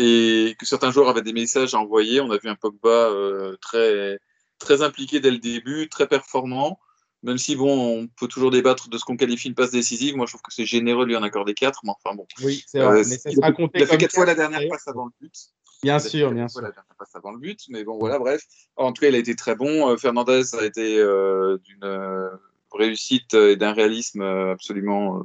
et 0.00 0.56
que 0.58 0.66
certains 0.66 0.90
joueurs 0.90 1.08
avaient 1.08 1.22
des 1.22 1.32
messages 1.32 1.74
à 1.74 1.78
envoyer. 1.78 2.20
On 2.20 2.30
a 2.30 2.38
vu 2.38 2.48
un 2.48 2.54
Pogba 2.54 2.88
euh, 2.88 3.56
très, 3.60 4.18
très 4.58 4.82
impliqué 4.82 5.20
dès 5.20 5.30
le 5.30 5.38
début, 5.38 5.88
très 5.88 6.06
performant. 6.06 6.78
Même 7.22 7.36
si, 7.36 7.54
bon, 7.54 8.00
on 8.00 8.06
peut 8.06 8.28
toujours 8.28 8.50
débattre 8.50 8.88
de 8.88 8.96
ce 8.96 9.04
qu'on 9.04 9.18
qualifie 9.18 9.48
une 9.48 9.54
passe 9.54 9.72
décisive. 9.72 10.16
Moi, 10.16 10.24
je 10.24 10.32
trouve 10.32 10.40
que 10.40 10.54
c'est 10.54 10.64
généreux 10.64 11.04
de 11.04 11.10
lui 11.10 11.16
en 11.16 11.22
accorder 11.22 11.52
4. 11.52 11.80
Mais 11.84 11.90
enfin, 11.90 12.16
bon. 12.16 12.26
Oui, 12.42 12.64
c'est 12.66 12.78
vrai. 12.78 13.00
Euh, 13.00 13.04
mais 13.06 13.18
ça 13.18 13.30
sera 13.30 13.52
compté 13.52 13.80
il 13.80 13.82
a 13.82 13.86
fait 13.86 13.98
4 13.98 14.14
fois 14.14 14.24
la 14.24 14.34
dernière 14.34 14.62
passe 14.70 14.88
avant 14.88 15.04
le 15.04 15.12
but. 15.20 15.34
Bien 15.82 15.98
sûr, 15.98 16.30
bien 16.30 16.48
sûr. 16.48 16.62
La 16.62 16.70
dernière 16.70 16.94
passe 16.98 17.14
avant 17.14 17.32
le 17.32 17.38
but. 17.38 17.60
Mais 17.68 17.84
bon, 17.84 17.98
voilà, 17.98 18.18
bref. 18.18 18.42
En 18.76 18.92
tout 18.92 19.02
cas, 19.02 19.08
il 19.08 19.14
a 19.14 19.18
été 19.18 19.36
très 19.36 19.54
bon. 19.54 19.90
Euh, 19.90 19.98
Fernandez 19.98 20.54
a 20.54 20.64
été 20.64 20.98
euh, 20.98 21.58
d'une 21.58 21.84
euh, 21.84 22.30
réussite 22.72 23.34
et 23.34 23.56
d'un 23.56 23.74
réalisme 23.74 24.22
absolument 24.22 25.22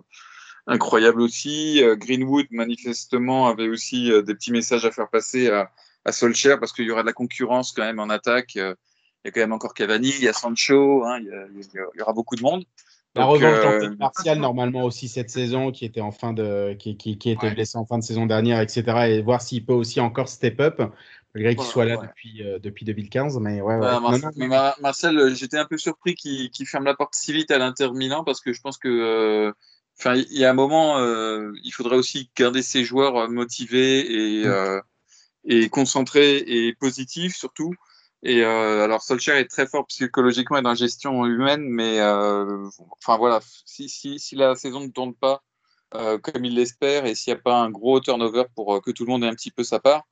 incroyable 0.68 1.22
aussi. 1.22 1.84
Euh, 1.84 1.96
Greenwood, 1.96 2.48
manifestement, 2.52 3.48
avait 3.48 3.68
aussi 3.68 4.12
euh, 4.12 4.22
des 4.22 4.34
petits 4.34 4.52
messages 4.52 4.86
à 4.86 4.92
faire 4.92 5.10
passer 5.10 5.50
à, 5.50 5.72
à 6.06 6.12
Solskjaer 6.12 6.60
parce 6.60 6.74
qu'il 6.74 6.86
y 6.86 6.92
aura 6.92 7.02
de 7.02 7.08
la 7.08 7.14
concurrence 7.14 7.72
quand 7.72 7.84
même 7.84 8.00
en 8.00 8.10
attaque. 8.10 8.56
Euh, 8.58 8.76
il 9.24 9.28
y 9.28 9.30
a 9.30 9.32
quand 9.32 9.42
même 9.42 9.54
encore 9.54 9.74
Cavani, 9.74 10.10
il 10.10 10.24
y 10.24 10.28
a 10.28 10.34
Sancho, 10.34 11.04
hein, 11.04 11.18
il, 11.20 11.26
y 11.26 11.32
a, 11.32 11.48
il, 11.52 12.00
y 12.00 12.02
aura 12.02 12.14
beaucoup 12.14 12.36
de 12.36 12.44
monde. 12.44 12.64
La 13.16 13.26
revanche 13.26 13.82
euh, 13.84 13.96
Martial 13.98 14.40
normalement 14.40 14.84
aussi 14.84 15.08
cette 15.08 15.30
saison 15.30 15.72
qui 15.72 15.86
était 15.86 16.02
en 16.02 16.12
fin 16.12 16.34
de 16.34 16.76
qui, 16.78 16.98
qui, 16.98 17.18
qui 17.18 17.30
était 17.32 17.48
ouais. 17.48 17.54
blessé 17.54 17.78
en 17.78 17.86
fin 17.86 17.98
de 17.98 18.04
saison 18.04 18.26
dernière 18.26 18.60
etc 18.60 18.84
et 19.08 19.22
voir 19.22 19.42
s'il 19.42 19.66
peut 19.66 19.74
aussi 19.74 20.02
encore 20.02 20.28
step 20.28 20.60
up 20.60 20.82
malgré 21.34 21.56
qu'il 21.56 21.64
ouais, 21.64 21.72
soit 21.72 21.86
là 21.86 21.98
ouais. 21.98 22.08
depuis 22.08 22.44
euh, 22.44 22.60
depuis 22.60 22.84
2015 22.84 23.40
mais 23.40 23.62
ouais, 23.62 23.76
ouais. 23.76 24.00
Marcel, 24.02 24.32
non, 24.36 24.48
non, 24.48 24.72
Marcel 24.82 25.36
j'étais 25.36 25.58
un 25.58 25.66
peu 25.66 25.78
surpris 25.78 26.16
qu'il 26.16 26.52
qu 26.52 26.66
ferme 26.66 26.84
la 26.84 26.94
porte 26.94 27.16
si 27.16 27.32
vite 27.32 27.52
à 27.52 27.58
l'Inter 27.58 27.90
Milan 27.94 28.26
parce 28.26 28.42
que 28.42 28.52
je 28.52 28.60
pense 28.60 28.78
que 28.78 28.90
euh, 28.90 29.54
Enfin, 29.98 30.16
il 30.16 30.38
y 30.38 30.44
a 30.44 30.50
un 30.50 30.54
moment, 30.54 30.98
euh, 30.98 31.52
il 31.64 31.72
faudrait 31.72 31.96
aussi 31.96 32.30
garder 32.36 32.62
ces 32.62 32.84
joueurs 32.84 33.16
euh, 33.16 33.28
motivés 33.28 34.00
et, 34.42 34.46
mm. 34.46 34.48
euh, 34.48 34.82
et 35.46 35.70
concentrés 35.70 36.38
et 36.38 36.74
positifs 36.76 37.36
surtout. 37.36 37.74
Et 38.24 38.44
euh, 38.44 38.84
alors 38.84 39.04
Solskjaer 39.04 39.38
est 39.38 39.48
très 39.48 39.68
fort 39.68 39.86
psychologiquement 39.88 40.58
et 40.58 40.62
dans 40.62 40.70
la 40.70 40.76
gestion 40.76 41.26
humaine, 41.26 41.62
mais 41.62 42.02
enfin 42.02 43.18
voilà, 43.18 43.40
si, 43.66 43.88
si, 43.88 44.20
si 44.20 44.36
la 44.36 44.56
saison 44.56 44.82
ne 44.82 44.90
tourne 44.90 45.14
pas 45.14 45.44
comme 45.92 46.44
il 46.44 46.56
l'espère 46.56 47.06
et 47.06 47.16
s'il 47.16 47.34
n'y 47.34 47.40
a 47.40 47.42
pas 47.42 47.56
un 47.56 47.70
gros 47.70 48.00
turnover 48.00 48.46
pour 48.56 48.82
que 48.82 48.92
tout 48.92 49.06
le 49.06 49.12
monde 49.12 49.24
ait 49.24 49.28
un 49.28 49.36
petit 49.36 49.52
peu 49.52 49.64
sa 49.64 49.80
part, 49.80 50.04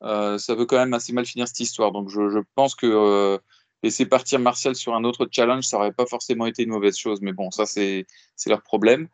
ça 0.00 0.56
peut 0.56 0.64
quand 0.64 0.78
même 0.78 0.94
assez 0.94 1.12
mal 1.12 1.26
finir 1.26 1.46
cette 1.46 1.60
histoire. 1.60 1.92
Donc 1.92 2.08
je, 2.08 2.30
je 2.30 2.38
pense 2.54 2.74
que 2.74 3.38
laisser 3.82 4.06
partir 4.06 4.40
Martial 4.40 4.74
sur 4.74 4.94
un 4.94 5.04
autre 5.04 5.28
challenge, 5.30 5.64
ça 5.64 5.76
n'aurait 5.76 5.92
pas 5.92 6.06
forcément 6.06 6.46
été 6.46 6.62
une 6.62 6.70
mauvaise 6.70 6.96
chose. 6.96 7.20
Mais 7.20 7.34
bon, 7.34 7.50
ça 7.50 7.66
c'est 7.66 8.06
leur 8.46 8.62
problème. 8.62 9.08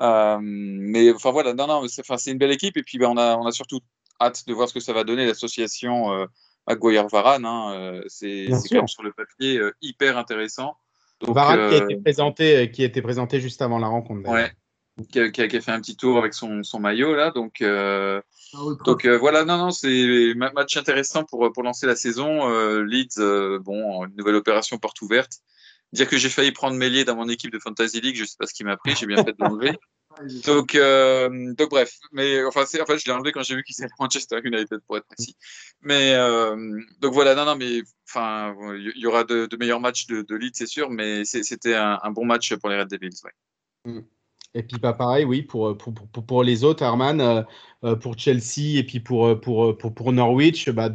Euh, 0.00 0.38
mais 0.40 1.12
enfin 1.12 1.30
voilà, 1.30 1.54
non, 1.54 1.66
non, 1.66 1.86
c'est 1.88 2.30
une 2.30 2.38
belle 2.38 2.52
équipe. 2.52 2.76
Et 2.76 2.82
puis 2.82 2.98
ben, 2.98 3.08
on, 3.08 3.16
a, 3.16 3.36
on 3.36 3.46
a 3.46 3.52
surtout 3.52 3.80
hâte 4.20 4.46
de 4.46 4.52
voir 4.54 4.68
ce 4.68 4.74
que 4.74 4.80
ça 4.80 4.92
va 4.92 5.04
donner 5.04 5.26
l'association 5.26 6.12
euh, 6.12 6.26
Maguire-Varane. 6.66 7.44
Hein, 7.44 7.72
euh, 7.74 8.02
c'est 8.06 8.48
quand 8.48 8.76
même 8.76 8.88
sur 8.88 9.02
le 9.02 9.12
papier 9.12 9.58
euh, 9.58 9.72
hyper 9.80 10.18
intéressant. 10.18 10.76
Donc, 11.20 11.34
Varane 11.34 11.68
qui 11.70 11.74
a 11.74 11.84
été 11.84 11.96
présenté, 11.96 12.70
qui 12.70 12.82
a 12.82 12.86
été 12.86 13.02
présenté 13.02 13.40
juste 13.40 13.60
avant 13.62 13.78
la 13.78 13.88
rencontre. 13.88 14.28
Ouais, 14.30 14.52
qui 15.10 15.18
a, 15.18 15.30
qui, 15.30 15.42
a, 15.42 15.48
qui 15.48 15.56
a, 15.56 15.60
fait 15.60 15.72
un 15.72 15.80
petit 15.80 15.96
tour 15.96 16.18
avec 16.18 16.34
son, 16.34 16.62
son 16.62 16.78
maillot 16.78 17.14
là. 17.14 17.30
Donc, 17.32 17.60
euh, 17.60 18.20
ah, 18.54 18.58
donc 18.84 19.04
euh, 19.04 19.18
voilà, 19.18 19.44
non, 19.44 19.58
non, 19.58 19.70
c'est 19.70 20.34
match 20.36 20.76
intéressant 20.76 21.24
pour, 21.24 21.52
pour 21.52 21.62
lancer 21.62 21.86
la 21.86 21.96
saison. 21.96 22.48
Euh, 22.48 22.84
Leeds, 22.84 23.18
bon, 23.60 24.04
une 24.04 24.14
nouvelle 24.16 24.36
opération 24.36 24.78
porte 24.78 25.00
ouverte. 25.02 25.38
Dire 25.92 26.08
que 26.08 26.18
j'ai 26.18 26.28
failli 26.28 26.52
prendre 26.52 26.76
Mélier 26.76 27.04
dans 27.04 27.16
mon 27.16 27.28
équipe 27.28 27.50
de 27.50 27.58
Fantasy 27.58 28.00
League, 28.00 28.16
je 28.16 28.24
sais 28.24 28.36
pas 28.38 28.46
ce 28.46 28.52
qui 28.52 28.64
m'a 28.64 28.76
pris, 28.76 28.94
j'ai 28.94 29.06
bien 29.06 29.24
fait 29.24 29.32
de 29.32 29.36
l'enlever. 29.38 29.72
donc, 30.46 30.74
euh, 30.74 31.54
donc 31.54 31.70
bref, 31.70 31.98
mais 32.12 32.44
enfin, 32.44 32.62
en 32.62 32.86
fait, 32.86 32.98
je 32.98 33.06
l'ai 33.06 33.12
enlevé 33.12 33.32
quand 33.32 33.42
j'ai 33.42 33.54
vu 33.54 33.62
qu'il 33.62 33.74
était 33.78 33.92
Manchester 33.98 34.40
United 34.44 34.80
pour 34.86 34.98
être 34.98 35.06
précis. 35.06 35.36
Mais 35.80 36.12
euh, 36.14 36.78
donc 37.00 37.14
voilà, 37.14 37.34
non, 37.34 37.44
non, 37.46 37.56
mais 37.56 37.82
enfin, 38.08 38.54
il 38.76 38.92
y, 38.96 39.06
aura 39.06 39.24
de, 39.24 39.46
de, 39.46 39.56
meilleurs 39.56 39.80
matchs 39.80 40.06
de, 40.06 40.22
de 40.22 40.34
Leeds, 40.34 40.54
c'est 40.54 40.66
sûr, 40.66 40.90
mais 40.90 41.24
c'était 41.24 41.74
un, 41.74 41.98
un, 42.02 42.10
bon 42.10 42.26
match 42.26 42.54
pour 42.56 42.68
les 42.68 42.78
Red 42.78 42.88
Devils, 42.88 43.20
ouais. 43.24 43.92
Mm. 43.92 44.00
Et 44.54 44.62
puis 44.62 44.78
pas 44.78 44.94
pareil, 44.94 45.24
oui, 45.24 45.42
pour, 45.42 45.76
pour, 45.76 45.94
pour, 45.94 46.26
pour 46.26 46.42
les 46.42 46.64
autres, 46.64 46.82
Herman, 46.82 47.44
euh, 47.84 47.96
pour 47.96 48.18
Chelsea 48.18 48.78
et 48.78 48.82
puis 48.82 49.00
pour, 49.00 49.38
pour, 49.40 49.76
pour, 49.76 49.94
pour 49.94 50.12
Norwich, 50.12 50.70
bah 50.70 50.88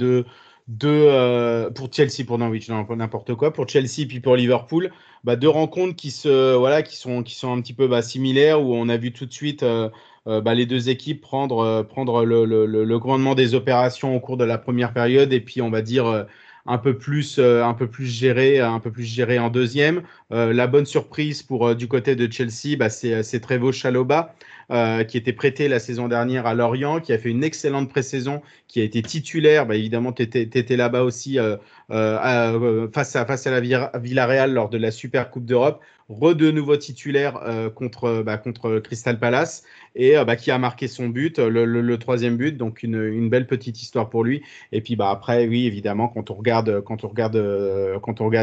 de 0.67 0.87
euh, 0.87 1.69
pour 1.69 1.91
Chelsea 1.91 2.25
pour 2.25 2.37
Norwich 2.37 2.69
n'importe 2.69 3.35
quoi 3.35 3.51
pour 3.51 3.67
Chelsea 3.67 4.05
puis 4.07 4.21
pour 4.21 4.35
Liverpool 4.35 4.91
bah, 5.23 5.35
deux 5.35 5.49
rencontres 5.49 5.95
qui 5.95 6.09
se 6.09 6.55
voilà 6.55 6.83
qui 6.83 6.95
sont 6.95 7.21
qui 7.21 7.35
sont 7.35 7.53
un 7.53 7.61
petit 7.61 7.73
peu 7.73 7.87
bah, 7.87 8.01
similaires 8.01 8.63
où 8.63 8.73
on 8.73 8.87
a 8.87 8.95
vu 8.95 9.11
tout 9.11 9.25
de 9.25 9.33
suite 9.33 9.63
euh, 9.63 9.89
euh, 10.27 10.39
bah, 10.39 10.53
les 10.53 10.65
deux 10.65 10.89
équipes 10.89 11.21
prendre 11.21 11.83
prendre 11.83 12.23
le, 12.23 12.45
le, 12.45 12.99
commandement 12.99 13.35
des 13.35 13.55
opérations 13.55 14.15
au 14.15 14.19
cours 14.21 14.37
de 14.37 14.45
la 14.45 14.57
première 14.57 14.93
période 14.93 15.33
et 15.33 15.41
puis 15.41 15.61
on 15.61 15.69
va 15.69 15.81
dire 15.81 16.25
un 16.65 16.77
peu 16.77 16.97
plus 16.97 17.39
un 17.39 17.73
peu 17.73 17.87
plus 17.87 18.05
géré 18.05 18.61
un 18.61 18.79
peu 18.79 18.91
plus 18.91 19.03
géré 19.03 19.39
en 19.39 19.49
deuxième 19.49 20.03
la 20.33 20.67
bonne 20.67 20.85
surprise 20.85 21.43
pour 21.43 21.75
du 21.75 21.87
côté 21.87 22.15
de 22.15 22.31
Chelsea 22.31 22.75
bah, 22.77 22.89
c'est 22.89 23.39
Trevo 23.39 23.71
Chaloba 23.71 24.33
euh, 24.71 25.03
qui 25.03 25.17
était 25.17 25.33
prêté 25.33 25.67
la 25.67 25.79
saison 25.79 26.07
dernière 26.07 26.47
à 26.47 26.53
Lorient, 26.53 27.01
qui 27.01 27.11
a 27.11 27.17
fait 27.17 27.29
une 27.29 27.43
excellente 27.43 27.89
pré-saison, 27.89 28.41
qui 28.67 28.79
a 28.79 28.83
été 28.83 29.01
titulaire. 29.01 29.65
Bah, 29.65 29.75
évidemment, 29.75 30.13
tu 30.13 30.23
étais, 30.23 30.77
là-bas 30.77 31.03
aussi 31.03 31.37
euh, 31.37 31.57
euh, 31.91 32.87
face, 32.93 33.15
à, 33.15 33.25
la 33.45 33.59
Villarreal 33.99 34.53
lors 34.53 34.69
de 34.69 34.77
la 34.77 34.91
Super 34.91 35.29
Coupe 35.29 35.45
d'Europe. 35.45 35.81
Re 36.09 36.35
de 36.35 36.51
nouveau 36.51 36.75
titulaire 36.75 37.39
euh, 37.45 37.69
contre, 37.69 38.23
bah, 38.25 38.37
contre 38.37 38.79
Crystal 38.79 39.19
Palace 39.19 39.63
et 39.95 40.15
qui 40.37 40.51
a 40.51 40.57
marqué 40.57 40.87
son 40.87 41.07
but, 41.07 41.39
le, 41.39 41.95
troisième 41.97 42.35
but, 42.35 42.57
donc 42.57 42.83
une, 42.83 43.29
belle 43.29 43.47
petite 43.47 43.81
histoire 43.81 44.09
pour 44.09 44.23
lui. 44.23 44.43
Et 44.71 44.81
puis 44.81 44.97
après, 44.99 45.47
oui, 45.47 45.65
évidemment, 45.65 46.07
quand 46.07 46.29
on 46.31 46.33
regarde, 46.35 46.83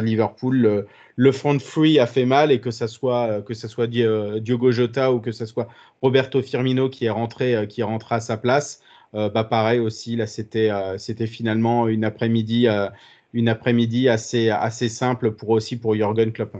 Liverpool, 0.02 0.86
le 1.16 1.32
front 1.32 1.58
free 1.58 1.98
a 1.98 2.06
fait 2.06 2.24
mal 2.24 2.52
et 2.52 2.60
que 2.60 2.70
ça 2.70 2.88
soit, 2.88 3.42
que 3.42 3.54
ça 3.54 3.68
soit 3.68 3.86
Diogo 3.86 4.72
Jota 4.72 5.12
ou 5.12 5.20
que 5.20 5.32
ça 5.32 5.46
soit 5.46 5.68
Roberto 6.02 6.42
Firmino 6.42 6.88
qui 6.88 7.06
est 7.06 7.10
rentré, 7.10 7.66
qui 7.68 7.80
est 7.80 7.84
à 8.10 8.20
sa 8.20 8.36
place. 8.36 8.82
Euh, 9.14 9.28
bah 9.28 9.42
pareil 9.42 9.80
aussi 9.80 10.14
là 10.14 10.28
c'était 10.28 10.70
euh, 10.70 10.96
c'était 10.96 11.26
finalement 11.26 11.88
une 11.88 12.04
après-midi 12.04 12.68
euh, 12.68 12.88
une 13.32 13.48
après-midi 13.48 14.08
assez, 14.08 14.50
assez 14.50 14.88
simple 14.88 15.32
pour 15.32 15.50
aussi 15.50 15.76
pour 15.76 15.94
Jürgen 15.94 16.32
Klopp. 16.32 16.56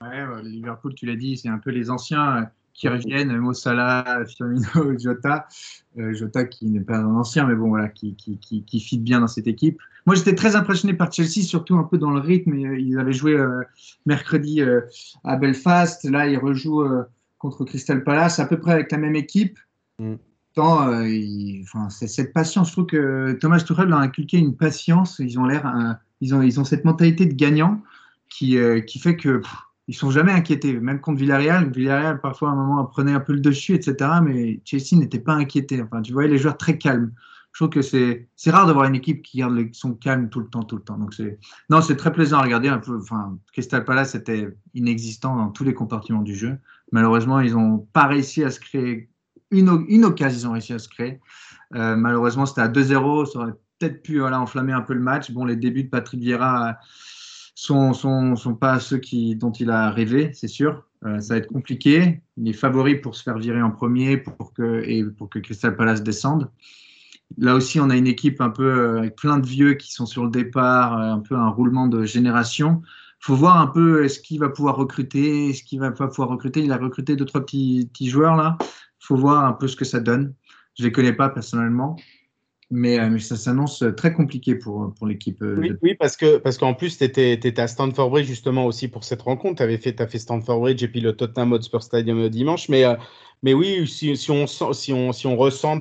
Ouais, 0.00 0.42
Liverpool, 0.42 0.94
tu 0.94 1.06
l'as 1.06 1.16
dit, 1.16 1.36
c'est 1.36 1.48
un 1.48 1.58
peu 1.58 1.70
les 1.70 1.90
anciens 1.90 2.50
qui 2.72 2.88
reviennent, 2.88 3.34
Mo 3.36 3.52
Salah, 3.52 4.24
Firmino, 4.26 4.98
Jota. 4.98 5.46
Euh, 5.96 6.12
Jota 6.12 6.44
qui 6.44 6.66
n'est 6.66 6.80
pas 6.80 6.98
un 6.98 7.14
ancien, 7.14 7.46
mais 7.46 7.54
bon, 7.54 7.68
voilà, 7.68 7.88
qui, 7.88 8.16
qui, 8.16 8.36
qui, 8.38 8.64
qui 8.64 8.80
fit 8.80 8.98
bien 8.98 9.20
dans 9.20 9.28
cette 9.28 9.46
équipe. 9.46 9.78
Moi, 10.06 10.14
j'étais 10.14 10.34
très 10.34 10.56
impressionné 10.56 10.94
par 10.94 11.12
Chelsea, 11.12 11.42
surtout 11.42 11.76
un 11.76 11.84
peu 11.84 11.98
dans 11.98 12.10
le 12.10 12.20
rythme. 12.20 12.54
Ils 12.54 12.98
avaient 12.98 13.12
joué 13.12 13.32
euh, 13.32 13.62
mercredi 14.06 14.60
euh, 14.60 14.82
à 15.24 15.36
Belfast. 15.36 16.04
Là, 16.04 16.28
ils 16.28 16.38
rejouent 16.38 16.84
contre 17.38 17.64
Crystal 17.64 18.04
Palace, 18.04 18.38
à 18.38 18.46
peu 18.46 18.58
près 18.58 18.72
avec 18.72 18.92
la 18.92 18.98
même 18.98 19.16
équipe. 19.16 19.58
Mm. 19.98 20.14
Tant, 20.54 20.82
enfin, 21.62 21.90
c'est 21.90 22.06
cette 22.06 22.32
patience. 22.32 22.68
Je 22.68 22.72
trouve 22.74 22.86
que 22.86 23.32
Thomas 23.40 23.58
Tuchel 23.58 23.88
leur 23.88 23.98
a 23.98 24.02
inculqué 24.02 24.38
une 24.38 24.56
patience. 24.56 25.18
Ils 25.18 25.36
ont 25.36 25.46
l'air, 25.46 25.98
ils, 26.20 26.32
ont, 26.32 26.42
ils 26.42 26.60
ont 26.60 26.64
cette 26.64 26.84
mentalité 26.84 27.26
de 27.26 27.34
gagnant 27.34 27.82
qui, 28.28 28.56
qui 28.86 28.98
fait 29.00 29.16
que 29.16 29.42
ils 29.86 29.94
sont 29.94 30.10
jamais 30.10 30.32
inquiétés, 30.32 30.78
même 30.78 31.00
contre 31.00 31.18
Villarreal. 31.18 31.70
Villarreal, 31.70 32.20
parfois, 32.20 32.50
à 32.50 32.52
un 32.52 32.56
moment, 32.56 32.84
prenait 32.84 33.12
un 33.12 33.20
peu 33.20 33.34
le 33.34 33.40
dessus, 33.40 33.74
etc. 33.74 34.10
Mais 34.22 34.60
Chelsea 34.64 34.96
n'était 34.98 35.18
pas 35.18 35.34
inquiété. 35.34 35.82
Enfin, 35.82 36.00
tu 36.00 36.12
voyais 36.12 36.28
les 36.28 36.38
joueurs 36.38 36.56
très 36.56 36.78
calmes. 36.78 37.12
Je 37.54 37.60
trouve 37.60 37.70
que 37.70 37.82
c'est, 37.82 38.26
rare 38.50 38.66
d'avoir 38.66 38.86
une 38.86 38.96
équipe 38.96 39.22
qui 39.22 39.38
garde 39.38 39.56
son 39.72 39.94
calme 39.94 40.28
tout 40.28 40.40
le 40.40 40.48
temps, 40.48 40.64
tout 40.64 40.74
le 40.74 40.82
temps. 40.82 40.98
Donc 40.98 41.14
c'est, 41.14 41.38
non, 41.70 41.80
c'est 41.82 41.94
très 41.94 42.12
plaisant 42.12 42.38
à 42.38 42.42
regarder. 42.42 42.68
Enfin, 42.68 43.38
Crystal 43.52 43.84
Palace 43.84 44.16
était 44.16 44.48
inexistant 44.74 45.36
dans 45.36 45.50
tous 45.50 45.62
les 45.62 45.72
compartiments 45.72 46.22
du 46.22 46.34
jeu. 46.34 46.58
Malheureusement, 46.90 47.38
ils 47.38 47.52
n'ont 47.52 47.78
pas 47.78 48.08
réussi 48.08 48.42
à 48.42 48.50
se 48.50 48.58
créer 48.58 49.08
une, 49.52 49.68
occasion. 50.04 50.40
Ils 50.40 50.48
ont 50.48 50.52
réussi 50.54 50.72
à 50.72 50.80
se 50.80 50.88
créer. 50.88 51.20
Euh, 51.76 51.94
malheureusement, 51.94 52.44
c'était 52.44 52.62
à 52.62 52.68
2-0. 52.68 53.26
Ça 53.26 53.38
aurait 53.38 53.52
peut-être 53.78 54.02
pu 54.02 54.20
enflammer 54.20 54.72
un 54.72 54.82
peu 54.82 54.94
le 54.94 55.00
match. 55.00 55.30
Bon, 55.30 55.44
les 55.44 55.54
débuts 55.54 55.84
de 55.84 55.90
Patrick 55.90 56.20
Vieira 56.20 56.76
sont, 57.54 57.92
sont, 57.92 58.54
pas 58.56 58.80
ceux 58.80 59.00
dont 59.36 59.52
il 59.52 59.70
a 59.70 59.92
rêvé, 59.92 60.32
c'est 60.34 60.48
sûr. 60.48 60.82
Euh, 61.04 61.20
ça 61.20 61.34
va 61.34 61.38
être 61.38 61.52
compliqué. 61.52 62.20
Il 62.36 62.48
est 62.48 62.52
favori 62.52 62.96
pour 62.96 63.14
se 63.14 63.22
faire 63.22 63.38
virer 63.38 63.62
en 63.62 63.70
premier 63.70 64.16
pour 64.16 64.52
que, 64.52 64.82
et 64.84 65.04
pour 65.04 65.30
que 65.30 65.38
Crystal 65.38 65.76
Palace 65.76 66.02
descende. 66.02 66.50
Là 67.38 67.54
aussi, 67.54 67.80
on 67.80 67.90
a 67.90 67.96
une 67.96 68.06
équipe 68.06 68.40
un 68.40 68.50
peu 68.50 68.64
euh, 68.64 68.98
avec 68.98 69.16
plein 69.16 69.38
de 69.38 69.46
vieux 69.46 69.74
qui 69.74 69.92
sont 69.92 70.06
sur 70.06 70.24
le 70.24 70.30
départ, 70.30 70.98
euh, 70.98 71.12
un 71.12 71.20
peu 71.20 71.34
un 71.34 71.48
roulement 71.48 71.86
de 71.86 72.04
génération. 72.04 72.82
Il 72.84 73.26
faut 73.26 73.36
voir 73.36 73.58
un 73.58 73.66
peu 73.66 74.04
est-ce 74.04 74.20
qu'il 74.20 74.38
va 74.38 74.48
pouvoir 74.48 74.76
recruter, 74.76 75.50
est-ce 75.50 75.62
qu'il 75.62 75.80
va 75.80 75.90
pas 75.90 76.08
pouvoir 76.08 76.28
recruter? 76.28 76.60
Il 76.60 76.72
a 76.72 76.76
recruté 76.76 77.16
deux, 77.16 77.24
trois 77.24 77.40
petits, 77.40 77.88
petits 77.92 78.08
joueurs 78.08 78.36
là. 78.36 78.56
Il 78.60 79.06
faut 79.06 79.16
voir 79.16 79.44
un 79.44 79.52
peu 79.52 79.68
ce 79.68 79.76
que 79.76 79.84
ça 79.84 80.00
donne. 80.00 80.34
Je 80.76 80.82
ne 80.82 80.88
les 80.88 80.92
connais 80.92 81.12
pas 81.12 81.28
personnellement, 81.28 81.96
mais, 82.70 82.98
euh, 82.98 83.08
mais 83.10 83.18
ça 83.18 83.36
s'annonce 83.36 83.84
très 83.96 84.12
compliqué 84.12 84.54
pour, 84.54 84.92
pour 84.94 85.06
l'équipe. 85.06 85.38
Oui, 85.40 85.72
oui, 85.82 85.94
parce 85.94 86.16
que 86.16 86.38
parce 86.38 86.58
qu'en 86.58 86.74
plus, 86.74 86.98
tu 86.98 87.04
étais, 87.04 87.32
étais, 87.32 87.60
à 87.60 87.66
Stanford 87.66 88.10
Bridge 88.10 88.26
justement 88.26 88.66
aussi 88.66 88.88
pour 88.88 89.04
cette 89.04 89.22
rencontre. 89.22 89.64
Tu 89.64 90.02
as 90.02 90.06
fait 90.06 90.18
Stanford 90.18 90.60
Bridge 90.60 90.82
et 90.82 90.88
puis 90.88 91.00
le 91.00 91.14
Tottenham 91.14 91.52
Hotspur 91.52 91.82
Stadium 91.82 92.28
dimanche. 92.28 92.68
Mais, 92.68 92.84
euh, 92.84 92.94
mais 93.44 93.54
oui, 93.54 93.86
si, 93.86 94.10
on, 94.30 94.46
si, 94.72 94.92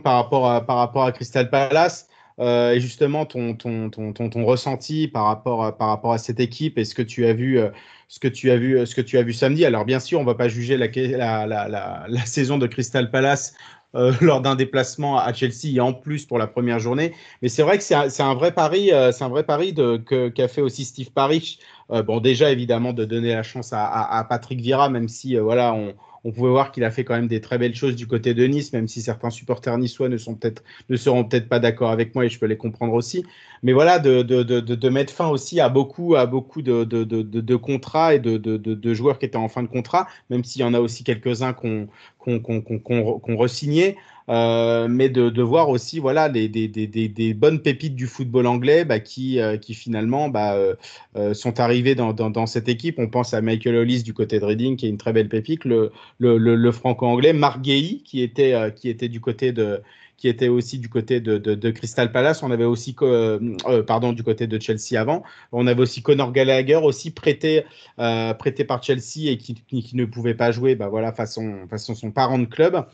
par 0.03 0.15
rapport 0.15 0.47
à, 0.47 1.11
Crystal 1.11 1.49
Palace, 1.49 2.07
et 2.39 2.79
justement 2.79 3.25
ton, 3.25 3.55
ton, 3.55 3.89
ton, 3.89 4.13
ton, 4.13 4.45
ressenti 4.45 5.07
par 5.07 5.25
rapport, 5.25 5.63
à, 5.63 6.17
cette 6.19 6.39
équipe 6.39 6.77
et 6.77 6.85
ce 6.85 6.93
que 6.93 7.01
tu 7.01 7.25
as 7.25 7.33
vu, 7.33 7.59
ce 8.07 8.19
que 8.19 8.27
tu 8.27 8.51
as 8.51 8.57
vu, 8.57 8.85
ce 8.85 8.93
que 8.93 9.01
tu 9.01 9.17
as 9.17 9.23
vu 9.23 9.33
samedi. 9.33 9.65
Alors 9.65 9.85
bien 9.85 9.99
sûr, 9.99 10.19
on 10.19 10.23
va 10.23 10.35
pas 10.35 10.49
juger 10.49 10.77
la, 10.77 12.25
saison 12.25 12.59
de 12.59 12.67
Crystal 12.67 13.09
Palace 13.09 13.55
euh, 13.95 14.11
lors 14.21 14.41
d'un 14.41 14.55
déplacement 14.55 15.19
à 15.19 15.31
Chelsea 15.33 15.75
et 15.75 15.79
en 15.79 15.93
plus 15.93 16.25
pour 16.25 16.39
la 16.39 16.47
première 16.47 16.79
journée. 16.79 17.13
Mais 17.41 17.49
c'est 17.49 17.61
vrai 17.61 17.77
que 17.77 17.83
c'est 17.83 17.93
un, 17.95 18.33
vrai 18.33 18.51
pari, 18.51 18.91
euh, 18.91 19.11
c'est 19.11 19.23
un 19.23 19.29
vrai 19.29 19.43
pari 19.43 19.75
qu'a 19.75 20.47
fait 20.47 20.61
aussi 20.61 20.85
Steve 20.85 21.11
Parrish. 21.11 21.59
Euh, 21.91 22.01
bon, 22.01 22.19
déjà 22.19 22.49
évidemment 22.51 22.93
de 22.93 23.05
donner 23.05 23.33
la 23.35 23.43
chance 23.43 23.71
à, 23.71 23.85
à, 23.85 24.23
Patrick 24.23 24.61
Vieira, 24.61 24.89
même 24.89 25.07
si 25.07 25.35
voilà 25.35 25.73
on, 25.73 25.93
on 26.23 26.31
pouvait 26.31 26.49
voir 26.49 26.71
qu'il 26.71 26.83
a 26.83 26.91
fait 26.91 27.03
quand 27.03 27.15
même 27.15 27.27
des 27.27 27.41
très 27.41 27.57
belles 27.57 27.75
choses 27.75 27.95
du 27.95 28.07
côté 28.07 28.33
de 28.33 28.45
Nice, 28.45 28.71
même 28.73 28.87
si 28.87 29.01
certains 29.01 29.29
supporters 29.29 29.77
niçois 29.77 30.09
ne, 30.09 30.17
sont 30.17 30.35
peut-être, 30.35 30.63
ne 30.89 30.95
seront 30.95 31.25
peut-être 31.25 31.49
pas 31.49 31.59
d'accord 31.59 31.91
avec 31.91 32.15
moi 32.15 32.25
et 32.25 32.29
je 32.29 32.39
peux 32.39 32.45
les 32.45 32.57
comprendre 32.57 32.93
aussi. 32.93 33.25
Mais 33.61 33.73
voilà, 33.73 33.99
de, 33.99 34.21
de, 34.21 34.43
de, 34.43 34.59
de 34.59 34.89
mettre 34.89 35.13
fin 35.13 35.27
aussi 35.29 35.59
à 35.59 35.69
beaucoup, 35.69 36.15
à 36.15 36.25
beaucoup 36.25 36.61
de, 36.61 37.55
contrats 37.55 38.13
et 38.13 38.19
de, 38.19 38.93
joueurs 38.93 39.19
qui 39.19 39.25
étaient 39.25 39.37
en 39.37 39.49
fin 39.49 39.63
de 39.63 39.67
contrat, 39.67 40.07
même 40.29 40.43
s'il 40.43 40.61
y 40.61 40.65
en 40.65 40.73
a 40.73 40.79
aussi 40.79 41.03
quelques-uns 41.03 41.53
qu'on 41.53 41.87
qu'on 42.23 42.61
qu'on 42.61 42.79
qu'on 43.19 43.37
re-signé. 43.37 43.97
Euh, 44.29 44.87
mais 44.87 45.09
de, 45.09 45.29
de, 45.29 45.41
voir 45.41 45.67
aussi 45.67 45.99
voilà 45.99 46.29
des, 46.29 46.47
des, 46.47 46.69
des, 46.69 46.87
des, 46.87 47.33
bonnes 47.33 47.61
pépites 47.61 47.95
du 47.95 48.07
football 48.07 48.47
anglais 48.47 48.85
bah, 48.85 49.01
qui, 49.01 49.37
euh, 49.41 49.57
qui 49.57 49.73
finalement 49.73 50.29
bah, 50.29 50.55
euh, 50.55 51.33
sont 51.33 51.59
arrivées 51.59 51.93
dans, 51.93 52.13
dans, 52.13 52.29
dans, 52.29 52.45
cette 52.45 52.69
équipe. 52.69 52.99
On 52.99 53.09
pense 53.09 53.33
à 53.33 53.41
Michael 53.41 53.75
Hollis 53.75 54.03
du 54.03 54.13
côté 54.13 54.39
de 54.39 54.45
Reading 54.45 54.77
qui 54.77 54.85
est 54.85 54.89
une 54.89 54.97
très 54.97 55.11
belle 55.11 55.27
pépite, 55.27 55.65
le, 55.65 55.91
le, 56.19 56.37
le, 56.37 56.71
franco-anglais, 56.71 57.35
Gay 57.61 57.99
qui 58.05 58.21
était, 58.21 58.55
qui 58.75 58.87
était 58.87 59.09
du 59.09 59.19
côté 59.19 59.51
de, 59.51 59.81
qui 60.23 60.29
était 60.29 60.47
aussi 60.47 60.79
du 60.79 60.87
côté 60.87 61.19
de, 61.19 61.37
de, 61.37 61.71
Crystal 61.71 62.09
Palace. 62.09 62.43
On 62.43 62.51
avait 62.51 62.63
aussi, 62.63 62.95
euh, 63.01 63.57
euh, 63.67 63.83
pardon, 63.83 64.13
du 64.13 64.23
côté 64.23 64.47
de 64.47 64.57
Chelsea 64.57 64.97
avant. 64.97 65.21
On 65.51 65.67
avait 65.67 65.81
aussi 65.81 66.01
Conor 66.01 66.31
Gallagher, 66.31 66.77
aussi 66.77 67.11
prêté, 67.11 67.65
euh, 67.99 68.33
prêté 68.33 68.63
par 68.63 68.81
Chelsea 68.81 69.25
et 69.25 69.37
qui, 69.37 69.55
qui, 69.55 69.97
ne 69.97 70.05
pouvait 70.05 70.33
pas 70.33 70.53
jouer, 70.53 70.75
bah 70.75 70.87
voilà, 70.87 71.11
façon, 71.11 71.67
façon 71.69 71.93
son 71.93 72.11
parent 72.11 72.39
de 72.39 72.45
club. 72.45 72.85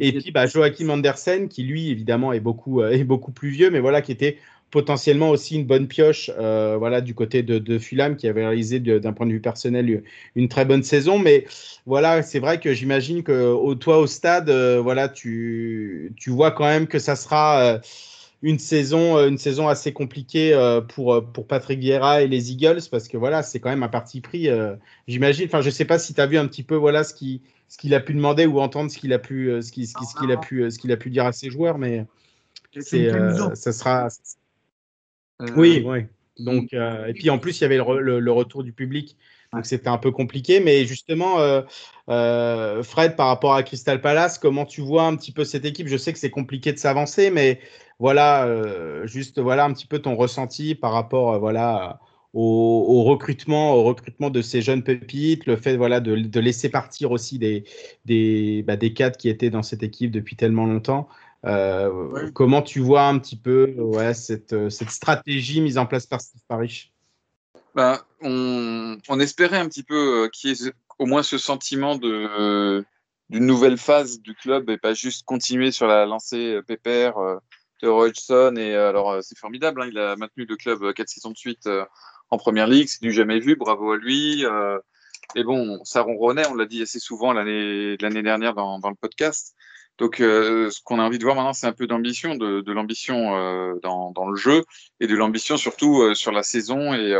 Et 0.00 0.10
puis 0.10 0.32
bah, 0.32 0.46
Joachim 0.46 0.88
Andersen, 0.88 1.48
qui 1.48 1.62
lui, 1.62 1.88
évidemment, 1.90 2.32
est 2.32 2.40
beaucoup, 2.40 2.82
est 2.82 3.04
beaucoup 3.04 3.30
plus 3.30 3.50
vieux, 3.50 3.70
mais 3.70 3.78
voilà, 3.78 4.02
qui 4.02 4.10
était 4.10 4.38
potentiellement 4.72 5.28
aussi 5.28 5.56
une 5.56 5.66
bonne 5.66 5.86
pioche 5.86 6.30
euh, 6.38 6.76
voilà, 6.78 7.02
du 7.02 7.14
côté 7.14 7.42
de, 7.42 7.58
de, 7.58 7.78
Fulham 7.78 8.16
qui 8.16 8.26
avait 8.26 8.44
réalisé 8.44 8.80
d'un 8.80 9.12
point 9.12 9.26
de 9.26 9.32
vue 9.32 9.40
personnel 9.40 10.02
une 10.34 10.48
très 10.48 10.64
bonne 10.64 10.82
saison. 10.82 11.18
Mais 11.18 11.44
voilà, 11.86 12.22
c'est 12.22 12.40
vrai 12.40 12.58
que 12.58 12.72
j'imagine 12.72 13.22
que 13.22 13.74
toi 13.74 13.98
au 13.98 14.06
stade, 14.06 14.48
euh, 14.48 14.80
voilà, 14.80 15.08
tu, 15.08 16.12
tu 16.16 16.30
vois 16.30 16.50
quand 16.50 16.64
même 16.64 16.86
que 16.86 16.98
ça 16.98 17.16
sera 17.16 17.60
euh, 17.60 17.78
une 18.42 18.58
saison, 18.58 19.18
une 19.28 19.36
saison 19.36 19.68
assez 19.68 19.92
compliquée 19.92 20.58
pour, 20.88 21.22
pour 21.32 21.46
Patrick 21.46 21.78
Vieira 21.78 22.22
et 22.22 22.26
les 22.26 22.50
Eagles 22.50 22.80
parce 22.90 23.08
que 23.08 23.18
voilà, 23.18 23.42
c'est 23.42 23.60
quand 23.60 23.70
même 23.70 23.84
un 23.84 23.88
parti 23.88 24.20
pris. 24.20 24.48
j'imagine. 25.06 25.44
Enfin, 25.46 25.60
je 25.60 25.70
sais 25.70 25.84
pas 25.84 25.98
si 25.98 26.14
tu 26.14 26.20
as 26.20 26.26
vu 26.26 26.38
un 26.38 26.46
petit 26.48 26.64
peu 26.64 26.74
voilà 26.74 27.04
ce 27.04 27.14
qui 27.14 27.42
ce 27.68 27.78
qu'il 27.78 27.94
a 27.94 28.00
pu 28.00 28.14
demander 28.14 28.46
ou 28.46 28.58
entendre 28.58 28.90
ce 28.90 28.98
qu'il 28.98 29.12
a 29.12 29.20
pu 29.20 29.62
ce 29.62 29.70
qu'il 29.70 29.86
ce 29.86 29.94
qu'il 30.18 30.32
a 30.32 30.38
pu 30.38 30.68
ce 30.70 30.78
qu'il 30.78 30.90
a 30.90 30.96
pu 30.96 31.10
dire 31.10 31.24
à 31.24 31.32
ses 31.32 31.50
joueurs, 31.50 31.78
mais 31.78 32.04
c'est 32.80 33.12
ça 33.54 33.72
sera 33.72 34.08
oui, 35.56 35.82
oui. 35.86 36.00
Donc, 36.38 36.72
euh, 36.72 37.06
et 37.06 37.12
puis 37.12 37.30
en 37.30 37.38
plus, 37.38 37.60
il 37.60 37.62
y 37.62 37.64
avait 37.64 37.76
le, 37.76 38.32
retour 38.32 38.64
du 38.64 38.72
public. 38.72 39.16
Donc 39.52 39.66
c'était 39.66 39.88
un 39.88 39.98
peu 39.98 40.10
compliqué, 40.10 40.60
mais 40.60 40.86
justement, 40.86 41.38
euh, 42.08 42.82
Fred, 42.82 43.16
par 43.16 43.26
rapport 43.26 43.54
à 43.54 43.62
Crystal 43.62 44.00
Palace, 44.00 44.38
comment 44.38 44.64
tu 44.64 44.80
vois 44.80 45.04
un 45.04 45.14
petit 45.14 45.30
peu 45.30 45.44
cette 45.44 45.66
équipe? 45.66 45.88
Je 45.88 45.98
sais 45.98 46.12
que 46.12 46.18
c'est 46.18 46.30
compliqué 46.30 46.72
de 46.72 46.78
s'avancer, 46.78 47.30
mais 47.30 47.60
voilà, 47.98 48.48
juste 49.04 49.38
voilà 49.38 49.66
un 49.66 49.72
petit 49.74 49.86
peu 49.86 49.98
ton 49.98 50.16
ressenti 50.16 50.74
par 50.74 50.92
rapport, 50.92 51.38
voilà, 51.38 52.00
au, 52.34 53.02
recrutement, 53.04 53.74
au 53.74 53.84
recrutement 53.84 54.30
de 54.30 54.40
ces 54.40 54.62
jeunes 54.62 54.82
pépites, 54.82 55.46
le 55.46 55.56
fait 55.56 55.76
voilà 55.76 56.00
de, 56.00 56.40
laisser 56.40 56.70
partir 56.70 57.10
aussi 57.10 57.38
des 57.38 57.64
des, 58.04 58.62
bah, 58.66 58.76
des 58.76 58.94
cadres 58.94 59.16
qui 59.16 59.28
étaient 59.28 59.50
dans 59.50 59.62
cette 59.62 59.82
équipe 59.82 60.10
depuis 60.10 60.36
tellement 60.36 60.66
longtemps. 60.66 61.08
Euh, 61.44 62.30
comment 62.32 62.62
tu 62.62 62.78
vois 62.78 63.02
un 63.02 63.18
petit 63.18 63.36
peu 63.36 63.74
ouais, 63.76 64.14
cette, 64.14 64.52
euh, 64.52 64.70
cette 64.70 64.90
stratégie 64.90 65.60
mise 65.60 65.76
en 65.76 65.86
place 65.86 66.06
par 66.06 66.20
Steve 66.20 66.40
Parrish 66.46 66.92
ben, 67.74 67.98
on, 68.20 68.98
on, 69.08 69.18
espérait 69.18 69.58
un 69.58 69.66
petit 69.66 69.82
peu 69.82 70.24
euh, 70.24 70.28
qu'il 70.28 70.50
y 70.50 70.52
ait 70.52 70.72
au 70.98 71.06
moins 71.06 71.22
ce 71.22 71.38
sentiment 71.38 71.96
de 71.96 72.84
d'une 73.30 73.46
nouvelle 73.46 73.78
phase 73.78 74.20
du 74.20 74.34
club 74.34 74.68
et 74.68 74.76
pas 74.76 74.92
juste 74.92 75.24
continuer 75.24 75.70
sur 75.70 75.86
la 75.86 76.04
lancée 76.04 76.60
pépère 76.66 77.14
de 77.82 77.88
Hodgson. 77.88 78.54
Et 78.58 78.74
alors, 78.74 79.22
c'est 79.22 79.38
formidable, 79.38 79.80
hein, 79.80 79.88
il 79.90 79.96
a 79.98 80.16
maintenu 80.16 80.44
le 80.44 80.54
club 80.54 80.92
4 80.92 81.08
saisons 81.08 81.30
de 81.30 81.38
suite 81.38 81.66
en 82.28 82.36
première 82.36 82.66
ligue, 82.66 82.88
c'est 82.88 83.00
du 83.00 83.10
jamais 83.10 83.40
vu, 83.40 83.56
bravo 83.56 83.92
à 83.92 83.96
lui. 83.96 84.44
et 85.34 85.44
bon, 85.44 85.82
ça 85.84 86.02
ronronnait, 86.02 86.46
on 86.48 86.54
l'a 86.54 86.66
dit 86.66 86.82
assez 86.82 86.98
souvent 86.98 87.32
l'année 87.32 87.96
dernière 87.98 88.52
dans, 88.52 88.78
dans, 88.78 88.90
le 88.90 88.96
podcast. 88.96 89.56
Donc, 90.02 90.18
euh, 90.18 90.68
ce 90.68 90.80
qu'on 90.82 90.98
a 90.98 91.04
envie 91.04 91.18
de 91.18 91.22
voir 91.22 91.36
maintenant, 91.36 91.52
c'est 91.52 91.68
un 91.68 91.72
peu 91.72 91.86
d'ambition, 91.86 92.34
de, 92.34 92.72
l'ambition 92.72 93.36
euh, 93.36 93.78
dans, 93.84 94.26
le 94.28 94.34
jeu 94.34 94.64
et 94.98 95.06
de 95.06 95.14
l'ambition 95.14 95.56
surtout 95.56 96.02
euh, 96.02 96.12
sur 96.14 96.32
la 96.32 96.42
saison. 96.42 96.92
Et 96.92 97.14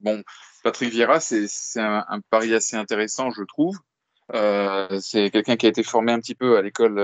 bon, 0.00 0.22
Patrick 0.64 0.88
Vieira, 0.90 1.20
c'est 1.20 1.46
un, 1.76 2.20
pari 2.30 2.54
assez 2.54 2.78
intéressant, 2.78 3.30
je 3.30 3.42
trouve. 3.42 3.78
c'est 5.02 5.30
quelqu'un 5.30 5.56
qui 5.56 5.66
a 5.66 5.68
été 5.68 5.82
formé 5.82 6.12
un 6.12 6.18
petit 6.18 6.34
peu 6.34 6.56
à 6.56 6.62
l'école 6.62 6.94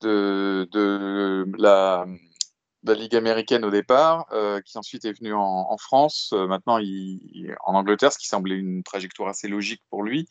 de, 0.00 1.46
la, 1.56 2.06
Ligue 2.88 3.14
américaine 3.14 3.64
au 3.64 3.70
départ, 3.70 4.26
qui 4.64 4.78
ensuite 4.78 5.04
est 5.04 5.16
venu 5.16 5.32
en, 5.32 5.76
France. 5.78 6.34
maintenant, 6.48 6.80
en 6.80 7.74
Angleterre, 7.74 8.12
ce 8.12 8.18
qui 8.18 8.26
semblait 8.26 8.56
une 8.56 8.82
trajectoire 8.82 9.28
assez 9.28 9.46
logique 9.46 9.82
pour 9.90 10.02
lui. 10.02 10.26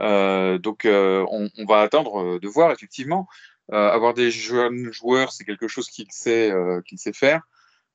Euh, 0.00 0.58
donc, 0.58 0.84
euh, 0.84 1.24
on, 1.30 1.48
on, 1.58 1.64
va 1.64 1.80
attendre 1.80 2.20
euh, 2.20 2.38
de 2.40 2.48
voir 2.48 2.72
effectivement. 2.72 3.28
avoir 3.70 4.14
des 4.14 4.30
jeunes 4.30 4.92
joueurs, 4.92 5.32
c'est 5.32 5.44
quelque 5.44 5.68
chose 5.68 5.88
qu'il 5.88 6.10
sait, 6.10 6.52
qu'il 6.86 6.98
sait 6.98 7.12
faire. 7.12 7.42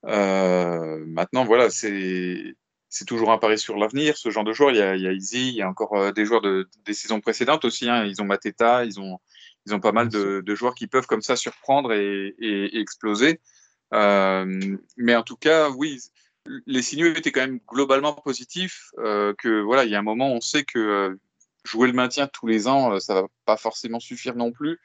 Euh, 0.05 1.03
maintenant, 1.05 1.43
voilà, 1.43 1.69
c'est 1.69 2.55
c'est 2.91 3.05
toujours 3.05 3.31
un 3.31 3.37
pari 3.37 3.59
sur 3.59 3.77
l'avenir. 3.77 4.17
Ce 4.17 4.29
genre 4.31 4.43
de 4.43 4.53
joueurs, 4.53 4.71
il 4.71 4.77
y 4.77 4.81
a, 4.81 4.95
il 4.95 5.01
y 5.03 5.07
a 5.07 5.11
Easy, 5.13 5.49
il 5.49 5.55
y 5.55 5.61
a 5.61 5.69
encore 5.69 5.95
euh, 5.95 6.11
des 6.11 6.25
joueurs 6.25 6.41
de, 6.41 6.67
des 6.85 6.93
saisons 6.93 7.21
précédentes 7.21 7.63
aussi. 7.65 7.87
Hein. 7.87 8.05
Ils 8.05 8.21
ont 8.21 8.25
Mateta, 8.25 8.83
ils 8.85 8.99
ont, 8.99 9.19
ils 9.67 9.75
ont 9.75 9.79
pas 9.79 9.91
mal 9.91 10.09
de, 10.09 10.41
de 10.41 10.55
joueurs 10.55 10.73
qui 10.73 10.87
peuvent 10.87 11.05
comme 11.05 11.21
ça 11.21 11.35
surprendre 11.35 11.93
et, 11.93 12.35
et, 12.39 12.77
et 12.77 12.79
exploser. 12.79 13.41
Euh, 13.93 14.77
mais 14.97 15.15
en 15.15 15.23
tout 15.23 15.35
cas, 15.35 15.69
oui, 15.69 15.99
les 16.65 16.81
signaux 16.81 17.07
étaient 17.07 17.31
quand 17.31 17.41
même 17.41 17.59
globalement 17.67 18.13
positifs. 18.13 18.89
Euh, 18.97 19.33
que 19.37 19.61
voilà, 19.61 19.85
il 19.85 19.91
y 19.91 19.95
a 19.95 19.99
un 19.99 20.03
moment, 20.03 20.33
on 20.33 20.41
sait 20.41 20.63
que 20.63 20.79
euh, 20.79 21.15
jouer 21.63 21.87
le 21.87 21.93
maintien 21.93 22.27
tous 22.27 22.47
les 22.47 22.67
ans, 22.67 22.93
euh, 22.93 22.99
ça 22.99 23.13
va 23.15 23.27
pas 23.45 23.57
forcément 23.57 23.99
suffire 23.99 24.35
non 24.35 24.51
plus. 24.51 24.79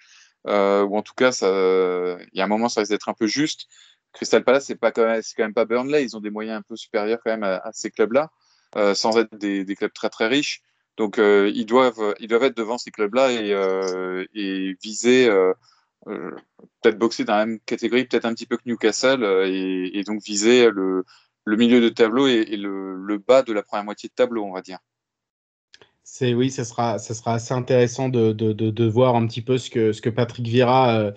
Euh, 0.47 0.83
ou 0.83 0.97
en 0.97 1.03
tout 1.03 1.15
cas, 1.15 1.31
il 1.43 2.39
y 2.39 2.41
a 2.41 2.45
un 2.45 2.49
moment, 2.49 2.69
ça 2.69 2.81
risque 2.81 2.93
d'être 2.93 3.09
un 3.09 3.15
peu 3.15 3.27
juste. 3.27 3.69
Crystal 4.15 4.45
Palace, 4.45 4.67
c'est 4.67 4.77
pas 4.77 4.93
quand 4.93 5.05
même, 5.05 5.23
quand 5.37 5.43
même 5.43 5.55
pas 5.55 5.65
Burnley. 5.65 6.05
Ils 6.05 6.17
ont 6.17 6.21
des 6.21 6.31
moyens 6.31 6.59
un 6.59 6.63
peu 6.63 6.77
supérieurs 6.77 7.19
quand 7.23 7.31
même 7.33 7.43
à, 7.43 7.57
à 7.57 7.73
ces 7.73 7.91
clubs-là, 7.91 8.31
euh, 8.77 8.95
sans 8.95 9.19
être 9.19 9.37
des, 9.37 9.65
des, 9.65 9.77
clubs 9.77 9.93
très 9.93 10.09
très 10.09 10.29
riches. 10.29 10.63
Donc 10.97 11.19
euh, 11.19 11.51
ils 11.55 11.67
doivent, 11.67 12.15
ils 12.21 12.29
doivent 12.29 12.45
être 12.45 12.57
devant 12.57 12.79
ces 12.79 12.91
clubs-là 12.93 13.33
et, 13.33 13.53
euh, 13.53 14.25
et 14.35 14.77
viser, 14.83 15.29
euh, 15.29 15.53
euh, 16.07 16.31
peut-être 16.83 16.99
boxer 16.99 17.25
dans 17.25 17.37
la 17.37 17.47
même 17.47 17.61
catégorie, 17.61 18.05
peut-être 18.07 18.25
un 18.27 18.35
petit 18.35 18.47
peu 18.47 18.57
que 18.57 18.63
Newcastle, 18.67 19.25
et, 19.47 19.99
et, 19.99 20.05
donc 20.05 20.23
viser 20.23 20.71
le, 20.71 21.05
le 21.45 21.57
milieu 21.57 21.81
de 21.81 21.89
tableau 21.89 22.29
et, 22.29 22.47
et 22.49 22.57
le, 22.57 22.95
le, 22.95 23.19
bas 23.19 23.43
de 23.43 23.53
la 23.53 23.63
première 23.63 23.85
moitié 23.85 24.09
de 24.09 24.15
tableau, 24.15 24.45
on 24.45 24.53
va 24.53 24.63
dire. 24.63 24.79
C'est 26.17 26.33
oui, 26.33 26.49
ça 26.49 26.65
sera, 26.65 26.99
ça 27.01 27.13
sera 27.13 27.35
assez 27.35 27.53
intéressant 27.55 28.09
de, 28.09 28.31
de, 28.31 28.53
de, 28.53 28.85
voir 28.87 29.17
un 29.17 29.27
petit 29.27 29.43
peu 29.43 29.59
ce 29.59 29.69
que, 29.69 29.93
ce 29.93 30.01
que 30.01 30.11
Patrick 30.11 30.47
Vieira 30.47 30.97
euh, 30.97 31.13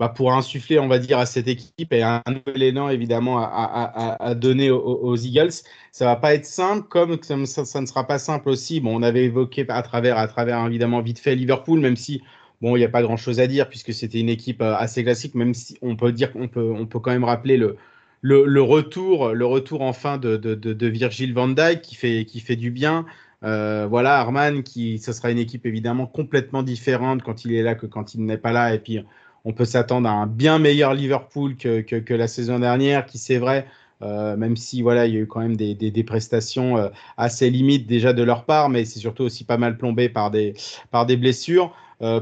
bah, 0.00 0.08
pourra 0.08 0.34
insuffler, 0.38 0.80
on 0.80 0.88
va 0.88 0.98
dire, 0.98 1.20
à 1.20 1.26
cette 1.26 1.46
équipe 1.46 1.92
et 1.92 2.02
un 2.02 2.20
nouvel 2.26 2.64
élan 2.64 2.88
évidemment 2.88 3.38
à, 3.38 4.16
à, 4.18 4.34
donner 4.34 4.72
aux, 4.72 4.80
aux, 4.82 5.16
Eagles. 5.16 5.52
Ça 5.92 6.04
va 6.04 6.16
pas 6.16 6.34
être 6.34 6.46
simple, 6.46 6.88
comme 6.88 7.16
ça, 7.22 7.64
ça, 7.64 7.80
ne 7.80 7.86
sera 7.86 8.08
pas 8.08 8.18
simple 8.18 8.48
aussi. 8.48 8.80
Bon, 8.80 8.98
on 8.98 9.02
avait 9.02 9.22
évoqué 9.26 9.64
à 9.68 9.82
travers, 9.82 10.18
à 10.18 10.26
travers 10.26 10.66
évidemment 10.66 11.00
vite 11.00 11.20
fait 11.20 11.36
Liverpool, 11.36 11.78
même 11.78 11.94
si 11.96 12.20
bon, 12.60 12.74
il 12.74 12.80
n'y 12.80 12.84
a 12.84 12.88
pas 12.88 13.02
grand 13.02 13.16
chose 13.16 13.38
à 13.38 13.46
dire 13.46 13.68
puisque 13.68 13.94
c'était 13.94 14.18
une 14.18 14.30
équipe 14.30 14.62
euh, 14.62 14.74
assez 14.74 15.04
classique, 15.04 15.36
même 15.36 15.54
si 15.54 15.78
on 15.80 15.94
peut 15.94 16.10
dire 16.10 16.32
qu'on 16.32 16.48
peut, 16.48 16.72
on 16.76 16.86
peut 16.86 16.98
quand 16.98 17.12
même 17.12 17.22
rappeler 17.22 17.56
le, 17.56 17.76
le, 18.20 18.44
le, 18.46 18.62
retour, 18.62 19.32
le 19.32 19.46
retour 19.46 19.82
enfin 19.82 20.18
de, 20.18 20.36
de, 20.36 20.56
de, 20.56 20.72
de 20.72 20.86
Virgil 20.88 21.34
van 21.34 21.46
Dijk 21.46 21.82
qui 21.82 21.94
fait, 21.94 22.24
qui 22.24 22.40
fait 22.40 22.56
du 22.56 22.72
bien. 22.72 23.06
Euh, 23.42 23.86
voilà, 23.88 24.18
Arman, 24.18 24.62
qui, 24.62 24.98
ce 24.98 25.12
sera 25.12 25.30
une 25.30 25.38
équipe 25.38 25.64
évidemment 25.64 26.06
complètement 26.06 26.62
différente 26.62 27.22
quand 27.22 27.44
il 27.44 27.54
est 27.54 27.62
là 27.62 27.74
que 27.74 27.86
quand 27.86 28.14
il 28.14 28.24
n'est 28.24 28.38
pas 28.38 28.52
là. 28.52 28.74
Et 28.74 28.78
puis, 28.78 29.00
on 29.44 29.52
peut 29.52 29.64
s'attendre 29.64 30.08
à 30.08 30.12
un 30.12 30.26
bien 30.26 30.58
meilleur 30.58 30.94
Liverpool 30.94 31.56
que, 31.56 31.80
que, 31.80 32.14
la 32.14 32.28
saison 32.28 32.58
dernière, 32.58 33.06
qui 33.06 33.18
c'est 33.18 33.38
vrai, 33.38 33.66
euh, 34.02 34.36
même 34.36 34.56
si 34.56 34.82
voilà, 34.82 35.06
il 35.06 35.14
y 35.14 35.16
a 35.16 35.20
eu 35.20 35.26
quand 35.26 35.40
même 35.40 35.56
des, 35.56 35.74
des, 35.74 36.04
prestations 36.04 36.76
euh, 36.76 36.88
assez 37.16 37.48
limites 37.50 37.86
déjà 37.86 38.12
de 38.12 38.22
leur 38.22 38.44
part, 38.44 38.68
mais 38.68 38.84
c'est 38.84 38.98
surtout 38.98 39.24
aussi 39.24 39.44
pas 39.44 39.56
mal 39.56 39.78
plombé 39.78 40.08
par 40.08 40.30
des, 40.30 40.54
par 40.90 41.06
des 41.06 41.16
blessures. 41.16 41.74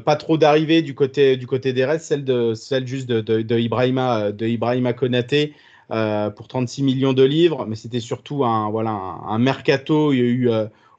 Pas 0.05 0.17
trop 0.17 0.39
d'arrivées 0.39 0.83
du 0.83 0.97
côté, 0.97 1.37
du 1.37 1.47
côté 1.47 1.73
des 1.73 1.85
Reds, 1.85 2.01
celle, 2.01 2.25
de, 2.25 2.53
celle 2.55 2.85
juste 2.85 3.09
de, 3.09 3.21
de, 3.21 3.43
de 3.43 3.59
Ibrahima, 3.61 4.33
de 4.33 4.47
Ibrahima 4.47 4.93
Konaté. 4.93 5.55
Pour 5.89 6.49
36 6.49 6.83
millions 6.83 7.13
de 7.13 7.23
livres, 7.23 7.65
mais 7.65 7.77
c'était 7.77 8.01
surtout 8.01 8.45
un, 8.45 8.71
voilà, 8.71 8.91
un, 8.91 9.39
mercato. 9.39 10.13
Il 10.13 10.19
y 10.19 10.23
a 10.23 10.25
eu 10.25 10.51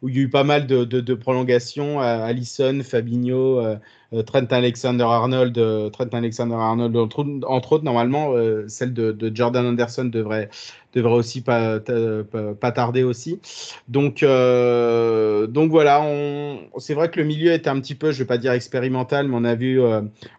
où 0.02 0.10
il 0.10 0.16
y 0.16 0.20
a 0.20 0.22
eu 0.24 0.30
pas 0.30 0.44
mal 0.44 0.66
de, 0.68 1.14
prolongations. 1.14 2.02
Euh, 2.02 2.26
Allison, 2.26 2.82
Fabinho, 2.84 3.60
euh, 3.60 3.76
euh, 4.14 4.24
Trent 4.24 4.46
Alexander-Arnold, 4.50 5.92
Trent 5.92 6.10
Alexander-Arnold 6.12 6.96
entre, 6.96 7.26
autres. 7.74 7.84
Normalement, 7.84 8.34
celle 8.68 8.94
de, 8.94 9.32
Jordan 9.34 9.66
Anderson 9.66 10.06
devrait 10.06 10.50
devrait 10.96 11.14
aussi 11.14 11.42
pas, 11.42 11.80
tarder 11.80 13.04
aussi. 13.04 13.40
Donc 13.88 14.24
donc 14.24 15.72
voilà, 15.72 16.06
c'est 16.78 16.94
vrai 16.94 17.10
que 17.12 17.20
le 17.20 17.26
milieu 17.26 17.52
est 17.52 17.68
un 17.68 17.80
petit 17.80 17.96
peu, 17.96 18.12
je 18.12 18.20
vais 18.20 18.26
pas 18.26 18.38
dire 18.38 18.54
expérimental, 18.54 19.28
mais 19.28 19.36
on 19.38 19.44
a 19.44 19.56
vu 19.56 19.80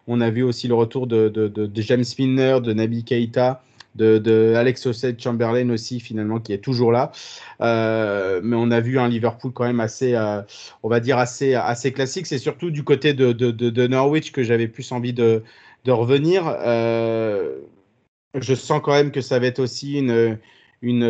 on 0.07 0.21
a 0.21 0.29
vu 0.29 0.43
aussi 0.43 0.67
le 0.67 0.75
retour 0.75 1.07
de, 1.07 1.71
James 1.75 2.03
Milner, 2.17 2.59
de 2.61 2.73
Naby 2.73 3.03
Keita 3.03 3.61
de, 3.95 4.53
Alex 4.55 4.85
Oxlade-Chamberlain 4.85 5.69
aussi 5.69 5.99
finalement 5.99 6.39
qui 6.39 6.53
est 6.53 6.59
toujours 6.59 6.91
là. 6.91 7.11
Euh, 7.61 8.41
mais 8.43 8.55
on 8.55 8.71
a 8.71 8.79
vu 8.79 8.99
un 8.99 9.07
Liverpool 9.07 9.51
quand 9.53 9.65
même 9.65 9.79
assez, 9.79 10.15
euh, 10.15 10.41
on 10.83 10.89
va 10.89 10.99
dire 10.99 11.17
assez 11.17 11.55
assez 11.55 11.91
classique. 11.91 12.27
C'est 12.27 12.37
surtout 12.37 12.71
du 12.71 12.83
côté 12.83 13.13
de, 13.13 13.31
de, 13.31 13.87
Norwich 13.87 14.31
que 14.31 14.43
j'avais 14.43 14.67
plus 14.67 14.91
envie 14.91 15.13
de, 15.13 15.43
revenir. 15.87 16.43
Euh, 16.47 17.57
je 18.39 18.55
sens 18.55 18.81
quand 18.83 18.93
même 18.93 19.11
que 19.11 19.21
ça 19.21 19.39
va 19.39 19.47
être 19.47 19.59
aussi 19.59 19.97
une 19.99 20.37
une, 20.83 21.03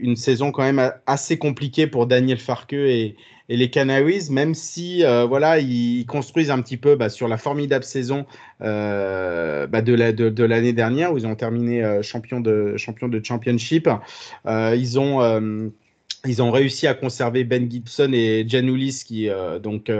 une 0.00 0.14
saison 0.14 0.52
quand 0.52 0.62
même 0.62 0.92
assez 1.06 1.38
compliquée 1.38 1.88
pour 1.88 2.06
Daniel 2.06 2.38
Farke 2.38 2.72
et, 2.74 3.16
et 3.48 3.56
les 3.56 3.70
Canaries, 3.70 4.28
même 4.30 4.54
si 4.54 5.04
euh, 5.04 5.24
voilà, 5.24 5.58
ils, 5.58 6.04
construisent 6.06 6.50
un 6.50 6.60
petit 6.60 6.76
peu 6.76 6.96
bah, 6.96 7.08
sur 7.08 7.28
la 7.28 7.38
formidable 7.38 7.84
saison 7.84 8.26
euh, 8.60 9.66
bah, 9.66 9.80
de 9.80 9.94
l'année 9.94 10.12
la, 10.12 10.30
de, 10.30 10.68
de 10.68 10.70
dernière 10.72 11.12
où 11.12 11.18
ils 11.18 11.26
ont 11.26 11.34
terminé 11.34 11.82
euh, 11.82 12.02
champion, 12.02 12.40
de, 12.40 12.76
champion 12.76 13.08
de 13.08 13.24
championship. 13.24 13.88
Euh, 14.46 14.76
ils 14.76 14.98
ont 14.98 15.72
ils 16.26 16.42
ont 16.42 16.50
réussi 16.50 16.88
à 16.88 16.94
conserver 16.94 17.44
Ben 17.44 17.70
Gibson 17.70 18.10
et 18.12 18.44
Janulis, 18.46 19.04
qui 19.06 19.28
donc 19.62 19.90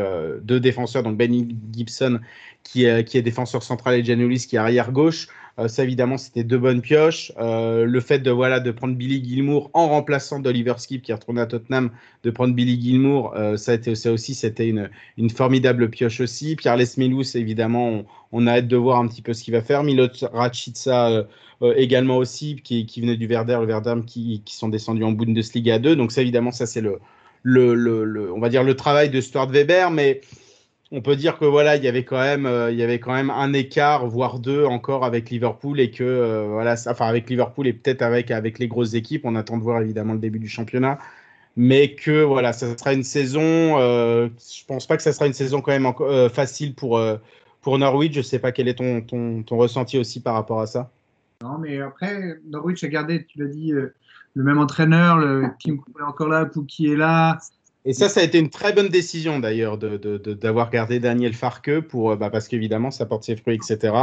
deux 0.42 0.59
défenseurs, 0.59 1.05
donc 1.05 1.16
Ben 1.16 1.32
Gibson 1.72 2.18
qui, 2.64 2.86
qui 3.05 3.18
est 3.18 3.22
défenseur 3.22 3.62
central 3.62 3.94
et 3.94 4.05
Janulis 4.05 4.46
qui 4.49 4.57
est 4.57 4.59
arrière 4.59 4.90
gauche. 4.90 5.28
Euh, 5.59 5.66
ça, 5.66 5.82
évidemment, 5.82 6.18
c'était 6.18 6.44
deux 6.44 6.59
bonnes 6.59 6.80
pioches. 6.80 7.32
Euh, 7.38 7.84
le 7.84 8.00
fait 8.00 8.20
de, 8.20 8.30
voilà, 8.30 8.61
de 8.61 8.70
prendre 8.70 8.94
Billy 8.94 9.22
Gilmour 9.24 9.70
en 9.74 9.88
remplaçant 9.88 10.38
d'Oliver 10.38 10.74
Skip 10.78 11.02
qui 11.02 11.11
est 11.11 11.14
retourné 11.14 11.40
à 11.40 11.46
Tottenham, 11.46 11.90
de 12.22 12.30
prendre 12.30 12.54
Billy 12.54 12.80
Gilmour, 12.80 13.34
euh, 13.36 13.56
ça, 13.56 13.72
a 13.72 13.74
été, 13.74 13.94
ça 13.94 14.12
aussi, 14.12 14.34
c'était 14.34 14.68
une, 14.68 14.88
une 15.16 15.30
formidable 15.30 15.90
pioche 15.90 16.20
aussi. 16.20 16.54
Pierre 16.54 16.76
Lesmelous, 16.76 17.36
évidemment, 17.36 18.04
on, 18.30 18.46
a 18.46 18.52
hâte 18.59 18.68
de 18.68 18.76
voir 18.76 19.00
un 19.00 19.09
petit 19.09 19.22
peu 19.22 19.34
ce 19.34 19.42
qu'il 19.42 19.52
va 19.52 19.62
faire. 19.62 19.82
Milot 19.82 20.09
euh, 21.61 21.74
également 21.76 22.18
aussi, 22.18 22.56
qui, 22.62 22.86
qui 22.86 23.00
venait 23.00 23.16
du 23.16 23.26
Werder, 23.26 23.59
le 23.61 23.66
Werder 23.66 23.96
qui, 24.06 24.42
qui 24.44 24.54
sont 24.54 24.68
descendus 24.68 25.02
en 25.02 25.11
Bundesliga 25.11 25.80
2. 25.80 25.96
Donc 25.96 26.12
ça, 26.12 26.20
évidemment, 26.22 26.52
ça, 26.52 26.66
c'est 26.66 26.80
le, 26.80 27.00
le, 27.42 27.74
le, 27.74 28.04
le, 28.04 28.32
on 28.32 28.38
va 28.38 28.48
dire, 28.48 28.62
le 28.62 28.76
travail 28.76 29.11
de 29.11 29.20
Stuart 29.20 29.48
Weber, 29.48 29.90
mais 29.90 30.20
on 30.91 31.03
peut 31.03 31.16
dire 31.16 31.39
que 31.39 31.45
voilà, 31.45 31.76
il 31.76 31.84
y 31.84 31.89
avait 31.89 32.05
quand 32.05 32.20
même, 32.20 32.47
euh, 32.47 32.70
il 32.70 32.78
y 32.78 32.82
avait 32.82 32.99
quand 32.99 33.12
même 33.12 33.30
un 33.30 33.53
écart, 33.53 34.07
voire 34.07 34.39
deux 34.39 34.64
encore 34.64 35.05
avec 35.05 35.28
Liverpool 35.30 35.80
et 35.80 35.91
que 35.91 36.03
euh, 36.03 36.47
voilà, 36.49 36.76
enfin 36.86 37.07
avec 37.07 37.28
Liverpool 37.28 37.66
et 37.66 37.72
peut-être 37.72 38.03
avec 38.03 38.30
avec 38.30 38.59
les 38.59 38.68
grosses 38.68 38.95
équipes. 38.95 39.22
On 39.24 39.34
attend 39.36 39.59
de 39.59 39.62
voir 39.62 39.82
évidemment 39.82 40.14
le 40.14 40.18
début 40.18 40.39
du 40.39 40.49
championnat, 40.49 40.99
mais 41.57 41.95
que 41.95 42.22
voilà, 42.22 42.53
ça 42.53 42.76
sera 42.76 42.95
une 42.95 43.05
saison. 43.05 43.43
Euh, 43.78 44.28
je 44.39 44.64
pense 44.64 44.86
pas 44.86 44.97
que 44.97 45.03
ça 45.03 45.12
sera 45.12 45.26
une 45.26 45.34
saison 45.34 45.61
quand 45.61 45.72
même 45.72 45.93
euh, 46.01 46.30
facile 46.30 46.74
pour 46.74 47.01
pour 47.61 47.78
Norwich. 47.78 48.14
Je 48.14 48.22
sais 48.22 48.39
pas 48.39 48.53
quel 48.53 48.68
est 48.68 48.74
ton, 48.74 49.03
ton, 49.03 49.43
ton 49.43 49.57
ressenti 49.59 49.99
aussi 49.99 50.20
par 50.20 50.34
rapport 50.34 50.61
à 50.61 50.66
ça. 50.66 50.91
Non, 51.43 51.59
mais 51.59 51.80
après 51.80 52.39
Norwich 52.49 52.82
a 52.82 52.89
gardé, 52.89 53.24
tu 53.26 53.39
l'as 53.39 53.49
dit, 53.49 53.72
le 53.72 54.45
même 54.45 54.59
entraîneur, 54.59 55.18
le 55.18 55.51
Kim 55.59 55.80
est 55.99 56.03
encore 56.03 56.28
là, 56.28 56.47
Pouki 56.47 56.93
est 56.93 56.97
là. 56.97 57.39
Et 57.89 57.95
ça, 57.95 58.11
ça 58.11 58.20
a 58.20 58.22
été 58.22 58.39
une 58.39 58.51
très 58.51 58.74
bonne 58.74 58.91
décision 58.91 59.39
d'ailleurs 59.39 59.78
d'avoir 59.78 59.99
de, 59.99 60.18
de, 60.18 60.34
de, 60.34 60.70
gardé 60.70 61.01
Daniel 61.01 61.32
Farke 61.32 61.80
pour, 61.80 62.14
bah, 62.18 62.28
parce 62.28 62.47
qu'évidemment, 62.47 62.91
ça 62.91 63.07
porte 63.07 63.24
ses 63.24 63.34
fruits, 63.34 63.55
etc. 63.55 63.95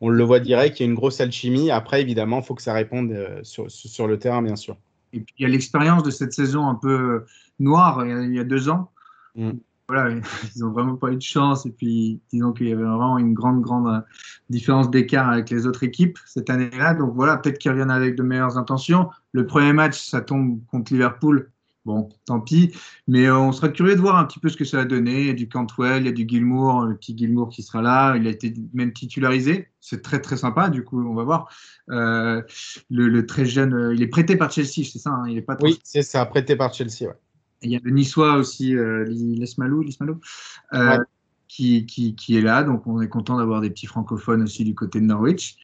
On 0.00 0.10
le 0.10 0.22
voit 0.22 0.38
direct, 0.38 0.78
il 0.78 0.84
y 0.84 0.86
a 0.86 0.88
une 0.88 0.94
grosse 0.94 1.20
alchimie. 1.20 1.68
Après, 1.72 2.00
évidemment, 2.00 2.38
il 2.38 2.44
faut 2.44 2.54
que 2.54 2.62
ça 2.62 2.72
réponde 2.72 3.10
euh, 3.10 3.40
sur, 3.42 3.68
sur, 3.68 4.06
le 4.06 4.16
terrain, 4.16 4.42
bien 4.42 4.54
sûr. 4.54 4.76
Et 5.12 5.18
puis, 5.18 5.34
il 5.40 5.42
y 5.42 5.46
a 5.46 5.48
l'expérience 5.48 6.04
de 6.04 6.12
cette 6.12 6.32
saison 6.32 6.68
un 6.68 6.76
peu 6.76 7.24
noire, 7.58 8.06
il 8.06 8.32
y 8.32 8.38
a 8.38 8.44
deux 8.44 8.68
ans. 8.68 8.92
Mm. 9.34 9.50
Voilà, 9.88 10.10
ils 10.54 10.60
n'ont 10.60 10.70
vraiment 10.70 10.94
pas 10.94 11.10
eu 11.10 11.16
de 11.16 11.22
chance. 11.22 11.66
Et 11.66 11.72
puis, 11.72 12.20
disons 12.32 12.52
qu'il 12.52 12.68
y 12.68 12.72
avait 12.72 12.84
vraiment 12.84 13.18
une 13.18 13.34
grande, 13.34 13.60
grande 13.60 14.04
différence 14.50 14.88
d'écart 14.88 15.28
avec 15.28 15.50
les 15.50 15.66
autres 15.66 15.82
équipes 15.82 16.16
cette 16.26 16.48
année-là. 16.48 16.94
Donc 16.94 17.12
voilà, 17.16 17.38
peut-être 17.38 17.58
qu'ils 17.58 17.72
reviennent 17.72 17.90
avec 17.90 18.14
de 18.14 18.22
meilleures 18.22 18.56
intentions. 18.56 19.10
Le 19.32 19.46
premier 19.46 19.72
match, 19.72 20.00
ça 20.00 20.20
tombe 20.20 20.60
contre 20.70 20.92
Liverpool 20.92 21.50
Bon, 21.84 22.08
tant 22.26 22.40
pis. 22.40 22.72
Mais 23.08 23.26
euh, 23.26 23.36
on 23.36 23.50
sera 23.50 23.68
curieux 23.68 23.96
de 23.96 24.00
voir 24.00 24.16
un 24.16 24.24
petit 24.24 24.38
peu 24.38 24.48
ce 24.48 24.56
que 24.56 24.64
ça 24.64 24.76
va 24.76 24.84
donner. 24.84 25.22
Il 25.22 25.26
y 25.26 25.30
a 25.30 25.34
du 25.34 25.48
Cantwell, 25.48 26.02
il 26.02 26.06
y 26.06 26.08
a 26.08 26.12
du 26.12 26.26
Gilmour, 26.28 26.82
le 26.82 26.96
petit 26.96 27.16
Gilmour 27.16 27.48
qui 27.48 27.62
sera 27.62 27.82
là. 27.82 28.16
Il 28.16 28.26
a 28.26 28.30
été 28.30 28.54
même 28.72 28.92
titularisé. 28.92 29.68
C'est 29.80 30.00
très, 30.00 30.20
très 30.20 30.36
sympa. 30.36 30.68
Du 30.68 30.84
coup, 30.84 31.04
on 31.04 31.14
va 31.14 31.24
voir. 31.24 31.48
Euh, 31.90 32.40
le, 32.88 33.08
le, 33.08 33.26
très 33.26 33.44
jeune, 33.44 33.74
euh, 33.74 33.94
il 33.94 34.00
est 34.00 34.06
prêté 34.06 34.36
par 34.36 34.52
Chelsea, 34.52 34.84
c'est 34.84 34.98
ça 34.98 35.10
hein 35.10 35.24
Il 35.28 35.36
est 35.36 35.42
pas 35.42 35.56
Oui, 35.60 35.80
c'est 35.82 36.02
ça, 36.02 36.24
prêté 36.24 36.54
par 36.54 36.72
Chelsea. 36.72 37.02
Ouais. 37.02 37.18
Et 37.62 37.66
il 37.66 37.72
y 37.72 37.76
a 37.76 37.80
le 37.82 37.90
Niçois 37.90 38.34
aussi, 38.36 38.76
euh, 38.76 39.04
Lesmalou, 39.08 39.82
Lesmalou 39.82 40.20
ouais. 40.72 40.98
qui, 41.48 41.84
qui, 41.86 42.14
qui, 42.14 42.36
est 42.36 42.42
là. 42.42 42.62
Donc, 42.62 42.86
on 42.86 43.00
est 43.00 43.08
content 43.08 43.38
d'avoir 43.38 43.60
des 43.60 43.70
petits 43.70 43.86
francophones 43.86 44.42
aussi 44.42 44.64
du 44.64 44.76
côté 44.76 45.00
de 45.00 45.06
Norwich. 45.06 45.56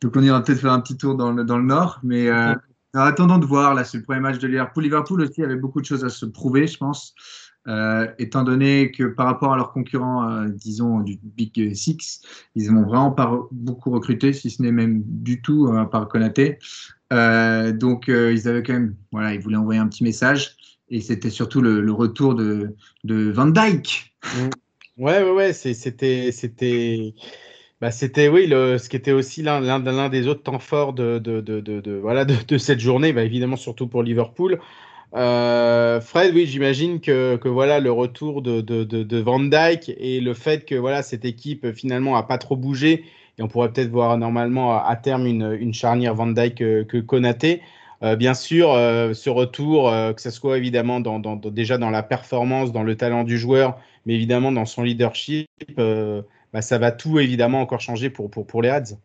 Donc, 0.00 0.16
on 0.16 0.22
ira 0.22 0.42
peut-être 0.42 0.60
faire 0.60 0.72
un 0.72 0.80
petit 0.80 0.96
tour 0.96 1.16
dans 1.16 1.32
le, 1.32 1.44
dans 1.44 1.58
le 1.58 1.64
nord. 1.64 2.00
Mais. 2.02 2.30
Alors, 2.94 3.08
attendons 3.08 3.38
de 3.38 3.46
voir, 3.46 3.74
là, 3.74 3.84
c'est 3.84 3.98
le 3.98 4.04
premier 4.04 4.20
match 4.20 4.38
de 4.38 4.46
Liverpool. 4.46 4.84
Liverpool 4.84 5.20
aussi 5.20 5.42
avait 5.42 5.56
beaucoup 5.56 5.80
de 5.80 5.86
choses 5.86 6.04
à 6.04 6.08
se 6.08 6.26
prouver, 6.26 6.66
je 6.66 6.78
pense. 6.78 7.14
euh, 7.68 8.06
étant 8.18 8.44
donné 8.44 8.92
que 8.92 9.02
par 9.04 9.26
rapport 9.26 9.52
à 9.52 9.56
leurs 9.56 9.72
concurrents, 9.72 10.30
euh, 10.30 10.48
disons, 10.48 11.00
du 11.00 11.18
Big 11.20 11.74
Six, 11.74 12.22
ils 12.54 12.72
n'ont 12.72 12.84
vraiment 12.84 13.10
pas 13.10 13.40
beaucoup 13.50 13.90
recruté, 13.90 14.32
si 14.32 14.50
ce 14.50 14.62
n'est 14.62 14.70
même 14.70 15.02
du 15.04 15.42
tout, 15.42 15.68
à 15.76 15.90
part 15.90 16.06
Konaté. 16.08 16.58
donc, 17.10 18.06
ils 18.08 18.48
avaient 18.48 18.62
quand 18.62 18.74
même, 18.74 18.94
voilà, 19.10 19.34
ils 19.34 19.40
voulaient 19.40 19.56
envoyer 19.56 19.80
un 19.80 19.88
petit 19.88 20.04
message. 20.04 20.56
Et 20.88 21.00
c'était 21.00 21.30
surtout 21.30 21.60
le, 21.60 21.90
retour 21.92 22.34
de, 22.34 22.76
Van 23.04 23.46
Dyke. 23.46 24.14
Mm. 24.24 24.50
Ouais, 24.98 25.22
ouais, 25.22 25.32
ouais, 25.32 25.52
c'était, 25.52 26.30
bah, 27.80 27.90
c'était 27.90 28.28
oui, 28.28 28.46
le, 28.46 28.78
ce 28.78 28.88
qui 28.88 28.96
était 28.96 29.12
aussi 29.12 29.42
l'un, 29.42 30.08
des 30.08 30.28
autres 30.28 30.42
temps 30.42 30.58
forts 30.58 30.94
de, 30.94 31.18
de, 31.18 31.40
de, 31.40 31.60
de 31.60 31.92
voilà, 31.92 32.24
de, 32.24 32.58
cette 32.58 32.80
journée, 32.80 33.12
bah, 33.12 33.22
évidemment 33.22 33.56
surtout 33.56 33.86
pour 33.86 34.02
Liverpool. 34.02 34.60
Euh, 35.14 36.00
Fred, 36.00 36.34
oui, 36.34 36.46
j'imagine 36.46 37.00
que, 37.00 37.36
que, 37.36 37.48
voilà 37.48 37.80
le 37.80 37.92
retour 37.92 38.42
de, 38.42 38.60
de, 38.60 39.18
Van 39.20 39.40
Dyke 39.40 39.92
et 39.98 40.20
le 40.20 40.34
fait 40.34 40.64
que 40.64 40.74
voilà 40.74 41.02
cette 41.02 41.24
équipe 41.24 41.72
finalement 41.72 42.16
a 42.16 42.22
pas 42.22 42.38
trop 42.38 42.56
bougé 42.56 43.04
et 43.38 43.42
on 43.42 43.48
pourrait 43.48 43.72
peut-être 43.72 43.90
voir 43.90 44.18
normalement 44.18 44.76
à, 44.76 44.96
terme 44.96 45.26
une, 45.26 45.56
une, 45.60 45.74
charnière 45.74 46.14
Van 46.14 46.26
Dyke 46.26 46.62
euh, 46.62 46.84
que, 46.84 46.98
Konaté. 46.98 47.60
Euh, 48.02 48.16
bien 48.16 48.34
sûr, 48.34 48.68
ce 48.68 49.30
retour, 49.30 49.90
que 50.14 50.20
ce 50.20 50.30
soit 50.30 50.58
évidemment 50.58 51.00
dans, 51.00 51.18
dans, 51.18 51.36
déjà 51.36 51.78
dans 51.78 51.90
la 51.90 52.02
performance, 52.02 52.72
dans 52.72 52.82
le 52.82 52.94
talent 52.96 53.24
du 53.24 53.38
joueur, 53.38 53.78
mais 54.04 54.14
évidemment 54.14 54.52
dans 54.52 54.66
son 54.66 54.82
leadership, 54.82 55.48
bah, 56.52 56.62
ça 56.62 56.78
va 56.78 56.92
tout 56.92 57.18
évidemment 57.18 57.60
encore 57.60 57.80
changer 57.80 58.10
pour, 58.10 58.30
pour, 58.30 58.46
pour 58.46 58.62
les 58.62 58.70
Hads. 58.70 58.96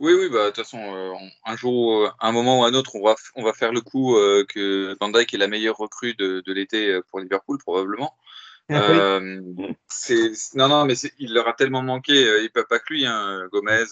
Oui, 0.00 0.12
oui, 0.14 0.28
bah, 0.30 0.44
de 0.44 0.46
toute 0.46 0.58
façon, 0.58 0.78
euh, 0.78 1.12
un 1.44 1.56
jour, 1.56 2.04
euh, 2.04 2.10
un 2.20 2.30
moment 2.30 2.60
ou 2.60 2.64
un 2.64 2.74
autre, 2.74 2.94
on 2.94 3.02
va, 3.02 3.16
on 3.34 3.42
va 3.42 3.52
faire 3.52 3.72
le 3.72 3.80
coup 3.80 4.16
euh, 4.16 4.44
que 4.48 4.96
Van 5.00 5.08
Dijk 5.08 5.34
est 5.34 5.38
la 5.38 5.48
meilleure 5.48 5.76
recrue 5.76 6.14
de, 6.14 6.40
de 6.46 6.52
l'été 6.52 7.00
pour 7.10 7.20
Liverpool, 7.20 7.58
probablement. 7.58 8.16
Ah 8.70 9.20
non, 10.54 10.68
non, 10.68 10.84
mais 10.84 10.94
il 11.18 11.32
leur 11.32 11.48
a 11.48 11.54
tellement 11.54 11.80
manqué, 11.80 12.42
il 12.42 12.50
peut 12.52 12.66
pas 12.68 12.78
que 12.78 12.92
lui, 12.92 13.06
hein, 13.06 13.48
Gomez. 13.50 13.84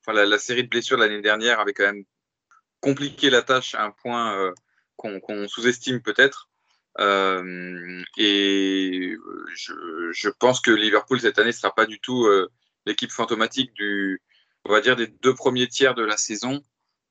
enfin, 0.00 0.12
la, 0.12 0.38
série 0.38 0.62
de 0.62 0.68
blessures 0.68 0.96
de 0.96 1.02
l'année 1.02 1.22
dernière 1.22 1.58
avait 1.58 1.72
quand 1.72 1.86
même 1.86 2.04
compliqué 2.80 3.30
la 3.30 3.42
tâche 3.42 3.74
à 3.74 3.82
un 3.82 3.90
point 3.90 4.54
qu'on 4.94 5.48
sous-estime 5.48 6.02
peut-être. 6.02 6.48
Et 6.98 9.16
je, 9.54 9.72
je, 10.12 10.28
pense 10.30 10.60
que 10.60 10.70
Liverpool 10.70 11.20
cette 11.20 11.38
année 11.38 11.52
sera 11.52 11.74
pas 11.74 11.86
du 11.86 12.00
tout 12.00 12.26
l'équipe 12.86 13.10
fantomatique 13.10 13.72
du, 13.74 14.22
on 14.64 14.72
va 14.72 14.80
dire, 14.80 14.96
des 14.96 15.06
deux 15.06 15.34
premiers 15.34 15.68
tiers 15.68 15.94
de 15.94 16.04
la 16.04 16.16
saison, 16.16 16.62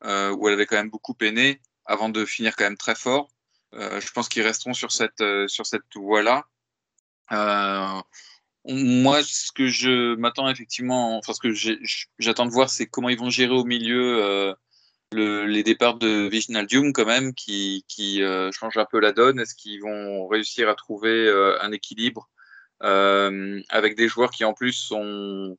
euh, 0.04 0.32
où 0.32 0.48
elle 0.48 0.56
avait 0.56 0.66
quand 0.66 0.76
même 0.76 0.90
beaucoup 0.90 1.14
peiné, 1.14 1.62
avant 1.86 2.10
de 2.10 2.26
finir 2.26 2.56
quand 2.56 2.66
même 2.66 2.78
très 2.78 2.96
fort. 2.96 3.30
Euh, 3.74 4.00
je 4.00 4.12
pense 4.12 4.30
qu'ils 4.30 4.44
resteront 4.44 4.74
sur 4.74 4.92
cette, 4.92 5.22
euh, 5.22 5.48
sur 5.48 5.66
cette 5.66 5.84
voie-là. 5.96 6.46
moi, 8.68 9.24
ce 9.24 9.52
que 9.52 9.68
je 9.68 10.16
m'attends 10.16 10.50
effectivement, 10.50 11.18
enfin, 11.18 11.34
ce 11.34 11.40
que 11.40 11.54
j'attends 12.18 12.46
de 12.46 12.52
voir, 12.52 12.70
c'est 12.70 12.88
comment 12.88 13.10
ils 13.10 13.18
vont 13.18 13.30
gérer 13.30 13.54
au 13.54 13.64
milieu 13.64 14.56
les 15.16 15.64
départs 15.64 15.98
de 15.98 16.30
Wijnaldum 16.30 16.94
quand 16.94 17.06
même, 17.06 17.34
qui, 17.34 17.86
qui 17.88 18.22
change 18.54 18.78
un 18.78 18.86
peu 18.86 19.00
la 19.00 19.12
donne. 19.12 19.40
Est-ce 19.40 19.56
qu'ils 19.56 19.82
vont 19.82 20.28
réussir 20.28 20.70
à 20.70 20.76
trouver 20.76 21.30
un 21.62 21.72
équilibre 21.72 22.30
avec 22.80 23.96
des 23.96 24.08
joueurs 24.08 24.32
qui 24.32 24.46
en 24.46 24.54
plus 24.54 24.74
sont, 24.74 25.58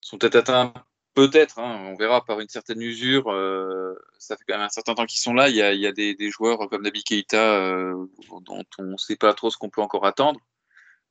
sont 0.00 0.18
peut-être 0.18 0.36
atteints? 0.36 0.74
Peut-être, 1.16 1.58
hein, 1.58 1.82
on 1.86 1.96
verra 1.96 2.22
par 2.22 2.40
une 2.40 2.48
certaine 2.50 2.82
usure. 2.82 3.32
Euh, 3.32 3.94
ça 4.18 4.36
fait 4.36 4.44
quand 4.46 4.56
même 4.56 4.66
un 4.66 4.68
certain 4.68 4.94
temps 4.94 5.06
qu'ils 5.06 5.18
sont 5.18 5.32
là. 5.32 5.48
Il 5.48 5.56
y 5.56 5.62
a, 5.62 5.92
des, 5.92 6.30
joueurs 6.30 6.68
comme 6.68 6.82
Nabi 6.82 7.02
Keita 7.02 7.38
euh, 7.38 8.06
dont 8.42 8.64
on 8.78 8.82
ne 8.82 8.96
sait 8.98 9.16
pas 9.16 9.32
trop 9.32 9.48
ce 9.48 9.56
qu'on 9.56 9.70
peut 9.70 9.80
encore 9.80 10.04
attendre. 10.04 10.38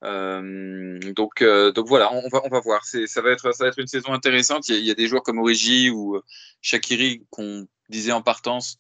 Euh, 0.04 1.00
donc, 1.14 1.44
donc 1.44 1.88
voilà, 1.88 2.14
on, 2.14 2.28
va, 2.30 2.42
on 2.44 2.50
va 2.50 2.60
voir. 2.60 2.84
Ça 2.86 3.22
va, 3.22 3.32
être, 3.32 3.54
ça 3.54 3.64
va 3.64 3.70
être 3.70 3.80
une 3.80 3.88
saison 3.88 4.14
intéressante. 4.14 4.70
Il 4.70 4.86
y 4.86 4.92
a, 4.92 4.94
des 4.94 5.08
joueurs 5.08 5.24
comme 5.24 5.40
Origi 5.40 5.90
ou 5.90 6.22
Shakiri 6.62 7.24
qu'on 7.30 7.68
disait 7.90 8.12
en 8.12 8.22
partance 8.22 8.78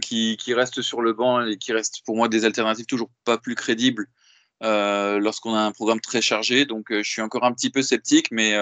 qui, 0.00 0.36
qui, 0.36 0.54
restent 0.54 0.82
sur 0.82 1.00
le 1.00 1.14
banc 1.14 1.46
et 1.46 1.56
qui 1.56 1.72
restent 1.72 2.02
pour 2.04 2.16
moi 2.16 2.28
des 2.28 2.44
alternatives 2.44 2.86
toujours 2.86 3.10
pas 3.24 3.38
plus 3.38 3.54
crédibles 3.54 4.06
lorsqu'on 4.60 5.54
a 5.54 5.60
un 5.60 5.72
programme 5.72 6.00
très 6.00 6.20
chargé. 6.20 6.66
Donc 6.66 6.86
je 6.90 7.08
suis 7.08 7.22
encore 7.22 7.44
un 7.44 7.52
petit 7.52 7.70
peu 7.70 7.82
sceptique, 7.82 8.28
mais 8.30 8.54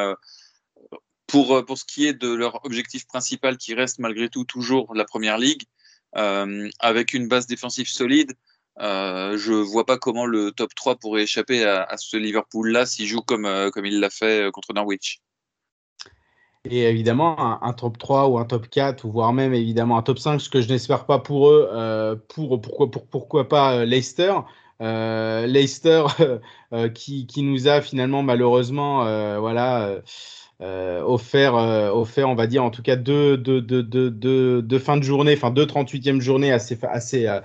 pour, 1.31 1.55
euh, 1.55 1.62
pour 1.62 1.79
ce 1.79 1.85
qui 1.85 2.07
est 2.07 2.12
de 2.12 2.33
leur 2.33 2.65
objectif 2.65 3.07
principal 3.07 3.57
qui 3.57 3.75
reste 3.75 3.99
malgré 3.99 4.29
tout 4.29 4.45
toujours 4.45 4.95
la 4.95 5.05
première 5.05 5.39
ligue, 5.39 5.62
euh, 6.17 6.69
avec 6.81 7.15
une 7.15 7.29
base 7.29 7.47
défensive 7.47 7.89
solide, 7.89 8.33
euh, 8.78 9.36
je 9.36 9.52
vois 9.52 9.84
pas 9.84 9.98
comment 9.98 10.26
le 10.26 10.52
top 10.52 10.74
3 10.74 10.97
pourrait 10.97 11.22
échapper 11.22 11.64
à, 11.64 11.97
ce 11.97 12.16
Liverpool-là 12.16 12.86
s'il 12.86 13.06
joue 13.06 13.20
comme, 13.20 13.48
comme 13.72 13.86
il 13.86 14.01
l'a 14.01 14.10
fait 14.10 14.51
contre 14.52 14.72
Norwich. 14.72 15.20
Et 16.66 16.82
évidemment, 16.82 17.62
un, 17.62 17.72
top 17.72 17.98
3 17.98 18.28
ou 18.28 18.38
un 18.38 18.44
top 18.44 18.68
4, 18.68 19.05
ou 19.05 19.12
voire 19.12 19.32
même 19.32 19.55
évidemment 19.55 19.97
un 19.97 20.02
top 20.02 20.18
5, 20.18 20.40
ce 20.40 20.51
que 20.51 20.60
je 20.60 20.68
n'espère 20.68 21.06
pas 21.06 21.18
pour 21.18 21.48
eux, 21.48 22.20
pour, 22.28 22.60
pourquoi, 22.60 22.90
pour, 22.90 23.06
pourquoi 23.06 23.48
pas 23.48 23.84
Leicester. 23.84 24.34
Leicester 24.78 26.05
qui, 26.94 27.26
qui, 27.26 27.42
nous 27.42 27.66
a 27.66 27.80
finalement 27.80 28.22
malheureusement 28.22 29.05
voilà, 29.40 30.01
euh, 30.62 31.03
offert, 31.03 31.55
euh, 31.55 31.91
offert, 31.91 32.28
on 32.28 32.35
va 32.35 32.47
dire, 32.47 32.62
en 32.62 32.70
tout 32.70 32.82
cas 32.82 32.97
deux, 32.97 33.39
deux, 33.39 33.62
deux, 33.62 33.82
deux, 34.62 34.78
fin 34.78 34.99
de 34.99 35.03
journée, 35.03 35.32
enfin 35.35 35.51
deux 35.51 35.65
38e 35.65 36.20
journée 36.20 36.53
assez, 36.53 36.78
assez, 36.82 37.27
euh, 37.27 37.41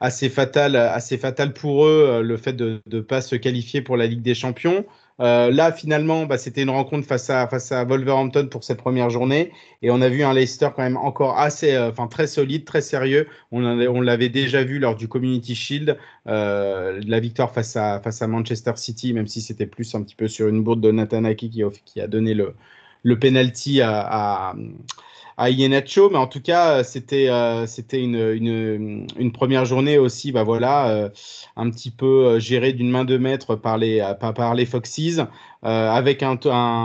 assez 0.00 0.30
fatale, 0.30 0.74
assez 0.76 1.18
fatal 1.18 1.52
pour 1.52 1.84
eux, 1.84 2.22
le 2.22 2.36
fait 2.38 2.54
de 2.54 2.80
ne 2.90 3.00
pas 3.00 3.20
se 3.20 3.36
qualifier 3.36 3.82
pour 3.82 3.98
la 3.98 4.06
Ligue 4.06 4.22
des 4.22 4.34
Champions. 4.34 4.86
Là, 5.18 5.72
finalement, 5.72 6.26
bah, 6.26 6.38
c'était 6.38 6.62
une 6.62 6.70
rencontre 6.70 7.06
face 7.06 7.30
à, 7.30 7.46
face 7.46 7.72
à 7.72 7.84
Wolverhampton 7.84 8.48
pour 8.50 8.64
cette 8.64 8.78
première 8.78 9.10
journée. 9.10 9.52
Et 9.82 9.90
on 9.90 10.00
a 10.00 10.08
vu 10.08 10.22
un 10.22 10.32
Leicester 10.32 10.68
quand 10.74 10.82
même 10.82 10.96
encore 10.96 11.38
assez, 11.38 11.76
enfin 11.78 12.06
très 12.06 12.26
solide, 12.26 12.64
très 12.64 12.80
sérieux. 12.80 13.28
On, 13.52 14.00
l'avait 14.00 14.28
déjà 14.28 14.64
vu 14.64 14.78
lors 14.78 14.96
du 14.96 15.08
Community 15.08 15.54
Shield, 15.54 15.98
la 16.26 17.20
victoire 17.20 17.52
face 17.52 17.76
à, 17.76 18.26
Manchester 18.26 18.72
City, 18.76 19.12
même 19.12 19.26
si 19.26 19.40
c'était 19.40 19.66
plus 19.66 19.94
un 19.94 20.02
petit 20.02 20.16
peu 20.16 20.28
sur 20.28 20.48
une 20.48 20.62
bourde 20.62 20.80
de 20.80 20.90
Natanaki 20.90 21.50
qui, 21.50 21.62
qui 21.84 22.00
a 22.00 22.06
donné 22.06 22.34
le, 22.34 22.54
le 23.04 23.18
penalty 23.18 23.80
à, 23.82 24.54
à 25.36 25.50
Ienacho, 25.50 26.10
mais 26.10 26.18
en 26.18 26.26
tout 26.26 26.40
cas, 26.40 26.84
c'était 26.84 27.28
euh, 27.28 27.66
c'était 27.66 28.00
une, 28.00 28.16
une, 28.16 29.06
une, 29.18 29.32
première 29.32 29.64
journée 29.64 29.98
aussi, 29.98 30.32
bah 30.32 30.44
voilà, 30.44 30.88
euh, 30.88 31.08
un 31.56 31.70
petit 31.70 31.90
peu 31.90 32.26
euh, 32.26 32.38
gérée 32.38 32.72
d'une 32.72 32.90
main 32.90 33.04
de 33.04 33.16
maître 33.16 33.56
par 33.56 33.78
les, 33.78 34.04
par, 34.20 34.54
les 34.54 34.66
Foxes, 34.66 35.20
avec 35.62 36.22
un, 36.22 36.38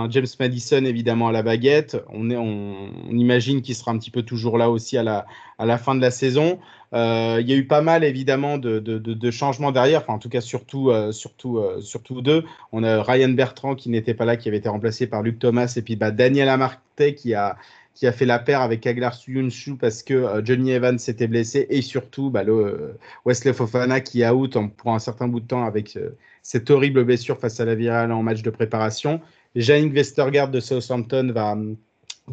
James 0.10 0.28
Madison 0.40 0.86
évidemment 0.86 1.28
à 1.28 1.32
la 1.32 1.44
baguette. 1.44 1.98
On, 2.10 2.30
est, 2.30 2.38
on, 2.38 2.90
imagine 3.12 3.62
qu'il 3.62 3.76
sera 3.76 3.92
un 3.92 3.98
petit 3.98 4.12
peu 4.12 4.24
toujours 4.24 4.58
là 4.58 4.70
aussi 4.70 4.98
à 4.98 5.04
la, 5.04 5.26
à 5.58 5.66
la 5.66 5.78
fin 5.78 5.96
de 5.96 6.02
la 6.02 6.12
saison. 6.12 6.60
Euh, 6.94 7.38
il 7.40 7.48
y 7.48 7.54
a 7.54 7.56
eu 7.56 7.68
pas 7.68 7.82
mal 7.82 8.04
évidemment 8.04 8.58
de, 8.58 8.80
de, 8.80 9.32
changements 9.32 9.72
derrière, 9.72 10.02
enfin 10.02 10.14
en 10.14 10.20
tout 10.20 10.30
cas 10.30 10.42
surtout, 10.42 10.90
euh, 10.90 11.12
surtout, 11.12 11.60
euh, 11.60 11.82
surtout 11.82 12.22
deux. 12.22 12.44
On 12.72 12.84
a 12.84 13.04
Ryan 13.04 13.30
Bertrand 13.30 13.76
qui 13.76 13.90
n'était 13.90 14.16
pas 14.16 14.26
là, 14.26 14.38
qui 14.38 14.48
avait 14.48 14.58
été 14.58 14.70
remplacé 14.70 15.06
par 15.06 15.22
Luc 15.22 15.38
Thomas, 15.40 15.72
et 15.76 15.82
puis 15.82 15.96
bah, 15.96 16.12
Daniel 16.12 16.50
Amarte 16.50 16.80
qui 17.16 17.34
a, 17.34 17.58
qui 17.96 18.08
a 18.08 18.12
fait 18.12 18.26
la 18.26 18.40
paire 18.40 18.62
avec 18.62 18.88
Aglar 18.88 19.14
Suyunshu 19.14 19.76
parce 19.76 20.04
que 20.04 20.42
Johnny 20.44 20.72
Evans 20.72 20.98
s'était 20.98 21.28
blessé 21.28 21.68
et 21.70 21.82
surtout 21.82 22.30
bah, 22.30 22.44
le, 22.44 22.98
Wesley 23.26 23.52
Fofana 23.52 24.00
qui 24.00 24.24
a 24.24 24.34
out 24.34 24.58
pour 24.78 24.94
un 24.94 25.00
certain 25.00 25.28
bout 25.28 25.42
de 25.42 25.48
temps 25.48 25.66
avec 25.66 25.98
cette 26.42 26.70
horrible 26.70 27.04
blessure 27.04 27.38
face 27.38 27.60
à 27.60 27.66
la 27.66 27.76
virale 27.76 28.12
en 28.12 28.24
match 28.24 28.42
de 28.42 28.50
préparation. 28.50 29.20
Jannik 29.56 29.94
Westergaard 29.94 30.50
de 30.50 30.60
Southampton 30.60 31.32
va 31.34 31.58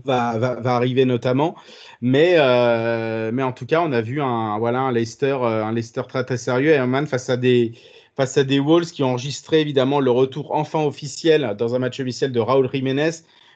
va, 0.04 0.38
va, 0.38 0.74
arriver 0.74 1.04
notamment. 1.04 1.56
Mais, 2.00 2.34
euh, 2.36 3.30
mais 3.32 3.42
en 3.42 3.52
tout 3.52 3.66
cas, 3.66 3.80
on 3.82 3.92
a 3.92 4.00
vu 4.00 4.20
un, 4.20 4.58
voilà, 4.58 4.80
un, 4.80 4.92
Leicester, 4.92 5.36
euh, 5.40 5.64
un 5.64 5.72
Leicester 5.72 6.02
très 6.08 6.24
très 6.24 6.36
sérieux. 6.36 6.70
Herman 6.70 7.06
face 7.06 7.30
à 7.30 7.36
des 7.36 7.72
face 8.16 8.38
à 8.38 8.44
des 8.44 8.58
Wolves 8.58 8.92
qui 8.92 9.02
ont 9.02 9.10
enregistré 9.10 9.60
évidemment 9.60 10.00
le 10.00 10.10
retour 10.10 10.54
enfin 10.54 10.82
officiel 10.82 11.54
dans 11.58 11.74
un 11.74 11.78
match 11.78 12.00
officiel 12.00 12.32
de 12.32 12.40
Raúl 12.40 12.70
Jiménez. 12.72 13.10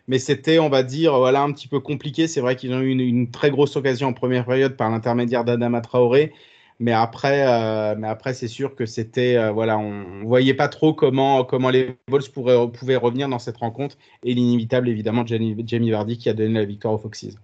Mais 0.09 0.19
c'était, 0.19 0.59
on 0.59 0.69
va 0.69 0.83
dire, 0.83 1.17
voilà, 1.17 1.43
un 1.43 1.53
petit 1.53 1.69
peu 1.69 1.81
compliqué. 1.81 2.27
C'est 2.27 2.41
vrai 2.41 2.57
qu'ils 2.57 2.73
ont 2.73 2.81
eu 2.81 2.91
une, 2.91 3.01
une, 3.01 3.31
très 3.31 3.51
grosse 3.51 3.77
occasion 3.77 4.09
en 4.09 4.13
première 4.13 4.45
période 4.45 4.77
par 4.77 4.91
l'intermédiaire 4.91 5.45
d'Adama 5.45 5.81
Traoré. 5.81 6.33
Mais 6.81 6.93
après, 6.93 7.47
euh, 7.47 7.95
mais 7.99 8.09
après 8.09 8.33
c'est 8.33 8.49
sûr 8.49 8.75
que 8.75 8.87
c'était, 8.87 9.37
euh, 9.37 9.53
voilà, 9.53 9.79
on, 9.79 10.21
ne 10.21 10.25
voyait 10.25 10.55
pas 10.55 10.69
trop 10.69 10.95
comment, 10.95 11.45
comment 11.45 11.69
les 11.69 11.99
Bulls 12.09 12.23
pourraient, 12.33 12.73
pouvaient 12.73 12.97
revenir 12.97 13.29
dans 13.29 13.39
cette 13.39 13.59
rencontre. 13.59 13.99
Et 14.25 14.33
l'inévitable, 14.33 14.89
évidemment, 14.89 15.27
Jamie, 15.27 15.55
Jamie, 15.67 15.91
Vardy 15.91 16.17
qui 16.17 16.31
a 16.31 16.33
donné 16.33 16.55
la 16.55 16.65
victoire 16.65 16.95
aux 16.95 16.99
Foxes. 16.99 17.37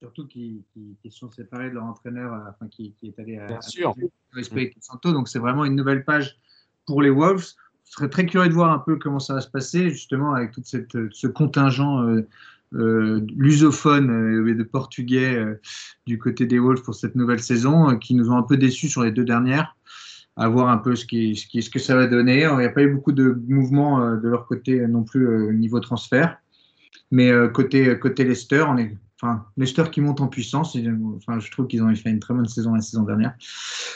Surtout 0.00 0.28
qu'ils 0.28 0.62
sont 1.10 1.32
séparés 1.32 1.68
de 1.70 1.74
leur 1.74 1.84
entraîneur, 1.84 2.32
euh, 2.32 2.50
enfin, 2.50 2.68
qui, 2.70 2.94
qui, 3.00 3.08
est 3.08 3.18
allé 3.18 3.38
à, 3.38 3.46
Bien 3.46 3.60
sûr. 3.60 3.92
Santo. 4.78 5.12
Donc 5.12 5.28
c'est 5.28 5.40
vraiment 5.40 5.64
une 5.64 5.74
nouvelle 5.74 6.04
page 6.04 6.38
pour 6.86 7.02
les 7.02 7.10
Wolves. 7.10 7.54
Serais 7.96 8.08
très 8.08 8.26
curieux 8.26 8.48
de 8.48 8.54
voir 8.54 8.72
un 8.72 8.80
peu 8.80 8.96
comment 8.96 9.20
ça 9.20 9.34
va 9.34 9.40
se 9.40 9.48
passer, 9.48 9.90
justement, 9.90 10.34
avec 10.34 10.50
tout 10.50 10.62
ce 10.64 11.26
contingent 11.28 12.24
euh, 12.74 13.24
lusophone 13.36 14.10
euh, 14.10 14.54
de 14.54 14.62
portugais 14.64 15.36
euh, 15.36 15.60
du 16.06 16.18
côté 16.18 16.46
des 16.46 16.58
Wolves 16.58 16.82
pour 16.82 16.94
cette 16.94 17.14
nouvelle 17.14 17.40
saison, 17.40 17.96
qui 17.98 18.14
nous 18.14 18.30
ont 18.30 18.36
un 18.36 18.42
peu 18.42 18.56
déçus 18.56 18.88
sur 18.88 19.04
les 19.04 19.12
deux 19.12 19.24
dernières. 19.24 19.76
à 20.36 20.48
voir 20.48 20.68
un 20.68 20.78
peu 20.78 20.96
ce, 20.96 21.06
que 21.06 21.78
ça 21.78 21.94
va 21.94 22.08
donner. 22.08 22.42
Il 22.42 22.56
n'y 22.58 22.64
a 22.64 22.70
pas 22.70 22.82
eu 22.82 22.92
beaucoup 22.92 23.12
de 23.12 23.40
mouvements 23.46 24.02
euh, 24.02 24.16
de 24.16 24.28
leur 24.28 24.46
côté 24.46 24.84
non 24.88 25.04
plus 25.04 25.48
au 25.48 25.52
niveau 25.52 25.78
transfert. 25.78 26.36
Mais 27.12 27.30
côté, 27.52 27.96
côté 28.00 28.24
Leicester, 28.24 28.64
on 28.66 28.76
est, 28.76 28.96
enfin, 29.20 29.44
Leicester 29.56 29.84
qui 29.90 30.00
monte 30.00 30.20
en 30.20 30.28
puissance. 30.28 30.76
Enfin, 31.16 31.38
je 31.40 31.50
trouve 31.50 31.66
qu'ils 31.66 31.82
ont 31.82 31.94
fait 31.94 32.10
une 32.10 32.20
très 32.20 32.34
bonne 32.34 32.48
saison 32.48 32.74
la 32.74 32.80
saison 32.80 33.02
dernière. 33.02 33.34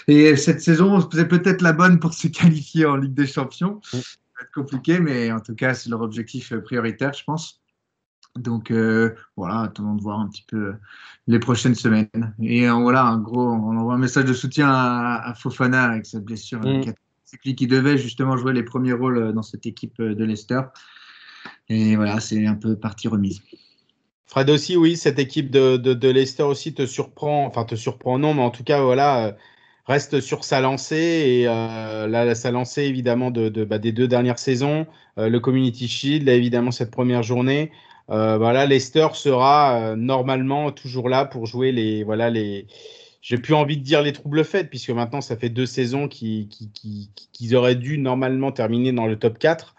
Et 0.07 0.37
cette 0.37 0.61
saison, 0.61 1.07
c'est 1.13 1.29
peut-être 1.29 1.63
la 1.63 1.73
bonne 1.73 1.99
pour 1.99 2.15
se 2.15 2.29
qualifier 2.29 2.87
en 2.87 2.97
Ligue 2.97 3.15
des 3.15 3.27
Champions. 3.27 3.81
Ça 3.83 3.99
va 3.99 4.43
être 4.43 4.53
compliqué, 4.55 5.01
mais 5.01 5.33
en 5.33 5.41
tout 5.41 5.55
cas, 5.55 5.75
c'est 5.75 5.91
leur 5.91 6.01
objectif 6.01 6.55
prioritaire, 6.57 7.13
je 7.13 7.25
pense. 7.25 7.61
Donc 8.37 8.71
euh, 8.71 9.15
voilà, 9.37 9.63
attendons 9.63 9.95
de 9.95 10.03
voir 10.03 10.21
un 10.21 10.29
petit 10.29 10.45
peu 10.47 10.75
les 11.27 11.39
prochaines 11.39 11.75
semaines. 11.75 12.35
Et 12.41 12.69
euh, 12.69 12.75
voilà, 12.75 13.07
en 13.07 13.19
gros, 13.19 13.49
on 13.49 13.77
envoie 13.77 13.95
un 13.95 13.99
message 13.99 14.27
de 14.27 14.33
soutien 14.33 14.69
à, 14.71 15.35
Fofana 15.37 15.85
avec 15.85 16.07
sa 16.07 16.21
blessure. 16.21 16.61
Mm. 16.61 16.93
C'est 17.25 17.45
lui 17.45 17.55
qui 17.55 17.67
devait 17.67 17.99
justement 17.99 18.37
jouer 18.37 18.53
les 18.53 18.63
premiers 18.63 18.93
rôles 18.93 19.33
dans 19.33 19.43
cette 19.43 19.67
équipe 19.67 20.01
de 20.01 20.25
Leicester. 20.25 20.61
Et 21.69 21.97
voilà, 21.97 22.21
c'est 22.21 22.47
un 22.47 22.55
peu 22.55 22.77
partie 22.77 23.09
remise. 23.09 23.43
Fred 24.29 24.51
aussi, 24.51 24.77
oui, 24.77 24.97
cette 24.97 25.19
équipe 25.19 25.51
de, 25.51 25.77
de, 25.77 26.09
Leicester 26.09 26.43
aussi 26.45 26.75
te 26.75 26.87
surprend, 26.87 27.47
enfin 27.47 27.65
te 27.65 27.75
surprend 27.75 28.19
non, 28.19 28.35
mais 28.35 28.43
en 28.43 28.51
tout 28.51 28.65
cas, 28.65 28.83
voilà, 28.83 29.27
euh, 29.27 29.33
reste 29.87 30.21
sur 30.21 30.45
sa 30.45 30.61
lancée. 30.61 30.97
Et 30.97 31.45
là, 31.45 32.35
sa 32.35 32.51
lancée, 32.51 32.83
évidemment, 32.85 33.31
de, 33.31 33.65
bah, 33.65 33.79
des 33.79 33.93
deux 33.93 34.07
dernières 34.07 34.39
saisons, 34.39 34.87
le 35.17 35.39
Community 35.39 35.89
Shield, 35.89 36.27
là, 36.27 36.35
évidemment, 36.35 36.71
cette 36.71 36.91
première 36.91 37.23
journée. 37.23 37.73
Euh, 38.11 38.39
voilà, 38.39 38.65
Leicester 38.67 39.09
sera 39.15 39.93
euh, 39.93 39.97
normalement 39.97 40.73
toujours 40.73 41.09
là 41.09 41.25
pour 41.27 41.47
jouer 41.47 41.73
les 41.73 42.05
voilà 42.05 42.31
les. 42.31 42.67
J'ai 43.21 43.37
plus 43.37 43.55
envie 43.55 43.77
de 43.77 43.83
dire 43.83 44.01
les 44.03 44.13
troubles 44.13 44.45
faits 44.45 44.71
puisque 44.71 44.91
maintenant 44.91 45.21
ça 45.21 45.37
fait 45.37 45.51
deux 45.51 45.67
saisons 45.67 46.09
qu'ils 46.09 46.49
qui, 46.49 47.55
auraient 47.55 47.75
dû 47.75 47.99
normalement 47.99 48.53
terminer 48.53 48.93
dans 48.93 49.07
le 49.07 49.19
top 49.19 49.39
4. 49.39 49.75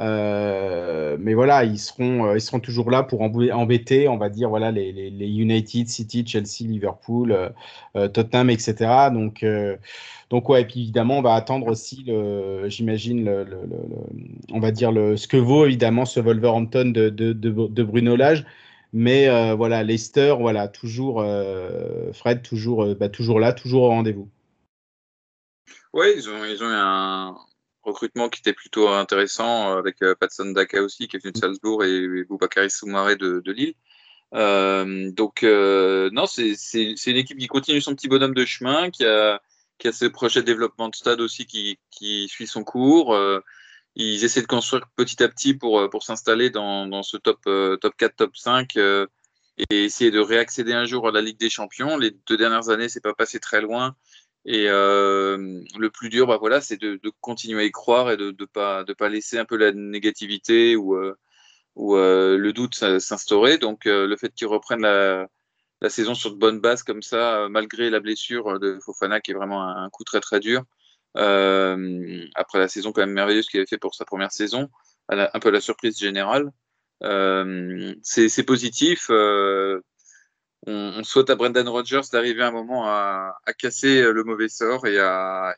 Euh, 0.00 1.16
mais 1.20 1.34
voilà, 1.34 1.64
ils 1.64 1.78
seront, 1.78 2.34
ils 2.34 2.40
seront 2.40 2.60
toujours 2.60 2.90
là 2.90 3.02
pour 3.02 3.20
embêter, 3.22 4.08
on 4.08 4.16
va 4.16 4.28
dire, 4.28 4.48
voilà, 4.48 4.70
les, 4.70 5.10
United, 5.10 5.88
City, 5.88 6.24
Chelsea, 6.26 6.64
Liverpool, 6.68 7.52
Tottenham, 7.94 8.50
etc. 8.50 8.74
Donc, 9.12 9.44
donc 10.30 10.48
ouais, 10.48 10.62
et 10.62 10.64
puis 10.64 10.80
évidemment, 10.80 11.18
on 11.18 11.22
va 11.22 11.34
attendre 11.34 11.66
aussi, 11.66 12.06
j'imagine, 12.68 13.44
on 14.52 14.60
va 14.60 14.70
dire 14.70 14.92
le, 14.92 15.16
ce 15.16 15.28
que 15.28 15.36
vaut 15.36 15.66
évidemment 15.66 16.06
ce 16.06 16.20
Wolverhampton 16.20 16.92
de, 16.92 17.10
de, 17.10 17.82
Bruno 17.82 18.16
Lage. 18.16 18.44
Mais 18.92 19.28
euh, 19.28 19.54
voilà, 19.54 19.82
Leicester, 19.82 20.34
voilà, 20.38 20.66
toujours, 20.66 21.20
euh, 21.20 22.12
Fred, 22.12 22.42
toujours, 22.42 22.84
euh, 22.84 22.94
bah, 22.94 23.08
toujours 23.08 23.38
là, 23.38 23.52
toujours 23.52 23.84
au 23.84 23.88
rendez-vous. 23.88 24.28
Oui, 25.92 26.06
ils 26.16 26.28
ont, 26.28 26.44
ils 26.44 26.62
ont 26.62 26.68
un 26.68 27.36
recrutement 27.90 28.28
qui 28.28 28.40
était 28.40 28.52
plutôt 28.52 28.88
intéressant 28.88 29.76
avec 29.76 29.98
Patson 30.18 30.52
Daka 30.52 30.82
aussi, 30.82 31.08
qui 31.08 31.16
est 31.16 31.20
venu 31.22 31.32
de 31.32 31.38
Salzbourg, 31.38 31.84
et, 31.84 31.96
et 31.96 32.24
Boubakary 32.24 32.70
Soumaré 32.70 33.16
de, 33.16 33.40
de 33.44 33.52
Lille. 33.52 33.74
donc, 35.14 35.42
non, 35.42 36.26
c'est 36.26 37.06
une 37.06 37.16
équipe 37.16 37.38
qui 37.38 37.46
continue 37.46 37.80
son 37.80 37.94
petit 37.94 38.08
bonhomme 38.08 38.34
de 38.34 38.44
chemin, 38.44 38.90
qui 38.90 39.04
a, 39.04 39.40
ce 39.90 40.06
projet 40.06 40.40
de 40.40 40.46
développement 40.46 40.88
de 40.88 40.94
stade 40.94 41.20
aussi 41.20 41.46
qui, 41.46 42.28
suit 42.28 42.46
son 42.46 42.64
cours. 42.64 43.14
Euh, 43.14 43.40
ils 43.96 44.24
essaient 44.24 44.42
de 44.42 44.46
construire 44.46 44.86
petit 44.96 45.22
à 45.22 45.28
petit 45.28 45.54
pour, 45.54 45.80
euh, 45.80 45.88
s'installer 46.00 46.50
dans, 46.50 47.02
ce 47.02 47.16
top, 47.16 47.40
euh, 47.46 47.76
top 47.76 47.96
4, 47.96 48.16
top 48.16 48.36
5 48.36 48.76
et 48.76 49.84
essayer 49.84 50.10
de 50.10 50.20
réaccéder 50.20 50.72
un 50.72 50.84
jour 50.84 51.08
à 51.08 51.12
la 51.12 51.20
Ligue 51.20 51.38
des 51.38 51.50
Champions. 51.50 51.98
Les 51.98 52.12
deux 52.28 52.36
dernières 52.36 52.70
années, 52.70 52.88
c'est 52.88 53.02
pas 53.02 53.14
passé 53.14 53.40
très 53.40 53.60
loin. 53.60 53.94
Et 54.46 54.66
le 54.66 55.88
plus 55.88 56.08
dur, 56.08 56.26
bah 56.26 56.38
voilà, 56.38 56.60
c'est 56.60 56.78
de, 56.78 56.98
de, 57.02 57.12
continuer 57.20 57.62
à 57.62 57.64
y 57.64 57.70
croire 57.70 58.10
et 58.10 58.16
de 58.16 58.34
ne 58.38 58.44
pas, 58.46 58.84
de 58.84 58.92
pas 58.94 59.08
laisser 59.08 59.38
un 59.38 59.44
peu 59.44 59.56
la 59.56 59.72
négativité 59.72 60.76
ou, 60.76 60.96
ou 61.76 61.96
le 61.96 62.50
doute 62.52 62.74
s'instaurer. 62.98 63.58
Donc 63.58 63.84
le 63.84 64.16
fait 64.16 64.32
qu'ils 64.34 64.46
reprennent 64.46 64.82
la, 64.82 65.28
la 65.80 65.88
saison 65.88 66.14
sur 66.14 66.30
de 66.32 66.36
bonnes 66.36 66.60
bases 66.60 66.82
comme 66.82 67.02
ça, 67.02 67.42
euh, 67.42 67.48
malgré 67.48 67.90
la 67.90 68.00
blessure 68.00 68.58
de 68.60 68.78
Fofana, 68.84 69.20
qui 69.20 69.30
est 69.30 69.34
vraiment 69.34 69.62
un, 69.62 69.88
coup 69.90 70.04
très 70.04 70.20
très 70.20 70.40
dur. 70.40 70.62
Euh, 71.16 72.24
après 72.36 72.58
la 72.58 72.68
saison 72.68 72.92
quand 72.92 73.00
même 73.00 73.12
merveilleuse 73.12 73.48
qu'il 73.48 73.58
avait 73.58 73.66
fait 73.66 73.78
pour 73.78 73.94
sa 73.96 74.04
première 74.04 74.30
saison, 74.30 74.68
un 75.08 75.40
peu 75.40 75.50
la 75.50 75.60
surprise 75.60 75.98
générale. 75.98 76.52
Euh, 77.02 77.94
c'est 78.02 78.44
positif. 78.44 79.10
On, 80.66 81.02
souhaite 81.04 81.30
à 81.30 81.36
Brendan 81.36 81.68
Rodgers 81.68 82.02
d'arriver 82.12 82.42
un 82.42 82.50
moment 82.50 82.86
à, 82.86 83.34
casser 83.58 84.02
le 84.02 84.24
mauvais 84.24 84.48
sort 84.48 84.86
et 84.86 84.98
à, 84.98 85.54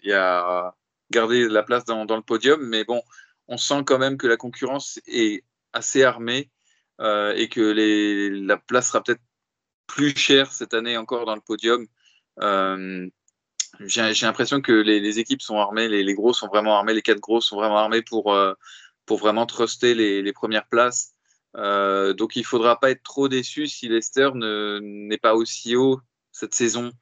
garder 1.10 1.48
la 1.48 1.62
place 1.62 1.84
dans, 1.84 2.04
le 2.04 2.22
podium. 2.22 2.66
Mais 2.68 2.84
bon, 2.84 3.02
on 3.48 3.56
sent 3.56 3.82
quand 3.86 3.98
même 3.98 4.16
que 4.16 4.26
la 4.26 4.36
concurrence 4.36 5.00
est 5.06 5.44
assez 5.72 6.04
armée 6.04 6.50
et 7.00 7.48
que 7.50 8.40
la 8.46 8.56
place 8.56 8.88
sera 8.88 9.02
peut-être 9.02 9.22
plus 9.86 10.16
cher 10.16 10.52
cette 10.52 10.74
année 10.74 10.96
encore 10.96 11.26
dans 11.26 11.34
le 11.34 11.40
podium. 11.40 11.86
Euh, 12.40 13.08
j'ai 13.80 14.12
l'impression 14.22 14.60
que 14.60 14.72
les, 14.72 15.18
équipes 15.18 15.42
sont 15.42 15.56
armées, 15.58 15.88
les, 15.88 16.14
gros 16.14 16.32
sont 16.32 16.48
vraiment 16.48 16.76
armés, 16.76 16.94
les 16.94 17.02
quatre 17.02 17.20
gros 17.20 17.40
sont 17.40 17.56
vraiment 17.56 17.78
armés 17.78 18.02
euh, 18.12 18.54
pour 19.06 19.18
vraiment 19.18 19.46
truster 19.46 19.94
les, 19.94 20.32
premières 20.32 20.66
places. 20.66 21.14
Euh, 21.56 22.14
donc 22.14 22.36
il 22.36 22.40
ne 22.40 22.46
faudra 22.46 22.80
pas 22.80 22.90
être 22.90 23.02
trop 23.02 23.28
déçu 23.28 23.66
si 23.66 23.88
Leicester 23.88 24.30
n'est 24.34 25.18
pas 25.18 25.34
aussi 25.34 25.76
haut 25.76 26.00
cette 26.30 26.54
saison 26.54 26.92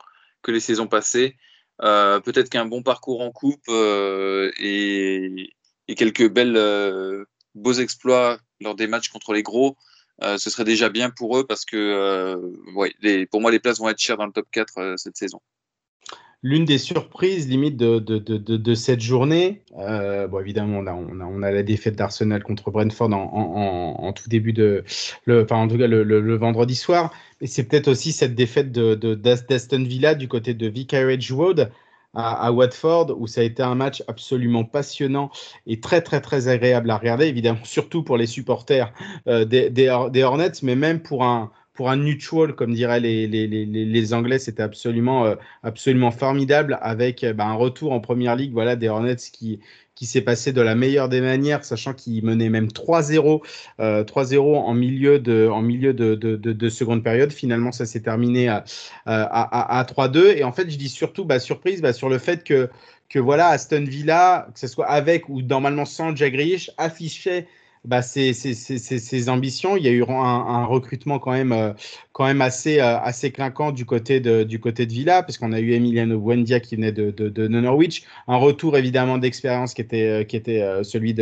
que 0.42 0.50
les 0.50 0.60
saisons 0.60 0.88
passées. 0.88 1.36
Peut-être 1.78 2.50
qu'un 2.50 2.66
bon 2.66 2.82
parcours 2.82 3.22
en 3.22 3.30
coupe 3.30 3.68
et, 3.68 5.54
et, 5.88 5.94
quelques 5.94 6.28
belles 6.28 7.26
beaux 7.54 7.72
exploits 7.72 8.38
lors 8.60 8.74
des 8.74 8.86
matchs 8.86 9.08
contre 9.08 9.32
les 9.32 9.42
gros 9.42 9.76
euh, 10.22 10.36
ce 10.36 10.50
serait 10.50 10.64
déjà 10.64 10.88
bien 10.90 11.10
pour 11.10 11.38
eux 11.38 11.46
parce 11.46 11.64
que 11.64 11.76
euh, 11.76 13.26
pour 13.30 13.40
moi, 13.40 13.50
les 13.50 13.58
places 13.58 13.78
vont 13.78 13.88
être 13.88 13.98
chères 13.98 14.18
dans 14.18 14.26
le 14.26 14.32
top 14.32 14.46
4 14.50 14.78
euh, 14.78 14.96
cette 14.96 15.16
saison. 15.16 15.40
L'une 16.42 16.64
des 16.64 16.78
surprises 16.78 17.48
limite 17.48 17.76
de, 17.76 17.98
de, 17.98 18.18
de, 18.18 18.38
de 18.38 18.74
cette 18.74 19.00
journée, 19.00 19.62
bon, 19.76 20.40
évidemment, 20.40 20.78
on 20.78 20.86
a, 20.86 20.94
on, 20.94 21.20
a, 21.20 21.24
on 21.24 21.42
a 21.42 21.50
la 21.50 21.62
défaite 21.62 21.96
d'Arsenal 21.96 22.42
contre 22.42 22.70
Brentford 22.70 23.12
en, 23.12 23.96
en, 23.98 24.12
tout 24.14 24.28
début 24.28 24.54
de, 24.54 24.82
le, 25.26 25.42
enfin 25.42 25.56
en 25.56 25.68
tout 25.68 25.76
cas 25.76 25.86
le, 25.86 26.02
le, 26.02 26.36
vendredi 26.36 26.74
soir, 26.74 27.12
mais 27.40 27.46
c'est 27.46 27.64
peut-être 27.64 27.88
aussi 27.88 28.12
cette 28.12 28.34
défaite 28.34 28.72
d'Aston 28.72 29.84
Villa 29.84 30.14
du 30.14 30.28
côté 30.28 30.54
de 30.54 30.66
Vicarage 30.66 31.30
Road 31.30 31.70
à, 32.14 32.52
Watford, 32.52 33.14
où 33.18 33.26
ça 33.26 33.40
a 33.40 33.44
été 33.44 33.62
un 33.62 33.74
match 33.74 34.02
absolument 34.08 34.64
passionnant 34.64 35.30
et 35.66 35.80
très 35.80 36.00
très 36.00 36.20
très 36.20 36.48
agréable 36.48 36.90
à 36.90 36.96
regarder, 36.96 37.26
évidemment 37.26 37.60
surtout 37.64 38.02
pour 38.02 38.16
les 38.16 38.26
supporters 38.26 38.92
euh, 39.28 39.44
des, 39.44 39.70
des, 39.70 39.88
Hornets, 39.88 40.52
mais 40.62 40.74
même 40.74 41.00
pour 41.00 41.24
un, 41.24 41.52
pour 41.72 41.90
un 41.90 41.96
neutral, 41.96 42.54
comme 42.54 42.74
diraient 42.74 43.00
les, 43.00 43.26
les, 43.26 43.46
les, 43.46 43.64
les 43.64 44.14
Anglais, 44.14 44.38
c'était 44.38 44.62
absolument, 44.62 45.26
euh, 45.26 45.34
absolument 45.62 46.10
formidable 46.10 46.78
avec 46.82 47.24
bah, 47.24 47.46
un 47.46 47.54
retour 47.54 47.92
en 47.92 48.00
première 48.00 48.36
ligue 48.36 48.52
voilà, 48.52 48.76
des 48.76 48.88
Hornets 48.88 49.16
qui, 49.16 49.60
qui 50.00 50.06
s'est 50.06 50.22
passé 50.22 50.52
de 50.52 50.62
la 50.62 50.74
meilleure 50.74 51.10
des 51.10 51.20
manières, 51.20 51.62
sachant 51.62 51.92
qu'il 51.92 52.24
menait 52.24 52.48
même 52.48 52.68
3-0 52.68 53.42
euh, 53.80 54.02
3-0 54.02 54.56
en 54.56 54.72
milieu 54.72 55.18
de, 55.18 55.46
en 55.46 55.60
milieu 55.60 55.92
de, 55.92 56.14
de, 56.14 56.36
de, 56.36 56.68
seconde 56.70 57.04
période. 57.04 57.32
Finalement, 57.32 57.70
ça 57.70 57.84
s'est 57.84 58.00
terminé 58.00 58.48
à, 58.48 58.64
à, 59.04 59.78
à, 59.78 59.84
3-2. 59.84 60.38
Et 60.38 60.44
en 60.44 60.52
fait, 60.52 60.70
je 60.70 60.78
dis 60.78 60.88
surtout 60.88 61.26
bah, 61.26 61.38
surprise 61.38 61.82
bah, 61.82 61.92
sur 61.92 62.08
le 62.08 62.16
fait 62.16 62.44
que, 62.44 62.70
que 63.10 63.18
voilà, 63.18 63.48
Aston 63.48 63.84
Villa, 63.84 64.48
que 64.54 64.58
ce 64.58 64.68
soit 64.68 64.86
avec 64.88 65.28
ou 65.28 65.42
normalement 65.42 65.84
sans 65.84 66.16
Jack 66.16 66.32
Grealish, 66.32 66.70
affichait 66.78 67.46
bah, 67.84 68.02
ses, 68.02 68.34
ses, 68.34 69.28
ambitions. 69.30 69.76
Il 69.76 69.82
y 69.84 69.88
a 69.88 69.90
eu 69.90 70.04
un, 70.04 70.12
un 70.12 70.64
recrutement 70.66 71.18
quand 71.18 71.32
même, 71.32 71.52
euh, 71.52 71.72
quand 72.12 72.26
même 72.26 72.42
assez, 72.42 72.78
euh, 72.78 72.98
assez 72.98 73.32
clinquant 73.32 73.72
du 73.72 73.86
côté 73.86 74.20
de, 74.20 74.42
du 74.42 74.60
côté 74.60 74.84
de 74.84 74.92
Villa, 74.92 75.22
parce 75.22 75.38
qu'on 75.38 75.52
a 75.52 75.60
eu 75.60 75.72
Emiliano 75.72 76.18
Buendia 76.18 76.60
qui 76.60 76.76
venait 76.76 76.92
de, 76.92 77.10
de, 77.10 77.48
Norwich. 77.48 78.04
Un 78.28 78.36
retour 78.36 78.76
évidemment 78.76 79.16
d'expérience 79.16 79.72
qui 79.72 79.80
était, 79.80 80.08
euh, 80.08 80.24
qui 80.24 80.36
était 80.36 80.62
celui 80.82 81.14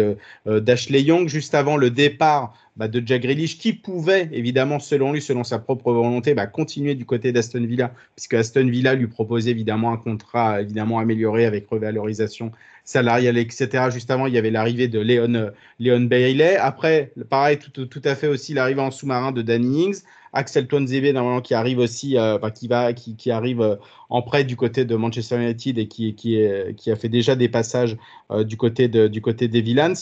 d'Ashley 0.47 1.03
Young, 1.03 1.29
juste 1.29 1.55
avant 1.55 1.77
le 1.77 1.91
départ 1.91 2.55
bah, 2.77 2.89
de 2.89 3.03
Jack 3.07 3.23
Grealish, 3.23 3.59
qui 3.59 3.73
pouvait 3.73 4.29
évidemment, 4.33 4.81
selon 4.81 5.13
lui, 5.13 5.23
selon 5.23 5.45
sa 5.45 5.61
propre 5.61 5.93
volonté, 5.93 6.35
bah, 6.35 6.47
continuer 6.49 6.97
du 6.97 7.05
côté 7.05 7.31
d'Aston 7.31 7.65
Villa, 7.67 7.93
puisque 8.17 8.35
Aston 8.35 8.67
Villa 8.67 8.95
lui 8.95 9.07
proposait 9.07 9.51
évidemment 9.51 9.93
un 9.93 9.97
contrat 9.97 10.61
évidemment 10.61 10.99
amélioré 10.99 11.47
avec 11.47 11.69
revalorisation 11.69 12.51
salariale, 12.89 13.37
etc. 13.37 13.91
Juste 13.93 14.11
avant, 14.11 14.27
il 14.27 14.33
y 14.33 14.39
avait 14.39 14.51
l'arrivée 14.51 14.89
de 14.89 14.99
Léon, 14.99 15.53
Léon 15.79 16.01
Bailey. 16.01 16.57
Après, 16.57 17.13
pareil, 17.29 17.59
tout, 17.59 17.85
tout 17.85 18.03
à 18.03 18.15
fait 18.15 18.29
aussi 18.29 18.55
l'arrivée 18.55 18.81
en 18.81 18.91
sous-marin 18.91 19.31
de 19.31 19.43
Danny 19.43 19.85
Ings. 19.85 20.03
Axel 20.33 20.67
Tuanzebe, 20.67 21.13
normalement, 21.13 21.43
qui 21.43 21.53
arrive 21.53 21.81
aussi, 21.81 22.17
euh, 22.17 22.39
qui, 22.51 22.67
va, 22.67 22.95
qui, 22.95 23.31
arrive 23.31 23.61
euh, 23.61 23.77
en 24.09 24.23
prêt 24.23 24.45
du 24.45 24.57
côté 24.57 24.87
de 24.87 24.97
Manchester 24.97 25.37
United 25.37 25.79
et 25.79 25.87
qui, 25.87 26.91
a 26.91 26.97
fait 26.97 27.09
déjà 27.11 27.37
des 27.37 27.51
passages 27.51 27.99
euh, 28.31 28.43
du, 28.43 28.57
côté 28.57 28.89
du 28.89 29.21
côté 29.21 29.49
des 29.49 29.61
Villains. 29.61 29.93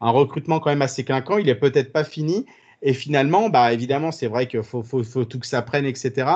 Un 0.00 0.10
recrutement 0.10 0.60
quand 0.60 0.70
même 0.70 0.82
assez 0.82 1.02
clinquant. 1.02 1.38
Il 1.38 1.48
est 1.48 1.56
peut-être 1.56 1.92
pas 1.92 2.04
fini. 2.04 2.46
Et 2.82 2.92
finalement, 2.92 3.48
bah, 3.48 3.72
évidemment, 3.72 4.12
c'est 4.12 4.28
vrai 4.28 4.46
qu'il 4.46 4.62
faut, 4.62 4.84
tout 5.24 5.40
que 5.40 5.46
ça 5.46 5.62
prenne, 5.62 5.86
etc. 5.86 6.30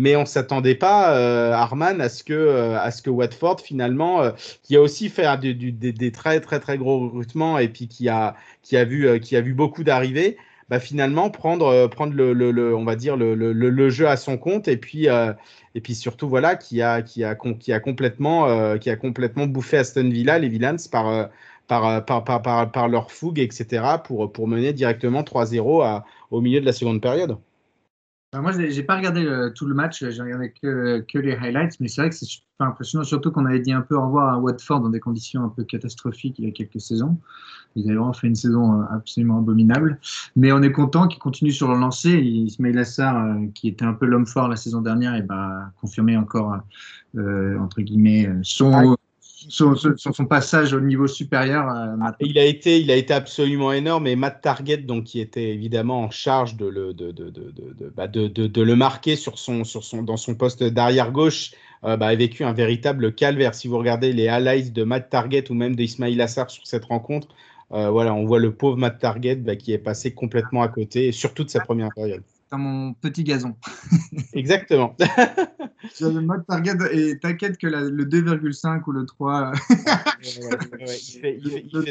mais 0.00 0.16
on 0.16 0.24
s'attendait 0.24 0.74
pas, 0.76 1.14
euh, 1.14 1.52
Arman, 1.52 2.00
à 2.00 2.08
ce 2.08 2.24
que 2.24 2.32
euh, 2.32 2.80
à 2.80 2.90
ce 2.90 3.02
que 3.02 3.10
Watford 3.10 3.60
finalement, 3.60 4.22
euh, 4.22 4.30
qui 4.62 4.74
a 4.76 4.80
aussi 4.80 5.10
fait 5.10 5.26
des, 5.38 6.12
très 6.12 6.40
très 6.40 6.58
très 6.58 6.78
gros 6.78 7.00
recrutements 7.00 7.58
et 7.58 7.68
puis 7.68 7.86
qui 7.86 8.08
a 8.08 8.34
qui 8.62 8.78
a 8.78 8.84
vu 8.84 9.20
qui 9.20 9.36
a 9.36 9.42
vu 9.42 9.52
beaucoup 9.52 9.84
d'arrivées, 9.84 10.38
bah, 10.70 10.80
finalement 10.80 11.28
prendre 11.28 11.86
prendre 11.88 12.14
le, 12.14 12.74
on 12.74 12.84
va 12.84 12.96
dire 12.96 13.16
le, 13.18 13.90
jeu 13.90 14.08
à 14.08 14.16
son 14.16 14.38
compte 14.38 14.68
et 14.68 14.78
puis 14.78 15.06
et 15.06 15.80
puis 15.82 15.94
surtout 15.94 16.28
voilà 16.30 16.56
qui 16.56 16.80
a 16.80 17.02
qui 17.02 17.22
a 17.22 17.34
qui 17.34 17.72
a 17.72 17.80
complètement 17.80 18.78
qui 18.78 18.88
a 18.90 18.96
complètement 18.96 19.46
bouffé 19.46 19.78
Aston 19.78 20.08
Villa 20.08 20.38
les 20.38 20.48
Villans 20.48 20.76
par 20.90 21.28
par, 21.68 22.04
par, 22.04 22.24
par, 22.24 22.42
par, 22.42 22.72
par 22.72 22.88
leur 22.88 23.12
fougue, 23.12 23.38
etc., 23.38 23.84
pour, 24.04 24.32
pour 24.32 24.48
mener 24.48 24.72
directement 24.72 25.22
3-0 25.22 26.02
au 26.32 26.40
milieu 26.40 26.60
de 26.60 26.66
la 26.66 26.72
seconde 26.72 27.00
période. 27.00 27.38
Bah, 28.32 28.40
moi, 28.40 28.52
j'ai 28.52 28.82
pas 28.84 28.96
regardé 28.96 29.26
tout 29.56 29.66
le 29.66 29.74
match, 29.74 30.04
j'ai 30.08 30.22
regardé 30.22 30.52
que, 30.52 31.04
que, 31.12 31.18
les 31.18 31.32
highlights, 31.32 31.80
mais 31.80 31.88
c'est 31.88 32.00
vrai 32.00 32.10
que 32.10 32.16
c'est 32.16 32.26
super 32.26 32.68
impressionnant, 32.68 33.02
surtout 33.02 33.32
qu'on 33.32 33.44
avait 33.44 33.58
dit 33.58 33.72
un 33.72 33.80
peu 33.80 33.96
au 33.96 34.02
revoir 34.02 34.34
à 34.34 34.38
Watford 34.38 34.80
dans 34.80 34.88
des 34.88 35.00
conditions 35.00 35.44
un 35.44 35.48
peu 35.48 35.64
catastrophiques 35.64 36.38
il 36.38 36.44
y 36.44 36.48
a 36.48 36.52
quelques 36.52 36.80
saisons. 36.80 37.18
Ils 37.76 37.86
avaient 37.86 37.96
vraiment 37.96 38.12
fait 38.12 38.26
une 38.26 38.34
saison 38.34 38.80
euh, 38.80 38.84
absolument 38.90 39.38
abominable. 39.38 39.98
Mais 40.36 40.52
on 40.52 40.62
est 40.62 40.72
content 40.72 41.06
qu'ils 41.08 41.20
continuent 41.20 41.52
sur 41.52 41.68
le 41.68 41.78
lancer. 41.78 42.10
Ismail 42.10 42.78
Assar, 42.78 43.16
euh, 43.16 43.46
qui 43.54 43.68
était 43.68 43.84
un 43.84 43.94
peu 43.94 44.06
l'homme 44.06 44.26
fort 44.26 44.48
la 44.48 44.56
saison 44.56 44.80
dernière, 44.80 45.14
et 45.14 45.22
bah, 45.22 45.70
confirmé 45.80 46.16
encore, 46.16 46.58
euh, 47.16 47.58
entre 47.58 47.80
guillemets, 47.82 48.28
son, 48.42 48.96
son, 49.48 49.74
son, 49.74 50.24
passage 50.26 50.72
au 50.72 50.80
niveau 50.80 51.06
supérieur. 51.06 51.68
Euh, 51.68 52.10
il, 52.20 52.38
a 52.38 52.44
été, 52.44 52.80
il 52.80 52.90
a 52.90 52.96
été 52.96 53.14
absolument 53.14 53.72
énorme 53.72 54.06
et 54.06 54.16
Matt 54.16 54.42
Target, 54.42 54.78
donc, 54.78 55.04
qui 55.04 55.20
était 55.20 55.50
évidemment 55.50 56.02
en 56.02 56.10
charge 56.10 56.56
de 56.56 56.66
le, 56.66 56.92
de, 56.92 57.10
de, 57.10 57.30
de, 57.30 57.92
bah 57.96 58.06
de, 58.06 58.28
de 58.28 58.62
le 58.62 58.76
marquer 58.76 59.16
sur 59.16 59.38
son, 59.38 59.64
sur 59.64 59.84
son, 59.84 60.02
dans 60.02 60.16
son 60.16 60.34
poste 60.34 60.62
d'arrière 60.62 61.12
gauche, 61.12 61.52
euh, 61.84 61.96
bah, 61.96 62.08
a 62.08 62.14
vécu 62.14 62.44
un 62.44 62.52
véritable 62.52 63.14
calvaire. 63.14 63.54
Si 63.54 63.68
vous 63.68 63.78
regardez 63.78 64.12
les 64.12 64.28
highlights 64.28 64.72
de 64.72 64.84
Matt 64.84 65.08
Target 65.08 65.50
ou 65.50 65.54
même 65.54 65.74
d'Ismail 65.74 66.20
Assar 66.20 66.50
sur 66.50 66.66
cette 66.66 66.84
rencontre, 66.84 67.28
euh, 67.72 67.90
voilà, 67.90 68.12
on 68.14 68.24
voit 68.26 68.40
le 68.40 68.52
pauvre 68.52 68.76
Matt 68.76 68.98
Target 68.98 69.36
bah, 69.36 69.56
qui 69.56 69.72
est 69.72 69.78
passé 69.78 70.12
complètement 70.12 70.62
à 70.62 70.68
côté, 70.68 71.12
surtout 71.12 71.44
de 71.44 71.50
sa 71.50 71.60
première 71.60 71.90
période 71.94 72.22
dans 72.50 72.58
mon 72.58 72.94
petit 72.94 73.24
gazon. 73.24 73.56
Exactement. 74.32 74.96
Le 76.00 76.20
mode 76.20 76.44
target 76.46 76.72
et 76.92 77.18
t'inquiète 77.18 77.56
que 77.56 77.66
le 77.66 78.04
2,5 78.04 78.82
ou 78.86 78.92
le 78.92 79.06
3. 79.06 79.52
il 80.22 81.20
fait, 81.20 81.40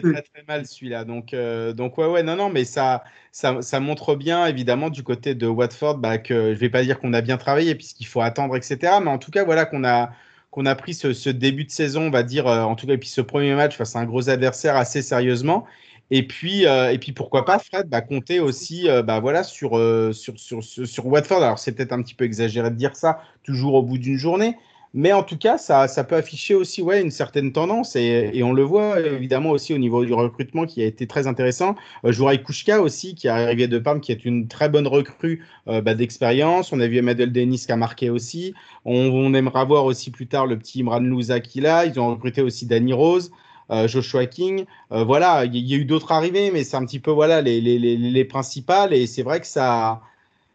très 0.01 0.21
très 0.21 0.43
mal 0.47 0.65
celui-là. 0.67 1.05
Donc, 1.05 1.33
euh, 1.33 1.73
donc 1.73 1.97
ouais, 1.97 2.05
ouais, 2.05 2.21
non, 2.21 2.35
non, 2.35 2.49
mais 2.49 2.65
ça, 2.65 3.03
ça, 3.31 3.61
ça, 3.61 3.79
montre 3.79 4.15
bien 4.15 4.45
évidemment 4.45 4.91
du 4.91 5.01
côté 5.01 5.33
de 5.33 5.47
Watford 5.47 5.97
bah, 5.97 6.19
que 6.19 6.53
je 6.53 6.59
vais 6.59 6.69
pas 6.69 6.83
dire 6.83 6.99
qu'on 6.99 7.13
a 7.13 7.21
bien 7.21 7.37
travaillé 7.37 7.73
puisqu'il 7.73 8.05
faut 8.05 8.21
attendre, 8.21 8.55
etc. 8.55 8.93
Mais 9.01 9.09
en 9.09 9.17
tout 9.17 9.31
cas, 9.31 9.43
voilà 9.43 9.65
qu'on 9.65 9.83
a 9.83 10.11
qu'on 10.51 10.65
a 10.65 10.75
pris 10.75 10.93
ce, 10.93 11.13
ce, 11.13 11.29
début 11.29 11.65
de 11.65 11.71
saison, 11.71 12.03
on 12.03 12.09
va 12.09 12.23
dire, 12.23 12.47
euh, 12.47 12.63
en 12.63 12.75
tout 12.75 12.87
cas, 12.87 12.93
et 12.93 12.97
puis 12.97 13.09
ce 13.09 13.21
premier 13.21 13.53
match 13.53 13.75
face 13.75 13.95
à 13.95 13.99
un 13.99 14.05
gros 14.05 14.29
adversaire 14.29 14.75
assez 14.75 15.01
sérieusement. 15.01 15.65
Et 16.11 16.25
puis, 16.25 16.65
euh, 16.65 16.91
et 16.91 16.97
puis 16.97 17.11
pourquoi 17.11 17.45
pas, 17.45 17.59
Fred, 17.59 17.87
bah, 17.87 18.01
compter 18.01 18.39
aussi 18.39 18.89
euh, 18.89 19.03
bah, 19.03 19.19
voilà, 19.19 19.43
sur, 19.43 19.77
euh, 19.77 20.11
sur, 20.11 20.39
sur, 20.39 20.63
sur, 20.63 21.05
Watford. 21.05 21.43
Alors, 21.43 21.59
c'est 21.59 21.71
peut-être 21.71 21.93
un 21.93 22.01
petit 22.01 22.15
peu 22.15 22.25
exagéré 22.25 22.71
de 22.71 22.75
dire 22.75 22.95
ça, 22.95 23.21
toujours 23.43 23.75
au 23.75 23.83
bout 23.83 23.97
d'une 23.99 24.17
journée. 24.17 24.55
Mais 24.95 25.13
en 25.13 25.21
tout 25.21 25.37
cas, 25.37 25.59
ça, 25.59 25.87
ça 25.87 26.03
peut 26.03 26.15
afficher 26.15 26.55
aussi 26.55 26.81
ouais, 26.81 26.99
une 26.99 27.11
certaine 27.11 27.51
tendance. 27.51 27.95
Et, 27.95 28.31
et, 28.33 28.41
on 28.41 28.53
le 28.53 28.63
voit 28.63 28.99
évidemment 28.99 29.51
aussi 29.51 29.71
au 29.71 29.77
niveau 29.77 30.03
du 30.03 30.13
recrutement 30.13 30.65
qui 30.65 30.81
a 30.81 30.85
été 30.85 31.05
très 31.05 31.27
intéressant. 31.27 31.75
Euh, 32.05 32.37
Kouchka 32.37 32.81
aussi, 32.81 33.13
qui 33.13 33.27
est 33.27 33.29
arrivé 33.29 33.67
de 33.67 33.77
Parme, 33.77 34.01
qui 34.01 34.11
est 34.11 34.25
une 34.25 34.47
très 34.47 34.67
bonne 34.67 34.87
recrue 34.87 35.45
bah, 35.67 35.93
d'expérience. 35.93 36.73
On 36.73 36.79
a 36.79 36.87
vu 36.87 36.97
Emmanuel 36.97 37.31
Denis 37.31 37.63
qui 37.67 37.71
a 37.71 37.75
marqué 37.75 38.09
aussi. 38.09 38.55
On, 38.83 38.95
on, 38.95 39.35
aimera 39.35 39.63
voir 39.63 39.85
aussi 39.85 40.09
plus 40.09 40.25
tard 40.25 40.47
le 40.47 40.57
petit 40.57 40.81
Imran 40.81 41.01
Louza 41.01 41.39
qui 41.39 41.61
là. 41.61 41.85
Ils 41.85 41.99
ont 41.99 42.09
recruté 42.09 42.41
aussi 42.41 42.65
Danny 42.65 42.91
Rose. 42.91 43.31
Euh, 43.71 43.87
Joshua 43.87 44.25
King. 44.25 44.65
Euh, 44.91 45.03
voilà, 45.03 45.45
il 45.45 45.55
y, 45.55 45.73
a 45.75 45.77
eu 45.77 45.85
d'autres 45.85 46.11
arrivées, 46.11 46.49
mais 46.51 46.63
c'est 46.63 46.75
un 46.75 46.85
petit 46.85 46.99
peu 46.99 47.11
voilà 47.11 47.41
les, 47.41 47.61
les, 47.61 47.77
les, 47.77 47.97
les 47.97 48.25
principales. 48.25 48.93
Et 48.93 49.05
c'est 49.05 49.21
vrai 49.21 49.39
que 49.39 49.47
ça, 49.47 50.01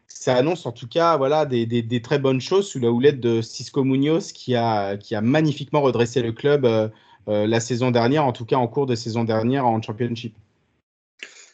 ça 0.09 0.37
annonce 0.37 0.67
en 0.67 0.73
tout 0.73 0.89
cas 0.89 1.17
voilà, 1.17 1.47
des, 1.47 1.65
des, 1.65 1.83
des, 1.83 2.03
très 2.03 2.19
bonnes 2.19 2.41
choses 2.41 2.69
sous 2.69 2.81
la 2.81 2.91
houlette 2.91 3.21
de 3.21 3.41
Cisco 3.41 3.85
Munoz 3.85 4.33
qui 4.33 4.57
a, 4.57 4.97
qui 4.97 5.15
a 5.15 5.21
magnifiquement 5.21 5.81
redressé 5.81 6.23
le 6.23 6.33
club 6.33 6.67
euh, 6.67 7.47
la 7.47 7.61
saison 7.61 7.91
dernière, 7.91 8.25
en 8.25 8.33
tout 8.33 8.45
cas 8.45 8.57
en 8.57 8.67
cours 8.67 8.87
de 8.87 8.95
saison 8.95 9.25
dernière 9.25 9.67
en 9.67 9.81
Championship. 9.81 10.35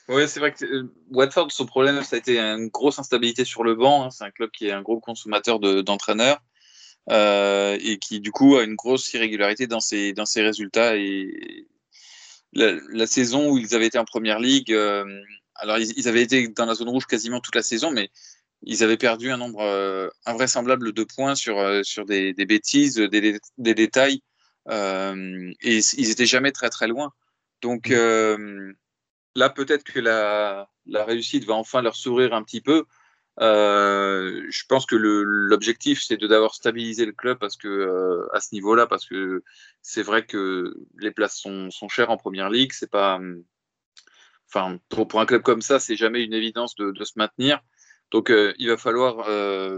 Oui, 0.08 0.22
c'est 0.26 0.40
vrai 0.40 0.52
que 0.52 0.88
Watford, 1.12 1.52
son 1.52 1.66
problème, 1.66 2.02
ça 2.02 2.16
a 2.16 2.18
été 2.18 2.40
une 2.40 2.68
grosse 2.68 2.98
instabilité 2.98 3.44
sur 3.44 3.62
le 3.62 3.76
banc. 3.76 4.04
Hein. 4.04 4.10
C'est 4.10 4.24
un 4.24 4.30
club 4.30 4.50
qui 4.50 4.66
est 4.66 4.72
un 4.72 4.82
gros 4.82 4.98
consommateur 4.98 5.60
d'entraîneurs. 5.60 6.42
Euh, 7.10 7.76
et 7.80 7.98
qui 7.98 8.20
du 8.20 8.30
coup 8.30 8.56
a 8.56 8.62
une 8.62 8.76
grosse 8.76 9.12
irrégularité 9.14 9.66
dans 9.66 9.80
ses, 9.80 10.12
dans 10.12 10.26
ses 10.26 10.42
résultats. 10.42 10.96
Et 10.96 11.66
la, 12.52 12.72
la 12.92 13.06
saison 13.06 13.50
où 13.50 13.58
ils 13.58 13.74
avaient 13.74 13.86
été 13.86 13.98
en 13.98 14.04
première 14.04 14.38
ligue, 14.38 14.72
euh, 14.72 15.04
alors 15.56 15.78
ils, 15.78 15.92
ils, 15.98 16.06
avaient 16.06 16.22
été 16.22 16.46
dans 16.48 16.66
la 16.66 16.74
zone 16.74 16.88
rouge 16.88 17.06
quasiment 17.06 17.40
toute 17.40 17.56
la 17.56 17.62
saison, 17.64 17.90
mais 17.90 18.10
ils 18.62 18.84
avaient 18.84 18.96
perdu 18.96 19.30
un 19.30 19.38
nombre 19.38 19.62
euh, 19.62 20.08
invraisemblable 20.24 20.92
de 20.92 21.02
points 21.02 21.34
sur, 21.34 21.58
euh, 21.58 21.82
sur 21.82 22.04
des, 22.04 22.32
des 22.32 22.46
bêtises, 22.46 22.96
des, 22.96 23.40
des 23.58 23.74
détails, 23.74 24.22
et 24.70 25.80
ils 25.98 26.10
étaient 26.10 26.26
jamais 26.26 26.52
très 26.52 26.70
très 26.70 26.86
loin. 26.86 27.12
Donc 27.60 27.88
là, 27.88 29.50
peut-être 29.50 29.82
que 29.82 29.98
la, 29.98 30.68
la 30.86 31.04
réussite 31.04 31.44
va 31.44 31.54
enfin 31.54 31.82
leur 31.82 31.96
sourire 31.96 32.34
un 32.34 32.44
petit 32.44 32.60
peu. 32.60 32.84
Euh, 33.40 34.46
je 34.50 34.64
pense 34.68 34.84
que 34.84 34.96
l'objectif, 34.96 36.02
c'est 36.02 36.18
de 36.18 36.26
d'avoir 36.26 36.54
stabilisé 36.54 37.06
le 37.06 37.12
club 37.12 37.38
parce 37.38 37.56
que 37.56 37.68
euh, 37.68 38.26
à 38.34 38.40
ce 38.40 38.54
niveau-là, 38.54 38.86
parce 38.86 39.06
que 39.06 39.42
c'est 39.80 40.02
vrai 40.02 40.26
que 40.26 40.74
les 40.98 41.10
places 41.10 41.38
sont, 41.38 41.70
chères 41.88 42.10
en 42.10 42.18
première 42.18 42.50
ligue. 42.50 42.72
C'est 42.72 42.90
pas, 42.90 43.18
enfin, 44.48 44.78
pour, 44.90 45.08
pour, 45.08 45.20
un 45.20 45.26
club 45.26 45.42
comme 45.42 45.62
ça, 45.62 45.80
c'est 45.80 45.96
jamais 45.96 46.22
une 46.22 46.34
évidence 46.34 46.74
de, 46.74 46.92
se 47.04 47.12
maintenir. 47.16 47.60
Donc, 48.10 48.30
euh, 48.30 48.52
il 48.58 48.68
va 48.68 48.76
falloir 48.76 49.26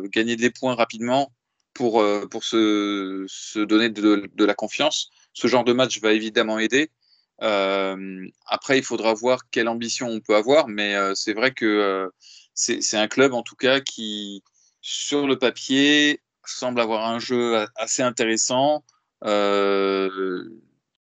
gagner 0.08 0.36
des 0.36 0.50
points 0.50 0.74
rapidement 0.74 1.32
pour 1.74 2.04
pour 2.30 2.44
se, 2.44 3.24
se 3.28 3.60
donner 3.60 3.90
de, 3.90 4.28
de, 4.34 4.44
la 4.44 4.54
confiance. 4.54 5.10
Ce 5.34 5.46
genre 5.46 5.64
de 5.64 5.72
match 5.72 6.00
va 6.00 6.12
évidemment 6.12 6.58
aider. 6.58 6.90
après, 7.38 8.78
il 8.78 8.84
faudra 8.84 9.14
voir 9.14 9.48
quelle 9.50 9.68
ambition 9.68 10.08
on 10.08 10.20
peut 10.20 10.34
avoir, 10.34 10.66
mais 10.68 10.96
c'est 11.14 11.34
vrai 11.34 11.52
que 11.52 12.10
c'est 12.54 12.96
un 12.96 13.08
club 13.08 13.34
en 13.34 13.42
tout 13.42 13.56
cas 13.56 13.80
qui, 13.80 14.42
sur 14.80 15.26
le 15.26 15.38
papier, 15.38 16.20
semble 16.44 16.80
avoir 16.80 17.08
un 17.08 17.18
jeu 17.18 17.64
assez 17.76 18.02
intéressant. 18.02 18.84
Euh, 19.24 20.48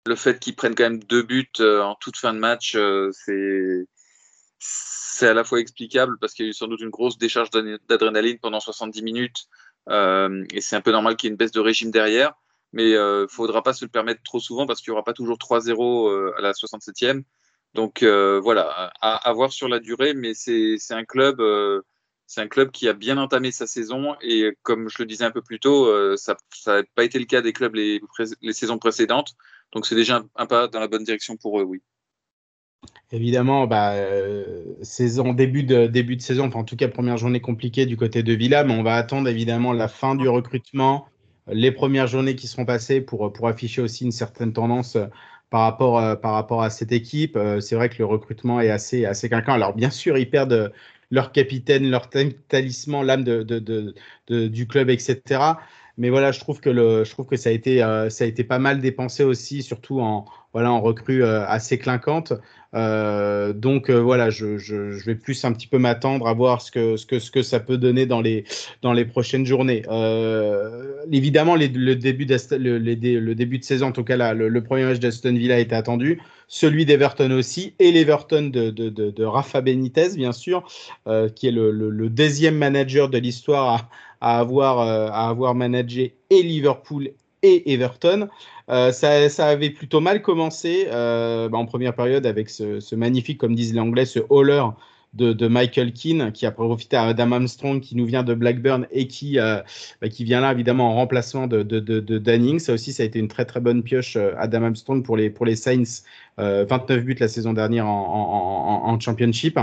le 0.05 0.15
fait 0.15 0.39
qu'ils 0.39 0.55
prennent 0.55 0.75
quand 0.75 0.83
même 0.83 1.03
deux 1.03 1.23
buts 1.23 1.49
euh, 1.59 1.81
en 1.81 1.95
toute 1.95 2.17
fin 2.17 2.33
de 2.33 2.39
match, 2.39 2.75
euh, 2.75 3.09
c'est 4.59 5.27
à 5.27 5.33
la 5.33 5.43
fois 5.43 5.59
explicable 5.59 6.17
parce 6.19 6.33
qu'il 6.33 6.45
y 6.45 6.47
a 6.47 6.51
eu 6.51 6.53
sans 6.53 6.67
doute 6.67 6.81
une 6.81 6.89
grosse 6.89 7.17
décharge 7.17 7.49
d'adrénaline 7.87 8.37
pendant 8.39 8.59
70 8.59 9.01
minutes 9.01 9.47
et 9.89 10.61
c'est 10.61 10.75
un 10.75 10.81
peu 10.81 10.91
normal 10.91 11.15
qu'il 11.15 11.27
y 11.27 11.29
ait 11.29 11.33
une 11.33 11.37
baisse 11.37 11.51
de 11.51 11.59
régime 11.59 11.91
derrière. 11.91 12.33
Mais 12.73 12.89
il 12.89 12.95
ne 12.95 13.27
faudra 13.29 13.63
pas 13.63 13.73
se 13.73 13.85
le 13.85 13.89
permettre 13.89 14.21
trop 14.23 14.39
souvent 14.39 14.65
parce 14.65 14.81
qu'il 14.81 14.91
n'y 14.91 14.95
aura 14.95 15.05
pas 15.05 15.13
toujours 15.13 15.37
3-0 15.37 16.09
euh, 16.09 16.33
à 16.37 16.41
la 16.41 16.51
67e. 16.51 17.23
Donc 17.75 18.03
euh, 18.03 18.39
voilà, 18.41 18.93
à, 19.01 19.33
voir 19.33 19.51
sur 19.51 19.67
la 19.67 19.79
durée, 19.79 20.13
mais 20.13 20.33
c'est 20.33 20.77
un 20.91 21.03
club, 21.03 21.41
euh, 21.41 21.81
un 22.37 22.47
club 22.47 22.71
qui 22.71 22.87
a 22.87 22.93
bien 22.93 23.17
entamé 23.17 23.51
sa 23.51 23.67
saison 23.67 24.15
et 24.21 24.55
comme 24.63 24.87
je 24.87 24.95
le 24.99 25.05
disais 25.05 25.25
un 25.25 25.31
peu 25.31 25.41
plus 25.41 25.59
tôt, 25.59 25.85
euh, 25.87 26.15
ça 26.15 26.37
n'a 26.67 26.83
pas 26.95 27.03
été 27.03 27.19
le 27.19 27.25
cas 27.25 27.41
des 27.41 27.51
clubs 27.51 27.75
les, 27.75 27.99
saisons 28.53 28.77
précédentes. 28.77 29.33
Donc 29.73 29.85
c'est 29.85 29.95
déjà 29.95 30.23
un, 30.37 30.45
pas 30.45 30.69
dans 30.69 30.79
la 30.79 30.87
bonne 30.87 31.03
direction 31.03 31.35
pour 31.35 31.59
eux, 31.59 31.63
oui. 31.63 31.81
Évidemment, 33.11 33.67
bah, 33.67 33.93
saison, 34.81 35.33
début 35.33 35.63
de, 35.63 35.87
début 35.87 36.15
de 36.15 36.21
saison, 36.21 36.45
enfin 36.45 36.59
en 36.59 36.63
tout 36.63 36.77
cas 36.77 36.87
première 36.87 37.17
journée 37.17 37.41
compliquée 37.41 37.85
du 37.85 37.97
côté 37.97 38.23
de 38.23 38.31
Villa, 38.31 38.63
mais 38.63 38.73
on 38.73 38.83
va 38.83 38.95
attendre 38.95 39.27
évidemment 39.27 39.73
la 39.73 39.89
fin 39.89 40.15
du 40.15 40.29
recrutement, 40.29 41.09
les 41.47 41.73
premières 41.73 42.07
journées 42.07 42.37
qui 42.37 42.47
seront 42.47 42.65
passées 42.65 43.01
pour, 43.01 43.33
pour 43.33 43.49
afficher 43.49 43.81
aussi 43.81 44.05
une 44.05 44.13
certaine 44.13 44.53
tendance 44.53 44.97
par 45.49 45.61
rapport, 45.61 45.99
euh, 45.99 46.15
par 46.15 46.33
rapport 46.33 46.63
à 46.63 46.69
cette 46.69 46.91
équipe. 46.91 47.35
Euh, 47.37 47.59
c'est 47.59 47.75
vrai 47.75 47.89
que 47.89 47.95
le 47.99 48.05
recrutement 48.05 48.61
est 48.61 48.69
assez, 48.69 49.05
assez 49.05 49.29
quinquant. 49.29 49.53
Alors, 49.53 49.73
bien 49.73 49.89
sûr, 49.89 50.17
ils 50.17 50.29
perdent 50.29 50.73
leur 51.11 51.31
capitaine, 51.31 51.89
leur 51.89 52.09
talisman, 52.09 53.03
l'âme 53.05 53.23
de, 53.23 53.43
de, 53.43 54.47
du 54.47 54.67
club, 54.67 54.89
etc. 54.89 55.57
Mais 55.97 56.09
voilà, 56.09 56.31
je 56.31 56.39
trouve 56.39 56.59
que, 56.59 56.69
le, 56.69 57.03
je 57.05 57.11
trouve 57.11 57.25
que 57.25 57.37
ça, 57.37 57.49
a 57.49 57.51
été, 57.53 57.81
euh, 57.83 58.09
ça 58.09 58.25
a 58.25 58.27
été 58.27 58.43
pas 58.43 58.59
mal 58.59 58.81
dépensé 58.81 59.23
aussi, 59.23 59.63
surtout 59.63 60.01
en, 60.01 60.25
voilà, 60.55 60.71
en 60.71 60.79
recrue 60.79 61.21
euh, 61.21 61.45
assez 61.45 61.77
clinquante. 61.77 62.31
Euh, 62.75 63.51
donc 63.51 63.89
euh, 63.89 63.99
voilà, 63.99 64.29
je, 64.29 64.55
vais 65.05 65.15
plus 65.15 65.43
un 65.43 65.51
petit 65.51 65.67
peu 65.67 65.77
m'attendre 65.79 66.29
à 66.29 66.33
voir 66.33 66.61
ce 66.61 66.71
que, 66.71 66.95
ce, 66.95 67.05
que, 67.05 67.19
ce 67.19 67.29
que 67.29 67.41
ça 67.41 67.59
peut 67.59 67.77
donner 67.77 68.05
dans 68.05 68.21
les, 68.21 68.45
dans 68.81 68.93
les 68.93 69.03
prochaines 69.03 69.45
journées. 69.45 69.83
Évidemment, 71.11 71.57
le, 71.57 71.67
début 71.95 72.25
le, 72.25 72.77
les, 72.77 72.95
le, 72.95 73.35
début 73.35 73.59
de 73.59 73.65
saison, 73.65 73.87
en 73.87 73.91
tout 73.91 74.05
cas 74.05 74.15
là, 74.15 74.33
le, 74.33 74.63
premier 74.63 74.85
match 74.85 74.99
d'Aston 74.99 75.33
Villa 75.33 75.59
était 75.59 75.75
attendu, 75.75 76.21
celui 76.47 76.85
d'Everton 76.85 77.31
aussi, 77.31 77.73
et 77.79 77.91
l'Everton 77.91 78.43
de, 78.43 78.69
de, 78.69 79.23
Rafa 79.25 79.59
Benitez, 79.59 80.15
bien 80.15 80.31
sûr, 80.31 80.65
qui 81.35 81.47
est 81.49 81.51
le, 81.51 82.07
deuxième 82.07 82.55
manager 82.55 83.09
de 83.09 83.17
l'histoire 83.17 83.89
à, 84.21 84.35
à 84.35 84.39
avoir, 84.39 84.79
à 84.79 85.27
avoir 85.27 85.53
managé 85.53 86.15
et 86.29 86.41
Liverpool 86.41 87.09
et 87.45 87.73
Everton. 87.73 88.27
ça, 88.67 89.29
ça, 89.29 89.47
avait 89.47 89.69
plutôt 89.69 89.99
mal 89.99 90.21
commencé 90.21 90.87
bah, 90.91 91.49
en 91.53 91.65
première 91.65 91.95
période 91.95 92.25
avec 92.25 92.49
ce, 92.49 92.95
magnifique, 92.95 93.37
comme 93.37 93.55
disent 93.55 93.73
les 93.73 93.79
Anglais, 93.79 94.05
ce 94.05 94.19
hauler 94.29 94.63
de, 95.15 95.47
Michael 95.47 95.93
Keane, 95.93 96.31
qui 96.31 96.45
a 96.45 96.51
profité 96.51 96.97
à 96.97 97.03
Adam 97.03 97.31
Armstrong, 97.31 97.79
qui 97.79 97.95
nous 97.95 98.05
vient 98.05 98.23
de 98.23 98.33
Blackburn 98.33 98.85
et 98.91 99.07
qui, 99.07 99.39
euh, 99.39 99.61
bah, 100.01 100.07
vient 100.19 100.41
là 100.41 100.51
évidemment 100.51 100.91
en 100.91 100.95
remplacement 100.95 101.47
de, 101.47 101.63
de, 101.63 102.17
Danning. 102.17 102.59
Ça 102.59 102.73
aussi, 102.73 102.93
ça 102.93 103.03
a 103.03 103.05
été 103.05 103.19
une 103.19 103.27
très 103.27 103.45
très 103.45 103.59
bonne 103.59 103.83
pioche, 103.83 104.17
euh, 104.17 104.33
Adam 104.37 104.63
Armstrong, 104.63 105.03
pour 105.03 105.17
les, 105.17 105.55
Saints. 105.55 106.03
29 106.37 106.89
euh, 106.89 107.01
buts 107.01 107.15
la 107.17 107.29
saison 107.29 107.53
dernière 107.53 107.87
en, 107.87 108.81
en, 108.85 108.99
Championship. 108.99 109.57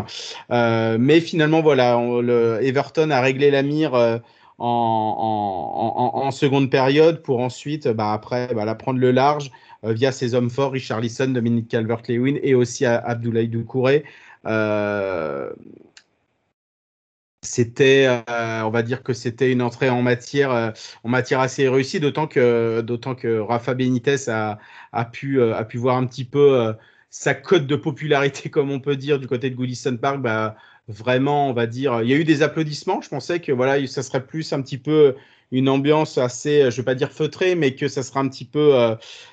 mais 0.50 1.20
finalement, 1.20 1.60
voilà, 1.60 2.00
le 2.22 2.60
Everton 2.62 3.10
a 3.10 3.20
réglé 3.20 3.50
la 3.50 3.62
mire. 3.62 4.20
En, 4.64 6.30
seconde 6.30 6.70
période 6.70 7.22
pour 7.22 7.40
ensuite, 7.40 7.88
bah, 7.88 8.12
après, 8.12 8.54
bah, 8.54 8.74
prendre 8.74 9.00
le 9.00 9.10
large 9.10 9.50
via 9.82 10.12
ses 10.12 10.34
hommes 10.34 10.50
forts, 10.50 10.72
Richard 10.72 11.00
Lisson, 11.00 11.28
Dominique 11.28 11.68
Calvert-Lewin 11.68 12.38
et 12.42 12.54
aussi 12.54 12.86
Abdoulaye 12.86 13.48
Doucouré. 13.48 14.04
Euh, 14.46 15.52
c'était, 17.44 18.06
euh, 18.28 18.62
on 18.62 18.70
va 18.70 18.82
dire 18.82 19.02
que 19.02 19.12
c'était 19.12 19.50
une 19.50 19.62
entrée 19.62 19.90
en 19.90 20.00
matière, 20.02 20.52
euh, 20.52 20.70
en 21.02 21.08
matière 21.08 21.40
assez 21.40 21.68
réussie, 21.68 21.98
d'autant 21.98 22.28
que, 22.28 22.80
d'autant 22.82 23.14
que 23.16 23.40
Rafa 23.40 23.74
Benitez 23.74 24.28
a, 24.28 24.58
a, 24.92 25.04
pu, 25.04 25.42
a 25.42 25.64
pu 25.64 25.78
voir 25.78 25.96
un 25.96 26.06
petit 26.06 26.24
peu 26.24 26.72
sa 27.10 27.34
cote 27.34 27.66
de 27.66 27.76
popularité, 27.76 28.50
comme 28.50 28.70
on 28.70 28.80
peut 28.80 28.96
dire, 28.96 29.18
du 29.18 29.26
côté 29.26 29.50
de 29.50 29.56
Goodison 29.56 29.96
Park. 29.96 30.20
Bah, 30.20 30.56
vraiment, 30.88 31.48
on 31.48 31.52
va 31.52 31.66
dire, 31.66 32.02
il 32.02 32.08
y 32.08 32.12
a 32.12 32.16
eu 32.16 32.24
des 32.24 32.42
applaudissements. 32.42 33.00
Je 33.00 33.08
pensais 33.08 33.40
que 33.40 33.52
voilà, 33.52 33.86
ça 33.86 34.02
serait 34.02 34.26
plus 34.26 34.52
un 34.52 34.62
petit 34.62 34.78
peu 34.78 35.16
une 35.52 35.68
ambiance 35.68 36.18
assez, 36.18 36.70
je 36.70 36.76
vais 36.78 36.82
pas 36.82 36.96
dire 36.96 37.12
feutrée, 37.12 37.54
mais 37.54 37.74
que 37.76 37.86
ça 37.86 38.02
sera 38.02 38.20
un 38.20 38.28
petit 38.28 38.44
peu, 38.44 38.74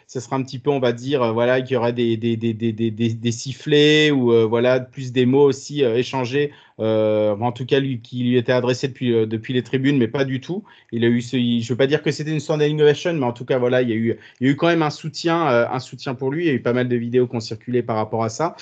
ça 0.09 0.19
sera 0.21 0.37
un 0.37 0.41
petit 0.41 0.57
peu, 0.57 0.71
on 0.71 0.79
va 0.79 0.91
dire, 0.91 1.21
euh, 1.21 1.31
voilà, 1.31 1.61
qu'il 1.61 1.75
y 1.75 1.77
aurait 1.77 1.93
des, 1.93 2.17
des, 2.17 2.35
des, 2.35 2.51
des, 2.51 2.71
des 2.71 3.31
sifflets 3.31 4.09
ou 4.09 4.33
euh, 4.33 4.43
voilà, 4.43 4.79
plus 4.79 5.11
des 5.11 5.27
mots 5.27 5.43
aussi 5.43 5.83
euh, 5.83 5.95
échangés, 5.97 6.51
en 6.79 7.51
tout 7.51 7.65
cas 7.67 7.79
lui, 7.79 8.01
qui 8.01 8.23
lui 8.23 8.35
était 8.35 8.51
adressé 8.51 8.87
depuis, 8.87 9.11
depuis 9.27 9.53
les 9.53 9.61
tribunes, 9.61 9.99
mais 9.99 10.07
pas 10.07 10.25
du 10.25 10.41
tout. 10.41 10.63
Il 10.91 11.05
a 11.05 11.07
eu, 11.09 11.21
ce, 11.21 11.37
je 11.37 11.63
ne 11.63 11.67
veux 11.67 11.75
pas 11.75 11.85
dire 11.85 12.01
que 12.01 12.09
c'était 12.09 12.31
une 12.31 12.39
standing 12.39 12.81
ovation, 12.81 13.13
mais 13.13 13.25
en 13.25 13.33
tout 13.33 13.45
cas, 13.45 13.59
voilà, 13.59 13.83
il 13.83 13.89
y 13.89 13.91
a 13.91 13.95
eu, 13.95 14.17
il 14.39 14.47
y 14.47 14.49
a 14.49 14.53
eu 14.53 14.55
quand 14.55 14.67
même 14.67 14.81
un 14.81 14.89
soutien, 14.89 15.45
un 15.45 15.79
soutien 15.79 16.15
pour 16.15 16.31
lui. 16.31 16.45
Il 16.45 16.47
y 16.47 16.51
a 16.51 16.53
eu 16.53 16.61
pas 16.61 16.73
mal 16.73 16.87
de 16.87 16.95
vidéos 16.95 17.27
qui 17.27 17.35
ont 17.35 17.41
circulé 17.41 17.83
par 17.83 17.97
rapport 17.97 18.23
à 18.23 18.29
ça. 18.29 18.55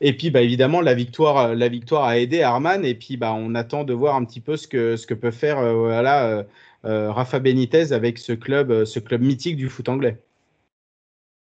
Et 0.00 0.12
puis, 0.14 0.30
bah, 0.30 0.42
évidemment, 0.42 0.80
la 0.80 0.94
victoire, 0.94 1.54
la 1.54 1.68
victoire 1.68 2.04
a 2.04 2.18
aidé 2.18 2.42
Arman. 2.42 2.84
Et 2.84 2.94
puis, 2.94 3.16
bah, 3.16 3.32
on 3.32 3.54
attend 3.54 3.84
de 3.84 3.94
voir 3.94 4.16
un 4.16 4.24
petit 4.24 4.40
peu 4.40 4.56
ce 4.56 4.66
que, 4.66 4.96
ce 4.96 5.06
que 5.06 5.14
peut 5.14 5.30
faire, 5.30 5.62
voilà. 5.72 6.44
Rafa 6.84 7.38
Benitez 7.38 7.92
avec 7.92 8.18
ce 8.18 8.32
club, 8.32 8.84
ce 8.84 8.98
club 8.98 9.22
mythique 9.22 9.56
du 9.56 9.68
foot 9.68 9.88
anglais. 9.88 10.22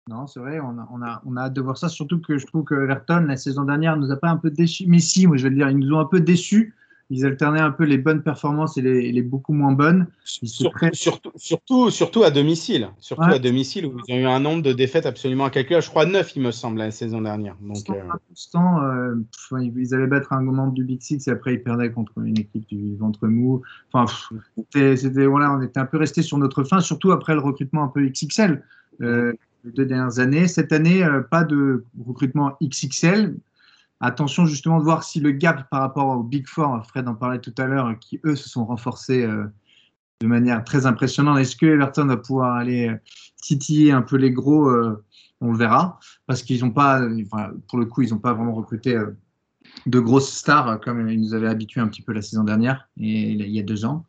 Non, 0.08 0.26
c'est 0.26 0.40
vrai, 0.40 0.58
on 0.58 0.78
a, 0.78 0.88
on, 0.90 1.00
a, 1.00 1.22
on 1.24 1.36
a 1.36 1.42
hâte 1.42 1.52
de 1.52 1.60
voir 1.60 1.78
ça, 1.78 1.88
surtout 1.88 2.20
que 2.20 2.36
je 2.36 2.44
trouve 2.46 2.64
que 2.64 2.74
Everton, 2.74 3.20
la 3.20 3.36
saison 3.36 3.62
dernière, 3.62 3.96
nous 3.96 4.10
a 4.10 4.16
pas 4.16 4.30
un 4.30 4.36
peu 4.36 4.50
déçus. 4.50 4.84
Mais 4.88 4.98
si, 4.98 5.28
moi 5.28 5.36
je 5.36 5.44
vais 5.44 5.50
le 5.50 5.56
dire, 5.56 5.70
ils 5.70 5.78
nous 5.78 5.94
ont 5.94 6.00
un 6.00 6.06
peu 6.06 6.20
déçus. 6.20 6.74
Ils 7.12 7.26
alternaient 7.26 7.60
un 7.60 7.70
peu 7.70 7.84
les 7.84 7.98
bonnes 7.98 8.22
performances 8.22 8.78
et 8.78 8.82
les, 8.82 9.12
les 9.12 9.22
beaucoup 9.22 9.52
moins 9.52 9.72
bonnes. 9.72 10.06
surtout, 10.24 11.30
surtout, 11.36 11.90
surtout, 11.90 12.24
à 12.24 12.30
domicile. 12.30 12.88
Surtout 12.98 13.30
à 13.30 13.38
domicile, 13.38 13.86
où 13.86 13.96
ils 14.08 14.14
ont 14.14 14.18
eu 14.18 14.26
un 14.26 14.40
nombre 14.40 14.62
de 14.62 14.72
défaites 14.72 15.04
absolument 15.04 15.44
incalculable. 15.44 15.84
Je 15.84 15.90
crois 15.90 16.06
9, 16.06 16.36
il 16.36 16.42
me 16.42 16.50
semble, 16.50 16.78
la 16.78 16.90
saison 16.90 17.20
dernière. 17.20 17.54
Donc, 17.60 17.88
euh... 17.90 18.02
constant 18.28 18.82
euh, 18.82 19.14
ils 19.60 19.94
allaient 19.94 20.06
battre 20.06 20.32
un 20.32 20.40
membre 20.40 20.72
du 20.72 20.84
Big 20.84 21.02
Six 21.02 21.28
et 21.28 21.30
après 21.30 21.54
ils 21.54 21.62
perdaient 21.62 21.92
contre 21.92 22.12
une 22.24 22.38
équipe 22.38 22.66
du 22.68 22.96
ventre 22.96 23.28
mou. 23.28 23.60
Enfin, 23.92 24.12
c'était, 24.72 25.26
voilà, 25.26 25.52
on 25.52 25.60
était 25.60 25.80
un 25.80 25.86
peu 25.86 25.98
resté 25.98 26.22
sur 26.22 26.38
notre 26.38 26.64
fin, 26.64 26.80
surtout 26.80 27.12
après 27.12 27.34
le 27.34 27.40
recrutement 27.40 27.84
un 27.84 27.88
peu 27.88 28.02
XXL. 28.08 28.62
Euh, 29.02 29.34
les 29.64 29.72
deux 29.72 29.86
dernières 29.86 30.18
années. 30.18 30.48
Cette 30.48 30.72
année, 30.72 31.04
euh, 31.04 31.20
pas 31.20 31.44
de 31.44 31.84
recrutement 32.04 32.56
XXL. 32.62 33.36
Attention 34.02 34.44
justement 34.44 34.78
de 34.78 34.84
voir 34.84 35.02
si 35.02 35.20
le 35.20 35.30
gap 35.30 35.70
par 35.70 35.80
rapport 35.80 36.08
au 36.08 36.22
Big 36.22 36.46
Four, 36.46 36.84
Fred 36.86 37.08
en 37.08 37.14
parlait 37.14 37.40
tout 37.40 37.54
à 37.56 37.64
l'heure, 37.64 37.98
qui 38.00 38.20
eux 38.24 38.36
se 38.36 38.48
sont 38.48 38.66
renforcés 38.66 39.22
euh, 39.22 39.44
de 40.20 40.26
manière 40.26 40.62
très 40.64 40.84
impressionnante. 40.84 41.38
Est-ce 41.38 41.56
que 41.56 41.66
Everton 41.66 42.06
va 42.06 42.16
pouvoir 42.18 42.56
aller 42.56 42.88
euh, 42.88 42.96
titiller 43.40 43.92
un 43.92 44.02
peu 44.02 44.16
les 44.16 44.30
gros 44.30 44.70
On 45.40 45.52
le 45.52 45.56
verra. 45.56 45.98
Parce 46.26 46.42
qu'ils 46.42 46.60
n'ont 46.60 46.70
pas, 46.70 47.00
pour 47.68 47.78
le 47.78 47.86
coup, 47.86 48.02
ils 48.02 48.10
n'ont 48.10 48.18
pas 48.18 48.34
vraiment 48.34 48.54
recruté 48.54 48.96
de 49.86 50.00
grosses 50.00 50.32
stars 50.32 50.80
comme 50.80 51.08
ils 51.08 51.20
nous 51.20 51.34
avaient 51.34 51.48
habitués 51.48 51.80
un 51.80 51.88
petit 51.88 52.02
peu 52.02 52.12
la 52.12 52.22
saison 52.22 52.44
dernière, 52.44 52.88
et 52.98 53.30
il 53.32 53.50
y 53.50 53.58
a 53.58 53.62
deux 53.62 53.84
ans. 53.84 54.06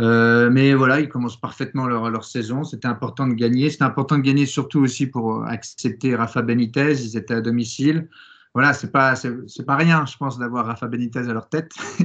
Euh, 0.00 0.48
mais 0.50 0.72
voilà, 0.72 1.00
ils 1.00 1.08
commencent 1.08 1.40
parfaitement 1.40 1.86
leur, 1.86 2.08
leur 2.10 2.24
saison. 2.24 2.64
C'était 2.64 2.88
important 2.88 3.26
de 3.26 3.34
gagner. 3.34 3.68
C'était 3.70 3.84
important 3.84 4.16
de 4.16 4.22
gagner 4.22 4.46
surtout 4.46 4.80
aussi 4.80 5.06
pour 5.06 5.44
accepter 5.44 6.14
Rafa 6.14 6.42
Benitez. 6.42 6.92
Ils 6.92 7.16
étaient 7.16 7.34
à 7.34 7.40
domicile. 7.40 8.08
Voilà, 8.54 8.72
c'est 8.72 8.90
pas 8.90 9.14
c'est 9.14 9.64
pas 9.64 9.76
rien, 9.76 10.04
je 10.06 10.16
pense, 10.16 10.38
d'avoir 10.38 10.66
Rafa 10.66 10.88
Benitez 10.88 11.20
à 11.20 11.32
leur 11.32 11.48
tête. 11.48 11.70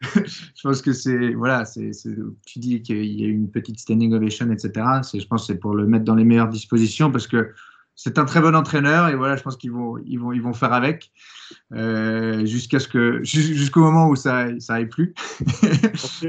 je 0.00 0.62
pense 0.62 0.82
que 0.82 0.92
c'est 0.92 1.34
voilà, 1.34 1.64
c'est 1.64 1.92
tu 2.46 2.58
dis 2.58 2.82
qu'il 2.82 3.04
y 3.04 3.24
a 3.24 3.28
une 3.28 3.50
petite 3.50 3.78
standing 3.78 4.12
ovation, 4.12 4.50
etc. 4.50 4.72
Je 5.14 5.24
pense 5.26 5.42
que 5.42 5.52
c'est 5.52 5.58
pour 5.58 5.74
le 5.74 5.86
mettre 5.86 6.04
dans 6.04 6.16
les 6.16 6.24
meilleures 6.24 6.48
dispositions 6.48 7.12
parce 7.12 7.28
que 7.28 7.52
c'est 7.94 8.18
un 8.18 8.24
très 8.24 8.40
bon 8.40 8.54
entraîneur 8.54 9.08
et 9.08 9.16
voilà, 9.16 9.36
je 9.36 9.42
pense 9.42 9.56
qu'ils 9.56 9.72
vont, 9.72 9.98
ils 10.06 10.18
vont, 10.18 10.32
ils 10.32 10.40
vont 10.40 10.52
faire 10.52 10.72
avec 10.72 11.10
euh, 11.72 12.46
jusqu'à 12.46 12.78
ce 12.78 12.86
que 12.86 13.20
jusqu'au 13.24 13.80
moment 13.80 14.08
où 14.08 14.14
ça, 14.14 14.46
ça 14.60 14.74
aille 14.74 14.86
plus. 14.86 15.14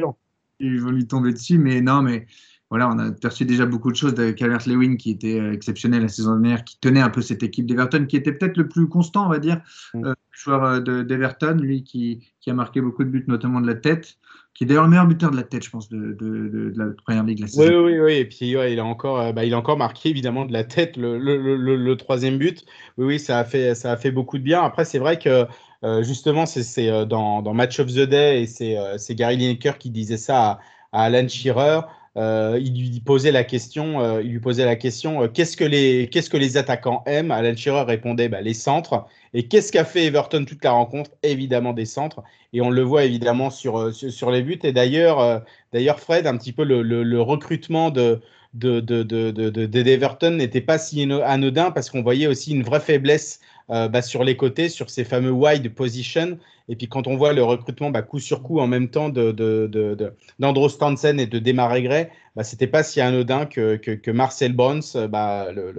ils 0.59 0.81
vont 0.81 0.89
lui 0.89 1.05
tomber 1.05 1.31
dessus, 1.31 1.59
mais 1.59 1.79
non, 1.81 2.01
mais 2.01 2.25
voilà, 2.69 2.89
on 2.89 2.99
a 2.99 3.11
perçu 3.11 3.45
déjà 3.45 3.65
beaucoup 3.65 3.91
de 3.91 3.95
choses 3.95 4.13
de 4.13 4.31
Calvert 4.31 4.67
Lewin 4.67 4.95
qui 4.95 5.11
était 5.11 5.39
euh, 5.39 5.53
exceptionnel 5.53 6.03
la 6.03 6.07
saison 6.07 6.37
dernière, 6.37 6.63
qui 6.63 6.79
tenait 6.79 7.01
un 7.01 7.09
peu 7.09 7.21
cette 7.21 7.43
équipe 7.43 7.65
d'Everton, 7.65 8.05
qui 8.07 8.15
était 8.15 8.31
peut-être 8.31 8.57
le 8.57 8.67
plus 8.67 8.87
constant, 8.87 9.25
on 9.25 9.29
va 9.29 9.39
dire, 9.39 9.61
mm. 9.93 10.05
euh, 10.05 10.13
joueur 10.31 10.81
d'Everton, 10.81 11.57
lui 11.59 11.83
qui, 11.83 12.27
qui, 12.41 12.49
a 12.49 12.53
marqué 12.53 12.81
beaucoup 12.81 13.03
de 13.03 13.09
buts, 13.09 13.25
notamment 13.27 13.59
de 13.59 13.67
la 13.67 13.75
tête 13.75 14.17
qui 14.59 14.65
est 14.65 14.67
d'ailleurs 14.67 14.83
le 14.83 14.89
meilleur 14.89 15.07
buteur 15.07 15.31
de 15.31 15.37
la 15.37 15.43
tête, 15.43 15.63
je 15.63 15.69
pense, 15.69 15.87
de, 15.87 16.11
de, 16.19 16.49
de, 16.49 16.73
la 16.75 16.87
première 17.05 17.23
ligue. 17.23 17.39
La 17.39 17.65
oui, 17.65 17.75
oui, 17.75 17.99
oui. 18.01 18.13
Et 18.15 18.25
puis, 18.25 18.57
ouais, 18.57 18.73
il, 18.73 18.79
a 18.79 18.83
encore, 18.83 19.17
euh, 19.17 19.31
bah, 19.31 19.45
il 19.45 19.53
a 19.53 19.57
encore 19.57 19.77
marqué, 19.77 20.09
évidemment, 20.09 20.43
de 20.43 20.51
la 20.51 20.65
tête 20.65 20.97
le, 20.97 21.17
le, 21.17 21.37
le, 21.37 21.77
le, 21.77 21.95
troisième 21.95 22.37
but. 22.37 22.65
Oui, 22.97 23.05
oui, 23.05 23.19
ça 23.19 23.39
a 23.39 23.45
fait, 23.45 23.73
ça 23.73 23.93
a 23.93 23.95
fait 23.95 24.11
beaucoup 24.11 24.37
de 24.37 24.43
bien. 24.43 24.61
Après, 24.61 24.83
c'est 24.83 24.99
vrai 24.99 25.17
que, 25.17 25.45
euh, 25.85 26.03
justement, 26.03 26.45
c'est 26.45 26.89
euh, 26.89 27.05
dans, 27.05 27.41
dans, 27.41 27.53
Match 27.53 27.79
of 27.79 27.87
the 27.87 28.01
Day, 28.01 28.43
et 28.43 28.47
c'est 28.47 29.15
Gary 29.15 29.37
Lineker 29.37 29.77
qui 29.77 29.91
disait 29.91 30.17
ça 30.17 30.43
à, 30.43 30.59
à 30.91 31.03
Alan 31.03 31.27
Shearer. 31.29 31.81
Euh, 32.19 32.59
il 32.61 32.77
lui 32.77 32.99
posait 32.99 33.31
la 33.31 33.45
question, 33.45 34.01
euh, 34.01 34.21
il 34.21 34.31
lui 34.31 34.39
posait 34.39 34.65
la 34.65 34.75
question, 34.75 35.23
euh, 35.23 35.27
qu'est-ce 35.29 35.55
que 35.55 35.63
les 35.63 36.09
qu'est-ce 36.11 36.29
que 36.29 36.35
les 36.35 36.57
attaquants 36.57 37.01
aiment? 37.05 37.31
Alan 37.31 37.55
Shearer 37.55 37.83
répondait 37.83 38.27
bah, 38.27 38.41
les 38.41 38.53
centres. 38.53 39.05
Et 39.33 39.47
qu'est-ce 39.47 39.71
qu'a 39.71 39.85
fait 39.85 40.05
Everton 40.05 40.43
toute 40.43 40.61
la 40.65 40.71
rencontre? 40.71 41.11
Évidemment 41.23 41.71
des 41.71 41.85
centres. 41.85 42.21
Et 42.51 42.59
on 42.59 42.71
le 42.71 42.81
voit 42.81 43.05
évidemment 43.05 43.49
sur 43.49 43.93
sur, 43.93 44.31
les 44.31 44.41
buts. 44.41 44.59
Et 44.63 44.73
d'ailleurs 44.73 45.43
d'ailleurs 45.71 45.99
Fred, 46.01 46.27
un 46.27 46.35
petit 46.35 46.51
peu 46.51 46.65
le, 46.65 46.81
le, 46.81 47.21
recrutement 47.21 47.89
de 47.89 48.21
de, 48.53 48.81
de, 48.81 49.03
de, 49.03 50.29
n'était 50.29 50.61
pas 50.61 50.77
si 50.77 51.09
anodin 51.23 51.71
parce 51.71 51.89
qu'on 51.89 52.01
voyait 52.01 52.27
aussi 52.27 52.51
une 52.51 52.63
vraie 52.63 52.79
faiblesse 52.81 53.39
bah, 53.69 54.01
sur 54.01 54.23
les 54.23 54.35
côtés, 54.35 54.67
sur 54.67 54.89
ces 54.89 55.03
fameux 55.03 55.31
wide 55.31 55.73
position. 55.73 56.37
Et 56.69 56.75
puis 56.75 56.87
quand 56.87 57.07
on 57.07 57.15
voit 57.17 57.33
le 57.33 57.43
recrutement 57.43 57.89
bah, 57.89 58.01
coup 58.01 58.19
sur 58.19 58.43
coup 58.43 58.59
en 58.59 58.67
même 58.67 58.89
temps 58.89 59.09
d'Andro 59.09 60.67
de, 60.67 60.71
Stansen 60.71 61.19
et 61.19 61.27
de 61.27 61.39
Demar 61.39 61.79
Gray, 61.81 62.09
bah, 62.35 62.43
c'était 62.43 62.67
pas 62.67 62.83
si 62.83 63.01
anodin 63.01 63.45
que, 63.45 63.75
que, 63.75 64.11
Marcel 64.11 64.53
Brons, 64.53 65.07
bah, 65.09 65.51
le, 65.51 65.73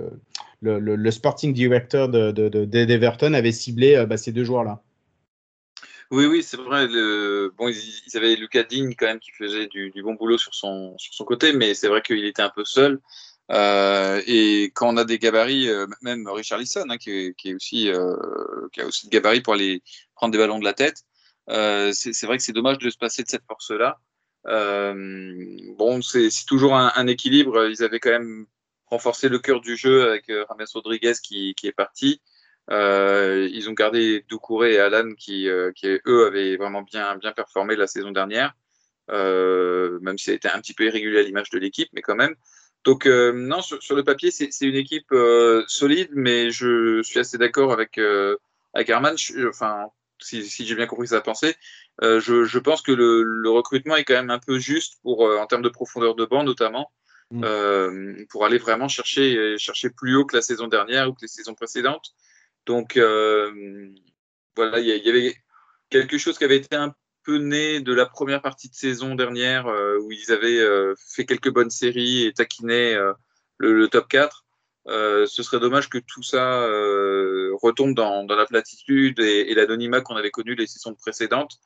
le, 0.62 0.78
le, 0.78 1.10
sporting 1.10 1.52
director 1.52 2.08
d'Everton, 2.08 3.34
avait 3.34 3.52
ciblé 3.52 3.94
euh, 3.94 4.06
bah, 4.06 4.16
ces 4.16 4.32
deux 4.32 4.44
joueurs-là. 4.44 4.82
Oui, 6.10 6.26
oui, 6.26 6.42
c'est 6.42 6.56
vrai. 6.56 6.86
Le... 6.88 7.52
Bon, 7.56 7.68
ils, 7.68 8.16
avaient 8.16 8.34
Lucas 8.34 8.64
Digne 8.64 8.94
quand 8.98 9.06
même 9.06 9.20
qui 9.20 9.30
faisait 9.30 9.68
du, 9.68 9.90
du, 9.90 10.02
bon 10.02 10.14
boulot 10.14 10.38
sur 10.38 10.54
son, 10.54 10.98
sur 10.98 11.14
son 11.14 11.24
côté, 11.24 11.52
mais 11.52 11.74
c'est 11.74 11.88
vrai 11.88 12.02
qu'il 12.02 12.24
était 12.24 12.42
un 12.42 12.50
peu 12.50 12.64
seul. 12.64 13.00
Euh, 13.50 14.22
et 14.26 14.70
quand 14.74 14.94
on 14.94 14.96
a 14.96 15.04
des 15.04 15.18
gabarits, 15.18 15.68
euh, 15.68 15.86
même 16.02 16.28
Richard 16.28 16.58
Lisson, 16.58 16.86
hein, 16.88 16.98
qui, 16.98 17.34
est 17.44 17.54
aussi, 17.54 17.90
euh, 17.90 18.16
qui 18.72 18.80
a 18.80 18.86
aussi 18.86 19.06
de 19.06 19.10
gabarits 19.10 19.40
pour 19.40 19.54
aller 19.54 19.82
prendre 20.14 20.32
des 20.32 20.38
ballons 20.38 20.58
de 20.58 20.64
la 20.64 20.72
tête, 20.72 21.02
c'est 21.48 22.26
vrai 22.26 22.36
que 22.36 22.42
c'est 22.42 22.52
dommage 22.52 22.78
de 22.78 22.90
se 22.90 22.98
passer 22.98 23.22
de 23.22 23.28
cette 23.28 23.44
force-là. 23.46 23.98
Bon, 24.44 26.00
c'est 26.02 26.30
toujours 26.46 26.76
un, 26.76 27.06
équilibre. 27.08 27.66
Ils 27.66 27.82
avaient 27.82 27.98
quand 27.98 28.10
même 28.10 28.46
renforcé 28.86 29.28
le 29.28 29.38
cœur 29.38 29.60
du 29.60 29.76
jeu 29.76 30.08
avec 30.08 30.26
Rames 30.48 30.66
Rodriguez 30.74 31.14
qui, 31.22 31.54
est 31.64 31.72
parti. 31.72 32.20
ils 32.68 33.66
ont 33.68 33.72
gardé 33.72 34.24
Doucouré 34.28 34.74
et 34.74 34.78
Alan 34.78 35.12
qui, 35.18 35.48
qui, 35.74 35.98
eux, 36.06 36.26
avaient 36.26 36.56
vraiment 36.56 36.82
bien, 36.82 37.16
bien 37.16 37.32
performé 37.32 37.74
la 37.74 37.88
saison 37.88 38.12
dernière, 38.12 38.54
même 39.08 40.18
si 40.18 40.26
ça 40.26 40.30
a 40.30 40.34
été 40.34 40.48
un 40.48 40.60
petit 40.60 40.74
peu 40.74 40.84
irrégulier 40.84 41.18
à 41.18 41.22
l'image 41.22 41.50
de 41.50 41.58
l'équipe, 41.58 41.88
mais 41.92 42.02
quand 42.02 42.16
même. 42.16 42.36
Donc 42.84 43.06
euh, 43.06 43.32
non, 43.32 43.60
sur, 43.60 43.82
sur, 43.82 43.94
le 43.94 44.04
papier, 44.04 44.30
c'est 44.30 44.48
une 44.62 44.74
équipe 44.74 45.12
euh, 45.12 45.64
solide, 45.66 46.08
mais 46.12 46.50
je 46.50 47.02
suis 47.02 47.18
assez 47.18 47.36
d'accord 47.36 47.72
avec 47.72 47.98
euh, 47.98 48.36
avec 48.72 48.88
Arman. 48.88 49.16
enfin, 49.48 49.86
si, 50.18 50.44
si 50.48 50.66
j'ai 50.66 50.74
bien 50.74 50.86
compris 50.86 51.08
sa 51.08 51.20
pensée, 51.20 51.56
Euh, 52.02 52.18
je, 52.18 52.44
je, 52.44 52.58
pense 52.58 52.80
que 52.80 52.92
le, 52.92 53.22
le, 53.22 53.50
recrutement 53.50 53.94
est 53.96 54.04
quand 54.04 54.14
même 54.14 54.30
un 54.30 54.38
peu 54.38 54.58
juste 54.58 54.98
pour, 55.02 55.20
en 55.22 55.46
termes 55.46 55.62
de 55.62 55.68
profondeur 55.68 56.14
de 56.14 56.24
banc 56.24 56.44
notamment, 56.44 56.90
mm. 57.30 58.24
pour 58.30 58.46
aller 58.46 58.58
vraiment 58.58 58.88
chercher, 58.88 59.58
chercher 59.58 59.90
plus 59.90 60.16
haut 60.16 60.24
que 60.24 60.36
la 60.36 60.42
saison 60.42 60.66
dernière 60.66 61.08
ou 61.08 61.12
que 61.12 61.22
les 61.22 61.28
saisons 61.28 61.54
précédentes. 61.54 62.14
Donc 62.64 62.98
voilà, 64.56 64.78
il 64.80 64.86
y, 64.86 65.06
y, 65.06 65.10
avait 65.10 65.36
quelque 65.90 66.16
chose 66.18 66.38
qui 66.38 66.44
avait 66.44 66.56
été 66.56 66.74
un 66.76 66.94
de 67.38 67.92
la 67.94 68.06
première 68.06 68.42
partie 68.42 68.68
de 68.68 68.74
saison 68.74 69.14
dernière 69.14 69.66
euh, 69.66 69.98
où 70.00 70.12
ils 70.12 70.32
avaient 70.32 70.60
euh, 70.60 70.94
fait 70.98 71.24
quelques 71.24 71.50
bonnes 71.50 71.70
séries 71.70 72.24
et 72.24 72.32
taquinaient 72.32 72.96
le, 73.58 73.72
le, 73.72 73.88
top 73.88 74.08
4. 74.08 74.44
ce 74.86 75.42
serait 75.42 75.60
dommage 75.60 75.88
que 75.88 75.98
tout 75.98 76.22
ça 76.22 76.66
retombe 77.62 77.94
dans, 77.94 78.26
la 78.26 78.46
platitude 78.46 79.20
et, 79.20 79.54
l'anonymat 79.54 80.00
qu'on 80.00 80.16
avait 80.16 80.30
connu 80.30 80.54
les 80.54 80.66
saisons 80.66 80.94
précédentes. 80.94 81.60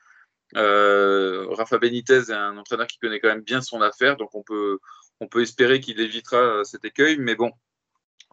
Euh, 0.56 1.46
Rafa 1.50 1.78
Benitez 1.78 2.30
est 2.30 2.32
un 2.32 2.56
entraîneur 2.56 2.86
qui 2.86 2.98
connaît 2.98 3.20
quand 3.20 3.28
même 3.28 3.42
bien 3.42 3.60
son 3.60 3.80
affaire, 3.80 4.16
donc 4.16 4.34
on 4.34 4.42
peut, 4.42 4.78
on 5.20 5.26
peut 5.26 5.42
espérer 5.42 5.80
qu'il 5.80 6.00
évitera 6.00 6.36
euh, 6.36 6.64
cet 6.64 6.84
écueil. 6.84 7.16
Mais 7.18 7.34
bon, 7.34 7.50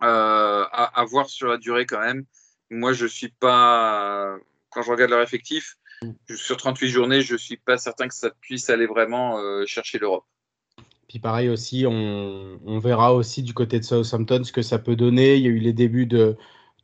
euh, 0.04 0.66
à, 0.72 1.00
à, 1.00 1.06
voir 1.06 1.30
sur 1.30 1.48
la 1.48 1.58
durée 1.58 1.86
quand 1.86 2.00
même. 2.00 2.26
Moi, 2.70 2.94
je 2.94 3.06
suis 3.06 3.30
pas, 3.30 4.38
quand 4.70 4.82
je 4.82 4.92
regarde 4.92 5.12
leur 5.12 5.22
effectif, 5.22 5.78
sur 6.36 6.58
38 6.58 6.90
journées, 6.90 7.22
je 7.22 7.36
suis 7.36 7.58
pas 7.58 7.78
certain 7.78 8.08
que 8.08 8.14
ça 8.14 8.30
puisse 8.42 8.70
aller 8.70 8.88
vraiment 8.88 9.40
euh, 9.40 9.66
chercher 9.66 10.00
l'Europe. 10.00 10.26
Puis 11.08 11.20
pareil 11.20 11.50
aussi, 11.50 11.86
on, 11.86 12.80
verra 12.80 13.14
aussi 13.14 13.44
du 13.44 13.54
côté 13.54 13.80
de 13.80 13.84
Southampton 13.84 14.44
ce 14.46 14.52
que 14.54 14.62
ça 14.62 14.80
peut 14.80 14.96
donner. 14.96 15.36
Il 15.36 15.44
y 15.44 15.48
a 15.48 15.50
eu 15.50 15.60
les 15.60 15.74
débuts 15.74 16.06
de 16.06 16.38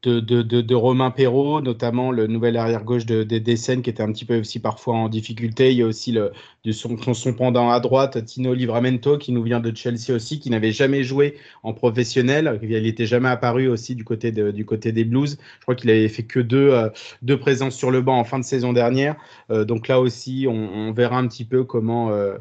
de, 0.03 0.19
de, 0.19 0.61
de, 0.61 0.76
Romain 0.76 1.11
Perrault, 1.11 1.60
notamment 1.61 2.11
le 2.11 2.28
nouvel 2.28 2.56
arrière-gauche 2.56 3.06
de, 3.06 3.24
de 3.24 3.38
Dessen, 3.40 3.82
qui 3.82 3.90
était 3.90 4.03
un 4.03 4.11
petit 4.11 4.26
peu 4.26 4.40
aussi 4.40 4.60
parfois 4.60 4.95
en 4.95 5.10
difficulté. 5.10 5.72
Il 5.72 5.78
y 5.78 5.82
a 5.82 5.88
aussi 5.88 6.11
le, 6.11 6.32
de 6.64 6.72
son, 6.72 6.98
son, 7.14 7.34
pendant 7.34 7.72
à 7.72 7.80
droite, 7.80 8.24
Tino 8.26 8.53
Livramento, 8.53 9.18
qui 9.18 9.32
nous 9.32 9.41
vient 9.41 9.60
de 9.60 9.76
Chelsea 9.76 10.14
aussi, 10.14 10.40
qui 10.40 10.49
n'avait 10.49 10.72
jamais 10.72 11.03
joué 11.03 11.36
en 11.64 11.74
professionnel. 11.74 12.60
Il 12.61 12.69
n'était 12.84 13.07
jamais 13.07 13.30
apparu 13.30 13.68
aussi 13.68 13.95
du 13.95 14.03
côté, 14.03 14.32
du 14.32 14.65
côté 14.65 14.91
des 14.91 15.03
Blues. 15.03 15.38
Je 15.60 15.61
crois 15.61 15.76
qu'il 15.76 15.90
avait 15.90 16.10
fait 16.10 16.24
que 16.24 16.40
deux, 16.40 16.69
euh, 16.72 16.90
deux 17.24 17.40
présences 17.40 17.76
sur 17.76 17.90
le 17.90 18.02
banc 18.02 18.19
en 18.19 18.24
fin 18.24 18.38
de 18.38 18.44
saison 18.44 18.74
dernière. 18.74 19.15
Euh, 19.49 19.65
donc 19.65 19.88
là 19.88 19.99
aussi, 19.99 20.45
on, 20.48 20.53
on, 20.53 20.91
verra 20.91 21.18
un 21.18 21.28
petit 21.28 21.45
peu 21.45 21.64
comment, 21.64 22.11
euh, 22.11 22.38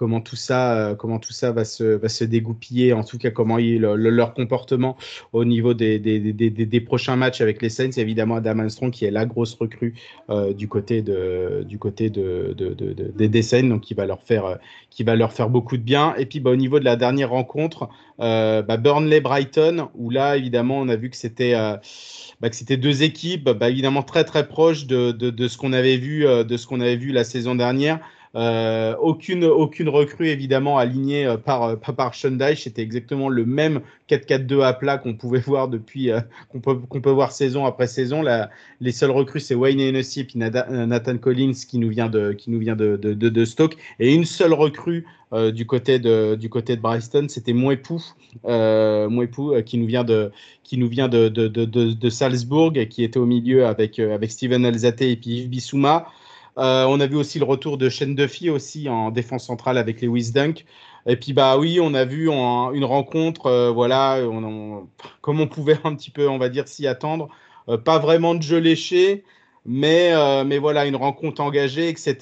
comment 0.00 0.22
tout 0.22 0.34
ça, 0.34 0.78
euh, 0.78 0.94
comment 0.94 1.18
tout 1.18 1.34
ça 1.34 1.52
va 1.52 1.66
se, 1.66 2.24
dégoupiller, 2.24 2.94
en 2.94 3.04
tout 3.04 3.18
cas 3.18 3.30
comment 3.30 3.58
leur 3.58 4.32
comportement 4.32 4.96
au 5.34 5.44
niveau 5.44 5.74
des, 5.74 6.82
prochains 6.86 7.16
matchs 7.16 7.42
avec 7.42 7.60
les 7.60 7.68
Saints. 7.68 7.90
Évidemment, 7.98 8.36
Adam 8.36 8.60
Armstrong 8.60 8.90
qui 8.90 9.04
est 9.04 9.10
la 9.10 9.26
grosse 9.26 9.54
recrue 9.56 9.92
euh, 10.30 10.54
du 10.54 10.68
côté 10.68 11.02
des 11.02 11.12
Saints, 13.42 13.68
donc 13.68 13.82
qui 13.82 13.92
va 13.92 14.06
leur 14.06 14.22
faire, 14.22 14.56
qui 14.88 15.04
va 15.04 15.16
leur 15.16 15.34
faire 15.34 15.50
beaucoup 15.50 15.76
de 15.76 15.82
bien. 15.82 16.14
Et 16.16 16.24
puis 16.24 16.40
bah, 16.40 16.50
au 16.50 16.56
niveau 16.56 16.78
de 16.78 16.84
la 16.86 16.96
dernière 16.96 17.28
rencontre, 17.28 17.90
euh, 18.20 18.62
bah, 18.62 18.78
Burnley-Brighton, 18.78 19.88
où 19.96 20.08
là 20.08 20.38
évidemment 20.38 20.78
on 20.78 20.88
a 20.88 20.96
vu 20.96 21.10
que 21.10 21.16
c'était 21.16 21.52
euh, 21.54 21.76
bah, 22.40 22.48
deux 22.48 23.02
équipes, 23.02 23.50
évidemment 23.60 24.02
très 24.02 24.24
très 24.24 24.48
proches 24.48 24.86
de 24.86 25.46
ce 25.46 25.58
qu'on 25.58 25.74
avait 25.74 25.98
vu, 25.98 26.24
de 26.24 26.56
ce 26.56 26.66
qu'on 26.66 26.80
avait 26.80 26.96
vu 26.96 27.12
la 27.12 27.24
saison 27.24 27.54
dernière. 27.54 28.00
Euh, 28.36 28.94
aucune, 29.00 29.44
aucune 29.44 29.88
recrue 29.88 30.28
évidemment 30.28 30.78
alignée 30.78 31.26
euh, 31.26 31.36
par, 31.36 31.78
par, 31.80 31.94
par 31.96 32.14
Shundaich. 32.14 32.60
C'était 32.62 32.82
exactement 32.82 33.28
le 33.28 33.44
même 33.44 33.80
4-4-2 34.08 34.62
à 34.62 34.72
plat 34.72 34.98
qu'on 34.98 35.14
pouvait 35.14 35.40
voir 35.46 35.68
depuis, 35.68 36.10
euh, 36.10 36.20
qu'on 36.50 36.60
peut, 36.60 36.78
peut 36.78 37.10
voir 37.10 37.32
saison 37.32 37.66
après 37.66 37.88
saison. 37.88 38.22
Les 38.80 38.92
seules 38.92 39.10
recrues, 39.10 39.40
c'est 39.40 39.54
Wayne 39.54 39.80
Hennessy 39.80 40.20
et 40.20 40.24
puis 40.24 40.38
Nathan 40.38 41.18
Collins 41.18 41.52
qui 41.68 41.78
nous 41.78 41.88
vient 41.88 42.08
de, 42.08 42.32
qui 42.32 42.50
nous 42.50 42.60
vient 42.60 42.76
de, 42.76 43.44
Stoke. 43.44 43.76
Et 43.98 44.14
une 44.14 44.24
seule 44.24 44.52
recrue 44.52 45.06
euh, 45.32 45.52
du 45.52 45.64
côté 45.64 46.00
de 46.00 46.34
du 46.34 46.48
côté 46.48 46.76
de 46.76 46.82
c'était 47.28 47.52
Mouepou, 47.52 48.02
euh, 48.46 49.08
euh, 49.08 49.62
qui 49.62 49.78
nous 49.78 49.86
vient 49.86 50.02
de 50.02 50.32
qui 50.64 50.76
nous 50.76 50.88
vient 50.88 51.08
de, 51.08 51.28
de, 51.28 51.46
de, 51.46 51.64
de, 51.64 52.10
Salzbourg 52.10 52.72
qui 52.90 53.04
était 53.04 53.18
au 53.18 53.26
milieu 53.26 53.64
avec 53.66 54.00
avec 54.00 54.30
Steven 54.30 54.64
Alzate 54.64 55.02
et 55.02 55.16
puis 55.16 55.38
Yves 55.38 55.48
Bissouma. 55.48 56.06
Euh, 56.60 56.84
on 56.84 57.00
a 57.00 57.06
vu 57.06 57.16
aussi 57.16 57.38
le 57.38 57.46
retour 57.46 57.78
de 57.78 57.88
Shane 57.88 58.14
Duffy 58.14 58.50
aussi 58.50 58.88
en 58.88 59.10
défense 59.10 59.46
centrale 59.46 59.78
avec 59.78 60.02
Lewis 60.02 60.30
Dunk. 60.32 60.66
Et 61.06 61.16
puis 61.16 61.32
bah 61.32 61.56
oui, 61.58 61.80
on 61.80 61.94
a 61.94 62.04
vu 62.04 62.28
en, 62.28 62.72
une 62.72 62.84
rencontre, 62.84 63.46
euh, 63.46 63.70
voilà, 63.70 64.18
comme 65.22 65.40
on 65.40 65.46
pouvait 65.46 65.78
un 65.84 65.94
petit 65.94 66.10
peu, 66.10 66.28
on 66.28 66.36
va 66.38 66.50
dire, 66.50 66.68
s'y 66.68 66.86
attendre. 66.86 67.30
Euh, 67.68 67.78
pas 67.78 67.98
vraiment 67.98 68.34
de 68.34 68.42
jeu 68.42 68.58
léché, 68.58 69.24
mais 69.64 70.12
mais 70.44 70.58
voilà, 70.58 70.86
une 70.86 70.96
rencontre 70.96 71.40
engagée, 71.40 71.88
etc. 71.88 72.14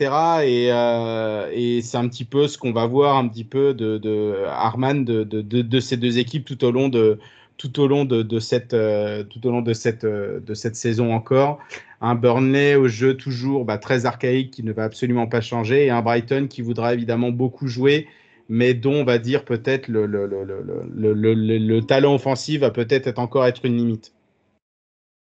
Et, 0.45 1.83
c'est 1.83 1.97
un 1.97 2.09
petit 2.09 2.25
peu 2.25 2.47
ce 2.49 2.59
qu'on 2.59 2.73
va 2.73 2.87
voir 2.87 3.17
un 3.17 3.27
petit 3.29 3.45
peu 3.45 3.75
de, 3.75 3.99
de 3.99 4.45
Arman 4.49 5.05
de, 5.05 5.25
de, 5.25 5.81
ces 5.81 5.97
deux 5.97 6.19
équipes 6.19 6.45
tout 6.45 6.65
au 6.65 6.71
long 6.71 6.89
de 6.89 7.19
tout 7.59 7.81
au 7.81 7.89
long 7.89 8.05
de, 8.05 8.23
de 8.23 8.41
cette 8.41 8.73
euh, 8.73 9.25
tout 9.25 9.47
au 9.47 9.51
long 9.51 9.61
de 9.61 9.73
cette 9.75 10.07
de 10.07 10.55
cette 10.55 10.77
saison 10.77 11.13
encore 11.13 11.59
un 12.01 12.15
Burnley 12.15 12.77
au 12.77 12.89
jeu 12.89 13.17
toujours 13.17 13.65
bah, 13.65 13.77
très 13.77 14.07
archaïque 14.07 14.53
qui 14.53 14.63
ne 14.63 14.73
va 14.73 14.85
absolument 14.85 15.27
pas 15.27 15.41
changer 15.41 15.87
et 15.87 15.91
un 15.91 16.01
Brighton 16.01 16.47
qui 16.49 16.63
voudra 16.63 16.95
évidemment 16.95 17.31
beaucoup 17.31 17.67
jouer 17.67 18.09
mais 18.49 18.75
dont 18.75 18.95
on 18.95 19.05
va 19.05 19.19
dire 19.19 19.45
peut-être 19.45 19.89
le, 19.89 20.07
le, 20.07 20.27
le, 20.27 21.35
le, 21.35 21.81
talent 21.83 22.15
offensif 22.15 22.61
va 22.61 22.71
peut-être 22.71 23.07
être 23.07 23.19
encore 23.19 23.47
être 23.47 23.65
une 23.65 23.77
limite. 23.77 24.15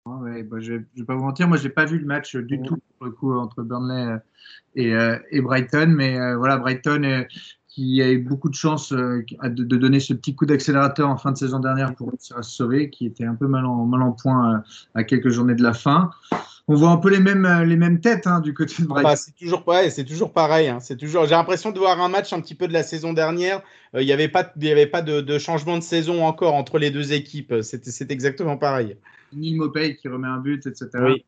Ouais, 0.05 0.43
bah, 0.43 0.57
je 0.59 0.73
ne 0.73 0.79
vais 0.95 1.03
pas 1.05 1.15
vous 1.15 1.25
mentir, 1.25 1.47
moi 1.47 1.57
je 1.57 1.63
n'ai 1.63 1.69
pas 1.69 1.85
vu 1.85 1.99
le 1.99 2.05
match 2.05 2.35
du 2.35 2.57
ouais. 2.57 2.65
tout 2.65 2.77
pour 2.97 3.07
le 3.07 3.11
coup 3.11 3.33
entre 3.37 3.61
Burnley 3.63 4.17
et, 4.75 4.93
euh, 4.93 5.17
et 5.31 5.41
Brighton, 5.41 5.93
mais 5.95 6.17
euh, 6.17 6.37
voilà 6.37 6.57
Brighton 6.57 7.03
euh, 7.03 7.23
qui 7.79 8.01
a 8.01 8.11
eu 8.11 8.19
beaucoup 8.19 8.49
de 8.49 8.55
chance 8.55 8.91
de, 8.91 9.23
de, 9.47 9.77
donner 9.77 10.01
ce 10.01 10.13
petit 10.13 10.35
coup 10.35 10.45
d'accélérateur 10.45 11.09
en 11.09 11.17
fin 11.17 11.31
de 11.31 11.37
saison 11.37 11.59
dernière 11.59 11.95
pour 11.95 12.09
réussir 12.09 12.37
à 12.37 12.43
se 12.43 12.51
sauver, 12.51 12.89
qui 12.89 13.05
était 13.05 13.25
un 13.25 13.35
peu 13.35 13.47
mal 13.47 13.65
en, 13.65 13.85
mal 13.85 14.01
en 14.01 14.11
point 14.11 14.63
à 14.95 15.03
quelques 15.05 15.29
journées 15.29 15.55
de 15.55 15.63
la 15.63 15.73
fin 15.73 16.11
on 16.71 16.75
voit 16.75 16.91
un 16.91 16.97
peu 16.97 17.09
les 17.09 17.19
mêmes, 17.19 17.47
les 17.65 17.75
mêmes 17.75 17.99
têtes 17.99 18.27
hein, 18.27 18.41
du 18.41 18.53
côté 18.53 18.83
de 18.83 18.87
Brighton. 18.87 19.09
Bah, 19.09 19.15
c'est 19.15 19.35
toujours, 19.35 19.67
ouais, 19.67 19.89
c'est 19.89 20.05
toujours 20.05 20.31
pareil. 20.31 20.67
Hein. 20.67 20.79
C'est 20.79 20.97
toujours. 20.97 21.23
J'ai 21.23 21.31
l'impression 21.31 21.71
de 21.71 21.79
voir 21.79 21.99
un 21.99 22.09
match 22.09 22.31
un 22.31 22.39
petit 22.41 22.53
peu 22.53 22.67
de 22.67 22.73
la 22.73 22.83
saison 22.83 23.11
dernière. 23.11 23.63
Il 23.95 24.01
euh, 24.01 24.03
n'y 24.03 24.11
avait 24.11 24.27
pas, 24.27 24.53
il 24.55 24.65
y 24.65 24.71
avait 24.71 24.85
pas 24.85 25.01
de, 25.01 25.19
de, 25.19 25.39
changement 25.39 25.77
de 25.77 25.83
saison 25.83 26.23
encore 26.23 26.53
entre 26.53 26.77
les 26.77 26.91
deux 26.91 27.11
équipes. 27.11 27.55
C'est 27.63 28.11
exactement 28.11 28.55
pareil. 28.55 28.97
Neil 29.33 29.55
Mopey 29.55 29.95
qui 29.95 30.07
remet 30.09 30.27
un 30.27 30.37
but, 30.37 30.67
etc. 30.67 30.89
Oui. 31.01 31.25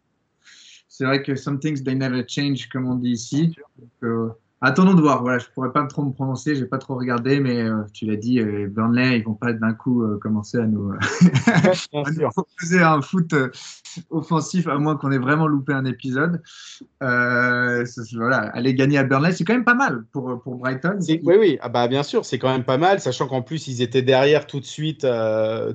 C'est 0.87 1.05
vrai 1.05 1.23
que 1.23 1.35
some 1.35 1.57
things 1.57 1.83
they 1.83 1.95
never 1.95 2.23
change, 2.27 2.69
comme 2.69 2.87
on 2.87 2.95
dit 2.95 3.09
ici. 3.09 3.55
Donc, 3.79 3.89
euh, 4.03 4.29
Attendons 4.63 4.93
de 4.93 5.01
voir. 5.01 5.23
Voilà, 5.23 5.39
je 5.39 5.47
pourrais 5.55 5.71
pas 5.71 5.83
trop 5.87 6.03
me 6.03 6.11
prononcer, 6.11 6.55
j'ai 6.55 6.65
pas 6.65 6.77
trop 6.77 6.95
regardé, 6.95 7.39
mais 7.39 7.63
euh, 7.63 7.81
tu 7.93 8.05
l'as 8.05 8.15
dit, 8.15 8.39
euh, 8.39 8.67
Burnley, 8.69 9.17
ils 9.17 9.23
vont 9.23 9.33
pas 9.33 9.53
d'un 9.53 9.73
coup 9.73 10.03
euh, 10.03 10.19
commencer 10.19 10.59
à 10.59 10.67
nous, 10.67 10.91
à 11.47 12.11
nous 12.11 12.29
proposer 12.29 12.79
un 12.79 13.01
foot 13.01 13.33
offensif, 14.11 14.67
à 14.67 14.77
moins 14.77 14.97
qu'on 14.97 15.11
ait 15.11 15.17
vraiment 15.17 15.47
loupé 15.47 15.73
un 15.73 15.85
épisode. 15.85 16.43
voilà, 16.99 18.37
aller 18.53 18.75
gagner 18.75 18.99
à 18.99 19.03
Burnley, 19.03 19.31
c'est 19.31 19.45
quand 19.45 19.53
même 19.53 19.65
pas 19.65 19.73
mal 19.73 20.03
pour 20.11 20.39
pour 20.43 20.55
Brighton. 20.57 20.99
Oui, 21.09 21.35
oui, 21.39 21.57
ah 21.61 21.69
bah 21.69 21.87
bien 21.87 22.03
sûr, 22.03 22.23
c'est 22.23 22.37
quand 22.37 22.51
même 22.51 22.63
pas 22.63 22.77
mal, 22.77 22.99
sachant 22.99 23.27
qu'en 23.27 23.41
plus 23.41 23.67
ils 23.67 23.81
étaient 23.81 24.03
derrière 24.03 24.45
tout 24.45 24.59
de 24.59 24.65
suite, 24.65 25.07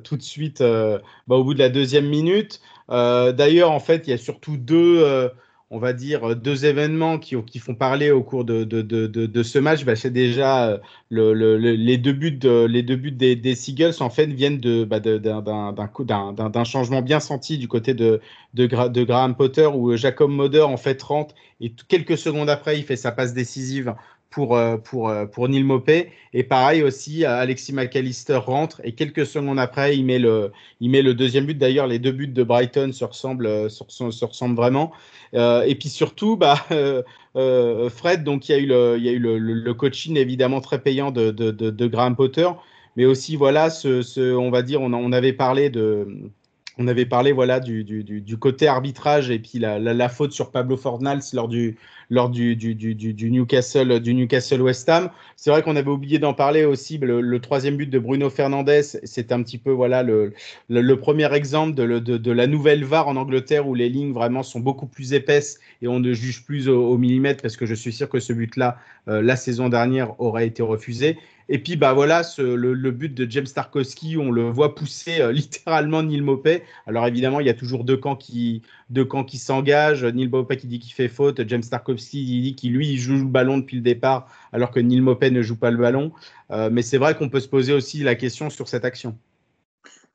tout 0.04 0.16
de 0.16 0.22
suite, 0.22 0.62
bah, 0.62 1.34
au 1.34 1.42
bout 1.42 1.54
de 1.54 1.58
la 1.58 1.70
deuxième 1.70 2.06
minute. 2.06 2.60
D'ailleurs, 2.88 3.72
en 3.72 3.80
fait, 3.80 4.06
il 4.06 4.10
y 4.10 4.12
a 4.14 4.18
surtout 4.18 4.56
deux 4.56 5.28
on 5.70 5.78
va 5.78 5.92
dire, 5.92 6.36
deux 6.36 6.64
événements 6.64 7.18
qui, 7.18 7.36
font 7.58 7.74
parler 7.74 8.12
au 8.12 8.22
cours 8.22 8.44
de, 8.44 9.42
ce 9.42 9.58
match, 9.58 9.84
bah, 9.84 9.96
c'est 9.96 10.12
déjà 10.12 10.68
euh, 10.68 10.78
le, 11.08 11.34
le, 11.34 11.56
les 11.56 11.98
deux 11.98 12.12
buts, 12.12 12.30
des, 12.30 13.54
Seagulls, 13.54 13.94
en 14.00 14.10
fait, 14.10 14.26
viennent 14.26 14.60
bah, 14.84 15.00
d'un 15.00 16.64
changement 16.64 17.02
bien 17.02 17.18
senti 17.18 17.58
du 17.58 17.66
côté 17.66 17.94
de, 17.94 18.20
de, 18.54 18.66
Graham 19.04 19.34
Potter, 19.34 19.66
où 19.66 19.96
Jacob 19.96 20.30
Moder, 20.30 20.62
en 20.62 20.76
fait, 20.76 21.02
rentre 21.02 21.34
et 21.60 21.72
quelques 21.88 22.18
secondes 22.18 22.50
après, 22.50 22.78
il 22.78 22.84
fait 22.84 22.96
sa 22.96 23.12
passe 23.12 23.32
décisive 23.32 23.94
pour, 24.30 24.58
pour, 24.84 25.12
pour 25.32 25.48
Neil 25.48 25.62
Mopé. 25.62 26.10
Et 26.32 26.42
pareil 26.42 26.82
aussi, 26.82 27.24
Alexis 27.24 27.72
McAllister 27.72 28.36
rentre 28.36 28.80
et 28.84 28.92
quelques 28.92 29.24
secondes 29.26 29.58
après, 29.58 29.96
il 29.96 30.04
met 30.04 30.18
le, 30.18 30.52
il 30.80 30.90
met 30.90 31.02
le 31.02 31.14
deuxième 31.14 31.46
but. 31.46 31.56
D'ailleurs, 31.56 31.86
les 31.86 31.98
deux 31.98 32.12
buts 32.12 32.26
de 32.28 32.42
Brighton 32.42 32.90
se 32.92 33.04
ressemblent, 33.04 33.70
se, 33.70 34.10
se 34.10 34.24
ressemblent 34.24 34.56
vraiment. 34.56 34.92
Euh, 35.34 35.62
et 35.62 35.74
puis 35.74 35.88
surtout, 35.88 36.36
bah, 36.36 36.64
euh, 36.70 37.02
euh, 37.36 37.90
Fred, 37.90 38.24
donc 38.24 38.48
il 38.48 38.52
y 38.52 38.54
a 38.54 38.58
eu 38.58 38.66
le, 38.66 38.96
il 38.98 39.04
y 39.04 39.08
a 39.08 39.12
eu 39.12 39.18
le 39.18 39.74
coaching 39.74 40.16
évidemment 40.16 40.60
très 40.60 40.80
payant 40.80 41.10
de, 41.10 41.30
de, 41.30 41.50
de, 41.50 41.70
de 41.70 41.86
Graham 41.86 42.16
Potter, 42.16 42.48
mais 42.96 43.04
aussi 43.04 43.36
voilà, 43.36 43.70
ce, 43.70 44.02
ce, 44.02 44.34
on 44.34 44.50
va 44.50 44.62
dire, 44.62 44.80
on, 44.80 44.92
on 44.92 45.12
avait 45.12 45.32
parlé 45.32 45.70
de 45.70 46.30
on 46.78 46.88
avait 46.88 47.06
parlé 47.06 47.32
voilà 47.32 47.60
du, 47.60 47.84
du, 47.84 48.02
du, 48.04 48.36
côté 48.36 48.68
arbitrage 48.68 49.30
et 49.30 49.38
puis 49.38 49.58
la, 49.58 49.78
la, 49.78 49.94
la 49.94 50.08
faute 50.08 50.32
sur 50.32 50.50
Pablo 50.50 50.76
Fornals 50.76 51.22
lors 51.32 51.48
du 51.48 51.76
lors 52.10 52.30
du, 52.30 52.56
du, 52.56 53.30
Newcastle, 53.30 54.00
du 54.00 54.14
Newcastle 54.14 54.62
West 54.62 54.88
Ham. 54.88 55.10
C'est 55.36 55.50
vrai 55.50 55.62
qu'on 55.62 55.76
avait 55.76 55.90
oublié 55.90 56.18
d'en 56.18 56.34
parler 56.34 56.64
aussi. 56.64 56.98
Le, 56.98 57.20
le, 57.20 57.40
troisième 57.40 57.76
but 57.76 57.90
de 57.90 57.98
Bruno 57.98 58.30
Fernandes, 58.30 58.82
c'est 58.82 59.32
un 59.32 59.42
petit 59.42 59.58
peu 59.58 59.70
voilà 59.70 60.02
le, 60.02 60.32
le, 60.68 60.80
le 60.82 60.98
premier 60.98 61.32
exemple 61.34 61.74
de, 61.74 61.98
de, 61.98 62.16
de, 62.16 62.32
la 62.32 62.46
nouvelle 62.46 62.84
VAR 62.84 63.08
en 63.08 63.16
Angleterre 63.16 63.66
où 63.66 63.74
les 63.74 63.88
lignes 63.88 64.12
vraiment 64.12 64.42
sont 64.42 64.60
beaucoup 64.60 64.86
plus 64.86 65.14
épaisses 65.14 65.58
et 65.82 65.88
on 65.88 65.98
ne 65.98 66.12
juge 66.12 66.44
plus 66.44 66.68
au, 66.68 66.90
au 66.90 66.98
millimètre 66.98 67.42
parce 67.42 67.56
que 67.56 67.66
je 67.66 67.74
suis 67.74 67.92
sûr 67.92 68.08
que 68.08 68.20
ce 68.20 68.32
but-là, 68.32 68.78
euh, 69.08 69.22
la 69.22 69.36
saison 69.36 69.68
dernière, 69.68 70.20
aurait 70.20 70.46
été 70.46 70.62
refusé. 70.62 71.18
Et 71.48 71.60
puis, 71.60 71.76
bah 71.76 71.92
voilà, 71.92 72.24
ce, 72.24 72.42
le, 72.42 72.74
le, 72.74 72.90
but 72.90 73.14
de 73.14 73.30
James 73.30 73.46
Tarkowski, 73.46 74.16
on 74.16 74.32
le 74.32 74.50
voit 74.50 74.74
pousser 74.74 75.20
euh, 75.20 75.32
littéralement 75.32 76.02
Neil 76.02 76.20
Mopé. 76.20 76.62
Alors 76.86 77.06
évidemment, 77.06 77.40
il 77.40 77.46
y 77.46 77.50
a 77.50 77.54
toujours 77.54 77.84
deux 77.84 77.96
camps 77.96 78.16
qui, 78.16 78.62
deux 78.90 79.04
camps 79.04 79.24
qui 79.24 79.38
s'engagent. 79.38 80.04
Neil 80.04 80.28
Mopé 80.28 80.56
qui 80.56 80.66
dit 80.66 80.80
qu'il 80.80 80.92
fait 80.92 81.08
faute, 81.08 81.40
James 81.46 81.62
Tarkowski 81.62 82.24
dit 82.42 82.54
qu'il 82.56 82.72
lui 82.72 82.88
il 82.88 82.98
joue 82.98 83.18
le 83.18 83.24
ballon 83.24 83.58
depuis 83.58 83.76
le 83.76 83.82
départ, 83.82 84.28
alors 84.52 84.70
que 84.70 84.80
Neil 84.80 85.00
Mopé 85.00 85.30
ne 85.30 85.42
joue 85.42 85.56
pas 85.56 85.70
le 85.70 85.78
ballon. 85.78 86.12
Euh, 86.50 86.68
mais 86.70 86.82
c'est 86.82 86.98
vrai 86.98 87.16
qu'on 87.16 87.28
peut 87.28 87.40
se 87.40 87.48
poser 87.48 87.72
aussi 87.72 88.02
la 88.02 88.16
question 88.16 88.50
sur 88.50 88.68
cette 88.68 88.84
action. 88.84 89.16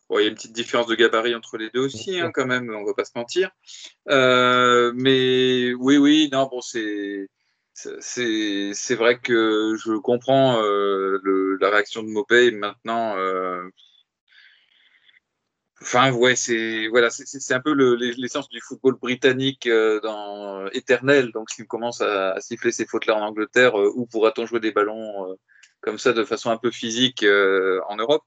Bon, 0.09 0.19
il 0.19 0.23
y 0.23 0.25
a 0.25 0.29
une 0.29 0.35
petite 0.35 0.51
différence 0.51 0.87
de 0.87 0.95
gabarit 0.95 1.33
entre 1.35 1.57
les 1.57 1.69
deux 1.69 1.79
aussi, 1.79 2.19
hein, 2.19 2.31
quand 2.33 2.45
même, 2.45 2.69
on 2.69 2.81
ne 2.81 2.85
va 2.85 2.93
pas 2.93 3.05
se 3.05 3.13
mentir. 3.15 3.49
Euh, 4.09 4.91
mais 4.93 5.73
oui, 5.75 5.95
oui, 5.95 6.29
non, 6.33 6.49
bon, 6.51 6.59
c'est 6.59 7.29
c'est 7.73 8.95
vrai 8.95 9.19
que 9.19 9.75
je 9.83 9.97
comprends 9.97 10.61
euh, 10.61 11.57
la 11.59 11.69
réaction 11.69 12.03
de 12.03 12.09
Mopé. 12.09 12.51
Maintenant, 12.51 13.17
euh, 13.17 13.69
enfin, 15.81 16.11
ouais, 16.11 16.35
c'est 16.35 16.87
voilà, 16.87 17.09
un 17.49 17.59
peu 17.61 17.73
l'essence 18.17 18.49
du 18.49 18.61
football 18.61 18.95
britannique 18.95 19.67
euh, 19.67 19.99
dans 20.01 20.67
éternel. 20.69 21.31
Donc, 21.31 21.49
s'il 21.49 21.67
commence 21.67 22.01
à, 22.01 22.39
siffler 22.39 22.71
ces 22.71 22.85
fautes-là 22.85 23.15
en 23.15 23.21
Angleterre, 23.21 23.79
euh, 23.79 23.91
où 23.95 24.05
pourra-t-on 24.05 24.45
jouer 24.45 24.59
des 24.59 24.71
ballons 24.71 25.31
euh, 25.31 25.35
comme 25.81 25.97
ça 25.97 26.13
de 26.13 26.23
façon 26.23 26.51
un 26.51 26.57
peu 26.57 26.71
physique 26.71 27.23
euh, 27.23 27.81
en 27.87 27.97
Europe? 27.97 28.23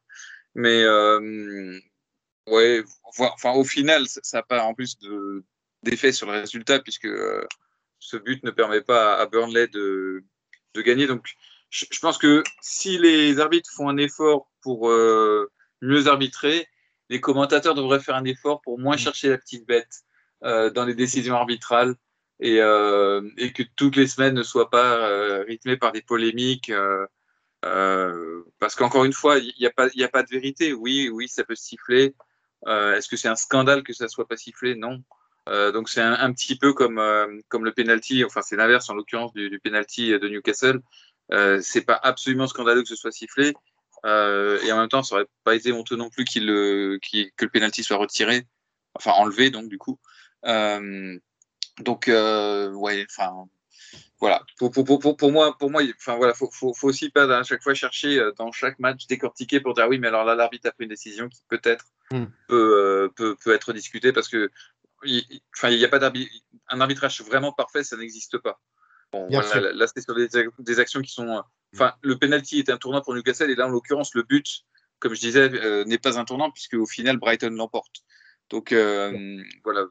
Mais 0.55 0.85
ouais, 2.47 2.85
enfin, 3.05 3.53
au 3.53 3.65
final, 3.65 4.05
ça 4.07 4.39
n'a 4.39 4.43
pas 4.43 4.63
en 4.63 4.75
plus 4.75 4.99
d'effet 5.83 6.13
sur 6.13 6.31
le 6.31 6.41
résultat 6.41 6.81
puisque 6.81 7.09
ce 8.05 8.19
but 8.19 8.45
ne 8.45 8.51
permet 8.51 8.83
pas 8.83 9.15
à 9.15 9.27
Burnley 9.27 9.67
de, 9.69 10.25
de 10.75 10.83
gagner. 10.83 11.07
Donc, 11.07 11.27
je, 11.71 11.87
je, 11.91 11.99
pense 12.01 12.19
que 12.19 12.45
si 12.61 12.99
les 12.99 13.41
arbitres 13.41 13.71
font 13.75 13.89
un 13.89 13.97
effort 13.97 14.51
pour 14.61 14.91
euh, 14.91 15.51
mieux 15.81 16.07
arbitrer, 16.07 16.69
les 17.09 17.21
commentateurs 17.21 17.75
devraient 17.75 18.01
faire 18.01 18.17
un 18.17 18.25
effort 18.25 18.61
pour 18.61 18.79
moins 18.79 18.99
chercher 18.99 19.31
la 19.31 19.39
petite 19.39 19.67
bête 19.67 20.03
euh, 20.43 20.69
dans 20.71 20.85
les 20.85 20.95
décisions 20.95 21.35
arbitrales 21.35 21.95
et, 22.41 22.61
euh, 22.61 23.23
et, 23.39 23.53
que 23.53 23.63
toutes 23.75 23.97
les 23.97 24.07
semaines 24.07 24.35
ne 24.35 24.43
soient 24.43 24.71
pas 24.71 25.09
rythmées 25.45 25.79
par 25.79 25.93
des 25.93 26.03
polémiques. 26.03 26.71
Parce 27.63 28.75
qu'encore 28.77 29.05
une 29.05 29.15
fois, 29.15 29.39
il 29.39 29.55
n'y 29.59 29.67
a, 29.67 29.71
pas, 29.71 29.87
a 29.87 30.09
pas 30.09 30.23
de 30.23 30.31
vérité. 30.31 30.75
Oui, 30.75 31.09
oui, 31.11 31.29
ça 31.29 31.45
peut 31.45 31.55
siffler. 31.55 32.15
Est-ce 32.67 33.09
que 33.09 33.17
c'est 33.17 33.29
un 33.29 33.37
scandale 33.37 33.83
que 33.83 33.95
ça 33.95 34.09
soit 34.09 34.29
pas 34.29 34.37
sifflé? 34.37 34.75
Non. 34.75 35.03
Euh, 35.49 35.73
donc 35.73 35.89
c'est 35.89 36.01
un, 36.01 36.15
un, 36.15 36.33
petit 36.33 36.57
peu 36.57 36.73
comme, 36.73 36.99
euh, 36.99 37.27
comme 37.49 37.65
le 37.65 37.73
penalty, 37.73 38.25
enfin 38.25 38.41
c'est 38.43 38.57
l'inverse 38.57 38.89
en 38.89 38.95
l'occurrence 38.95 39.33
du, 39.35 39.51
du, 39.51 39.61
penalty 39.61 40.19
de 40.19 40.29
Newcastle. 40.29 40.81
Euh, 41.33 41.61
c'est 41.63 41.83
pas 41.83 41.99
absolument 42.03 42.47
scandaleux 42.47 42.83
que 42.83 42.89
ce 42.89 42.97
soit 42.97 43.13
sifflé 43.13 43.55
euh, 44.05 44.61
et 44.63 44.73
en 44.73 44.79
même 44.79 44.89
temps 44.89 45.03
ça 45.03 45.15
aurait 45.15 45.27
pas 45.43 45.55
été 45.55 45.73
honteux 45.73 45.97
non 45.97 46.11
plus 46.11 46.25
qu'il 46.25 46.45
qu 47.01 47.33
que 47.37 47.45
le 47.47 47.51
penalty 47.51 47.83
soit 47.83 47.97
retiré, 47.97 48.47
enfin 48.95 49.13
enlevé 49.13 49.51
donc 49.51 49.69
du 49.69 49.79
coup. 49.79 49.99
Euh, 50.47 51.19
donc 51.81 52.07
ouais, 52.09 53.07
enfin 53.11 53.47
voilà. 54.21 54.43
Pour, 54.59 54.71
pour, 54.71 54.85
pour, 54.85 55.17
pour, 55.17 55.33
moi, 55.33 55.59
pour 55.59 55.71
moi, 55.71 55.83
enfin 55.99 56.17
voilà, 56.17 56.33
faut, 56.33 56.49
faut, 56.51 56.73
faut 56.73 56.89
aussi 56.89 57.11
pas 57.11 57.25
à 57.37 57.43
chaque 57.43 57.63
fois 57.63 57.75
chercher 57.75 58.23
dans 58.39 58.53
chaque 58.53 58.79
match 58.79 59.07
décortiquer 59.07 59.61
pour 59.61 59.75
dire 59.75 59.87
oui, 59.89 59.99
mais 59.99 60.09
alors 60.09 60.25
là 60.25 60.35
l'arbitre 60.35 60.69
a 60.69 60.73
pris 60.73 60.85
une 60.85 60.91
décision 60.91 61.29
qui 61.29 61.43
peut-être 61.49 61.85
mm. 62.11 62.25
peut, 62.49 63.11
peut, 63.17 63.37
peut 63.43 63.55
être 63.55 63.75
discutée 63.75 64.13
parce 64.13 64.29
que 64.29 64.51
il, 65.05 65.41
enfin, 65.57 65.71
il 65.71 65.79
n'y 65.79 65.85
a 65.85 65.89
pas 65.89 65.99
d'arbitrage. 65.99 66.41
Un 66.69 66.81
arbitrage 66.81 67.21
vraiment 67.23 67.53
parfait, 67.53 67.85
ça 67.85 67.97
n'existe 67.97 68.39
pas. 68.39 68.61
Bon, 69.13 69.29
voilà, 69.31 69.73
là, 69.73 69.87
c'est 69.87 70.03
sur 70.03 70.15
des, 70.15 70.29
des, 70.59 70.81
actions 70.81 71.01
qui 71.01 71.13
sont. 71.13 71.43
Enfin, 71.75 71.95
le 72.03 72.19
penalty 72.19 72.59
est 72.59 72.71
un 72.71 72.79
tournant 72.79 73.01
pour 73.01 73.15
Newcastle 73.15 73.51
et 73.51 73.55
là, 73.55 73.67
en 73.67 73.71
l'occurrence, 73.71 74.15
le 74.15 74.23
but, 74.23 74.65
comme 74.99 75.15
je 75.15 75.21
disais, 75.21 75.53
euh, 75.53 75.85
n'est 75.85 75.99
pas 75.99 76.19
un 76.19 76.25
tournant 76.25 76.51
puisque 76.51 76.75
au 76.75 76.87
final, 76.87 77.19
Brighton 77.19 77.51
l'emporte. 77.51 78.03
Donc 78.51 78.73
euh, 78.73 79.43
voilà, 79.63 79.87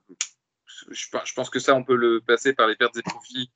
je, 0.66 0.86
je, 0.92 1.34
pense 1.34 1.50
que 1.50 1.60
ça, 1.60 1.74
on 1.76 1.84
peut 1.84 1.96
le 1.96 2.22
passer 2.22 2.54
par 2.54 2.68
les 2.68 2.76
pertes 2.76 2.98
et 2.98 3.02
profits 3.02 3.50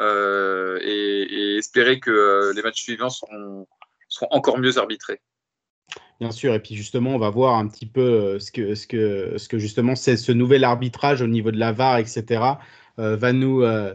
euh, 0.00 0.78
et, 0.82 1.22
et, 1.22 1.56
espérer 1.56 2.00
que 2.00 2.52
les 2.54 2.62
matchs 2.62 2.82
suivants 2.82 3.10
seront, 3.10 3.66
seront 4.08 4.28
encore 4.30 4.58
mieux 4.58 4.78
arbitrés. 4.78 5.20
Bien 6.20 6.30
sûr, 6.30 6.54
et 6.54 6.60
puis 6.60 6.76
justement, 6.76 7.14
on 7.14 7.18
va 7.18 7.30
voir 7.30 7.56
un 7.56 7.66
petit 7.66 7.86
peu 7.86 8.38
ce 8.38 8.52
que, 8.52 8.74
ce 8.74 8.86
que, 8.86 9.34
ce 9.38 9.48
que 9.48 9.58
justement 9.58 9.96
c'est 9.96 10.16
ce 10.16 10.30
nouvel 10.30 10.62
arbitrage 10.62 11.20
au 11.20 11.26
niveau 11.26 11.50
de 11.50 11.58
la 11.58 11.72
VAR, 11.72 11.98
etc. 11.98 12.40
Euh, 12.98 13.16
va 13.16 13.32
nous, 13.32 13.62
euh, 13.62 13.94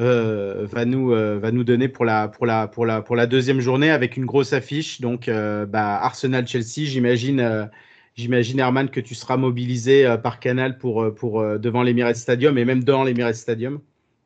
euh, 0.00 0.66
va 0.66 0.84
nous, 0.84 1.08
va 1.08 1.52
nous 1.52 1.64
donner 1.64 1.88
pour 1.88 2.04
la, 2.04 2.28
pour 2.28 2.46
la, 2.46 2.66
pour 2.66 2.86
la, 2.86 3.00
pour 3.00 3.16
la 3.16 3.26
deuxième 3.26 3.60
journée 3.60 3.90
avec 3.90 4.16
une 4.16 4.26
grosse 4.26 4.52
affiche. 4.52 5.00
Donc, 5.00 5.28
bah, 5.28 5.96
Arsenal 6.02 6.46
Chelsea, 6.46 6.86
j'imagine. 6.86 7.70
J'imagine, 8.14 8.58
Herman, 8.58 8.90
que 8.90 9.00
tu 9.00 9.14
seras 9.14 9.38
mobilisé 9.38 10.16
par 10.22 10.38
Canal 10.38 10.76
pour, 10.76 11.14
pour, 11.14 11.42
devant 11.58 11.82
l'Emirates 11.82 12.16
Stadium 12.16 12.58
et 12.58 12.66
même 12.66 12.84
dans 12.84 13.04
l'Emirates 13.04 13.36
Stadium. 13.36 13.80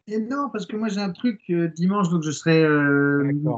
Et 0.08 0.18
non, 0.18 0.48
parce 0.52 0.66
que 0.66 0.74
moi 0.74 0.88
j'ai 0.88 0.98
un 0.98 1.12
truc 1.12 1.40
dimanche, 1.76 2.08
donc 2.08 2.24
je 2.24 2.32
serai 2.32 2.64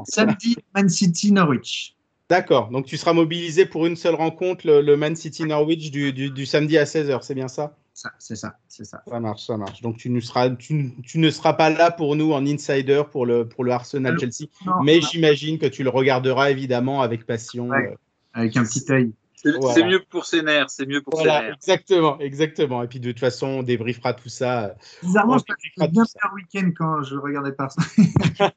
samedi 0.07 0.55
Man 0.75 0.87
City 0.87 1.31
Norwich. 1.31 1.95
D'accord. 2.29 2.69
Donc 2.69 2.85
tu 2.85 2.95
seras 2.95 3.13
mobilisé 3.13 3.65
pour 3.65 3.87
une 3.87 3.95
seule 3.95 4.15
rencontre, 4.15 4.67
le, 4.67 4.81
le 4.81 4.95
Man 4.95 5.15
City 5.15 5.45
Norwich 5.45 5.89
du, 5.89 6.13
du, 6.13 6.29
du, 6.29 6.45
samedi 6.45 6.77
à 6.77 6.83
16h, 6.83 7.21
c'est 7.23 7.33
bien 7.33 7.47
ça? 7.47 7.75
C'est 8.17 8.35
ça, 8.35 8.55
c'est 8.67 8.85
ça. 8.85 9.01
Ça 9.05 9.19
marche, 9.19 9.45
ça 9.45 9.57
marche. 9.57 9.81
Donc 9.81 9.97
tu 9.97 10.09
ne 10.09 10.19
seras, 10.19 10.49
tu, 10.51 10.93
tu, 11.03 11.17
ne 11.17 11.29
seras 11.31 11.53
pas 11.53 11.69
là 11.69 11.91
pour 11.91 12.15
nous 12.15 12.31
en 12.31 12.45
insider 12.45 13.01
pour 13.11 13.25
le, 13.25 13.47
pour 13.47 13.63
le 13.63 13.71
Arsenal 13.71 14.17
Chelsea, 14.17 14.47
non, 14.65 14.73
mais 14.83 15.01
j'imagine 15.01 15.57
que 15.57 15.65
tu 15.65 15.83
le 15.83 15.89
regarderas 15.89 16.51
évidemment 16.51 17.01
avec 17.01 17.25
passion. 17.25 17.67
Ouais, 17.69 17.91
euh... 17.91 17.95
Avec 18.33 18.55
un 18.55 18.63
petit 18.63 18.85
œil. 18.91 19.11
C'est 19.41 19.51
voilà. 19.57 19.87
mieux 19.87 20.03
pour 20.09 20.25
ses 20.25 20.41
nerfs, 20.41 20.69
c'est 20.69 20.85
mieux 20.85 21.01
pour 21.01 21.15
voilà, 21.15 21.39
ses 21.39 21.45
nerfs. 21.45 21.55
Exactement, 21.55 22.19
exactement. 22.19 22.83
Et 22.83 22.87
puis 22.87 22.99
de 22.99 23.09
toute 23.11 23.21
façon, 23.21 23.47
on 23.47 23.63
débriefera 23.63 24.13
tout 24.13 24.27
ça. 24.27 24.75
Bizarrement, 25.01 25.37
je 25.37 25.45
passais 25.45 25.91
bien 25.91 26.03
faire 26.03 26.31
week-end 26.35 26.71
quand 26.77 27.03
je 27.03 27.15
regardais 27.15 27.53
pas 27.53 27.69
ça. 27.69 28.51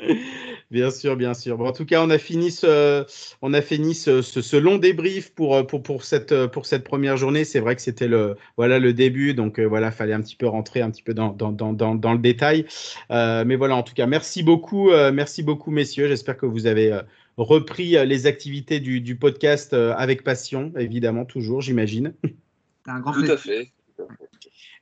bien 0.70 0.90
sûr, 0.90 1.16
bien 1.16 1.32
sûr. 1.32 1.56
Bon, 1.56 1.68
en 1.68 1.72
tout 1.72 1.86
cas, 1.86 2.02
on 2.02 2.10
a 2.10 2.18
fini 2.18 2.50
ce, 2.50 3.06
on 3.40 3.54
a 3.54 3.62
fini 3.62 3.94
ce, 3.94 4.20
ce, 4.20 4.42
ce 4.42 4.56
long 4.56 4.78
débrief 4.78 5.32
pour, 5.32 5.64
pour, 5.68 5.80
pour, 5.80 6.02
cette, 6.02 6.46
pour 6.46 6.66
cette 6.66 6.82
première 6.82 7.16
journée. 7.16 7.44
C'est 7.44 7.60
vrai 7.60 7.76
que 7.76 7.82
c'était 7.82 8.08
le, 8.08 8.36
voilà, 8.56 8.80
le 8.80 8.92
début, 8.92 9.32
donc 9.34 9.60
euh, 9.60 9.64
voilà, 9.64 9.92
fallait 9.92 10.12
un 10.12 10.22
petit 10.22 10.36
peu 10.36 10.48
rentrer 10.48 10.80
un 10.82 10.90
petit 10.90 11.02
peu 11.02 11.14
dans, 11.14 11.30
dans, 11.30 11.52
dans, 11.52 11.72
dans, 11.72 11.94
dans 11.94 12.12
le 12.12 12.18
détail. 12.18 12.66
Euh, 13.12 13.44
mais 13.46 13.56
voilà, 13.56 13.76
en 13.76 13.82
tout 13.82 13.94
cas, 13.94 14.06
merci 14.06 14.42
beaucoup, 14.42 14.90
euh, 14.90 15.12
merci 15.12 15.42
beaucoup, 15.42 15.70
messieurs. 15.70 16.08
J'espère 16.08 16.36
que 16.36 16.46
vous 16.46 16.66
avez 16.66 16.92
euh, 16.92 17.02
repris 17.42 17.96
les 18.06 18.26
activités 18.26 18.80
du, 18.80 19.00
du, 19.00 19.16
podcast 19.16 19.72
avec 19.72 20.22
passion, 20.22 20.72
évidemment, 20.78 21.24
toujours, 21.24 21.60
j'imagine. 21.60 22.14
Un 22.86 23.00
grand 23.00 23.12
Tout 23.12 23.30
à 23.30 23.36
fait. 23.36 23.72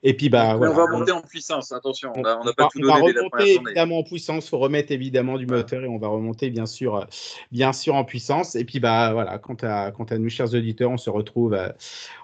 Et 0.02 0.14
puis, 0.14 0.28
bah, 0.28 0.54
voilà. 0.56 0.72
On 0.72 0.76
va 0.76 0.86
monter 0.86 1.10
en 1.10 1.22
puissance, 1.22 1.72
attention. 1.72 2.12
On 2.14 2.22
n'a 2.22 2.36
pas 2.56 2.68
tout 2.70 2.80
donné. 2.80 2.92
On 2.92 2.96
va 2.96 3.02
remonter 3.02 3.54
évidemment 3.54 3.98
en 3.98 4.02
puissance. 4.04 4.46
Il 4.46 4.50
faut 4.50 4.58
remettre 4.58 4.92
évidemment 4.92 5.36
du 5.38 5.46
moteur 5.46 5.82
et 5.82 5.88
on 5.88 5.98
va 5.98 6.08
remonter 6.08 6.50
bien 6.50 6.66
sûr, 6.66 7.04
bien 7.50 7.72
sûr 7.72 7.96
en 7.96 8.04
puissance. 8.04 8.54
Et 8.54 8.64
puis, 8.64 8.78
bah, 8.78 9.12
voilà, 9.12 9.38
quant 9.38 9.56
à, 9.62 9.90
quant 9.90 10.04
à 10.04 10.18
nous, 10.18 10.28
chers 10.28 10.54
auditeurs, 10.54 10.90
on 10.90 10.98
se 10.98 11.10
retrouve, 11.10 11.54
euh, 11.54 11.68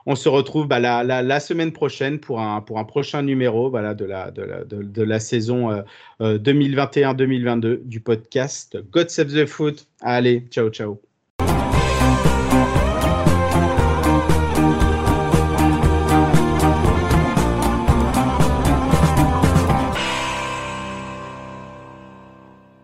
on 0.06 0.14
se 0.14 0.28
retrouve 0.28 0.68
bah, 0.68 0.78
la, 0.78 1.02
la, 1.02 1.22
la, 1.22 1.40
semaine 1.40 1.72
prochaine 1.72 2.20
pour 2.20 2.40
un, 2.40 2.60
pour 2.60 2.78
un 2.78 2.84
prochain 2.84 3.22
numéro 3.22 3.70
voilà, 3.70 3.94
de, 3.94 4.04
la, 4.04 4.30
de, 4.30 4.42
la, 4.42 4.64
de, 4.64 4.82
de 4.82 5.02
la 5.02 5.18
saison 5.18 5.70
euh, 6.20 6.38
2021-2022 6.38 7.82
du 7.84 8.00
podcast 8.00 8.78
God 8.92 9.10
Save 9.10 9.32
the 9.32 9.46
Foot. 9.46 9.88
Allez, 10.00 10.46
ciao, 10.50 10.70
ciao. 10.70 11.00